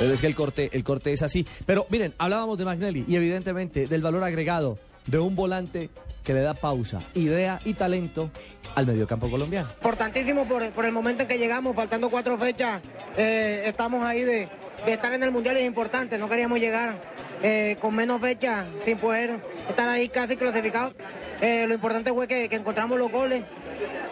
Es 0.00 0.20
que 0.20 0.26
el 0.26 0.34
corte, 0.34 0.70
el 0.72 0.82
corte 0.82 1.12
es 1.12 1.22
así. 1.22 1.46
Pero 1.66 1.86
miren, 1.90 2.14
hablábamos 2.18 2.56
de 2.58 2.64
Magnelli 2.64 3.04
y 3.06 3.16
evidentemente 3.16 3.86
del 3.86 4.00
valor 4.00 4.24
agregado 4.24 4.78
de 5.06 5.18
un 5.18 5.36
volante 5.36 5.90
que 6.24 6.34
le 6.34 6.40
da 6.40 6.54
pausa, 6.54 7.02
idea 7.14 7.60
y 7.64 7.74
talento 7.74 8.30
al 8.74 8.86
mediocampo 8.86 9.30
colombiano. 9.30 9.68
Importantísimo 9.70 10.46
por, 10.46 10.70
por 10.70 10.84
el 10.84 10.92
momento 10.92 11.22
en 11.22 11.28
que 11.28 11.38
llegamos, 11.38 11.74
faltando 11.74 12.08
cuatro 12.08 12.38
fechas, 12.38 12.80
eh, 13.16 13.64
estamos 13.66 14.04
ahí 14.04 14.22
de, 14.22 14.48
de 14.84 14.92
estar 14.92 15.12
en 15.12 15.22
el 15.22 15.30
Mundial 15.30 15.56
es 15.56 15.64
importante, 15.66 16.18
no 16.18 16.28
queríamos 16.28 16.60
llegar 16.60 17.00
eh, 17.42 17.76
con 17.80 17.94
menos 17.94 18.20
fechas 18.20 18.66
sin 18.80 18.98
poder 18.98 19.40
estar 19.68 19.88
ahí 19.88 20.08
casi 20.08 20.36
clasificados. 20.36 20.94
Eh, 21.40 21.66
lo 21.66 21.74
importante 21.74 22.12
fue 22.12 22.28
que 22.28 22.44
encontramos 22.52 22.98
los 22.98 23.10
goles, 23.10 23.44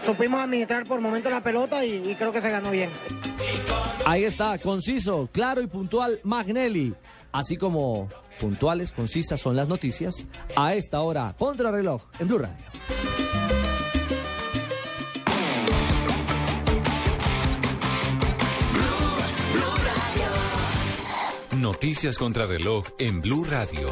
supimos 0.05 0.41
administrar 0.41 0.87
por 0.87 1.01
momento 1.01 1.31
la 1.31 1.43
pelota 1.43 1.85
y, 1.85 2.11
y 2.11 2.15
creo 2.15 2.33
que 2.33 2.41
se 2.41 2.51
ganó 2.51 2.71
bien. 2.71 2.91
Ahí 4.05 4.25
está, 4.25 4.59
conciso, 4.59 5.29
claro 5.33 5.61
y 5.61 5.67
puntual 5.67 6.21
Magnelli. 6.25 6.95
Así 7.33 7.57
como 7.57 8.09
puntuales, 8.41 8.93
concisas 8.93 9.41
son 9.41 9.57
las 9.57 9.69
noticias. 9.69 10.27
A 10.57 10.75
esta 10.75 11.01
hora, 11.01 11.35
contrarreloj 11.39 12.03
en 12.19 12.29
Blue 12.29 12.39
Radio. 12.39 12.57
Noticias 21.59 22.17
contra 22.17 22.47
reloj 22.47 22.87
en 22.99 23.21
Blue 23.21 23.45
Radio. 23.45 23.89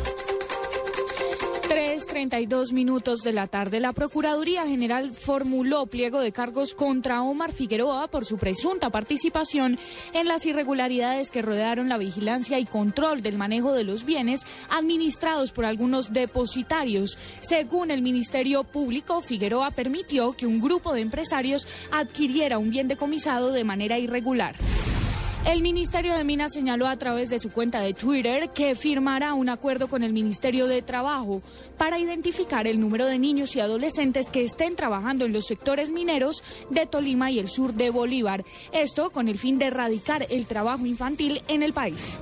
3.32 2.31 2.73
minutos 2.73 3.23
de 3.23 3.33
la 3.33 3.47
tarde, 3.47 3.81
la 3.81 3.93
Procuraduría 3.93 4.67
General 4.67 5.11
formuló 5.11 5.87
pliego 5.87 6.21
de 6.21 6.33
cargos 6.33 6.75
contra 6.75 7.23
Omar 7.23 7.53
Figueroa 7.53 8.09
por 8.09 8.25
su 8.25 8.37
presunta 8.37 8.91
participación 8.91 9.79
en 10.13 10.27
las 10.27 10.47
irregularidades 10.47 11.31
que 11.31 11.43
rodearon 11.43 11.89
la 11.89 11.99
vigilancia 11.99 12.59
y 12.59 12.67
control 12.67 13.23
del 13.23 13.39
manejo 13.39 13.73
de 13.73 13.85
los 13.85 14.05
bienes 14.05 14.43
administrados 14.71 15.53
por 15.53 15.65
algunos 15.65 16.13
depositarios. 16.13 17.19
Según 17.41 17.91
el 17.91 18.03
Ministerio 18.03 18.65
Público, 18.65 19.21
Figueroa 19.21 19.71
permitió 19.71 20.33
que 20.33 20.47
un 20.47 20.61
grupo 20.61 20.93
de 20.93 21.01
empresarios 21.01 21.67
adquiriera 21.91 22.59
un 22.59 22.71
bien 22.71 22.89
decomisado 22.89 23.53
de 23.53 23.65
manera 23.65 23.99
irregular. 23.99 24.57
El 25.47 25.63
Ministerio 25.63 26.17
de 26.17 26.25
Minas 26.25 26.55
señaló 26.55 26.89
a 26.89 26.97
través 26.97 27.31
de 27.31 27.39
su 27.39 27.53
cuenta 27.53 27.79
de 27.79 27.95
Twitter 27.95 28.51
que 28.53 28.75
firmará 28.75 29.33
un 29.33 29.49
acuerdo 29.49 29.87
con 29.87 30.03
el 30.03 30.13
Ministerio 30.13 30.67
de 30.67 30.83
Trabajo 30.83 31.41
para 31.79 32.01
identificar 32.01 32.67
el 32.67 32.81
número 32.81 33.07
de 33.07 33.21
niños 33.21 33.55
y 33.55 33.61
adolescentes 33.61 34.29
que 34.29 34.43
estén 34.43 34.75
trabajando 34.75 35.25
en 35.25 35.33
los 35.33 35.47
sectores 35.47 35.93
mineros 35.93 36.43
de 36.71 36.87
Tolima 36.87 37.31
y 37.31 37.39
el 37.39 37.49
sur 37.49 37.75
de 37.75 37.91
Bolívar. 37.91 38.45
Esto 38.73 39.11
con 39.11 39.29
el 39.29 39.39
fin 39.39 39.57
de 39.57 39.67
erradicar 39.67 40.27
el 40.31 40.47
trabajo 40.47 40.85
infantil 40.85 41.41
en 41.47 41.63
el 41.63 41.73
país. 41.73 42.19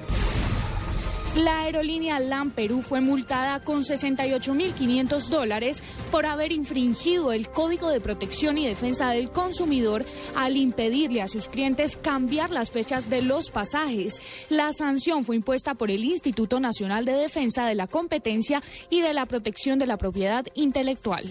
La 1.37 1.63
aerolínea 1.63 2.21
LAM 2.21 2.53
Perú 2.53 2.81
fue 2.81 3.01
multada 3.01 3.59
con 3.59 3.83
68.500 3.83 5.29
dólares 5.29 5.83
por 6.13 6.27
haber 6.27 6.53
infringido 6.53 7.33
el 7.33 7.49
Código 7.49 7.91
de 7.91 8.01
Protección 8.01 8.57
y 8.57 8.67
Defensa 8.67 9.11
del 9.11 9.31
Consumidor 9.31 10.05
al 10.37 10.57
impedirle 10.57 11.23
a 11.23 11.29
sus 11.29 11.49
clientes 11.49 11.97
cambiar 11.97 12.51
las 12.51 12.71
fechas 12.71 13.11
de 13.11 13.23
los 13.23 13.51
pasajes. 13.51 14.23
La 14.49 14.73
sanción 14.73 15.25
fue 15.25 15.35
impuesta 15.35 15.75
por 15.75 15.91
el 15.91 16.05
Instituto 16.05 16.61
Nacional 16.61 17.05
de 17.05 17.15
Defensa 17.15 17.67
de 17.67 17.75
la 17.75 17.89
Competencia 17.89 18.63
y 18.89 19.01
de 19.01 19.13
la 19.13 19.27
Protección 19.27 19.81
de 19.81 19.89
la 19.89 19.97
Propiedad 19.97 20.47
Intelectual. 20.55 21.25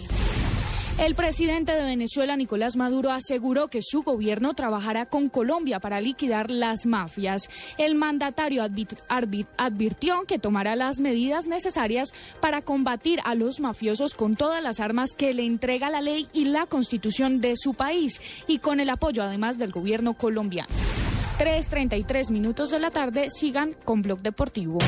El 0.96 1.16
presidente 1.16 1.72
de 1.72 1.82
Venezuela, 1.82 2.36
Nicolás 2.36 2.76
Maduro, 2.76 3.10
aseguró 3.10 3.66
que 3.66 3.82
su 3.82 4.02
gobierno 4.02 4.54
trabajará 4.54 5.06
con 5.06 5.28
Colombia 5.28 5.80
para 5.80 6.00
liquidar 6.00 6.52
las 6.52 6.86
mafias. 6.86 7.50
El 7.78 7.96
mandatario 7.96 8.62
advirtió 8.62 10.22
que 10.22 10.38
tomará 10.38 10.76
las 10.76 11.00
medidas 11.00 11.48
necesarias 11.48 12.14
para 12.40 12.62
combatir 12.62 13.18
a 13.24 13.34
los 13.34 13.58
mafiosos 13.58 14.14
con 14.14 14.36
todas 14.36 14.62
las 14.62 14.78
armas 14.78 15.14
que 15.14 15.34
le 15.34 15.44
entrega 15.44 15.90
la 15.90 16.00
ley 16.00 16.28
y 16.32 16.44
la 16.44 16.66
constitución 16.66 17.40
de 17.40 17.56
su 17.56 17.74
país 17.74 18.20
y 18.46 18.58
con 18.58 18.78
el 18.78 18.88
apoyo 18.88 19.24
además 19.24 19.58
del 19.58 19.72
gobierno 19.72 20.14
colombiano. 20.14 20.68
3.33 21.38 22.30
minutos 22.30 22.70
de 22.70 22.78
la 22.78 22.92
tarde, 22.92 23.28
sigan 23.28 23.74
con 23.84 24.02
Blog 24.02 24.20
Deportivo. 24.20 24.78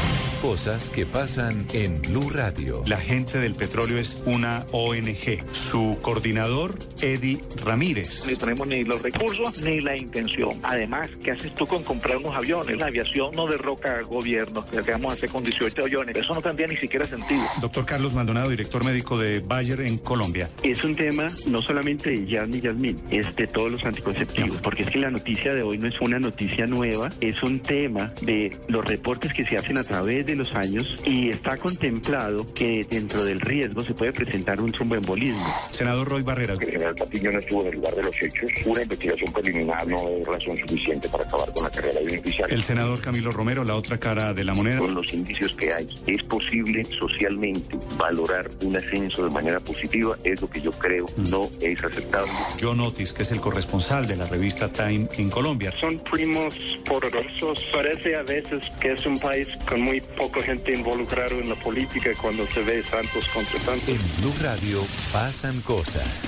Cosas 0.40 0.90
que 0.90 1.04
pasan 1.04 1.66
en 1.72 2.00
Blue 2.02 2.30
Radio. 2.30 2.82
La 2.86 2.98
gente 2.98 3.40
del 3.40 3.56
petróleo 3.56 3.98
es 3.98 4.22
una 4.26 4.64
ONG. 4.70 5.44
Su 5.52 5.98
coordinador, 6.02 6.78
Eddie 7.00 7.40
Ramírez. 7.64 8.26
Ni 8.28 8.36
tenemos 8.36 8.68
ni 8.68 8.84
los 8.84 9.02
recursos 9.02 9.58
ni 9.62 9.80
la 9.80 9.96
intención. 9.96 10.60
Además, 10.62 11.10
¿qué 11.24 11.32
haces 11.32 11.52
tú 11.54 11.66
con 11.66 11.82
comprar 11.82 12.18
unos 12.18 12.36
aviones? 12.36 12.78
La 12.78 12.86
aviación 12.86 13.34
no 13.34 13.48
derroca 13.48 14.00
gobiernos, 14.02 14.64
que 14.66 14.92
vamos 14.92 15.12
a 15.12 15.16
hacer 15.16 15.30
con 15.30 15.42
18 15.42 15.82
aviones. 15.82 16.16
Eso 16.16 16.32
no 16.32 16.40
tendría 16.40 16.68
ni 16.68 16.76
siquiera 16.76 17.06
sentido. 17.06 17.42
Doctor 17.60 17.84
Carlos 17.84 18.14
Maldonado, 18.14 18.50
director 18.50 18.84
médico 18.84 19.18
de 19.18 19.40
Bayer 19.40 19.80
en 19.80 19.98
Colombia. 19.98 20.48
Es 20.62 20.84
un 20.84 20.94
tema 20.94 21.26
no 21.48 21.60
solamente 21.60 22.10
de 22.10 22.36
Jan 22.36 22.54
y 22.54 22.60
Yasmin, 22.60 23.00
es 23.10 23.34
de 23.34 23.48
todos 23.48 23.72
los 23.72 23.84
anticonceptivos, 23.84 24.60
porque 24.60 24.84
es 24.84 24.90
que 24.90 24.98
la 25.00 25.10
noticia 25.10 25.52
de 25.52 25.62
hoy 25.64 25.78
no 25.78 25.88
es 25.88 26.00
una 26.00 26.20
noticia 26.20 26.35
noticia 26.36 26.66
nueva, 26.66 27.08
es 27.22 27.42
un 27.42 27.60
tema 27.60 28.12
de 28.20 28.54
los 28.68 28.84
reportes 28.84 29.32
que 29.32 29.46
se 29.46 29.56
hacen 29.56 29.78
a 29.78 29.84
través 29.84 30.26
de 30.26 30.36
los 30.36 30.54
años 30.54 30.98
y 31.02 31.30
está 31.30 31.56
contemplado 31.56 32.44
que 32.52 32.84
dentro 32.90 33.24
del 33.24 33.40
riesgo 33.40 33.82
se 33.82 33.94
puede 33.94 34.12
presentar 34.12 34.60
un 34.60 34.70
tromboembolismo. 34.70 35.46
Senador 35.70 36.06
Roy 36.06 36.22
Barrera. 36.22 36.52
El 36.52 36.60
general 36.60 36.94
Patiño 36.94 37.32
no 37.32 37.38
estuvo 37.38 37.62
en 37.62 37.68
el 37.68 37.74
lugar 37.76 37.94
de 37.94 38.02
los 38.02 38.22
hechos. 38.22 38.50
Una 38.66 38.82
investigación 38.82 39.32
preliminar 39.32 39.86
no 39.86 40.08
es 40.10 40.26
razón 40.26 40.58
suficiente 40.58 41.08
para 41.08 41.24
acabar 41.24 41.50
con 41.54 41.64
la 41.64 41.70
carrera 41.70 42.00
de 42.00 42.12
un 42.12 42.18
oficial. 42.18 42.52
El 42.52 42.62
senador 42.62 43.00
Camilo 43.00 43.32
Romero, 43.32 43.64
la 43.64 43.74
otra 43.74 43.96
cara 43.96 44.34
de 44.34 44.44
la 44.44 44.52
moneda. 44.52 44.78
Con 44.78 44.94
los 44.94 45.10
indicios 45.14 45.56
que 45.56 45.72
hay, 45.72 45.86
es 46.06 46.22
posible 46.24 46.84
socialmente 46.98 47.78
valorar 47.96 48.50
un 48.62 48.76
ascenso 48.76 49.24
de 49.24 49.30
manera 49.30 49.58
positiva, 49.58 50.18
es 50.22 50.38
lo 50.42 50.50
que 50.50 50.60
yo 50.60 50.70
creo 50.72 51.06
no 51.30 51.48
es 51.62 51.82
aceptable. 51.82 52.30
John 52.60 52.80
Otis, 52.80 53.14
que 53.14 53.22
es 53.22 53.32
el 53.32 53.40
corresponsal 53.40 54.06
de 54.06 54.16
la 54.16 54.26
revista 54.26 54.68
Time 54.68 55.08
en 55.16 55.30
Colombia. 55.30 55.72
Son 55.80 55.98
primos 56.26 56.54
poderosos. 56.84 57.62
Parece 57.72 58.16
a 58.16 58.22
veces 58.22 58.68
que 58.80 58.92
es 58.92 59.06
un 59.06 59.18
país 59.18 59.48
con 59.68 59.80
muy 59.80 60.00
poca 60.00 60.42
gente 60.42 60.74
involucrada 60.74 61.34
en 61.34 61.48
la 61.48 61.54
política 61.56 62.10
cuando 62.20 62.46
se 62.46 62.62
ve 62.62 62.82
santos 62.84 63.26
contra 63.28 63.58
santos. 63.60 63.88
En 63.88 64.00
Blue 64.20 64.34
Radio 64.42 64.82
pasan 65.12 65.60
cosas. 65.62 66.26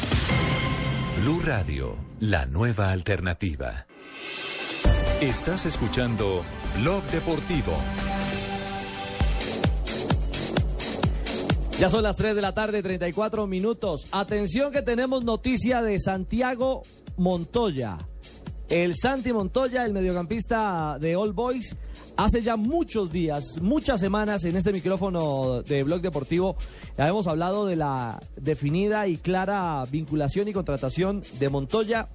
Blue 1.20 1.40
Radio, 1.44 1.96
la 2.20 2.46
nueva 2.46 2.92
alternativa. 2.92 3.86
Estás 5.20 5.66
escuchando 5.66 6.44
Blog 6.80 7.02
Deportivo. 7.10 7.76
Ya 11.80 11.88
son 11.88 12.02
las 12.02 12.16
3 12.16 12.34
de 12.34 12.42
la 12.42 12.54
tarde, 12.54 12.82
34 12.82 13.46
minutos. 13.46 14.06
Atención 14.10 14.72
que 14.72 14.82
tenemos 14.82 15.24
noticia 15.24 15.82
de 15.82 15.98
Santiago 15.98 16.82
Montoya. 17.16 17.98
El 18.70 18.96
Santi 18.96 19.32
Montoya, 19.32 19.86
el 19.86 19.94
mediocampista 19.94 20.98
de 21.00 21.16
All 21.16 21.32
Boys, 21.32 21.74
hace 22.18 22.42
ya 22.42 22.56
muchos 22.56 23.10
días, 23.10 23.62
muchas 23.62 23.98
semanas 23.98 24.44
en 24.44 24.56
este 24.56 24.74
micrófono 24.74 25.62
de 25.62 25.84
Blog 25.84 26.02
Deportivo, 26.02 26.54
ya 26.98 27.08
hemos 27.08 27.26
hablado 27.28 27.64
de 27.64 27.76
la 27.76 28.20
definida 28.36 29.08
y 29.08 29.16
clara 29.16 29.82
vinculación 29.90 30.48
y 30.48 30.52
contratación 30.52 31.22
de 31.38 31.48
Montoya 31.48 32.10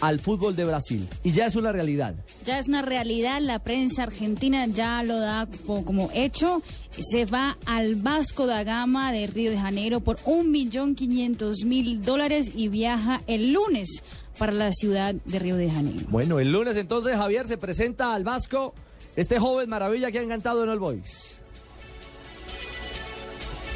al 0.00 0.20
fútbol 0.20 0.56
de 0.56 0.64
Brasil. 0.64 1.06
Y 1.22 1.32
ya 1.32 1.46
es 1.46 1.56
una 1.56 1.72
realidad. 1.72 2.14
Ya 2.46 2.58
es 2.58 2.68
una 2.68 2.80
realidad, 2.80 3.40
la 3.42 3.58
prensa 3.58 4.04
argentina 4.04 4.66
ya 4.66 5.02
lo 5.02 5.18
da 5.18 5.48
como, 5.66 6.10
hecho. 6.14 6.62
Se 6.90 7.24
va 7.24 7.58
al 7.66 7.96
Vasco 7.96 8.46
da 8.46 8.64
Gama 8.64 9.12
de 9.12 9.26
Río 9.26 9.50
de 9.50 9.58
Janeiro 9.58 10.00
por 10.00 10.18
un 10.24 10.50
millón 10.50 10.94
quinientos 10.94 11.64
mil 11.64 12.02
dólares 12.02 12.52
y 12.54 12.68
viaja 12.68 13.20
el 13.26 13.52
lunes 13.52 14.02
para 14.40 14.52
la 14.52 14.72
ciudad 14.72 15.14
de 15.14 15.38
Río 15.38 15.56
de 15.56 15.70
Janeiro. 15.70 16.06
Bueno, 16.08 16.40
el 16.40 16.50
lunes 16.50 16.74
entonces 16.74 17.14
Javier 17.14 17.46
se 17.46 17.58
presenta 17.58 18.14
al 18.14 18.24
Vasco, 18.24 18.72
este 19.14 19.38
joven 19.38 19.68
maravilla 19.68 20.10
que 20.10 20.18
ha 20.18 20.22
encantado 20.22 20.64
en 20.64 20.70
el 20.70 20.78
Boys. 20.78 21.36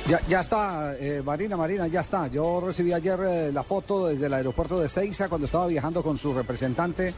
Ya, 0.06 0.22
ya 0.26 0.40
está, 0.40 0.96
eh, 0.98 1.20
Marina, 1.22 1.58
Marina, 1.58 1.86
ya 1.86 2.00
está. 2.00 2.28
Yo 2.28 2.62
recibí 2.64 2.94
ayer 2.94 3.20
eh, 3.20 3.52
la 3.52 3.62
foto 3.62 4.06
desde 4.06 4.24
el 4.24 4.32
aeropuerto 4.32 4.80
de 4.80 4.88
Ceiza 4.88 5.28
cuando 5.28 5.44
estaba 5.44 5.66
viajando 5.66 6.02
con 6.02 6.16
su 6.16 6.32
representante, 6.32 7.12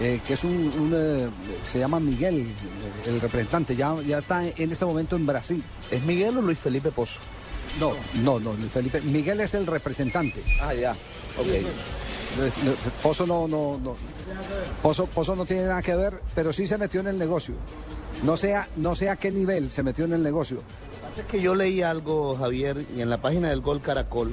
eh, 0.00 0.20
que 0.26 0.32
es 0.32 0.44
un, 0.44 1.30
se 1.70 1.78
llama 1.78 2.00
Miguel, 2.00 2.46
el 3.06 3.20
representante, 3.20 3.76
ya, 3.76 3.96
ya 4.00 4.16
está 4.16 4.46
en 4.46 4.72
este 4.72 4.86
momento 4.86 5.14
en 5.14 5.26
Brasil. 5.26 5.62
¿Es 5.90 6.02
Miguel 6.04 6.38
o 6.38 6.40
Luis 6.40 6.58
Felipe 6.58 6.90
Pozo? 6.90 7.20
No, 7.78 7.92
no, 8.22 8.40
no, 8.40 8.54
Luis 8.54 8.72
Felipe. 8.72 9.02
Miguel 9.02 9.40
es 9.40 9.52
el 9.52 9.66
representante. 9.66 10.42
Ah, 10.62 10.72
ya, 10.72 10.92
ok. 11.38 11.48
Pozo 13.02 13.26
no, 13.26 13.48
no, 13.48 13.78
no. 13.82 13.96
Pozo, 14.82 15.36
no 15.36 15.44
tiene 15.44 15.64
nada 15.64 15.82
que 15.82 15.96
ver, 15.96 16.20
pero 16.34 16.52
sí 16.52 16.66
se 16.66 16.78
metió 16.78 17.00
en 17.00 17.08
el 17.08 17.18
negocio. 17.18 17.54
No 18.22 18.36
sé, 18.36 18.54
a, 18.54 18.68
no 18.76 18.92
qué 19.20 19.30
nivel 19.30 19.70
se 19.70 19.82
metió 19.82 20.04
en 20.04 20.12
el 20.12 20.22
negocio. 20.22 20.62
Es 21.18 21.24
que 21.24 21.40
yo 21.40 21.54
leí 21.54 21.82
algo, 21.82 22.36
Javier, 22.36 22.84
y 22.96 23.00
en 23.00 23.10
la 23.10 23.18
página 23.18 23.48
del 23.50 23.60
Gol 23.60 23.80
Caracol, 23.80 24.32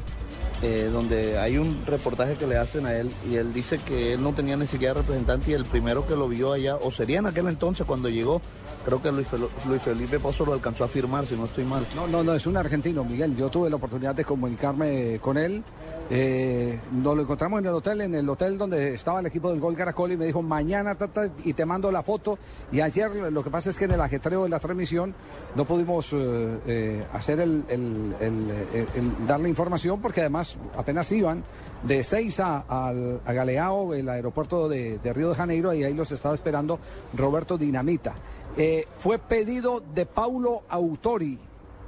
eh, 0.61 0.89
donde 0.91 1.37
hay 1.37 1.57
un 1.57 1.83
reportaje 1.85 2.35
que 2.35 2.47
le 2.47 2.57
hacen 2.57 2.85
a 2.85 2.95
él 2.95 3.11
y 3.29 3.35
él 3.35 3.53
dice 3.53 3.77
que 3.77 4.13
él 4.13 4.23
no 4.23 4.33
tenía 4.33 4.55
ni 4.55 4.67
siquiera 4.67 4.93
representante 4.93 5.51
y 5.51 5.53
el 5.53 5.65
primero 5.65 6.07
que 6.07 6.15
lo 6.15 6.27
vio 6.27 6.53
allá, 6.53 6.77
o 6.77 6.91
sería 6.91 7.19
en 7.19 7.25
aquel 7.25 7.47
entonces 7.47 7.85
cuando 7.85 8.09
llegó, 8.09 8.41
Creo 8.85 9.01
que 9.01 9.11
Luis, 9.11 9.27
Felipe 9.81 10.19
Pozo 10.19 10.45
lo 10.45 10.53
alcanzó 10.53 10.83
a 10.83 10.87
firmar, 10.87 11.25
si 11.25 11.35
no 11.35 11.45
estoy 11.45 11.63
mal. 11.63 11.87
No, 11.95 12.05
no, 12.05 12.23
no, 12.23 12.33
es 12.35 12.45
un 12.45 12.55
argentino, 12.55 13.03
Miguel. 13.03 13.35
Yo 13.35 13.49
tuve 13.49 13.67
la 13.67 13.77
oportunidad 13.77 14.13
de 14.13 14.23
comunicarme 14.23 15.17
con 15.19 15.39
él. 15.39 15.63
Eh, 16.11 16.79
nos 16.91 17.15
lo 17.15 17.23
encontramos 17.23 17.59
en 17.61 17.65
el 17.65 17.73
hotel, 17.73 18.01
en 18.01 18.13
el 18.13 18.29
hotel 18.29 18.59
donde 18.59 18.93
estaba 18.93 19.21
el 19.21 19.25
equipo 19.25 19.49
del 19.49 19.59
Gol 19.59 19.75
Caracol 19.75 20.11
y 20.11 20.17
me 20.17 20.25
dijo, 20.25 20.43
mañana 20.43 20.95
y 21.43 21.53
te 21.53 21.65
mando 21.65 21.91
la 21.91 22.03
foto. 22.03 22.37
Y 22.71 22.79
ayer 22.79 23.11
lo 23.31 23.43
que 23.43 23.49
pasa 23.49 23.71
es 23.71 23.79
que 23.79 23.85
en 23.85 23.91
el 23.93 24.01
ajetreo 24.01 24.43
de 24.43 24.49
la 24.49 24.59
transmisión 24.59 25.15
no 25.55 25.65
pudimos 25.65 26.13
eh, 26.13 26.59
eh, 26.67 27.05
hacer 27.11 27.39
el, 27.39 27.63
darle 29.27 29.49
información 29.49 29.99
porque 29.99 30.21
además 30.21 30.59
apenas 30.77 31.11
iban 31.11 31.43
de 31.81 32.03
Seiza 32.03 32.65
al, 32.67 33.19
a 33.25 33.33
Galeao, 33.33 33.95
el 33.95 34.07
aeropuerto 34.09 34.69
de, 34.69 34.99
de 34.99 35.11
Río 35.11 35.29
de 35.29 35.35
Janeiro, 35.35 35.73
y 35.73 35.83
ahí 35.83 35.95
los 35.95 36.11
estaba 36.11 36.35
esperando 36.35 36.79
Roberto 37.15 37.57
Dinamita. 37.57 38.13
Eh, 38.57 38.87
fue 38.97 39.19
pedido 39.19 39.83
de 39.93 40.05
Paulo 40.05 40.63
Autori, 40.69 41.37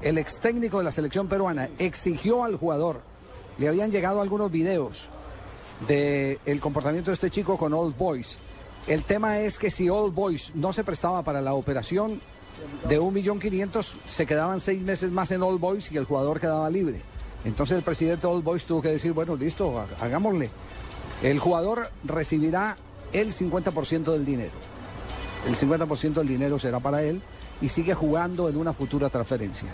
el 0.01 0.17
ex 0.17 0.39
técnico 0.39 0.79
de 0.79 0.83
la 0.83 0.91
selección 0.91 1.27
peruana, 1.27 1.69
exigió 1.77 2.43
al 2.43 2.57
jugador. 2.57 3.01
Le 3.57 3.69
habían 3.69 3.89
llegado 3.89 4.21
algunos 4.21 4.51
videos 4.51 5.09
del 5.87 6.39
el 6.45 6.59
comportamiento 6.59 7.09
de 7.09 7.13
este 7.15 7.29
chico 7.29 7.57
con 7.57 7.73
Old 7.73 7.97
Boys. 7.97 8.39
El 8.85 9.05
tema 9.05 9.39
es 9.39 9.59
que 9.59 9.71
si 9.71 9.89
Old 9.89 10.13
Boys 10.13 10.51
no 10.55 10.73
se 10.73 10.83
prestaba 10.83 11.23
para 11.23 11.41
la 11.41 11.53
operación 11.53 12.21
de 12.89 12.99
un 12.99 13.13
millón 13.13 13.39
quinientos, 13.39 13.97
se 14.05 14.25
quedaban 14.25 14.59
seis 14.59 14.81
meses 14.81 15.09
más 15.09 15.31
en 15.31 15.43
Old 15.43 15.61
Boys 15.61 15.89
y 15.91 15.97
el 15.97 16.05
jugador 16.05 16.39
quedaba 16.39 16.69
libre. 16.69 17.01
Entonces 17.45 17.77
el 17.77 17.83
presidente 17.83 18.27
de 18.27 18.33
Old 18.33 18.43
Boys 18.43 18.65
tuvo 18.65 18.81
que 18.81 18.89
decir, 18.89 19.13
bueno, 19.13 19.37
listo, 19.37 19.85
hagámosle. 20.01 20.49
El 21.23 21.39
jugador 21.39 21.91
recibirá 22.03 22.77
el 23.13 23.31
50% 23.31 24.11
del 24.11 24.25
dinero 24.25 24.76
el 25.45 25.55
50% 25.55 26.13
del 26.13 26.27
dinero 26.27 26.57
será 26.57 26.79
para 26.79 27.03
él 27.03 27.21
y 27.61 27.69
sigue 27.69 27.93
jugando 27.93 28.49
en 28.49 28.57
una 28.57 28.73
futura 28.73 29.09
transferencia. 29.09 29.69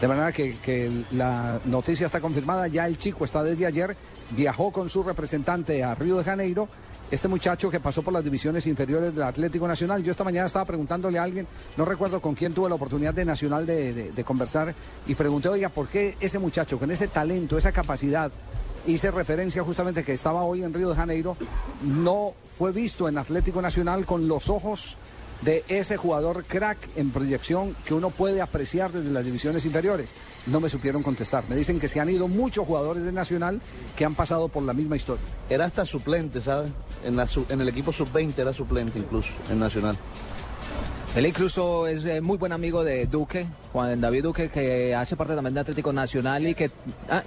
De 0.00 0.08
manera 0.08 0.32
que, 0.32 0.90
la 1.12 1.60
noticia 1.64 2.06
está 2.06 2.20
confirmada, 2.20 2.66
ya 2.68 2.86
el 2.86 2.98
chico 2.98 3.24
está 3.24 3.42
desde 3.42 3.66
ayer, 3.66 3.96
viajó 4.30 4.70
con 4.72 4.88
su 4.88 5.02
representante 5.02 5.82
a 5.84 5.94
Río 5.94 6.16
de 6.18 6.24
Janeiro 6.24 6.68
este 7.10 7.28
muchacho 7.28 7.70
que 7.70 7.80
pasó 7.80 8.02
por 8.02 8.12
las 8.12 8.24
divisiones 8.24 8.66
inferiores 8.66 9.14
del 9.14 9.22
Atlético 9.22 9.68
Nacional. 9.68 10.02
Yo 10.02 10.10
esta 10.10 10.24
mañana 10.24 10.46
estaba 10.46 10.64
preguntándole 10.64 11.18
a 11.18 11.22
alguien, 11.22 11.46
no 11.76 11.84
recuerdo 11.84 12.20
con 12.20 12.34
quién 12.34 12.52
tuve 12.54 12.68
la 12.68 12.74
oportunidad 12.74 13.14
de 13.14 13.24
Nacional 13.24 13.66
de, 13.66 13.92
de- 13.92 14.12
de 14.12 14.24
conversar, 14.24 14.74
y 15.06 15.14
pregunté, 15.14 15.48
oiga, 15.48 15.68
¿por 15.68 15.86
qué 15.88 16.16
ese 16.18 16.38
muchacho 16.38 16.78
con 16.78 16.90
ese 16.90 17.06
talento, 17.08 17.56
esa 17.58 17.72
capacidad, 17.72 18.32
hice 18.86 19.10
referencia 19.10 19.62
justamente 19.62 20.04
que 20.04 20.12
estaba 20.12 20.44
hoy 20.44 20.62
en 20.62 20.74
Río 20.74 20.90
de 20.90 20.96
Janeiro, 20.96 21.36
no 21.82 22.34
fue 22.58 22.72
visto 22.72 23.08
en 23.08 23.18
Atlético 23.18 23.60
Nacional 23.62 24.06
con 24.06 24.28
los 24.28 24.48
ojos 24.48 24.96
de 25.42 25.64
ese 25.68 25.96
jugador 25.96 26.44
crack 26.44 26.78
en 26.96 27.10
proyección 27.10 27.76
que 27.84 27.92
uno 27.92 28.10
puede 28.10 28.40
apreciar 28.40 28.92
desde 28.92 29.10
las 29.10 29.24
divisiones 29.24 29.64
inferiores. 29.64 30.10
No 30.46 30.60
me 30.60 30.68
supieron 30.68 31.02
contestar. 31.02 31.44
Me 31.48 31.56
dicen 31.56 31.78
que 31.78 31.88
se 31.88 32.00
han 32.00 32.08
ido 32.08 32.28
muchos 32.28 32.66
jugadores 32.66 33.02
de 33.02 33.12
Nacional 33.12 33.60
que 33.96 34.04
han 34.04 34.14
pasado 34.14 34.48
por 34.48 34.62
la 34.62 34.72
misma 34.72 34.96
historia. 34.96 35.24
Era 35.50 35.66
hasta 35.66 35.84
suplente, 35.84 36.40
¿sabes? 36.40 36.70
En, 37.04 37.18
en 37.18 37.60
el 37.60 37.68
equipo 37.68 37.92
sub-20 37.92 38.38
era 38.38 38.52
suplente 38.52 38.98
incluso, 38.98 39.30
en 39.50 39.58
Nacional. 39.58 39.98
Él 41.14 41.26
incluso 41.26 41.86
es 41.86 42.04
eh, 42.06 42.20
muy 42.20 42.36
buen 42.38 42.50
amigo 42.50 42.82
de 42.82 43.06
Duque, 43.06 43.46
Juan 43.72 44.00
David 44.00 44.24
Duque, 44.24 44.48
que 44.48 44.96
hace 44.96 45.14
parte 45.14 45.36
también 45.36 45.54
de 45.54 45.60
Atlético 45.60 45.92
Nacional 45.92 46.44
y 46.44 46.54
que... 46.54 46.72
ah, 47.08 47.22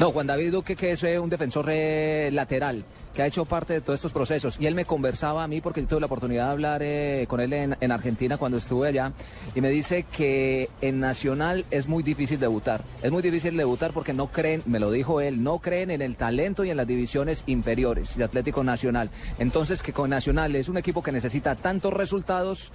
no, 0.00 0.10
Juan 0.10 0.26
David 0.26 0.50
Duque, 0.50 0.74
que 0.74 0.90
es 0.90 1.04
eh, 1.04 1.16
un 1.20 1.30
defensor 1.30 1.66
eh, 1.68 2.30
lateral, 2.32 2.84
que 3.14 3.22
ha 3.22 3.26
hecho 3.28 3.44
parte 3.44 3.74
de 3.74 3.80
todos 3.80 3.98
estos 3.98 4.10
procesos. 4.10 4.56
Y 4.58 4.66
él 4.66 4.74
me 4.74 4.84
conversaba 4.84 5.44
a 5.44 5.46
mí, 5.46 5.60
porque 5.60 5.82
yo 5.82 5.86
tuve 5.86 6.00
la 6.00 6.06
oportunidad 6.06 6.46
de 6.46 6.50
hablar 6.50 6.80
eh, 6.82 7.26
con 7.28 7.38
él 7.38 7.52
en, 7.52 7.76
en 7.80 7.92
Argentina 7.92 8.38
cuando 8.38 8.58
estuve 8.58 8.88
allá, 8.88 9.12
y 9.54 9.60
me 9.60 9.70
dice 9.70 10.02
que 10.02 10.68
en 10.80 10.98
Nacional 10.98 11.64
es 11.70 11.86
muy 11.86 12.02
difícil 12.02 12.40
debutar. 12.40 12.82
Es 13.04 13.12
muy 13.12 13.22
difícil 13.22 13.56
debutar 13.56 13.92
porque 13.92 14.14
no 14.14 14.32
creen, 14.32 14.64
me 14.66 14.80
lo 14.80 14.90
dijo 14.90 15.20
él, 15.20 15.44
no 15.44 15.60
creen 15.60 15.92
en 15.92 16.02
el 16.02 16.16
talento 16.16 16.64
y 16.64 16.70
en 16.70 16.76
las 16.76 16.88
divisiones 16.88 17.44
inferiores 17.46 18.16
de 18.16 18.24
Atlético 18.24 18.64
Nacional. 18.64 19.10
Entonces 19.38 19.80
que 19.80 19.92
con 19.92 20.10
Nacional 20.10 20.56
es 20.56 20.68
un 20.68 20.76
equipo 20.76 21.04
que 21.04 21.12
necesita 21.12 21.54
tantos 21.54 21.92
resultados 21.92 22.72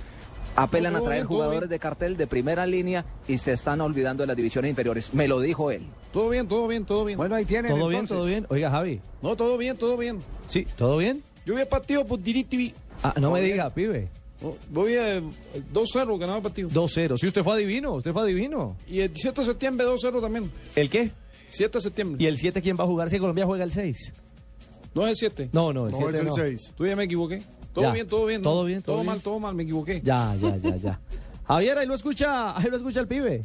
apelan 0.56 0.94
No, 0.94 1.00
a 1.00 1.02
traer 1.02 1.22
bien, 1.22 1.28
jugadores 1.28 1.70
de 1.70 1.80
cartel 1.80 2.18
de 2.18 2.28
primera 2.28 2.66
línea 2.66 3.06
y 3.28 3.38
se 3.38 3.54
están 3.54 3.82
olvidando 3.82 4.24
de 4.24 4.28
las 4.28 4.36
divisiones 4.36 4.70
inferiores. 4.70 5.14
Me 5.14 5.28
lo 5.28 5.40
dijo 5.40 5.72
él. 5.72 5.84
Todo 6.12 6.30
bien, 6.30 6.48
todo 6.48 6.68
bien, 6.68 6.86
todo 6.86 7.06
bien. 7.06 7.18
Bueno, 7.18 7.36
ahí 7.36 7.46
tienen 7.46 7.76
¿Todo 7.76 7.88
bien, 7.88 8.06
todo 8.06 8.26
bien? 8.26 8.46
Oiga, 8.50 8.70
Javi. 8.70 9.02
No, 9.22 9.36
todo 9.36 9.58
bien, 9.58 9.78
todo 9.78 9.98
bien. 9.98 10.20
Sí, 10.48 10.66
¿todo 10.76 10.98
bien? 10.98 11.24
Yo 11.46 11.56
vi 11.56 11.62
el 11.62 11.68
partido 11.68 12.06
por 12.06 12.22
DirecTV. 12.22 12.74
Ah, 13.04 13.14
no 13.20 13.32
me 13.32 13.42
diga, 13.42 13.74
pibe. 13.74 14.10
No, 14.42 14.56
voy 14.70 14.96
a 14.98 15.20
2-0 15.20 16.20
ganaba 16.20 16.38
el 16.38 16.44
partido. 16.44 16.70
2-0. 16.70 17.18
Si 17.18 17.28
usted 17.28 17.44
fue 17.44 17.54
adivino, 17.54 17.94
usted 17.94 18.12
fue 18.12 18.24
adivino. 18.24 18.76
Y 18.88 19.02
el 19.02 19.12
7 19.16 19.42
de 19.42 19.48
septiembre 19.48 19.86
2-0 19.86 20.20
también. 20.20 20.52
¿El 20.76 20.90
qué? 20.90 21.12
7 21.52 21.78
de 21.78 21.82
septiembre. 21.82 22.24
¿Y 22.24 22.28
el 22.28 22.38
7 22.38 22.62
quién 22.62 22.76
va 22.78 22.84
a 22.84 22.88
jugar? 22.88 23.10
Si 23.10 23.20
Colombia 23.20 23.46
juega 23.46 23.64
el 23.64 23.72
6. 23.72 24.14
No 24.94 25.04
es 25.04 25.10
el 25.10 25.16
7. 25.16 25.50
No, 25.54 25.72
no, 25.72 25.88
el 25.88 25.96
7 25.96 26.24
no. 26.24 26.34
Tú 26.76 26.86
ya 26.86 26.96
me 26.96 27.04
equivoqué. 27.04 27.42
Todo 27.74 27.86
Ya. 27.86 27.92
bien, 27.92 28.08
todo 28.08 28.26
bien. 28.26 28.42
¿no? 28.42 28.50
Todo 28.50 28.64
bien, 28.66 28.82
todo 28.82 28.96
bien. 28.98 29.06
mal, 29.08 29.20
todo 29.22 29.40
mal, 29.40 29.56
me 29.56 29.64
equivoqué. 29.64 30.02
Ya, 30.04 30.36
ya, 30.36 30.58
ya, 30.58 30.76
ya. 30.76 31.00
Javier, 31.48 31.78
ahí 31.78 31.86
lo 31.88 31.96
escucha, 31.96 32.58
ahí 32.58 32.70
lo 32.70 32.78
escucha 32.78 33.00
el 33.00 33.08
pibe. 33.08 33.44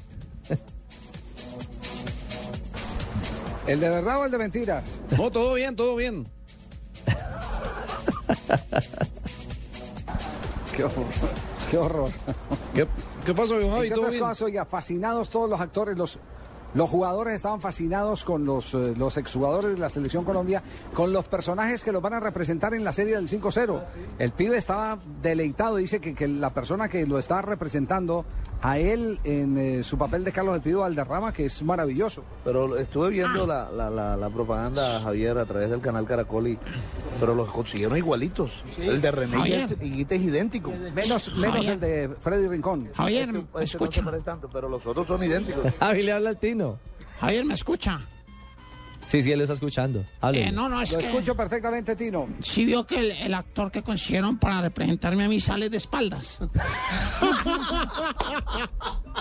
¿El 3.67 3.81
de 3.81 3.89
verdad 3.89 4.21
o 4.21 4.25
el 4.25 4.31
de 4.31 4.39
mentiras? 4.39 5.03
No, 5.17 5.31
todo 5.31 5.55
bien, 5.55 5.75
todo 5.75 5.97
bien. 5.97 6.27
Qué 10.75 10.85
horror. 10.85 11.07
Qué 11.71 11.79
horror. 11.79 12.11
¿Qué, 12.75 12.87
qué 13.25 13.35
pasó, 13.35 13.55
Javi? 13.55 13.65
Entre 13.67 13.89
¿Todo 13.91 13.99
otras 14.01 14.13
bien? 14.15 14.25
cosas, 14.25 14.43
oiga, 14.43 14.65
fascinados 14.67 15.31
todos 15.31 15.49
los 15.51 15.61
actores, 15.61 15.97
los, 15.97 16.19
los 16.77 16.91
jugadores 16.91 17.35
estaban 17.35 17.63
fascinados 17.63 18.23
con 18.23 18.45
los, 18.45 18.75
eh, 18.75 18.93
los 18.97 19.17
exjugadores 19.17 19.73
de 19.73 19.79
la 19.79 19.89
Selección 19.89 20.25
Colombia, 20.25 20.63
con 20.93 21.11
los 21.11 21.25
personajes 21.25 21.83
que 21.83 21.91
los 21.91 22.03
van 22.03 22.13
a 22.13 22.21
representar 22.21 22.75
en 22.75 22.85
la 22.85 22.93
serie 22.93 23.15
del 23.15 23.29
5-0. 23.29 23.83
El 24.19 24.33
pibe 24.33 24.59
estaba 24.59 24.99
deleitado, 25.23 25.77
dice 25.77 26.01
que, 26.01 26.15
que 26.15 26.29
la 26.29 26.51
persona 26.51 26.91
que 26.91 27.07
lo 27.07 27.19
está 27.19 27.41
representando 27.41 28.27
a 28.63 28.79
él 28.79 29.19
en 29.25 29.57
eh, 29.59 29.83
su 29.85 29.99
papel 29.99 30.25
de 30.25 30.33
Carlos 30.33 30.55
del 30.55 30.63
Pido 30.63 30.81
Valderrama, 30.81 31.33
que 31.33 31.45
es 31.47 31.63
maravilloso. 31.63 32.25
Pero 32.45 32.77
estuve 32.77 33.07
Ah. 33.07 33.11
viendo 33.11 33.47
la, 33.47 33.71
la, 33.71 33.91
la, 33.91 34.17
la 34.17 34.31
propaganda, 34.31 35.01
Javier, 35.01 35.39
a 35.39 35.45
través 35.45 35.71
del 35.71 35.81
canal 35.81 36.07
Caracol, 36.07 36.49
y, 36.49 36.59
pero 37.21 37.35
los 37.35 37.49
consiguieron 37.51 37.97
igualitos. 37.97 38.65
El 38.79 39.01
de 39.01 39.11
René 39.11 39.37
Javier. 39.37 39.77
Higuita 39.81 40.15
es 40.15 40.23
idéntico. 40.23 40.73
Menos, 40.95 41.37
menos 41.37 41.67
el 41.67 41.79
de 41.81 42.11
Freddy 42.21 42.49
Rincón. 42.49 42.89
Ese- 42.99 43.45
ese 43.61 43.79
no 43.79 43.93
se 43.93 44.03
parece 44.03 44.25
tanto, 44.25 44.49
pero 44.53 44.69
los 44.69 44.85
otros 44.87 45.07
son 45.07 45.23
idénticos. 45.23 45.65
Javi 45.79 46.03
le 46.03 46.13
habla 46.13 46.31
al 46.31 46.39
Tino. 46.39 46.79
Javier, 47.21 47.45
¿me 47.45 47.55
escucha? 47.55 48.01
Sí, 49.07 49.23
sí, 49.23 49.31
él 49.31 49.39
lo 49.39 49.45
está 49.45 49.55
escuchando. 49.55 50.05
Eh, 50.33 50.51
no, 50.53 50.69
no, 50.69 50.81
es 50.81 50.91
Lo 50.93 50.99
que... 50.99 51.07
escucho 51.07 51.37
perfectamente, 51.37 51.95
Tino. 51.95 52.29
Sí 52.43 52.65
vio 52.65 52.85
que 52.87 52.99
el, 52.99 53.11
el 53.13 53.35
actor 53.35 53.71
que 53.71 53.83
consiguieron 53.83 54.37
para 54.39 54.61
representarme 54.61 55.25
a 55.25 55.29
mí 55.29 55.39
sale 55.41 55.71
de 55.71 55.77
espaldas. 55.77 56.39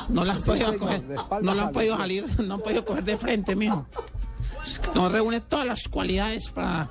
No 0.09 0.23
la 0.25 0.33
han 0.33 0.39
Sí, 0.41 0.49
podido 0.51 0.65
señor, 0.71 0.79
coger, 0.79 1.03
no 1.43 1.53
la 1.53 1.63
han 1.63 1.71
podido 1.71 1.95
sí. 1.95 2.01
salir, 2.01 2.25
no 2.41 2.53
han 2.55 2.61
podido 2.61 2.85
coger 2.85 3.03
de 3.03 3.17
frente, 3.17 3.55
que 3.55 3.67
No 4.95 5.09
reúne 5.09 5.41
todas 5.41 5.65
las 5.65 5.87
cualidades 5.87 6.49
para, 6.49 6.89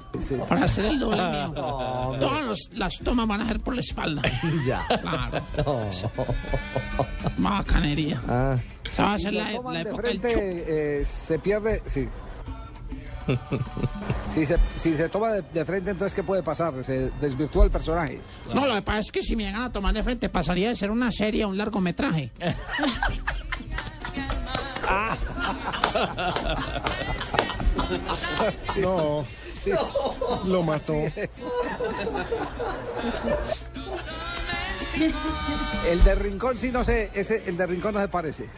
para 0.49 0.64
hacer 0.64 0.86
el 0.86 0.99
doble 0.99 1.22
mío. 1.28 1.53
No, 1.55 2.16
Todas 2.18 2.45
los- 2.45 2.70
las 2.72 2.99
tomas 2.99 3.26
van 3.26 3.40
a 3.42 3.47
ser 3.47 3.61
por 3.61 3.74
la 3.74 3.80
espalda. 3.80 4.22
Ya. 4.66 4.84
Claro. 4.86 5.42
No. 5.64 5.88
Bacanería. 7.38 8.20
Ah. 8.28 8.57
Esa 8.90 9.03
va 9.05 9.14
a 9.14 9.18
lo 9.18 9.30
la, 9.32 9.45
de 9.49 9.55
época 9.57 9.72
del 9.78 9.97
frente, 9.97 11.01
eh, 11.01 11.05
se 11.05 11.38
pierde, 11.38 11.82
sí. 11.86 12.09
Si, 14.31 14.47
se, 14.47 14.57
si 14.77 14.97
se 14.97 15.09
toma 15.09 15.33
de, 15.33 15.43
de 15.43 15.64
frente, 15.64 15.91
entonces, 15.91 16.14
¿qué 16.14 16.22
puede 16.22 16.43
pasar? 16.43 16.72
Se 16.85 17.11
desvirtúa 17.20 17.64
el 17.64 17.70
personaje. 17.70 18.20
No, 18.55 18.66
lo 18.66 18.75
que 18.75 18.83
pasa 18.83 18.99
es 19.01 19.12
que 19.12 19.22
si 19.22 19.37
me 19.37 19.45
llegan 19.45 19.62
a 19.62 19.72
tomar 19.72 19.95
de 19.95 20.03
frente 20.03 20.29
pasaría 20.29 20.68
de 20.68 20.77
ser 20.77 20.91
una 20.91 21.11
serie 21.11 21.43
a 21.45 21.47
un 21.47 21.57
largometraje. 21.57 22.31
No. 28.81 29.25
Lo 30.47 30.62
mató. 30.62 30.95
El 35.87 36.05
de 36.05 36.14
Rincón 36.14 36.57
sí 36.57 36.70
no 36.70 36.85
sé, 36.85 37.11
ese, 37.14 37.43
el 37.47 37.57
de 37.57 37.66
Rincón 37.66 37.95
no 37.95 38.01
se 38.01 38.09
parece. 38.09 38.49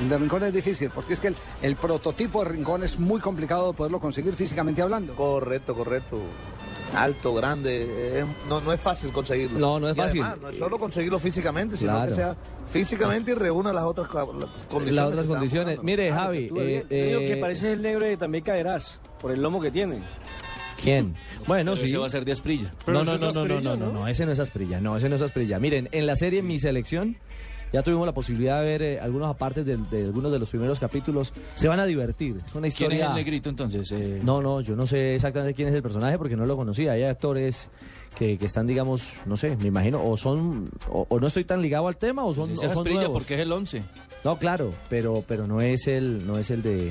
El 0.00 0.08
de 0.08 0.18
Rincón 0.18 0.42
es 0.44 0.52
difícil, 0.52 0.90
porque 0.94 1.14
es 1.14 1.20
que 1.20 1.28
el, 1.28 1.36
el 1.62 1.76
prototipo 1.76 2.44
de 2.44 2.50
Rincón 2.50 2.82
es 2.82 2.98
muy 2.98 3.20
complicado 3.20 3.68
de 3.72 3.76
poderlo 3.76 3.98
conseguir 3.98 4.34
físicamente 4.34 4.82
hablando. 4.82 5.14
Correcto, 5.14 5.74
correcto. 5.74 6.20
Alto, 6.94 7.34
grande, 7.34 7.86
eh, 8.20 8.24
no, 8.48 8.60
no 8.60 8.72
es 8.72 8.80
fácil 8.80 9.10
conseguirlo. 9.10 9.58
No, 9.58 9.80
no 9.80 9.88
es 9.88 9.94
Y 9.96 9.98
fácil. 9.98 10.22
además, 10.22 10.40
no 10.42 10.48
es 10.50 10.58
solo 10.58 10.78
conseguirlo 10.78 11.18
físicamente, 11.18 11.76
sino 11.76 11.92
Claro. 11.92 12.10
que 12.10 12.14
sea 12.16 12.36
físicamente 12.70 13.32
y 13.32 13.34
reúna 13.34 13.72
las 13.72 13.84
otras 13.84 14.08
las 14.14 14.24
condiciones. 14.68 14.94
Las 14.94 15.06
otras 15.06 15.26
condiciones. 15.26 15.82
Mire, 15.82 16.08
Claro, 16.08 16.22
Javi. 16.22 16.38
eh, 16.38 16.48
digo 17.08 17.20
que 17.20 17.32
eh, 17.32 17.36
parece 17.40 17.72
el 17.72 17.82
negro 17.82 18.04
de 18.06 18.16
también 18.16 18.44
caerás, 18.44 19.00
por 19.20 19.32
el 19.32 19.42
lomo 19.42 19.60
que 19.60 19.70
tiene. 19.70 20.00
¿Quién? 20.82 21.14
Bueno, 21.46 21.72
Pero 21.72 21.76
sí. 21.82 21.86
ese 21.86 21.96
va 21.98 22.06
a 22.06 22.10
ser 22.10 22.24
de 22.24 22.32
Asprilla. 22.32 22.72
No, 22.88 23.04
no, 23.04 23.16
no, 23.16 23.32
no, 23.32 23.44
no, 23.46 23.60
no, 23.60 23.76
no, 23.76 23.92
no, 23.92 24.08
ese 24.08 24.26
no 24.26 24.32
es 24.32 24.38
Asprilla, 24.40 24.80
no, 24.80 24.96
ese 24.96 25.08
no 25.08 25.14
es 25.16 25.22
Asprilla. 25.22 25.58
Miren, 25.60 25.88
en 25.92 26.06
la 26.06 26.16
serie 26.16 26.42
Mi 26.42 26.58
Selección 26.58 27.18
ya 27.76 27.82
tuvimos 27.82 28.06
la 28.06 28.14
posibilidad 28.14 28.60
de 28.60 28.64
ver 28.66 28.82
eh, 28.82 28.98
algunos 29.00 29.28
apartes 29.28 29.66
de, 29.66 29.76
de 29.76 30.04
algunos 30.04 30.32
de 30.32 30.38
los 30.38 30.48
primeros 30.48 30.80
capítulos. 30.80 31.32
Se 31.54 31.68
van 31.68 31.78
a 31.78 31.84
divertir. 31.86 32.36
Es 32.38 32.52
una 32.54 32.62
¿Quién 32.62 32.64
historia. 32.66 33.04
es 33.04 33.10
el 33.10 33.14
negrito 33.16 33.48
entonces? 33.50 33.92
Eh, 33.92 34.20
No, 34.24 34.40
no, 34.40 34.62
yo 34.62 34.74
no 34.74 34.86
sé 34.86 35.14
exactamente 35.14 35.52
quién 35.54 35.68
es 35.68 35.74
el 35.74 35.82
personaje 35.82 36.16
porque 36.16 36.36
no 36.36 36.46
lo 36.46 36.56
conocía. 36.56 36.92
Hay 36.92 37.02
actores 37.04 37.68
que, 38.16 38.38
que 38.38 38.46
están, 38.46 38.66
digamos, 38.66 39.12
no 39.26 39.36
sé, 39.36 39.56
me 39.56 39.66
imagino, 39.66 40.02
o 40.02 40.16
son, 40.16 40.70
o, 40.88 41.06
o 41.08 41.20
no 41.20 41.26
estoy 41.26 41.44
tan 41.44 41.60
ligado 41.60 41.86
al 41.88 41.98
tema, 41.98 42.24
o 42.24 42.32
son, 42.32 42.48
Pues 42.48 42.60
o 42.70 42.72
son 42.74 42.84
nuevos. 42.88 43.12
porque 43.12 43.34
es 43.34 43.40
el 43.40 43.52
11. 43.52 43.82
No, 44.24 44.38
claro, 44.38 44.72
pero, 44.88 45.22
pero 45.28 45.46
no 45.46 45.60
es 45.60 45.86
el, 45.86 46.26
no 46.26 46.38
es 46.38 46.50
el 46.50 46.62
de. 46.62 46.90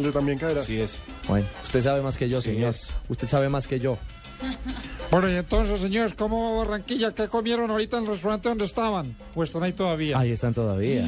Yo 0.00 0.12
también 0.12 0.38
caerás. 0.38 0.64
Sí 0.64 0.80
es. 0.80 1.00
Bueno, 1.28 1.46
usted 1.64 1.80
sabe 1.80 2.02
más 2.02 2.18
que 2.18 2.28
yo, 2.28 2.40
Sí 2.40 2.50
señor. 2.50 2.70
es. 2.70 2.92
Usted 3.08 3.28
sabe 3.28 3.48
más 3.48 3.66
que 3.68 3.78
yo. 3.78 3.96
Bueno, 5.10 5.30
y 5.30 5.36
entonces, 5.36 5.80
señores, 5.80 6.14
¿cómo 6.14 6.50
va 6.50 6.64
Barranquilla? 6.64 7.14
¿Qué 7.14 7.28
comieron 7.28 7.70
ahorita 7.70 7.98
en 7.98 8.04
el 8.04 8.10
restaurante 8.10 8.48
donde 8.48 8.64
estaban? 8.64 9.14
¿O 9.36 9.42
están 9.44 9.62
ahí 9.62 9.72
todavía? 9.72 10.18
Ahí 10.18 10.32
están 10.32 10.52
todavía. 10.52 11.02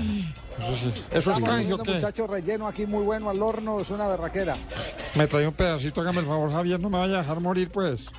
Eso, 0.58 0.76
sí. 0.76 0.92
¿Eso 1.10 1.32
es 1.32 1.40
canje 1.40 1.42
o 1.42 1.46
comiendo, 1.46 1.82
qué? 1.82 1.94
muchacho 1.94 2.26
relleno 2.26 2.68
aquí 2.68 2.86
muy 2.86 3.04
bueno 3.04 3.30
al 3.30 3.42
horno, 3.42 3.80
es 3.80 3.90
una 3.90 4.06
berraquera. 4.06 4.56
Me 5.14 5.26
trae 5.26 5.46
un 5.46 5.54
pedacito, 5.54 6.00
hágame 6.00 6.20
el 6.20 6.26
favor, 6.26 6.50
Javier, 6.50 6.80
no 6.80 6.90
me 6.90 6.98
vaya 6.98 7.16
a 7.16 7.22
dejar 7.22 7.40
morir, 7.40 7.70
pues. 7.70 8.06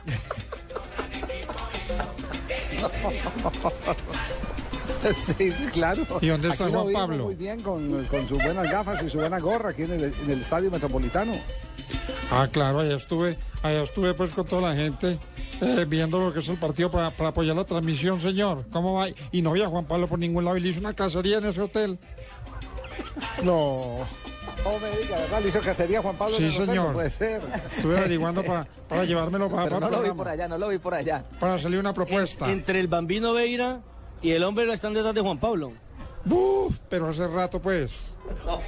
sí, 5.13 5.51
claro. 5.71 6.03
¿Y 6.21 6.27
dónde 6.27 6.49
está 6.49 6.65
Aquí 6.65 6.73
Juan 6.73 6.93
Pablo? 6.93 7.26
Muy 7.26 7.35
bien, 7.35 7.61
con, 7.61 8.05
con 8.05 8.27
sus 8.27 8.41
buenas 8.43 8.69
gafas 8.69 9.01
y 9.03 9.09
su 9.09 9.19
buena 9.19 9.39
gorra 9.39 9.69
aquí 9.69 9.84
en 9.84 9.91
el, 9.93 10.03
en 10.05 10.30
el 10.30 10.41
Estadio 10.41 10.69
Metropolitano. 10.71 11.34
Ah, 12.31 12.47
claro, 12.51 12.80
allá 12.80 12.95
estuve, 12.95 13.38
allá 13.63 13.81
estuve 13.84 14.13
pues 14.13 14.31
con 14.31 14.45
toda 14.45 14.69
la 14.69 14.76
gente 14.76 15.17
eh, 15.61 15.85
viendo 15.88 16.19
lo 16.19 16.31
que 16.34 16.39
es 16.39 16.47
el 16.49 16.57
partido 16.57 16.91
para, 16.91 17.09
para 17.09 17.30
apoyar 17.30 17.55
la 17.55 17.63
transmisión, 17.65 18.19
señor. 18.19 18.65
¿Cómo 18.71 18.93
va? 18.93 19.07
Y 19.31 19.41
no 19.41 19.51
vi 19.53 19.61
a 19.63 19.67
Juan 19.67 19.85
Pablo 19.85 20.07
por 20.07 20.19
ningún 20.19 20.45
lado 20.45 20.57
y 20.57 20.61
le 20.61 20.69
hizo 20.69 20.80
una 20.80 20.93
cacería 20.93 21.38
en 21.39 21.45
ese 21.45 21.61
hotel. 21.61 21.97
No. 23.43 24.05
No 24.63 24.77
me 24.80 24.89
diga, 25.01 25.15
¿verdad? 25.17 25.41
Le 25.41 25.47
hizo 25.47 25.61
cacería 25.61 26.01
Juan 26.01 26.15
Pablo. 26.17 26.38
Sí, 26.38 26.43
en 26.43 26.49
el 26.49 26.55
hotel, 26.55 26.65
no 26.67 26.73
señor. 26.73 26.93
puede 26.93 27.09
ser. 27.09 27.41
Estuve 27.76 27.97
averiguando 27.97 28.43
para, 28.43 28.67
para 28.88 29.05
llevármelo 29.05 29.49
para, 29.49 29.63
Pero 29.63 29.80
para, 29.80 29.91
no 29.91 29.97
lo 29.97 30.03
vi 30.03 30.11
por 30.17 30.27
allá, 30.27 30.47
no 30.47 30.57
lo 30.57 30.67
vi 30.67 30.77
por 30.77 30.93
allá. 30.93 31.23
para 31.39 31.57
salir 31.57 31.80
una 31.80 31.93
propuesta. 31.93 32.51
Entre 32.51 32.80
el 32.80 32.88
bambino 32.88 33.34
Veira 33.34 33.80
y 34.21 34.31
el 34.31 34.43
hombre 34.43 34.71
están 34.73 34.93
detrás 34.93 35.13
de 35.15 35.21
Juan 35.21 35.39
Pablo. 35.39 35.71
Buf, 36.25 36.77
pero 36.89 37.07
hace 37.09 37.25
rato, 37.27 37.61
pues. 37.61 38.13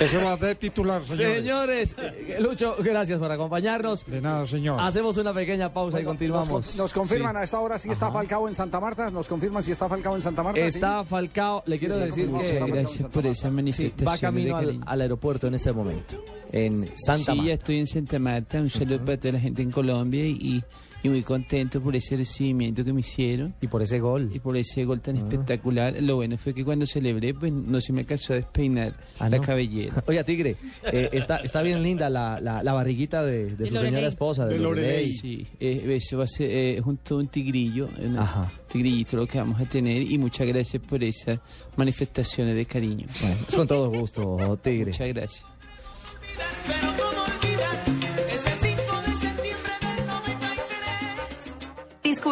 Ese 0.00 0.16
va 0.22 0.36
de 0.36 0.54
titular, 0.54 1.04
señores. 1.04 1.36
Señores, 1.38 1.94
eh, 1.98 2.36
Lucho, 2.40 2.76
gracias 2.78 3.18
por 3.18 3.30
acompañarnos. 3.32 4.06
De 4.06 4.20
nada, 4.20 4.46
señor. 4.46 4.78
Hacemos 4.80 5.16
una 5.16 5.34
pequeña 5.34 5.72
pausa 5.72 6.00
y 6.00 6.04
Nos, 6.04 6.10
continuamos. 6.12 6.48
con- 6.48 6.62
nos 6.76 6.92
confirman 6.92 7.34
Sí. 7.34 7.40
a 7.40 7.42
esta 7.42 7.58
hora 7.60 7.78
si 7.80 7.90
está 7.90 8.10
Falcao 8.12 8.46
en 8.46 8.54
Santa 8.54 8.78
Marta. 8.78 9.10
Nos 9.10 9.26
confirman 9.26 9.60
si 9.62 9.72
está 9.72 9.88
Falcao 9.88 10.14
en 10.14 10.22
Santa 10.22 10.44
Marta. 10.44 10.60
Está 10.60 11.04
Falcao, 11.04 11.64
le 11.66 11.76
Sí, 11.76 11.80
quiero 11.80 11.96
decir 11.98 12.30
que 12.30 12.86
Santa 12.86 13.08
por 13.08 13.26
esa 13.26 13.48
Sí, 13.48 13.54
manifestación. 13.54 14.08
va 14.08 14.18
camino 14.18 14.56
al, 14.56 14.80
al 14.86 15.00
aeropuerto 15.00 15.48
en 15.48 15.54
este 15.54 15.72
momento, 15.72 16.22
en 16.52 16.92
Santa 16.96 17.32
sí, 17.32 17.38
Marta. 17.38 17.48
ya 17.48 17.54
estoy 17.54 17.78
en 17.80 17.86
Santa 17.88 18.18
Marta. 18.20 18.58
Un 18.58 18.70
saludo 18.70 19.04
para 19.04 19.18
toda 19.18 19.32
la 19.32 19.40
gente 19.40 19.62
en 19.62 19.72
Colombia 19.72 20.24
y, 20.24 20.62
y 21.02 21.08
muy 21.08 21.22
contento 21.22 21.80
por 21.80 21.94
ese 21.94 22.16
recibimiento 22.16 22.84
que 22.84 22.92
me 22.92 23.00
hicieron. 23.00 23.54
Y 23.60 23.68
por 23.68 23.82
ese 23.82 24.00
gol. 24.00 24.30
Y 24.34 24.40
por 24.40 24.56
ese 24.56 24.84
gol 24.84 25.00
tan 25.00 25.16
espectacular. 25.16 25.94
Lo 26.02 26.16
bueno 26.16 26.36
fue 26.38 26.52
que 26.54 26.64
cuando 26.64 26.86
celebré, 26.86 27.34
pues 27.34 27.52
no 27.52 27.80
se 27.80 27.92
me 27.92 28.00
alcanzó 28.00 28.32
a 28.32 28.36
despeinar 28.36 28.94
Ah, 29.20 29.28
la 29.28 29.36
¿no? 29.38 29.42
cabellera. 29.42 30.02
Oiga, 30.08 30.24
Tigre, 30.24 30.56
eh, 30.92 31.08
está, 31.12 31.36
está 31.36 31.62
bien 31.62 31.82
linda 31.82 32.08
la, 32.10 32.40
la, 32.40 32.62
la 32.62 32.72
barriguita 32.72 33.24
de, 33.24 33.44
de 33.46 33.56
De 33.56 33.66
su 33.66 33.74
Loreley. 33.74 33.90
señora 33.92 34.08
esposa, 34.08 34.46
de, 34.46 34.58
Loreley. 34.58 35.12
Sí, 35.12 35.46
eh, 35.60 35.84
eso 35.96 36.18
va 36.18 36.24
a 36.24 36.26
ser 36.26 36.50
eh, 36.50 36.80
junto 36.82 37.14
a 37.14 37.18
un 37.18 37.28
tigrillo, 37.28 37.88
un 38.04 38.18
Ajá. 38.18 38.50
tigrillito 38.70 39.16
lo 39.16 39.26
que 39.26 39.38
vamos 39.38 39.60
a 39.60 39.64
tener 39.66 40.02
y 40.02 40.18
muchas 40.18 40.46
gracias 40.48 40.82
por 40.82 41.02
esas 41.04 41.38
manifestaciones 41.76 42.54
de 42.56 42.66
cariño. 42.66 43.06
Es 43.48 43.54
con 43.54 43.66
todo 43.68 43.88
gusto, 43.90 44.58
Tigre. 44.62 44.90
Muchas 44.92 45.08
gracias. 45.08 45.44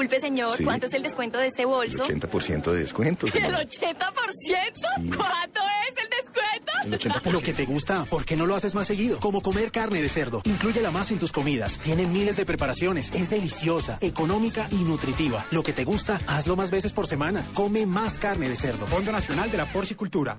Disculpe, 0.06 0.20
señor, 0.20 0.56
Sí. 0.56 0.62
¿cuánto 0.64 0.86
es 0.86 0.94
el 0.94 1.02
descuento 1.02 1.38
de 1.38 1.48
este 1.48 1.64
bolso? 1.64 2.04
80% 2.04 2.72
de 2.72 2.78
descuento, 2.80 3.26
¿El 3.26 3.32
señor. 3.32 3.52
80%? 3.54 5.16
¿Cuánto 5.16 5.60
es 5.88 5.96
el 6.00 6.08
descuento? 6.10 6.72
El 6.84 6.92
80%. 6.94 7.32
Lo 7.32 7.40
que 7.40 7.52
te 7.52 7.64
gusta, 7.64 8.04
¿por 8.04 8.24
qué 8.24 8.36
no 8.36 8.46
lo 8.46 8.54
haces 8.54 8.76
más 8.76 8.86
seguido? 8.86 9.18
Como 9.18 9.40
comer 9.40 9.72
carne 9.72 10.00
de 10.00 10.08
cerdo. 10.08 10.42
Inclúyela 10.44 10.92
más 10.92 11.10
en 11.10 11.18
tus 11.18 11.32
comidas. 11.32 11.78
Tiene 11.78 12.06
miles 12.06 12.36
de 12.36 12.46
preparaciones. 12.46 13.12
Es 13.14 13.30
deliciosa, 13.30 13.98
económica 14.00 14.68
y 14.70 14.84
nutritiva. 14.84 15.44
Lo 15.50 15.64
que 15.64 15.72
te 15.72 15.84
gusta, 15.84 16.20
hazlo 16.28 16.54
más 16.54 16.70
veces 16.70 16.92
por 16.92 17.08
semana. 17.08 17.44
Come 17.54 17.84
más 17.86 18.16
carne 18.16 18.48
de 18.48 18.54
cerdo. 18.54 18.86
Fondo 18.86 19.10
Nacional 19.10 19.50
de 19.50 19.56
la 19.58 19.66
Porcicultura. 19.66 20.38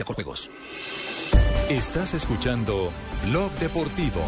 con 0.03 0.15
juegos. 0.15 0.49
Estás 1.69 2.13
escuchando 2.13 2.91
Blog 3.25 3.51
Deportivo. 3.53 4.21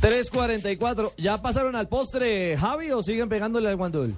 ¿344? 0.00 1.12
¿Ya 1.16 1.42
pasaron 1.42 1.74
al 1.76 1.88
postre, 1.88 2.56
Javi, 2.56 2.90
o 2.92 3.02
siguen 3.02 3.28
pegándole 3.28 3.68
al 3.68 3.76
guandul? 3.76 4.14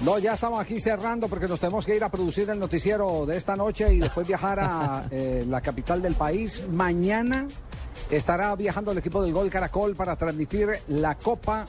No, 0.00 0.18
ya 0.18 0.34
estamos 0.34 0.60
aquí 0.60 0.78
cerrando 0.78 1.28
porque 1.28 1.48
nos 1.48 1.58
tenemos 1.58 1.84
que 1.84 1.96
ir 1.96 2.04
a 2.04 2.08
producir 2.08 2.48
el 2.48 2.60
noticiero 2.60 3.26
de 3.26 3.36
esta 3.36 3.56
noche 3.56 3.92
y 3.92 3.98
después 3.98 4.28
viajar 4.28 4.60
a 4.60 5.06
eh, 5.10 5.44
la 5.48 5.60
capital 5.60 6.00
del 6.00 6.14
país. 6.14 6.62
Mañana 6.70 7.48
estará 8.10 8.54
viajando 8.56 8.92
el 8.92 8.98
equipo 8.98 9.22
del 9.22 9.32
Gol 9.32 9.50
Caracol 9.50 9.94
para 9.94 10.16
transmitir 10.16 10.68
la 10.88 11.16
Copa 11.16 11.66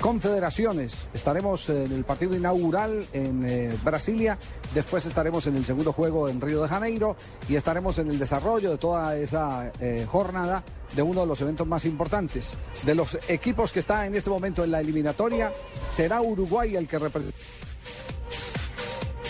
Confederaciones. 0.00 1.08
Estaremos 1.14 1.68
en 1.68 1.92
el 1.92 2.04
partido 2.04 2.34
inaugural 2.34 3.06
en 3.12 3.44
eh, 3.44 3.72
Brasilia, 3.84 4.36
después 4.74 5.06
estaremos 5.06 5.46
en 5.46 5.54
el 5.56 5.64
segundo 5.64 5.92
juego 5.92 6.28
en 6.28 6.40
Río 6.40 6.60
de 6.60 6.68
Janeiro 6.68 7.16
y 7.48 7.54
estaremos 7.54 7.98
en 7.98 8.08
el 8.08 8.18
desarrollo 8.18 8.72
de 8.72 8.78
toda 8.78 9.16
esa 9.16 9.70
eh, 9.80 10.04
jornada 10.08 10.64
de 10.96 11.02
uno 11.02 11.20
de 11.20 11.26
los 11.28 11.40
eventos 11.40 11.68
más 11.68 11.84
importantes. 11.84 12.54
De 12.84 12.96
los 12.96 13.16
equipos 13.28 13.70
que 13.70 13.78
está 13.78 14.04
en 14.04 14.16
este 14.16 14.28
momento 14.28 14.64
en 14.64 14.72
la 14.72 14.80
eliminatoria, 14.80 15.52
será 15.92 16.20
Uruguay 16.20 16.74
el 16.74 16.88
que 16.88 16.98
representa. 16.98 17.38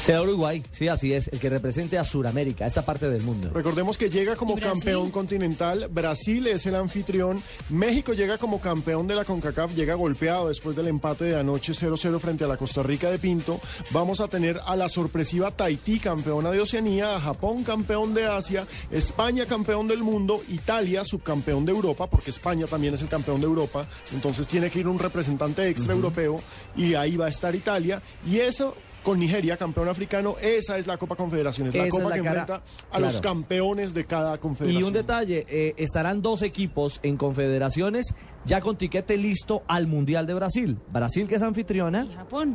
Será 0.03 0.20
Uruguay, 0.20 0.65
sí, 0.73 0.89
así 0.89 1.12
es, 1.12 1.29
el 1.29 1.39
que 1.39 1.49
represente 1.49 1.97
a 1.97 2.03
Sudamérica, 2.03 2.66
esta 2.66 2.85
parte 2.85 3.09
del 3.09 3.23
mundo. 3.23 3.51
Recordemos 3.55 3.97
que 3.97 4.11
llega 4.11 4.35
como 4.35 4.59
campeón 4.59 5.12
continental, 5.12 5.87
Brasil 5.93 6.49
es 6.49 6.66
el 6.66 6.74
anfitrión, 6.74 7.41
México 7.69 8.12
llega 8.12 8.37
como 8.37 8.61
campeón 8.61 9.07
de 9.07 9.15
la 9.15 9.24
CONCACAF, 9.24 9.77
llega 9.77 9.95
golpeado 9.95 10.49
después 10.49 10.74
del 10.74 10.89
empate 10.89 11.27
de 11.27 11.39
anoche 11.39 11.73
0-0 11.73 12.19
frente 12.19 12.43
a 12.43 12.49
la 12.49 12.57
Costa 12.57 12.83
Rica 12.83 13.12
de 13.12 13.20
Pinto. 13.20 13.61
Vamos 13.93 14.20
a 14.20 14.27
tener 14.27 14.61
a 14.66 14.74
la 14.74 14.89
sorpresiva 14.89 15.53
Tahití, 15.53 16.01
campeona 16.01 16.51
de 16.51 16.59
Oceanía, 16.59 17.15
a 17.15 17.20
Japón, 17.20 17.62
campeón 17.62 18.12
de 18.12 18.27
Asia, 18.27 18.66
España, 18.91 19.47
campeón 19.47 19.87
del 19.87 20.03
mundo, 20.03 20.43
Italia, 20.49 21.05
subcampeón 21.05 21.65
de 21.65 21.70
Europa, 21.70 22.09
porque 22.09 22.31
España 22.31 22.66
también 22.66 22.95
es 22.95 23.03
el 23.03 23.09
campeón 23.09 23.41
de 23.41 23.47
Europa, 23.47 23.87
entonces 24.12 24.49
tiene 24.49 24.69
que 24.69 24.81
ir 24.81 24.89
un 24.89 24.99
representante 24.99 25.69
extra 25.69 25.95
europeo 25.95 26.41
y 26.77 26.95
ahí 26.95 27.16
va 27.16 27.27
a 27.27 27.31
estar 27.31 27.55
Italia. 27.55 28.03
Y 28.29 28.41
eso 28.41 28.74
con 29.03 29.19
Nigeria, 29.19 29.57
campeón 29.57 29.89
africano, 29.89 30.37
esa 30.41 30.79
es 30.79 30.87
la 30.87 30.97
Copa 30.97 31.16
Confederaciones, 31.16 31.74
la 31.74 31.87
Esa 31.87 31.91
copa 31.91 32.09
la 32.11 32.16
que 32.16 32.23
cara- 32.23 32.41
enfrenta 32.41 32.62
a 32.91 33.01
los 33.01 33.20
campeones 33.20 33.93
de 33.95 34.05
cada 34.07 34.39
confederación. 34.39 34.83
Y 34.83 34.87
un 34.87 34.93
detalle, 34.93 35.45
eh, 35.49 35.74
estarán 35.77 36.23
dos 36.23 36.43
equipos 36.43 37.01
en 37.03 37.16
confederaciones 37.16 38.15
ya 38.45 38.61
con 38.61 38.77
tiquete 38.77 39.16
listo 39.16 39.62
al 39.66 39.87
Mundial 39.87 40.27
de 40.27 40.35
Brasil. 40.35 40.79
Brasil 40.93 41.29
que 41.29 41.35
es 41.37 41.43
anfitriona 41.43 42.07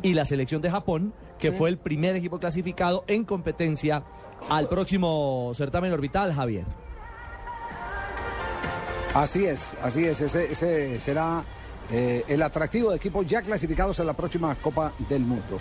y, 0.04 0.14
la 0.14 0.26
selección 0.26 0.62
de 0.62 0.70
Japón, 0.72 1.14
que 1.38 1.52
Sí. 1.52 1.58
fue 1.58 1.70
el 1.70 1.78
primer 1.78 2.16
equipo 2.16 2.40
clasificado 2.40 3.04
en 3.08 3.26
competencia 3.26 4.04
al 4.50 4.70
próximo 4.70 5.52
certamen 5.54 5.92
orbital, 5.92 6.34
Javier. 6.34 6.66
Así 9.14 9.46
es, 9.46 9.76
así 9.82 10.06
es, 10.06 10.22
ese, 10.22 10.52
ese 10.52 11.00
será 11.00 11.44
eh, 11.90 12.24
el 12.28 12.42
atractivo 12.42 12.90
de 12.92 12.98
equipos 12.98 13.26
ya 13.26 13.42
clasificados 13.42 13.98
en 14.00 14.06
la 14.08 14.14
próxima 14.14 14.54
Copa 14.56 14.92
del 15.10 15.22
Mundo. 15.22 15.60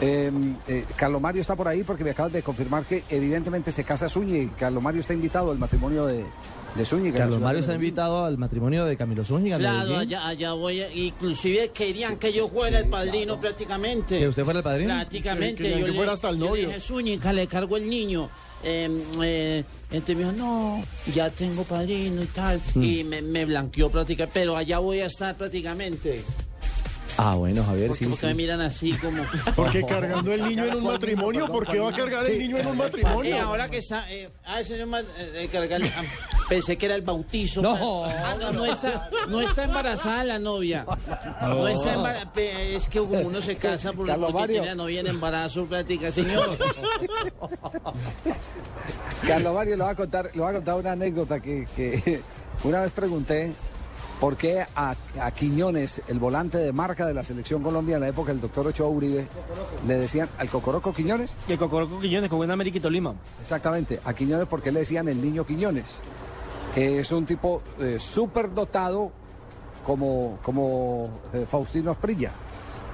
Eh, 0.00 0.30
eh, 0.68 0.84
Carlos 0.96 1.20
Mario 1.20 1.40
está 1.40 1.56
por 1.56 1.66
ahí 1.66 1.82
porque 1.82 2.04
me 2.04 2.10
acabas 2.10 2.32
de 2.32 2.42
confirmar 2.42 2.84
que 2.84 3.02
evidentemente 3.10 3.72
se 3.72 3.82
casa 3.84 4.08
Zúñiga. 4.08 4.52
Carlos 4.56 4.82
Mario 4.82 5.00
está 5.00 5.12
invitado 5.12 5.50
al 5.50 5.58
matrimonio 5.58 6.06
de, 6.06 6.24
de 6.76 6.84
Zúñiga. 6.84 7.08
en 7.08 7.12
la 7.14 7.18
Carlos 7.18 7.34
ciudad 7.36 7.46
Mario 7.48 7.56
de 7.58 7.60
está 7.62 7.74
invitado 7.74 8.24
al 8.24 8.38
matrimonio 8.38 8.84
de 8.84 8.96
Camilo 8.96 9.24
Zúñiga. 9.24 9.58
Claro, 9.58 9.96
allá, 9.98 10.28
allá 10.28 10.52
voy. 10.52 10.82
Inclusive 10.94 11.70
querían 11.70 12.16
que 12.16 12.32
yo 12.32 12.48
fuera 12.48 12.78
el 12.78 12.88
padrino 12.88 13.40
prácticamente. 13.40 14.20
¿Que 14.20 14.28
usted 14.28 14.44
fuera 14.44 14.60
el 14.60 14.64
padrino? 14.64 14.94
Prácticamente. 14.94 15.62
Que- 15.64 15.72
que- 15.74 15.78
yo 15.80 15.86
que 15.86 15.90
le- 15.90 15.96
fuera 15.96 16.12
hasta 16.12 16.28
el 16.30 16.36
yo 16.38 16.44
le 16.44 16.50
novio. 16.50 16.68
dije, 16.68 16.80
Zúñiga, 16.80 17.32
le 17.32 17.46
cargo 17.48 17.76
el 17.76 17.88
niño. 17.90 18.30
Eh, 18.62 18.88
eh, 19.22 19.64
entonces 19.90 20.16
me 20.16 20.22
dijo, 20.24 20.36
no, 20.36 20.82
ya 21.12 21.30
tengo 21.30 21.64
padrino 21.64 22.22
y 22.22 22.26
tal. 22.26 22.60
Mm. 22.74 22.82
Y 22.82 23.02
me, 23.04 23.20
me 23.22 23.44
blanqueó 23.46 23.90
prácticamente. 23.90 24.32
Pero 24.40 24.56
allá 24.56 24.78
voy 24.78 25.00
a 25.00 25.06
estar 25.06 25.36
prácticamente. 25.36 26.22
Ah, 27.20 27.34
bueno, 27.34 27.64
Javier, 27.64 27.92
sí, 27.94 28.04
porque 28.04 28.20
sí. 28.20 28.26
me 28.26 28.34
miran 28.34 28.60
así 28.60 28.92
como... 28.92 29.24
Porque 29.56 29.84
cargando 29.88 30.32
el 30.32 30.44
niño 30.44 30.66
en 30.66 30.76
un 30.76 30.84
matrimonio, 30.84 31.48
¿por 31.48 31.66
qué 31.66 31.80
va 31.80 31.90
a 31.90 31.92
cargar 31.92 32.24
el 32.26 32.38
niño 32.38 32.58
en 32.58 32.66
un 32.68 32.76
matrimonio? 32.76 33.34
Eh, 33.34 33.40
ahora 33.40 33.68
que 33.68 33.78
está... 33.78 34.08
Eh, 34.12 34.30
ah, 34.46 34.62
señor, 34.62 34.86
ma- 34.86 35.00
eh, 35.00 35.48
cargar- 35.52 35.82
ah, 35.82 36.02
pensé 36.48 36.78
que 36.78 36.86
era 36.86 36.94
el 36.94 37.02
bautizo. 37.02 37.60
No. 37.60 38.04
Ah, 38.04 38.36
no, 38.40 38.52
no 38.52 38.64
está, 38.66 39.10
no 39.28 39.40
está 39.40 39.64
embarazada 39.64 40.22
la 40.24 40.38
novia. 40.38 40.86
No, 41.42 41.54
No. 41.54 41.68
está 41.68 41.94
embarazada. 41.94 42.32
Es 42.36 42.88
que 42.88 43.00
como 43.00 43.18
uno 43.18 43.42
se 43.42 43.56
casa 43.56 43.92
por 43.92 44.06
Carlos 44.06 44.30
porque 44.30 44.52
tiene 44.52 44.66
la 44.68 44.74
novia 44.76 45.00
en 45.00 45.08
embarazo, 45.08 45.64
práctica, 45.66 46.12
señor. 46.12 46.56
Carlos 49.26 49.54
Mario 49.54 49.76
le 49.76 49.82
va 49.84 49.90
a 49.90 49.94
contar, 49.96 50.30
le 50.32 50.40
va 50.40 50.50
a 50.50 50.52
contar 50.54 50.74
una 50.76 50.92
anécdota 50.92 51.40
que, 51.40 51.66
que 51.74 52.20
una 52.64 52.80
vez 52.80 52.92
pregunté 52.92 53.52
por 54.20 54.36
qué 54.36 54.66
a, 54.74 54.94
a 55.20 55.30
Quiñones, 55.30 56.02
el 56.08 56.18
volante 56.18 56.58
de 56.58 56.72
marca 56.72 57.06
de 57.06 57.14
la 57.14 57.24
selección 57.24 57.62
Colombia 57.62 57.96
en 57.96 58.00
la 58.00 58.08
época 58.08 58.32
del 58.32 58.40
doctor 58.40 58.66
Ochoa 58.66 58.88
Uribe, 58.88 59.26
le 59.86 59.96
decían 59.96 60.28
al 60.38 60.48
Cocoroco 60.48 60.92
Quiñones. 60.92 61.34
Y 61.48 61.52
el 61.52 61.58
Cocoroco 61.58 62.00
Quiñones 62.00 62.28
con 62.28 62.38
buen 62.38 62.50
América 62.50 62.78
y 62.78 62.80
Tolima. 62.80 63.14
Exactamente, 63.40 64.00
a 64.04 64.12
Quiñones 64.14 64.48
porque 64.48 64.72
le 64.72 64.80
decían 64.80 65.08
el 65.08 65.22
niño 65.22 65.46
Quiñones, 65.46 66.00
que 66.74 67.00
es 67.00 67.12
un 67.12 67.26
tipo 67.26 67.62
eh, 67.78 67.96
súper 68.00 68.52
dotado 68.52 69.12
como, 69.86 70.38
como 70.42 71.08
eh, 71.32 71.46
Faustino 71.48 71.90
Asprilla. 71.90 72.32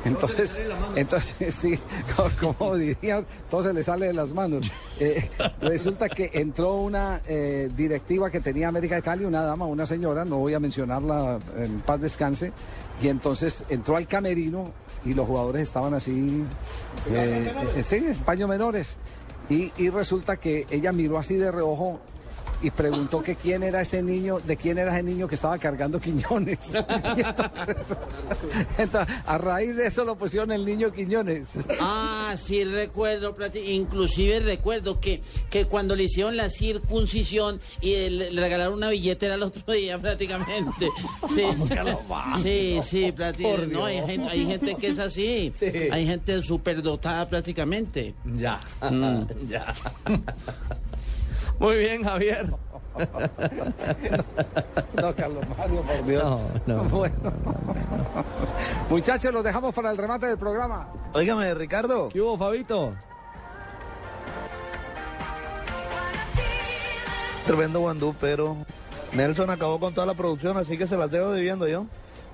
Entonces, 0.05 0.61
entonces 0.97 1.55
sí, 1.55 1.79
como, 2.17 2.57
como 2.59 2.77
dirían, 2.77 3.27
todo 3.51 3.63
se 3.63 3.73
le 3.73 3.83
sale 3.83 4.07
de 4.07 4.13
las 4.13 4.33
manos. 4.33 4.71
Eh, 5.01 5.29
resulta 5.61 6.09
que 6.09 6.31
entró 6.35 6.75
una 6.77 7.23
eh, 7.27 7.71
directiva 7.77 8.31
que 8.31 8.41
tenía 8.41 8.69
América 8.69 8.97
de 8.97 9.03
Cali, 9.03 9.25
una 9.25 9.43
dama, 9.43 9.67
una 9.67 9.87
señora, 9.87 10.25
no 10.25 10.39
voy 10.39 10.55
a 10.55 10.61
mencionarla 10.61 11.39
en 11.57 11.81
paz 11.81 12.01
descanse, 12.01 12.53
y 13.03 13.09
entonces 13.09 13.65
entró 13.69 13.97
al 13.97 14.07
camerino 14.07 14.73
y 15.05 15.15
los 15.15 15.27
jugadores 15.27 15.63
estaban 15.63 15.95
así, 15.95 16.45
eh, 17.11 17.83
sí, 17.85 17.97
en 17.97 18.15
paños 18.19 18.49
menores. 18.49 18.97
Y, 19.51 19.73
y 19.77 19.91
resulta 19.91 20.37
que 20.37 20.67
ella 20.71 20.93
miró 20.93 21.19
así 21.19 21.37
de 21.37 21.53
reojo 21.53 22.01
y 22.65 22.70
preguntó 22.70 23.23
que 23.23 23.36
quién 23.36 23.62
era 23.62 23.82
ese 23.82 24.03
niño, 24.03 24.41
de 24.41 24.57
quién 24.57 24.78
era 24.78 24.93
ese 24.95 25.03
niño 25.03 25.28
que 25.28 25.35
estaba 25.35 25.59
cargando 25.59 26.01
Quiñones. 26.01 26.74
Y 27.16 27.20
entonces, 27.20 27.77
entonces, 28.78 29.15
a 29.27 29.39
raíz 29.39 29.77
de 29.77 29.86
eso 29.86 30.05
lo 30.05 30.16
pusieron 30.16 30.51
el 30.53 30.65
niño 30.65 30.93
Quiñones. 30.93 31.55
Ah, 31.81 32.35
sí 32.36 32.65
recuerdo, 32.65 33.35
inclusive 33.66 34.41
recuerdo 34.41 34.99
que, 35.01 35.23
que 35.51 35.66
cuando 35.66 35.95
le 35.95 36.05
hicieron 36.05 36.36
la 36.36 36.49
circuncisión 36.51 37.61
y 37.81 38.09
le, 38.09 38.31
le 38.31 38.41
regalaron 38.41 38.74
una 38.74 38.89
billetera 38.91 39.35
el 39.35 39.43
otro 39.43 39.73
día 39.73 39.99
prácticamente. 40.01 40.89
Sí, 41.28 41.45
sí, 42.43 42.81
sí, 42.82 43.12
prácticamente. 43.12 43.74
No, 43.74 43.85
hay, 43.85 43.97
Dios. 43.97 44.07
gente, 44.07 44.28
hay 44.31 44.47
gente 44.47 44.74
que 44.77 44.86
es 44.89 44.99
así. 44.99 45.53
Sí. 45.59 45.66
Hay 45.91 46.07
gente 46.07 46.43
superdotada 46.43 47.28
prácticamente. 47.28 48.15
Ya, 48.36 48.59
Mm. 48.91 49.24
ya. 49.49 49.74
Muy 51.59 51.77
bien, 51.79 52.05
Javier. 52.05 52.51
No, 55.01 55.15
Carlos 55.17 55.45
Mario, 55.59 55.83
por 55.83 56.07
Dios. 56.07 56.23
No, 56.67 56.77
no. 56.77 56.85
Bueno. 56.91 57.33
Muchachos, 58.89 59.35
los 59.35 59.43
dejamos 59.43 59.75
para 59.75 59.91
el 59.91 59.99
remate 59.99 60.27
del 60.27 60.39
programa. 60.39 60.89
Óigame, 61.13 61.53
Ricardo. 61.55 62.09
¿Qué 62.09 62.21
hubo, 62.21 62.39
Fabito? 62.39 62.95
Tremendo 67.47 67.81
guandú, 67.81 68.15
pero 68.21 68.57
Nelson 69.13 69.51
acabó 69.51 69.79
con 69.79 69.93
toda 69.93 70.07
la 70.07 70.15
producción, 70.15 70.57
así 70.57 70.79
que 70.79 70.87
se 70.87 70.97
las 70.97 71.11
dejo 71.11 71.33
debiendo 71.33 71.69
yo. 71.69 71.87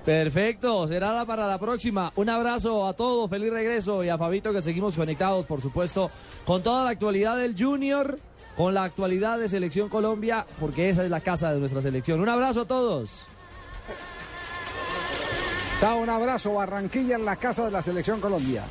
Perfecto, 0.05 0.87
será 0.87 1.11
la 1.13 1.25
para 1.25 1.45
la 1.47 1.59
próxima. 1.59 2.11
Un 2.15 2.29
abrazo 2.29 2.87
a 2.87 2.93
todos, 2.93 3.29
feliz 3.29 3.51
regreso 3.51 4.03
y 4.03 4.09
a 4.09 4.17
Fabito 4.17 4.51
que 4.51 4.61
seguimos 4.61 4.95
conectados, 4.95 5.45
por 5.45 5.61
supuesto, 5.61 6.09
con 6.45 6.63
toda 6.63 6.83
la 6.83 6.91
actualidad 6.91 7.37
del 7.37 7.55
Junior, 7.57 8.17
con 8.55 8.73
la 8.73 8.83
actualidad 8.83 9.39
de 9.39 9.49
Selección 9.49 9.89
Colombia, 9.89 10.45
porque 10.59 10.89
esa 10.89 11.03
es 11.03 11.09
la 11.09 11.21
casa 11.21 11.53
de 11.53 11.59
nuestra 11.59 11.81
selección. 11.81 12.19
Un 12.19 12.29
abrazo 12.29 12.61
a 12.61 12.65
todos. 12.65 13.25
Chao, 15.79 15.97
un 15.97 16.09
abrazo. 16.09 16.53
Barranquilla 16.53 17.15
en 17.15 17.25
la 17.25 17.35
casa 17.35 17.65
de 17.65 17.71
la 17.71 17.81
Selección 17.81 18.21
Colombia. 18.21 18.63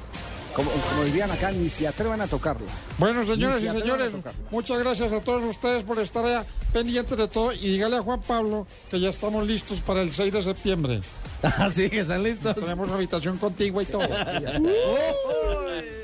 Como, 0.54 0.70
como 0.70 1.04
dirían 1.04 1.30
acá, 1.30 1.52
ni 1.52 1.68
se 1.68 1.86
atrevan 1.86 2.20
a 2.20 2.26
tocarla. 2.26 2.66
Bueno, 2.98 3.24
señoras 3.24 3.60
Ni 3.60 3.68
y 3.68 3.70
señores, 3.70 4.12
muchas 4.50 4.78
gracias 4.80 5.12
a 5.12 5.20
todos 5.20 5.42
ustedes 5.42 5.84
por 5.84 5.98
estar 6.00 6.24
allá 6.24 6.44
pendientes 6.72 7.16
de 7.16 7.28
todo 7.28 7.52
y 7.52 7.72
dígale 7.72 7.96
a 7.96 8.02
Juan 8.02 8.20
Pablo 8.20 8.66
que 8.90 9.00
ya 9.00 9.10
estamos 9.10 9.46
listos 9.46 9.80
para 9.80 10.02
el 10.02 10.10
6 10.12 10.32
de 10.32 10.42
septiembre. 10.42 11.00
Así 11.42 11.88
que 11.88 12.00
están 12.00 12.22
listos. 12.22 12.54
Tenemos 12.54 12.90
habitación 12.90 13.38
contigua 13.38 13.82
y 13.82 13.86
todo. 13.86 14.02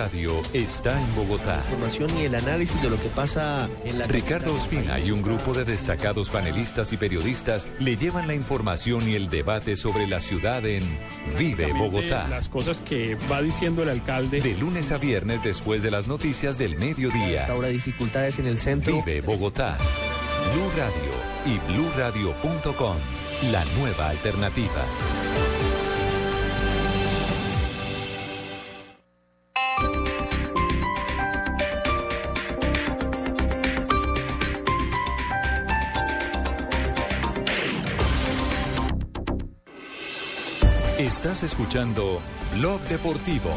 Radio 0.00 0.40
está 0.54 0.98
en 0.98 1.14
Bogotá. 1.14 1.58
información 1.58 2.08
y 2.16 2.24
el 2.24 2.34
análisis 2.34 2.80
de 2.80 2.88
lo 2.88 2.98
que 2.98 3.10
pasa 3.10 3.68
en 3.84 3.98
la 3.98 4.06
Ricardo 4.06 4.54
Ospina 4.54 4.98
y 4.98 5.10
un 5.10 5.20
grupo 5.20 5.52
de 5.52 5.66
destacados 5.66 6.30
panelistas 6.30 6.94
y 6.94 6.96
periodistas 6.96 7.68
le 7.80 7.98
llevan 7.98 8.26
la 8.26 8.34
información 8.34 9.06
y 9.06 9.14
el 9.14 9.28
debate 9.28 9.76
sobre 9.76 10.06
la 10.06 10.20
ciudad 10.20 10.64
en 10.64 10.82
Vive 11.38 11.74
Bogotá. 11.74 12.28
Las 12.28 12.48
cosas 12.48 12.80
que 12.80 13.14
va 13.30 13.42
diciendo 13.42 13.82
el 13.82 13.90
alcalde. 13.90 14.40
De 14.40 14.56
lunes 14.56 14.90
a 14.90 14.96
viernes 14.96 15.42
después 15.44 15.82
de 15.82 15.90
las 15.90 16.08
noticias 16.08 16.56
del 16.56 16.78
mediodía. 16.78 17.44
Habrá 17.44 17.68
dificultades 17.68 18.38
en 18.38 18.46
el 18.46 18.58
centro. 18.58 19.02
Vive 19.04 19.20
Bogotá. 19.20 19.76
Blue 20.54 20.70
Radio 20.78 21.12
y 21.44 21.72
bluradio.com. 21.72 22.96
La 23.52 23.62
nueva 23.78 24.08
alternativa. 24.08 25.19
Estás 41.40 41.52
escuchando 41.58 42.20
Blog 42.58 42.78
Deportivo. 42.82 43.48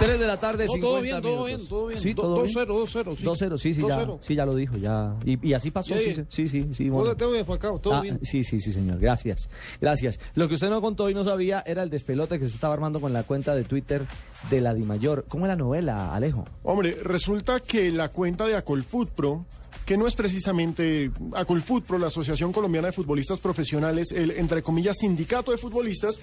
Tres 0.00 0.18
de 0.20 0.26
la 0.28 0.38
tarde, 0.40 0.66
No, 0.66 0.72
50 0.72 0.80
todo 0.92 1.00
bien, 1.02 1.20
todo 1.22 1.32
minutos. 1.44 1.46
bien, 1.58 1.68
todo 1.68 1.86
bien. 1.86 2.00
Sí, 2.00 2.14
Do- 2.14 2.22
todo 2.22 2.42
bien. 2.42 2.54
2-0, 2.54 2.66
2-0, 2.66 3.16
sí. 3.16 3.24
2-0, 3.24 3.56
sí, 3.58 3.74
sí, 3.74 3.82
ya, 3.86 3.96
2-0. 4.06 4.18
sí, 4.20 4.34
ya 4.34 4.46
lo 4.46 4.54
dijo, 4.56 4.76
ya. 4.76 5.14
Y, 5.24 5.48
y 5.48 5.54
así 5.54 5.70
pasó, 5.70 5.96
Sí. 5.98 6.12
sí, 6.12 6.24
sí, 6.28 6.48
sí, 6.48 6.68
sí. 6.72 6.84
Todo 6.88 6.98
bueno. 6.98 7.16
tengo 7.16 7.32
de 7.32 7.44
Falcao, 7.44 7.78
todo 7.78 7.94
Ah, 7.94 8.00
bien. 8.00 8.18
Sí, 8.24 8.42
sí, 8.42 8.60
sí, 8.60 8.72
señor. 8.72 8.98
Gracias. 8.98 9.48
Gracias. 9.80 10.18
Lo 10.34 10.48
que 10.48 10.54
usted 10.54 10.68
no 10.68 10.80
contó 10.80 11.08
y 11.10 11.14
no 11.14 11.22
sabía 11.22 11.62
era 11.64 11.84
el 11.84 11.90
despelote 11.90 12.40
que 12.40 12.48
se 12.48 12.54
estaba 12.54 12.74
armando 12.74 13.00
con 13.00 13.12
la 13.12 13.22
cuenta 13.22 13.54
de 13.54 13.62
Twitter 13.62 14.04
de 14.50 14.60
la 14.60 14.74
Dimayor. 14.74 15.26
¿Cómo 15.28 15.46
es 15.46 15.48
la 15.48 15.56
novela, 15.56 16.12
Alejo? 16.12 16.44
Hombre, 16.64 16.96
resulta 17.04 17.60
que 17.60 17.92
la 17.92 18.08
cuenta 18.08 18.46
de 18.46 18.56
Acolfoot 18.56 19.10
Pro, 19.10 19.46
que 19.84 19.96
no 19.96 20.06
es 20.06 20.14
precisamente 20.14 21.10
Acolfoot 21.34 21.84
Pro, 21.84 21.98
la 21.98 22.08
Asociación 22.08 22.52
Colombiana 22.52 22.88
de 22.88 22.92
Futbolistas 22.92 23.40
Profesionales, 23.40 24.12
el 24.12 24.32
entre 24.32 24.62
comillas 24.62 24.98
sindicato 24.98 25.50
de 25.50 25.58
futbolistas, 25.58 26.20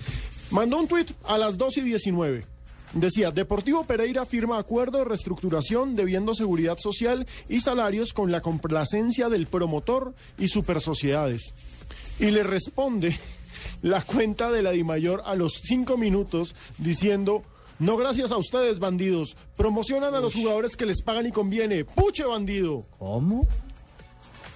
mandó 0.52 0.78
un 0.78 0.88
tuit 0.88 1.12
a 1.26 1.38
las 1.38 1.58
2 1.58 1.78
y 1.78 1.82
19. 1.82 2.46
Decía, 2.94 3.32
Deportivo 3.32 3.84
Pereira 3.84 4.26
firma 4.26 4.58
acuerdo 4.58 5.00
de 5.00 5.06
reestructuración 5.06 5.96
debiendo 5.96 6.34
seguridad 6.34 6.78
social 6.78 7.28
y 7.50 7.60
salarios 7.60 8.14
con 8.14 8.32
la 8.32 8.42
complacencia 8.42 9.28
del 9.28 9.48
promotor 9.48 10.14
y 10.38 10.48
supersociedades. 10.48 11.54
Y 12.20 12.32
le 12.32 12.44
responde 12.44 13.18
la 13.82 14.02
cuenta 14.02 14.50
de 14.52 14.62
la 14.62 14.72
Dimayor 14.72 15.24
a 15.26 15.36
los 15.36 15.60
cinco 15.64 15.98
minutos 15.98 16.56
diciendo, 16.78 17.44
no 17.80 17.98
gracias 17.98 18.32
a 18.32 18.38
ustedes, 18.38 18.80
bandidos, 18.80 19.36
promocionan 19.58 20.14
a 20.16 20.20
los 20.20 20.34
jugadores 20.34 20.76
que 20.76 20.86
les 20.86 21.02
pagan 21.02 21.26
y 21.26 21.32
conviene, 21.32 21.84
puche 21.86 22.24
bandido. 22.26 22.86
¿Cómo? 23.00 23.46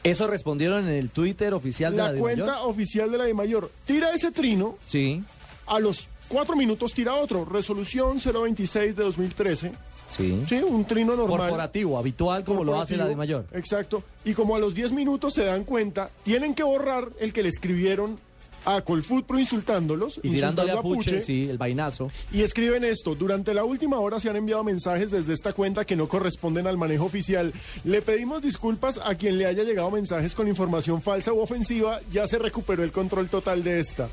Eso 0.04 0.28
respondieron 0.28 0.88
en 0.88 0.94
el 0.94 1.10
Twitter 1.10 1.54
oficial 1.54 1.92
de 1.92 1.98
la, 1.98 2.04
La 2.06 2.14
Dimayor? 2.14 2.38
cuenta 2.38 2.64
oficial 2.64 3.12
de 3.12 3.18
la 3.18 3.26
Dimayor 3.26 3.70
tira 3.86 4.14
ese 4.14 4.32
trino, 4.32 4.78
Sí, 4.88 5.22
a 5.68 5.80
los 5.80 6.08
cuatro 6.30 6.56
minutos 6.56 6.94
tira 6.94 7.16
otro, 7.16 7.44
resolución 7.44 8.18
026 8.20 8.96
de 8.96 9.04
2013. 9.04 9.72
sí. 10.10 10.44
Sí, 10.48 10.56
un 10.66 10.86
trino 10.86 11.16
normal. 11.18 11.40
Corporativo, 11.40 11.98
habitual 11.98 12.46
como 12.46 12.64
lo 12.64 12.80
hace 12.80 12.96
la 12.96 13.04
Corporativo, 13.04 13.10
Dimayor. 13.44 13.46
Exacto. 13.60 14.04
Y 14.24 14.34
como 14.34 14.56
a 14.56 14.60
los 14.60 14.74
10 14.74 14.94
minutos 14.94 15.34
se 15.34 15.44
dan 15.44 15.66
cuenta, 15.66 16.10
tienen 16.24 16.56
que 16.56 16.64
borrar 16.64 17.10
el 17.20 17.34
que 17.34 17.44
le 17.44 17.50
escribieron 17.50 18.18
a 18.66 18.82
Colfoot 18.82 19.26
Pro 19.26 19.40
insultándolos. 19.40 20.20
Y 20.24 20.30
tirándole 20.30 20.72
a 20.72 20.82
Puche, 20.82 21.22
sí, 21.22 21.48
el 21.50 21.58
vainazo. 21.58 22.12
Y 22.32 22.42
escriben 22.42 22.84
esto, 22.84 23.16
durante 23.16 23.54
la 23.54 23.64
última 23.64 24.00
hora 24.00 24.20
se 24.20 24.30
han 24.30 24.36
enviado 24.36 24.64
mensajes 24.64 25.12
desde 25.12 25.34
esta 25.34 25.54
cuenta 25.54 25.86
que 25.86 25.96
no 25.96 26.08
corresponden 26.08 26.68
al 26.68 26.78
manejo 26.78 27.06
oficial. 27.06 27.54
Le 27.84 28.02
pedimos 28.02 28.42
disculpas 28.42 29.00
a 29.04 29.16
quien 29.16 29.38
le 29.38 29.46
haya 29.46 29.64
llegado 29.64 29.92
mensajes 29.92 30.36
con 30.36 30.48
información 30.48 31.02
falsa 31.02 31.34
u 31.34 31.40
ofensiva, 31.40 32.00
ya 32.12 32.28
se 32.28 32.40
recuperó 32.40 32.84
el 32.84 32.92
control 32.92 33.30
total 33.30 33.64
de 33.64 33.80
esta. 33.80 34.10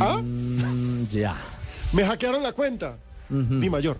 ¿Ah? 0.00 0.20
Mm, 0.22 1.08
ya. 1.08 1.36
Me 1.92 2.04
hackearon 2.04 2.42
la 2.42 2.52
cuenta. 2.52 2.98
Di 3.28 3.68
mayor. 3.70 3.98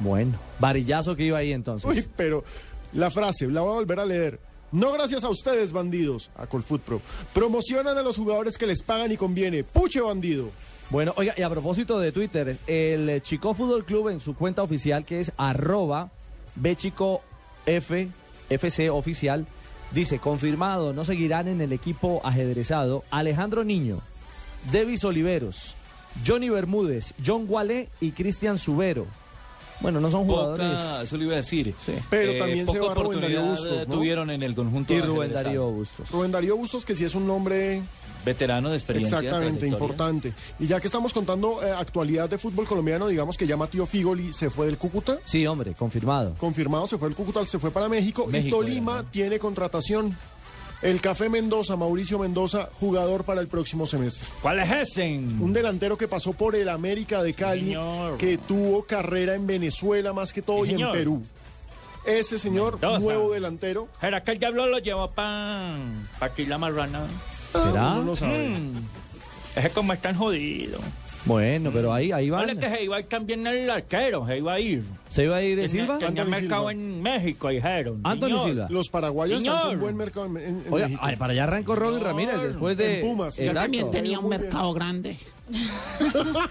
Bueno, 0.00 0.38
varillazo 0.58 1.16
que 1.16 1.24
iba 1.24 1.38
ahí 1.38 1.52
entonces. 1.52 1.88
Uy, 1.88 2.06
pero 2.16 2.44
la 2.92 3.10
frase, 3.10 3.48
la 3.48 3.60
voy 3.60 3.70
a 3.70 3.74
volver 3.74 4.00
a 4.00 4.04
leer. 4.04 4.51
No 4.72 4.90
gracias 4.92 5.22
a 5.22 5.28
ustedes, 5.28 5.70
bandidos. 5.72 6.30
A 6.34 6.46
Colfoot 6.46 6.80
Pro. 6.82 7.02
Promocionan 7.34 7.98
a 7.98 8.02
los 8.02 8.16
jugadores 8.16 8.56
que 8.56 8.66
les 8.66 8.82
pagan 8.82 9.12
y 9.12 9.18
conviene. 9.18 9.64
Puche 9.64 10.00
bandido. 10.00 10.50
Bueno, 10.88 11.12
oiga, 11.16 11.34
y 11.36 11.42
a 11.42 11.50
propósito 11.50 12.00
de 12.00 12.10
Twitter, 12.10 12.58
el 12.66 13.22
Chico 13.22 13.54
Fútbol 13.54 13.84
Club 13.84 14.08
en 14.08 14.20
su 14.20 14.34
cuenta 14.34 14.62
oficial, 14.62 15.04
que 15.04 15.20
es 15.20 15.32
arroba 15.36 16.10
oficial, 18.90 19.46
dice, 19.92 20.18
confirmado, 20.18 20.92
no 20.92 21.04
seguirán 21.04 21.48
en 21.48 21.60
el 21.60 21.72
equipo 21.72 22.20
ajedrezado 22.24 23.04
Alejandro 23.10 23.64
Niño, 23.64 24.00
Devis 24.70 25.04
Oliveros, 25.04 25.74
Johnny 26.26 26.50
Bermúdez, 26.50 27.14
John 27.24 27.46
Gualé 27.46 27.88
y 28.00 28.12
Cristian 28.12 28.58
Subero. 28.58 29.06
Bueno, 29.82 30.00
no 30.00 30.10
son 30.10 30.24
jugadores. 30.24 30.66
Poca, 30.78 31.02
eso 31.02 31.16
le 31.16 31.24
iba 31.24 31.32
a 31.34 31.36
decir. 31.36 31.74
Pero 32.08 32.32
Eh, 32.32 32.38
también 32.38 32.66
se 32.66 32.78
va 32.78 32.94
Rubén 32.94 33.20
Darío 33.20 33.42
Bustos, 33.42 33.88
¿no? 33.88 33.94
tuvieron 33.94 34.30
en 34.30 34.42
el 34.42 34.54
conjunto 34.54 34.94
Y 34.94 35.00
Rubén. 35.00 35.32
Darío 35.32 35.68
Bustos. 35.70 36.10
Rubén 36.10 36.30
Darío 36.30 36.56
Bustos, 36.56 36.84
que 36.84 36.94
sí 36.94 37.04
es 37.04 37.14
un 37.14 37.26
nombre 37.26 37.82
Veterano 38.24 38.70
de 38.70 38.76
experiencia. 38.76 39.18
exactamente 39.18 39.58
trayectoria. 39.58 39.72
importante. 39.84 40.32
Y 40.60 40.66
ya 40.68 40.80
que 40.80 40.86
estamos 40.86 41.12
contando 41.12 41.60
eh, 41.62 41.72
actualidad 41.72 42.30
de 42.30 42.38
fútbol 42.38 42.66
colombiano, 42.66 43.08
digamos 43.08 43.36
que 43.36 43.46
ya 43.48 43.56
Matío 43.56 43.84
Figoli 43.84 44.32
se 44.32 44.48
fue 44.48 44.66
del 44.66 44.78
Cúcuta. 44.78 45.18
Sí, 45.24 45.44
hombre, 45.46 45.72
confirmado. 45.74 46.34
Confirmado, 46.38 46.86
se 46.86 46.98
fue 46.98 47.08
del 47.08 47.16
Cúcuta, 47.16 47.44
se 47.44 47.58
fue 47.58 47.72
para 47.72 47.88
México. 47.88 48.26
y 48.28 48.32
México 48.32 48.58
Tolima 48.58 49.04
tiene 49.10 49.40
contratación. 49.40 50.16
El 50.82 51.00
Café 51.00 51.28
Mendoza, 51.28 51.76
Mauricio 51.76 52.18
Mendoza, 52.18 52.68
jugador 52.80 53.22
para 53.22 53.40
el 53.40 53.46
próximo 53.46 53.86
semestre. 53.86 54.26
¿Cuál 54.42 54.58
es 54.58 54.90
ese? 54.90 55.04
Un 55.14 55.52
delantero 55.52 55.96
que 55.96 56.08
pasó 56.08 56.32
por 56.32 56.56
el 56.56 56.68
América 56.68 57.22
de 57.22 57.34
Cali, 57.34 57.66
Señor. 57.66 58.18
que 58.18 58.36
tuvo 58.36 58.82
carrera 58.82 59.34
en 59.36 59.46
Venezuela 59.46 60.12
más 60.12 60.32
que 60.32 60.42
todo 60.42 60.64
y 60.64 60.70
en. 60.74 60.90
Perú. 60.90 61.22
Ese 62.04 62.36
señor, 62.36 62.72
Mendoza. 62.72 62.98
nuevo 62.98 63.30
delantero. 63.32 63.86
¿Será 64.00 64.24
que 64.24 64.32
el 64.32 64.38
diablo 64.40 64.66
lo 64.66 64.78
llevó 64.78 65.08
para 65.08 65.76
pa 66.18 66.26
aquí 66.26 66.44
la 66.46 66.58
marrana? 66.58 67.06
¿Será? 67.52 67.92
uno 67.92 68.02
no 68.02 68.16
sabe. 68.16 68.48
Mm. 68.48 68.84
Ese 69.54 69.70
como 69.70 69.92
es 69.92 70.02
tan 70.02 70.16
jodido. 70.16 70.80
Bueno, 71.24 71.70
pero 71.72 71.92
ahí, 71.92 72.10
ahí 72.10 72.30
van. 72.30 72.46
Vale 72.46 72.58
que 72.58 72.68
se 72.68 72.82
iba 72.82 72.96
a 72.96 73.00
ir 73.00 73.06
también 73.06 73.46
el 73.46 73.70
arquero, 73.70 74.26
se 74.26 74.38
iba 74.38 74.52
a 74.54 74.58
ir. 74.60 74.82
¿Se 75.08 75.22
iba 75.24 75.36
a 75.36 75.42
ir 75.42 75.56
de 75.56 75.68
Tenía- 75.68 75.82
Silva? 75.82 75.98
Tenía 75.98 76.22
Anthony 76.22 76.30
mercado 76.30 76.68
Silva. 76.68 76.72
en 76.72 77.02
México, 77.02 77.48
dijeron. 77.48 78.00
Anthony 78.02 78.26
Señor. 78.26 78.42
Silva. 78.48 78.66
Los 78.70 78.88
paraguayos 78.88 79.38
están 79.38 79.54
Señor. 79.56 79.70
con 79.70 79.80
buen 79.80 79.96
mercado 79.96 80.26
en, 80.26 80.36
en- 80.38 80.44
en 80.66 80.72
Oiga, 80.72 80.86
México. 80.88 81.00
ay, 81.04 81.16
para 81.16 81.32
allá 81.32 81.44
arrancó 81.44 81.76
Robin 81.76 82.00
Ramírez 82.00 82.40
después 82.42 82.76
de. 82.76 83.00
En 83.00 83.06
Pumas. 83.06 83.36
Yo 83.36 83.42
Exacto. 83.44 83.60
también 83.62 83.90
tenía 83.92 84.18
un 84.18 84.28
bien. 84.30 84.40
mercado 84.42 84.72
grande. 84.74 85.16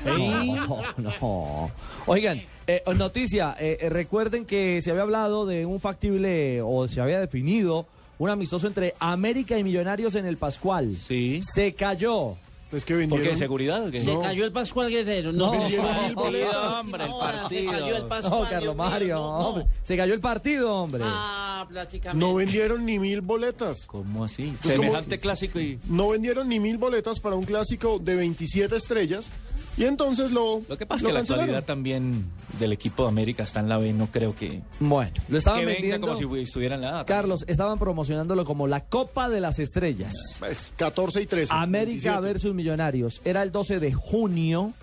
No, 0.06 0.82
no. 0.98 1.72
Oigan, 2.06 2.42
eh, 2.68 2.84
noticia, 2.96 3.56
eh, 3.60 3.78
eh, 3.82 3.90
recuerden 3.90 4.46
que 4.46 4.82
se 4.82 4.92
había 4.92 5.04
hablado 5.04 5.46
de 5.46 5.66
un 5.66 5.80
factible 5.80 6.62
o 6.62 6.88
se 6.88 7.02
había 7.02 7.20
definido 7.20 7.86
un 8.20 8.30
amistoso 8.30 8.68
entre 8.68 8.94
América 9.00 9.58
y 9.58 9.64
Millonarios 9.64 10.16
en 10.16 10.26
el 10.26 10.38
Pascual. 10.38 10.96
Sí. 11.08 11.42
Se 11.44 11.74
cayó. 11.74 12.36
Es 12.72 12.86
que 12.86 12.94
¿Por 12.94 13.00
vendieron. 13.00 13.28
qué? 13.30 13.38
¿Seguridad 13.38 13.86
o 13.88 13.92
qué? 13.92 14.02
Se 14.02 14.18
cayó 14.20 14.46
el 14.46 14.52
Pascual 14.54 14.90
Guerrero. 14.90 15.32
No, 15.34 15.48
No. 15.54 15.60
Vendieron 15.60 16.06
mil 16.06 16.16
boletas. 16.16 16.56
hombre, 16.80 17.04
el 17.04 17.10
No, 17.10 17.20
partido. 17.20 17.50
Se 17.50 17.66
cayó 17.66 17.96
el 17.98 18.02
No, 18.04 18.08
Pascual. 18.08 18.50
Carlos 18.50 18.76
Mario, 18.76 19.16
no, 19.16 19.22
no. 19.22 19.48
hombre. 19.50 19.66
Se 19.84 19.98
cayó 19.98 20.14
el 20.14 20.20
partido, 20.22 20.74
hombre. 20.74 21.04
Ah, 21.06 21.66
prácticamente. 21.70 22.26
No 22.26 22.34
vendieron 22.34 22.86
ni 22.86 22.98
mil 22.98 23.20
boletas. 23.22 23.86
¿Cómo 23.88 24.24
así? 24.24 24.56
Pues 24.62 24.76
como- 24.76 24.88
Semejante 24.88 25.18
clásico 25.20 25.60
y... 25.60 25.80
No 25.90 26.10
vendieron 26.10 26.48
ni 26.48 26.60
mil 26.62 26.78
boletas 26.78 27.20
para 27.20 27.36
un 27.36 27.44
clásico 27.44 28.00
de 28.00 28.16
27 28.16 28.76
estrellas. 28.76 29.32
Y 29.78 29.86
entonces 29.86 30.32
lo. 30.32 30.62
Lo 30.68 30.78
que 30.78 30.86
pasa 30.86 31.06
es 31.06 31.08
que 31.08 31.14
la 31.14 31.20
actualidad 31.22 31.64
también 31.64 32.26
del 32.60 32.74
equipo 32.74 33.04
de 33.04 33.10
América 33.10 33.44
está 33.44 33.62
en 33.62 33.70
la 33.70 33.78
B, 33.78 33.94
no 33.94 34.08
creo 34.08 34.36
que... 34.36 34.62
Bueno, 34.80 35.14
lo 35.30 35.38
estaban 35.38 35.62
que 35.62 35.66
venga 35.66 35.82
vendiendo. 35.82 36.08
como 36.08 36.36
si 36.36 36.42
estuviera 36.42 36.76
en 36.76 36.82
la 36.82 37.00
A. 37.00 37.06
Carlos, 37.06 37.46
estaban 37.48 37.80
promocionándolo 37.80 38.46
como 38.46 38.68
la 38.68 38.82
Copa 38.86 39.30
de 39.30 39.40
las 39.40 39.60
Estrellas. 39.60 40.14
Pues, 40.40 40.74
14 40.76 41.22
y 41.22 41.26
13. 41.26 41.54
América 41.54 42.20
27. 42.20 42.22
versus 42.22 42.54
Millonarios. 42.54 43.22
Era 43.24 43.44
el 43.44 43.52
12 43.52 43.80
de 43.80 43.94
junio 43.94 44.74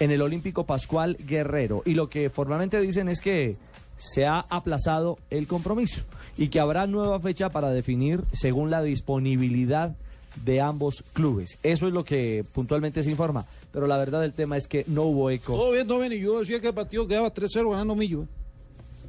en 0.00 0.10
el 0.10 0.22
Olímpico 0.22 0.64
Pascual 0.64 1.16
Guerrero. 1.18 1.82
Y 1.84 1.94
lo 1.94 2.08
que 2.08 2.30
formalmente 2.30 2.80
dicen 2.80 3.08
es 3.08 3.20
que 3.20 3.56
se 3.96 4.26
ha 4.26 4.40
aplazado 4.40 5.18
el 5.30 5.46
compromiso 5.46 6.02
y 6.36 6.48
que 6.48 6.60
habrá 6.60 6.86
nueva 6.86 7.20
fecha 7.20 7.48
para 7.50 7.70
definir 7.70 8.22
según 8.32 8.70
la 8.70 8.82
disponibilidad 8.82 9.96
de 10.44 10.60
ambos 10.60 11.04
clubes. 11.12 11.58
Eso 11.62 11.86
es 11.86 11.92
lo 11.92 12.04
que 12.04 12.44
puntualmente 12.52 13.02
se 13.02 13.10
informa. 13.10 13.46
Pero 13.72 13.86
la 13.86 13.98
verdad 13.98 14.20
del 14.20 14.32
tema 14.32 14.56
es 14.56 14.68
que 14.68 14.84
no 14.88 15.02
hubo 15.02 15.30
eco. 15.30 15.54
Todo 15.54 15.72
bien, 15.72 15.86
todo 15.86 16.00
bien. 16.00 16.12
Y 16.12 16.20
yo 16.20 16.40
decía 16.40 16.60
que 16.60 16.68
el 16.68 16.74
partido 16.74 17.06
quedaba 17.06 17.32
3-0 17.32 17.70
ganando 17.70 17.94
Millo. 17.94 18.26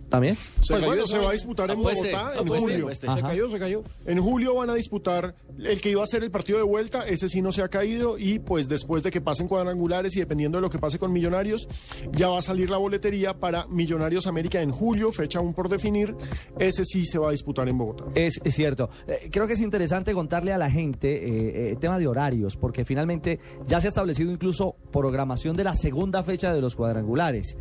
¿También? 0.09 0.37
Pues 0.57 0.69
cayó 0.69 0.85
bueno, 0.85 1.05
se 1.05 1.17
va 1.17 1.29
a 1.29 1.33
disputar 1.33 1.69
en 1.71 1.79
Apueste, 1.79 2.11
Bogotá 2.11 2.33
en 2.33 2.39
apueste, 2.39 2.59
julio. 2.59 2.77
apueste. 2.85 3.07
Se 3.07 3.21
cayó, 3.21 3.49
se 3.49 3.59
cayó. 3.59 3.83
En 4.05 4.21
julio 4.21 4.55
van 4.55 4.69
a 4.69 4.75
disputar 4.75 5.35
el 5.57 5.81
que 5.81 5.89
iba 5.89 6.03
a 6.03 6.05
ser 6.05 6.23
el 6.23 6.31
partido 6.31 6.57
de 6.57 6.63
vuelta, 6.63 7.07
ese 7.07 7.27
sí 7.27 7.41
no 7.41 7.51
se 7.51 7.61
ha 7.61 7.69
caído 7.69 8.17
y 8.17 8.39
pues 8.39 8.67
después 8.67 9.03
de 9.03 9.11
que 9.11 9.21
pasen 9.21 9.47
cuadrangulares 9.47 10.15
y 10.15 10.19
dependiendo 10.19 10.57
de 10.57 10.61
lo 10.61 10.69
que 10.69 10.79
pase 10.79 10.99
con 10.99 11.11
Millonarios, 11.11 11.67
ya 12.11 12.29
va 12.29 12.39
a 12.39 12.41
salir 12.41 12.69
la 12.69 12.77
boletería 12.77 13.33
para 13.39 13.67
Millonarios 13.67 14.27
América 14.27 14.61
en 14.61 14.71
julio, 14.71 15.11
fecha 15.11 15.39
aún 15.39 15.53
por 15.53 15.69
definir, 15.69 16.15
ese 16.59 16.85
sí 16.85 17.05
se 17.05 17.17
va 17.17 17.29
a 17.29 17.31
disputar 17.31 17.67
en 17.67 17.77
Bogotá. 17.77 18.05
Es, 18.15 18.39
es 18.43 18.53
cierto. 18.53 18.89
Eh, 19.07 19.29
creo 19.31 19.47
que 19.47 19.53
es 19.53 19.61
interesante 19.61 20.13
contarle 20.13 20.53
a 20.53 20.57
la 20.57 20.69
gente 20.69 21.15
eh, 21.15 21.71
eh, 21.71 21.77
tema 21.79 21.97
de 21.97 22.07
horarios, 22.07 22.57
porque 22.57 22.85
finalmente 22.85 23.39
ya 23.67 23.79
se 23.79 23.87
ha 23.87 23.89
establecido 23.89 24.31
incluso 24.31 24.75
programación 24.91 25.55
de 25.55 25.63
la 25.63 25.73
segunda 25.73 26.23
fecha 26.23 26.53
de 26.53 26.61
los 26.61 26.75
cuadrangulares. 26.75 27.57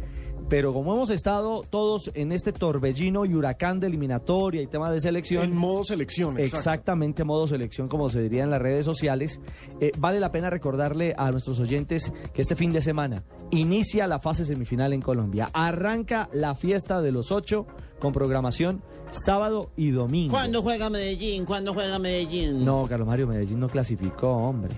Pero 0.48 0.72
como 0.72 0.94
hemos 0.94 1.10
estado 1.10 1.62
todos 1.62 2.10
en 2.14 2.32
este 2.32 2.52
torbellino 2.52 3.24
y 3.24 3.34
huracán 3.34 3.80
de 3.80 3.86
eliminatoria 3.86 4.62
y 4.62 4.66
tema 4.66 4.90
de 4.90 5.00
selección. 5.00 5.44
En 5.44 5.56
modo 5.56 5.84
selección, 5.84 6.38
exacto. 6.38 6.58
Exactamente, 6.58 7.24
modo 7.24 7.46
selección, 7.46 7.88
como 7.88 8.08
se 8.08 8.22
diría 8.22 8.42
en 8.44 8.50
las 8.50 8.60
redes 8.60 8.84
sociales. 8.84 9.40
Eh, 9.80 9.92
vale 9.98 10.20
la 10.20 10.30
pena 10.32 10.50
recordarle 10.50 11.14
a 11.16 11.30
nuestros 11.30 11.60
oyentes 11.60 12.12
que 12.32 12.42
este 12.42 12.56
fin 12.56 12.72
de 12.72 12.80
semana 12.80 13.24
inicia 13.50 14.06
la 14.06 14.18
fase 14.18 14.44
semifinal 14.44 14.92
en 14.92 15.00
Colombia. 15.00 15.48
Arranca 15.52 16.28
la 16.32 16.54
fiesta 16.54 17.00
de 17.00 17.12
los 17.12 17.32
ocho 17.32 17.66
con 17.98 18.12
programación 18.12 18.82
sábado 19.10 19.70
y 19.76 19.90
domingo. 19.90 20.32
¿Cuándo 20.32 20.62
juega 20.62 20.90
Medellín? 20.90 21.44
¿Cuándo 21.44 21.72
juega 21.72 21.98
Medellín? 21.98 22.64
No, 22.64 22.86
Carlos 22.86 23.06
Mario 23.06 23.26
Medellín 23.26 23.60
no 23.60 23.68
clasificó, 23.68 24.28
hombre. 24.28 24.74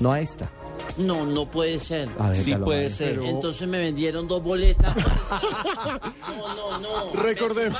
No 0.00 0.12
a 0.12 0.20
esta. 0.20 0.50
No, 0.96 1.24
no 1.24 1.48
puede 1.48 1.78
ser. 1.78 2.08
A 2.18 2.30
ver, 2.30 2.36
Sí 2.38 2.54
puede 2.54 2.90
ser. 2.90 3.10
Pero- 3.10 3.24
Entonces 3.26 3.68
me 3.68 3.78
vendieron 3.78 4.26
dos 4.26 4.42
boletas. 4.42 4.94
no, 6.36 6.54
no, 6.56 6.78
no. 6.78 7.12
Recordemos. 7.20 7.78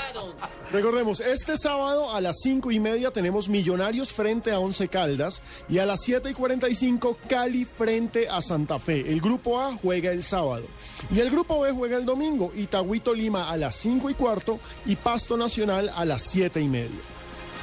Recordemos, 0.70 1.20
este 1.20 1.56
sábado 1.56 2.14
a 2.14 2.20
las 2.20 2.36
5 2.42 2.70
y 2.70 2.78
media 2.78 3.10
tenemos 3.10 3.48
Millonarios 3.48 4.12
frente 4.12 4.52
a 4.52 4.60
Once 4.60 4.86
Caldas 4.88 5.42
y 5.68 5.78
a 5.78 5.86
las 5.86 6.02
7 6.02 6.30
y 6.30 6.34
45 6.34 7.18
Cali 7.28 7.64
frente 7.64 8.28
a 8.28 8.40
Santa 8.42 8.78
Fe. 8.78 9.10
El 9.10 9.20
grupo 9.20 9.58
A 9.60 9.74
juega 9.76 10.12
el 10.12 10.22
sábado 10.22 10.64
y 11.10 11.20
el 11.20 11.30
grupo 11.30 11.60
B 11.60 11.72
juega 11.72 11.96
el 11.96 12.04
domingo. 12.04 12.52
Itagüí 12.54 13.02
Lima 13.16 13.50
a 13.50 13.56
las 13.56 13.74
5 13.76 14.10
y 14.10 14.14
cuarto 14.14 14.60
y 14.86 14.94
Pasto 14.96 15.36
Nacional 15.36 15.90
a 15.96 16.04
las 16.04 16.22
7 16.22 16.60
y 16.60 16.68
media. 16.68 17.00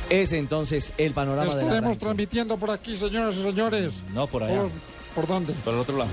Es 0.09 0.31
entonces 0.33 0.93
el 0.97 1.13
panorama 1.13 1.55
de 1.55 1.61
Estaremos 1.61 1.97
transmitiendo 1.97 2.57
por 2.57 2.69
aquí, 2.71 2.95
señoras 2.97 3.35
y 3.35 3.43
señores. 3.43 3.93
No, 4.13 4.27
por 4.27 4.43
allá. 4.43 4.61
¿Por, 4.61 4.69
por 5.15 5.27
dónde? 5.27 5.53
Por 5.53 5.73
el 5.73 5.79
otro 5.79 5.97
lado. 5.97 6.11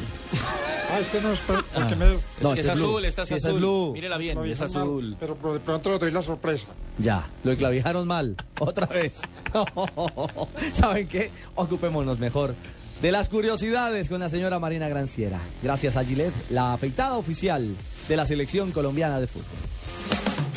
Ah, 0.90 0.98
este 1.00 1.20
no 1.20 1.32
es... 1.32 1.40
Ah. 1.74 1.88
me... 1.98 2.14
Es 2.14 2.20
No, 2.40 2.54
que 2.54 2.60
este 2.60 2.72
es 2.72 2.78
blue. 2.78 2.88
azul, 2.88 3.04
esta 3.04 3.22
es 3.22 3.28
Sí, 3.28 3.34
esta 3.34 3.48
es 3.48 3.52
azul. 3.54 3.60
blue. 3.60 3.92
Mírela 3.92 4.16
bien, 4.18 4.38
es 4.44 4.60
mal, 4.60 4.68
azul. 4.68 5.16
Pero 5.20 5.34
de 5.52 5.60
pronto 5.60 5.90
le 5.90 5.98
doy 5.98 6.10
la 6.10 6.22
sorpresa. 6.22 6.66
Ya, 6.98 7.26
lo 7.44 7.54
clavijaron 7.56 8.06
mal. 8.06 8.36
Otra 8.60 8.86
vez. 8.86 9.14
¿Saben 10.72 11.06
qué? 11.08 11.30
Ocupémonos 11.54 12.18
mejor 12.18 12.54
de 13.02 13.12
las 13.12 13.28
curiosidades 13.28 14.08
con 14.08 14.20
la 14.20 14.28
señora 14.28 14.58
Marina 14.58 14.88
Granciera. 14.88 15.38
Gracias 15.62 15.96
a 15.96 16.04
Gillette, 16.04 16.34
la 16.50 16.72
afeitada 16.74 17.16
oficial 17.16 17.68
de 18.08 18.16
la 18.16 18.24
selección 18.26 18.70
colombiana 18.72 19.18
de 19.20 19.26
fútbol. 19.26 19.46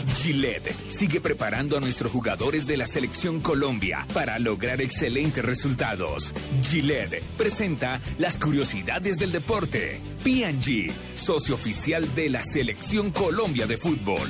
Gillette 0.07 0.73
sigue 0.89 1.21
preparando 1.21 1.77
a 1.77 1.79
nuestros 1.79 2.11
jugadores 2.11 2.67
de 2.67 2.77
la 2.77 2.85
selección 2.85 3.41
Colombia 3.41 4.05
para 4.13 4.37
lograr 4.39 4.81
excelentes 4.81 5.43
resultados. 5.43 6.33
Gillette 6.69 7.21
presenta 7.37 7.99
las 8.17 8.37
curiosidades 8.37 9.17
del 9.17 9.31
deporte. 9.31 9.99
P&G, 10.23 10.91
socio 11.15 11.55
oficial 11.55 12.13
de 12.15 12.29
la 12.29 12.43
selección 12.43 13.11
Colombia 13.11 13.65
de 13.67 13.77
fútbol. 13.77 14.27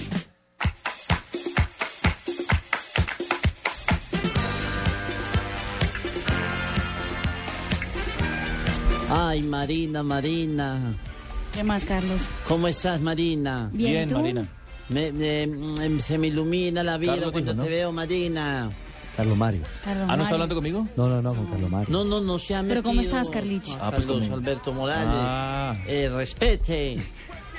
Ay, 9.10 9.42
Marina, 9.44 10.04
Marina. 10.04 10.80
¿Qué 11.54 11.64
más, 11.64 11.86
Carlos? 11.86 12.22
¿Cómo 12.48 12.68
estás, 12.68 13.02
Marina? 13.02 13.70
Bien, 13.72 13.92
Bien, 13.92 14.10
¿y 14.10 14.12
tú? 14.12 14.20
Marina. 14.20 14.48
Me- 14.90 15.12
me- 15.12 15.48
mm, 15.48 16.00
se 16.00 16.18
me 16.18 16.28
ilumina 16.28 16.84
la 16.84 16.98
vida 16.98 17.14
Carlos 17.14 17.32
cuando 17.32 17.52
dijo, 17.54 17.64
te 17.64 17.70
¿no? 17.70 17.76
veo, 17.76 17.92
Marina. 17.92 18.70
Carlos 19.18 19.38
Mario. 19.38 19.62
Carlos 19.84 20.04
¿Ah, 20.04 20.08
no 20.08 20.12
está 20.12 20.16
Mario. 20.24 20.34
hablando 20.36 20.56
conmigo? 20.56 20.88
No, 20.98 21.08
no, 21.08 21.22
no, 21.22 21.34
con 21.34 21.46
Carlos 21.48 21.72
Mario. 21.72 21.88
No, 21.90 22.04
no, 22.04 22.20
no 22.22 22.38
se 22.38 22.54
ha 22.54 22.58
¿Pero 22.62 22.68
metido. 22.68 22.84
cómo 22.84 23.02
estás, 23.02 23.30
Carlichi? 23.30 23.72
Ah, 23.74 23.90
pues 23.92 24.02
Carlos 24.02 24.16
conmigo. 24.18 24.36
Alberto 24.36 24.74
Morales. 24.74 25.16
Ah. 25.18 25.76
Eh, 25.88 26.10
respete. 26.14 26.98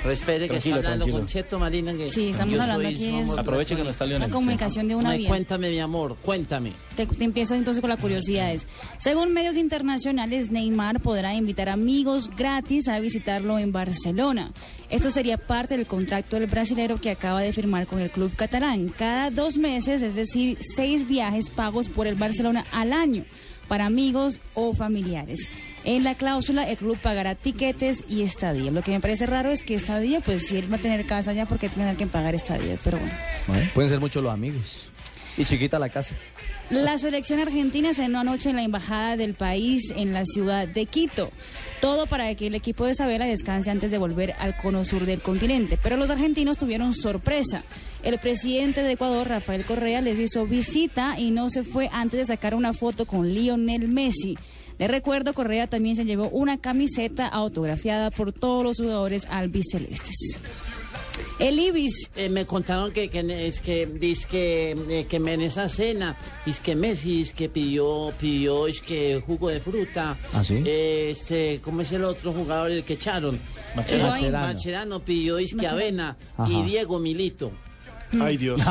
Respete 0.03 0.41
que 0.41 0.47
Tranquilo, 0.49 0.75
está 0.77 0.87
hablando 0.89 1.05
tranquilo. 1.05 1.17
con 1.17 1.27
Cheto 1.27 1.59
Marina. 1.59 1.93
Que 1.93 2.09
Sí, 2.09 2.29
estamos 2.29 2.53
yo 2.55 2.61
hablando 2.61 2.83
soy 2.83 2.93
aquí 2.95 3.17
es- 3.17 3.37
Aproveche 3.37 3.75
que 3.75 3.83
no 3.83 3.89
está 3.89 4.05
Lionel. 4.05 4.27
La 4.29 4.33
comunicación 4.33 4.87
de 4.87 4.95
una 4.95 5.13
vía. 5.15 5.27
Cuéntame, 5.27 5.69
mi 5.69 5.79
amor, 5.79 6.15
cuéntame. 6.21 6.71
Te, 6.95 7.05
te 7.07 7.23
empiezo 7.23 7.55
entonces 7.55 7.81
con 7.81 7.89
las 7.89 7.99
curiosidades. 7.99 8.67
Según 8.99 9.33
medios 9.33 9.57
internacionales, 9.57 10.51
Neymar 10.51 11.01
podrá 11.01 11.33
invitar 11.35 11.67
amigos 11.69 12.29
gratis 12.37 12.87
a 12.87 12.99
visitarlo 12.99 13.59
en 13.59 13.71
Barcelona. 13.71 14.51
Esto 14.89 15.09
sería 15.11 15.37
parte 15.37 15.75
del 15.75 15.85
contrato 15.87 16.37
del 16.39 16.47
brasilero 16.47 16.97
que 17.01 17.09
acaba 17.11 17.41
de 17.41 17.51
firmar 17.51 17.87
con 17.87 17.99
el 17.99 18.09
club 18.11 18.31
catalán. 18.35 18.89
Cada 18.89 19.29
dos 19.31 19.57
meses, 19.57 20.01
es 20.03 20.15
decir, 20.15 20.57
seis 20.61 21.07
viajes 21.07 21.49
pagos 21.49 21.89
por 21.89 22.07
el 22.07 22.15
Barcelona 22.15 22.63
al 22.71 22.93
año 22.93 23.25
para 23.67 23.85
amigos 23.85 24.39
o 24.53 24.73
familiares. 24.73 25.49
En 25.87 26.03
la 26.03 26.15
cláusula, 26.15 26.69
el 26.69 26.75
club 26.75 26.97
pagará 26.97 27.33
tiquetes 27.33 28.03
y 28.09 28.23
estadía. 28.23 28.71
Lo 28.71 28.81
que 28.81 28.91
me 28.91 28.99
parece 28.99 29.25
raro 29.25 29.51
es 29.51 29.63
que 29.63 29.73
estadía, 29.73 30.19
pues 30.19 30.45
si 30.45 30.57
él 30.57 30.69
va 30.69 30.75
a 30.75 30.79
tener 30.79 31.05
casa 31.05 31.31
allá, 31.31 31.45
porque 31.45 31.69
tiene 31.69 31.95
que 31.95 32.05
pagar 32.05 32.35
estadía? 32.35 32.75
Pero 32.83 32.97
bueno. 32.97 33.13
Bueno, 33.47 33.69
pueden 33.73 33.89
ser 33.89 34.01
muchos 34.01 34.21
los 34.21 34.33
amigos. 34.33 34.89
Y 35.37 35.45
chiquita 35.45 35.79
la 35.79 35.87
casa. 35.87 36.15
La 36.69 36.97
selección 36.97 37.39
argentina 37.39 37.93
cenó 37.93 38.19
anoche 38.19 38.49
en 38.49 38.57
la 38.57 38.63
embajada 38.63 39.15
del 39.15 39.33
país 39.33 39.93
en 39.95 40.11
la 40.11 40.25
ciudad 40.25 40.67
de 40.67 40.87
Quito. 40.87 41.31
Todo 41.79 42.05
para 42.05 42.35
que 42.35 42.47
el 42.47 42.55
equipo 42.55 42.83
de 42.83 42.91
Isabela 42.91 43.25
descanse 43.25 43.71
antes 43.71 43.89
de 43.89 43.97
volver 43.97 44.35
al 44.39 44.57
cono 44.57 44.83
sur 44.83 45.05
del 45.05 45.21
continente. 45.21 45.79
Pero 45.81 45.95
los 45.95 46.09
argentinos 46.09 46.57
tuvieron 46.57 46.93
sorpresa. 46.95 47.63
El 48.03 48.19
presidente 48.19 48.83
de 48.83 48.91
Ecuador, 48.91 49.29
Rafael 49.29 49.63
Correa, 49.63 50.01
les 50.01 50.19
hizo 50.19 50.45
visita 50.45 51.17
y 51.17 51.31
no 51.31 51.49
se 51.49 51.63
fue 51.63 51.89
antes 51.93 52.19
de 52.19 52.25
sacar 52.25 52.55
una 52.55 52.73
foto 52.73 53.05
con 53.05 53.33
Lionel 53.33 53.87
Messi. 53.87 54.35
De 54.77 54.87
recuerdo, 54.87 55.33
Correa 55.33 55.67
también 55.67 55.95
se 55.95 56.05
llevó 56.05 56.29
una 56.29 56.59
camiseta 56.59 57.27
autografiada 57.27 58.11
por 58.11 58.31
todos 58.31 58.63
los 58.63 58.77
jugadores 58.77 59.25
albicelestes. 59.29 60.39
El 61.39 61.59
Ibis. 61.59 62.09
Eh, 62.15 62.29
me 62.29 62.45
contaron 62.45 62.91
que, 62.91 63.09
que 63.09 63.47
es 63.47 63.61
que 63.61 63.85
dice 63.85 64.27
que, 64.27 64.71
eh, 64.89 65.05
que 65.07 65.17
en 65.17 65.41
esa 65.41 65.69
cena 65.69 66.15
dice 66.45 66.61
que 66.63 66.75
Messi 66.75 67.21
es 67.21 67.33
que 67.33 67.49
pidió 67.49 68.11
pidió 68.19 68.67
es 68.67 68.81
que 68.81 69.21
jugo 69.25 69.49
de 69.49 69.59
fruta 69.59 70.17
¿Ah, 70.33 70.43
sí? 70.43 70.63
Eh, 70.65 71.09
este 71.11 71.59
cómo 71.63 71.81
es 71.81 71.91
el 71.91 72.03
otro 72.03 72.33
jugador 72.33 72.71
el 72.71 72.83
que 72.83 72.93
echaron 72.93 73.39
Mascherano. 73.75 74.15
Eh, 74.17 74.31
Mascherano 74.31 74.99
pidió 74.99 75.37
es 75.37 75.53
que 75.53 75.67
avena 75.67 76.17
Ajá. 76.37 76.51
y 76.51 76.63
Diego 76.63 76.99
Milito 76.99 77.51
Ay, 78.21 78.37
Dios. 78.37 78.59
Eh, 78.61 78.63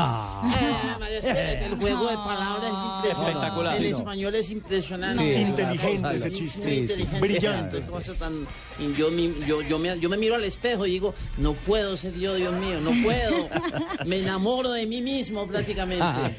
María, 0.99 1.19
es 1.19 1.25
que 1.25 1.65
el 1.65 1.75
juego 1.75 2.07
de 2.09 2.15
palabras 2.15 2.65
es 2.65 2.85
impresionante. 2.85 3.09
Espectacular. 3.29 3.75
El 3.81 3.91
no. 3.91 3.97
español 3.97 4.35
es 4.35 4.51
impresionante. 4.51 5.35
Sí, 5.35 5.41
inteligente 5.41 6.15
ese 6.15 6.31
chiste. 6.31 6.67
Muy 6.67 6.77
inteligente. 6.77 7.19
Brillante. 7.19 7.77
Qué 7.81 7.85
cosa 7.85 8.13
tan- 8.15 8.47
y 8.79 8.93
yo, 8.97 9.11
mi- 9.11 9.33
yo, 9.47 9.61
yo, 9.61 9.77
me, 9.79 9.99
yo 9.99 10.09
me 10.09 10.17
miro 10.17 10.35
al 10.35 10.43
espejo 10.43 10.85
y 10.85 10.91
digo, 10.91 11.13
no 11.37 11.53
puedo 11.53 11.97
ser 11.97 12.13
yo, 12.15 12.35
Dios 12.35 12.53
mío, 12.55 12.79
no 12.81 12.91
puedo. 13.03 13.47
me 14.05 14.19
enamoro 14.19 14.71
de 14.71 14.85
mí 14.85 15.01
mismo 15.01 15.45
prácticamente. 15.47 16.35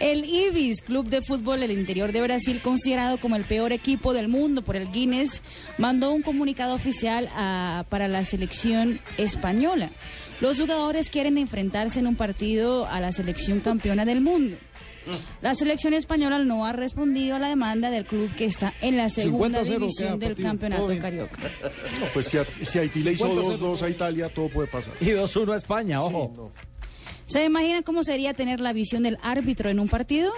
El 0.00 0.24
Ibis, 0.24 0.80
club 0.82 1.06
de 1.08 1.22
fútbol 1.22 1.60
del 1.60 1.70
interior 1.72 2.10
de 2.12 2.20
Brasil, 2.22 2.60
considerado 2.62 3.18
como 3.18 3.36
el 3.36 3.44
peor 3.44 3.72
equipo 3.72 4.12
del 4.12 4.28
mundo 4.28 4.62
por 4.62 4.76
el 4.76 4.90
Guinness, 4.90 5.42
mandó 5.78 6.10
un 6.12 6.22
comunicado 6.22 6.74
oficial 6.74 7.28
a- 7.34 7.84
para 7.88 8.08
la 8.08 8.24
selección 8.24 8.98
española. 9.18 9.90
Los 10.40 10.58
jugadores 10.58 11.10
quieren 11.10 11.36
enfrentarse 11.38 12.00
en 12.00 12.06
un 12.06 12.16
partido 12.16 12.86
a 12.86 13.00
la 13.00 13.12
selección 13.12 13.60
campeona 13.60 14.04
del 14.04 14.20
mundo. 14.20 14.56
La 15.40 15.54
selección 15.54 15.92
española 15.94 16.38
no 16.40 16.66
ha 16.66 16.72
respondido 16.72 17.36
a 17.36 17.38
la 17.38 17.48
demanda 17.48 17.90
del 17.90 18.04
club 18.04 18.30
que 18.36 18.44
está 18.44 18.72
en 18.80 18.96
la 18.96 19.08
segunda 19.08 19.60
50-0 19.62 19.64
queda 19.64 19.78
división 19.78 20.18
del 20.18 20.28
partido. 20.30 20.48
campeonato 20.48 20.98
carioca. 21.00 21.38
No, 22.00 22.06
pues 22.12 22.26
si, 22.28 22.38
a- 22.38 22.46
si 22.62 22.78
Haití 22.78 23.02
le 23.02 23.12
hizo 23.12 23.26
50-0. 23.26 23.58
2-2 23.58 23.82
a 23.82 23.88
Italia, 23.90 24.28
todo 24.28 24.48
puede 24.48 24.68
pasar. 24.68 24.92
Y 25.00 25.06
2-1 25.06 25.52
a 25.52 25.56
España, 25.56 26.02
ojo. 26.02 26.52
¿Se 27.26 27.44
imagina 27.44 27.82
cómo 27.82 28.02
sería 28.02 28.34
tener 28.34 28.58
la 28.60 28.72
visión 28.72 29.04
del 29.04 29.16
árbitro 29.22 29.70
en 29.70 29.78
un 29.78 29.88
partido? 29.88 30.32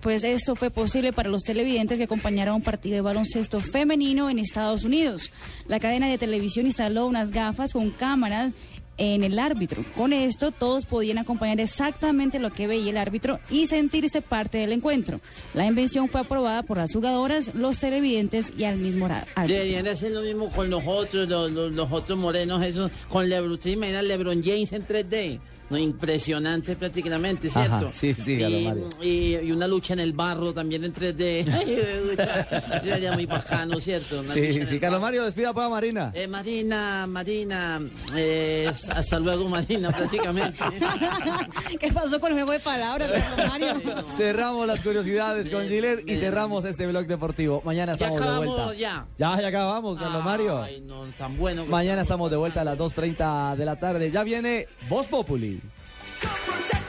Pues 0.00 0.24
esto 0.24 0.56
fue 0.56 0.68
posible 0.70 1.12
para 1.12 1.28
los 1.30 1.42
televidentes 1.42 1.96
que 1.96 2.04
acompañaron 2.04 2.56
un 2.56 2.62
partido 2.62 2.96
de 2.96 3.00
baloncesto 3.02 3.60
femenino 3.60 4.28
en 4.28 4.40
Estados 4.40 4.82
Unidos. 4.84 5.30
La 5.68 5.78
cadena 5.78 6.08
de 6.08 6.18
televisión 6.18 6.66
instaló 6.66 7.06
unas 7.06 7.30
gafas 7.30 7.72
con 7.72 7.90
cámaras 7.90 8.52
en 8.98 9.24
el 9.24 9.38
árbitro. 9.38 9.84
Con 9.96 10.12
esto 10.12 10.50
todos 10.52 10.86
podían 10.86 11.18
acompañar 11.18 11.60
exactamente 11.60 12.38
lo 12.38 12.50
que 12.52 12.66
veía 12.66 12.90
el 12.90 12.96
árbitro 12.96 13.40
y 13.50 13.66
sentirse 13.66 14.20
parte 14.20 14.58
del 14.58 14.72
encuentro. 14.72 15.20
La 15.52 15.66
invención 15.66 16.08
fue 16.08 16.20
aprobada 16.20 16.62
por 16.62 16.76
las 16.78 16.92
jugadoras, 16.92 17.54
los 17.54 17.78
televidentes 17.78 18.52
y 18.56 18.64
al 18.64 18.76
mismo 18.78 19.06
árbitro. 19.06 19.46
Deberían 19.46 19.84
de 19.84 19.90
hacer 19.90 20.12
lo 20.12 20.22
mismo 20.22 20.48
con 20.50 20.70
los 20.70 20.82
otros, 20.86 21.28
los, 21.28 21.50
los- 21.52 21.72
los 21.72 21.90
otros 21.92 22.18
morenos, 22.18 22.62
esos, 22.64 22.90
con 23.08 23.28
LeBron. 23.28 23.58
¿Te 23.58 23.70
imaginas 23.70 24.04
LeBron 24.04 24.42
James 24.42 24.72
en 24.72 24.86
3D? 24.86 25.40
No, 25.70 25.78
impresionante 25.78 26.76
prácticamente, 26.76 27.48
Ajá, 27.48 27.78
¿cierto? 27.78 27.90
sí, 27.92 28.14
sí, 28.14 28.34
y, 28.34 28.40
Carlos 28.40 28.62
Mario. 28.62 28.88
y, 29.02 29.36
y 29.36 29.52
una 29.52 29.66
lucha 29.66 29.94
en 29.94 30.00
el 30.00 30.12
barro 30.12 30.52
también 30.52 30.84
en 30.84 30.92
3D. 30.94 31.46
Ay, 31.54 31.78
pucha, 32.10 32.80
Sería 32.82 33.12
muy 33.12 33.26
bacano, 33.26 33.80
¿cierto? 33.80 34.20
Una 34.20 34.34
Sí, 34.34 34.66
sí, 34.66 34.78
Carlos 34.78 35.00
Mario, 35.00 35.24
despida 35.24 35.52
para 35.54 35.68
Marina. 35.70 36.12
Eh, 36.14 36.26
Marina, 36.28 37.06
Marina, 37.06 37.80
eh, 38.14 38.70
hasta 38.90 39.18
luego 39.18 39.48
Marina, 39.48 39.90
prácticamente. 39.90 40.58
¿Qué 41.80 41.92
pasó 41.92 42.20
con 42.20 42.30
el 42.32 42.34
juego 42.38 42.52
de 42.52 42.60
palabras, 42.60 43.10
Carlos 43.10 43.48
Mario? 43.48 44.02
Cerramos 44.16 44.66
las 44.66 44.82
curiosidades 44.82 45.48
con 45.50 45.66
Gillette 45.66 46.08
y 46.08 46.16
cerramos 46.16 46.64
este 46.64 46.86
blog 46.86 47.06
deportivo. 47.06 47.62
Mañana 47.64 47.92
Ya 47.94 48.06
estamos 48.06 48.20
de 48.20 48.24
acabamos, 48.26 48.56
vuelta. 48.56 48.74
ya. 48.74 49.06
Ya, 49.18 49.40
ya 49.40 49.48
acabamos, 49.48 49.98
Carlos 49.98 50.24
Mario. 50.24 50.62
Ay, 50.62 50.80
no, 50.82 51.04
tan 51.16 51.36
bueno. 51.36 51.64
Mañana 51.66 52.02
estamos 52.02 52.30
de 52.30 52.36
vuelta 52.36 52.60
a 52.60 52.64
las 52.64 52.78
2.30 52.78 53.56
de 53.56 53.64
la 53.64 53.76
tarde. 53.76 54.10
Ya 54.10 54.22
viene 54.22 54.68
Voz 54.88 55.06
Populi. 55.06 55.53
Come 56.24 56.38
protect 56.46 56.83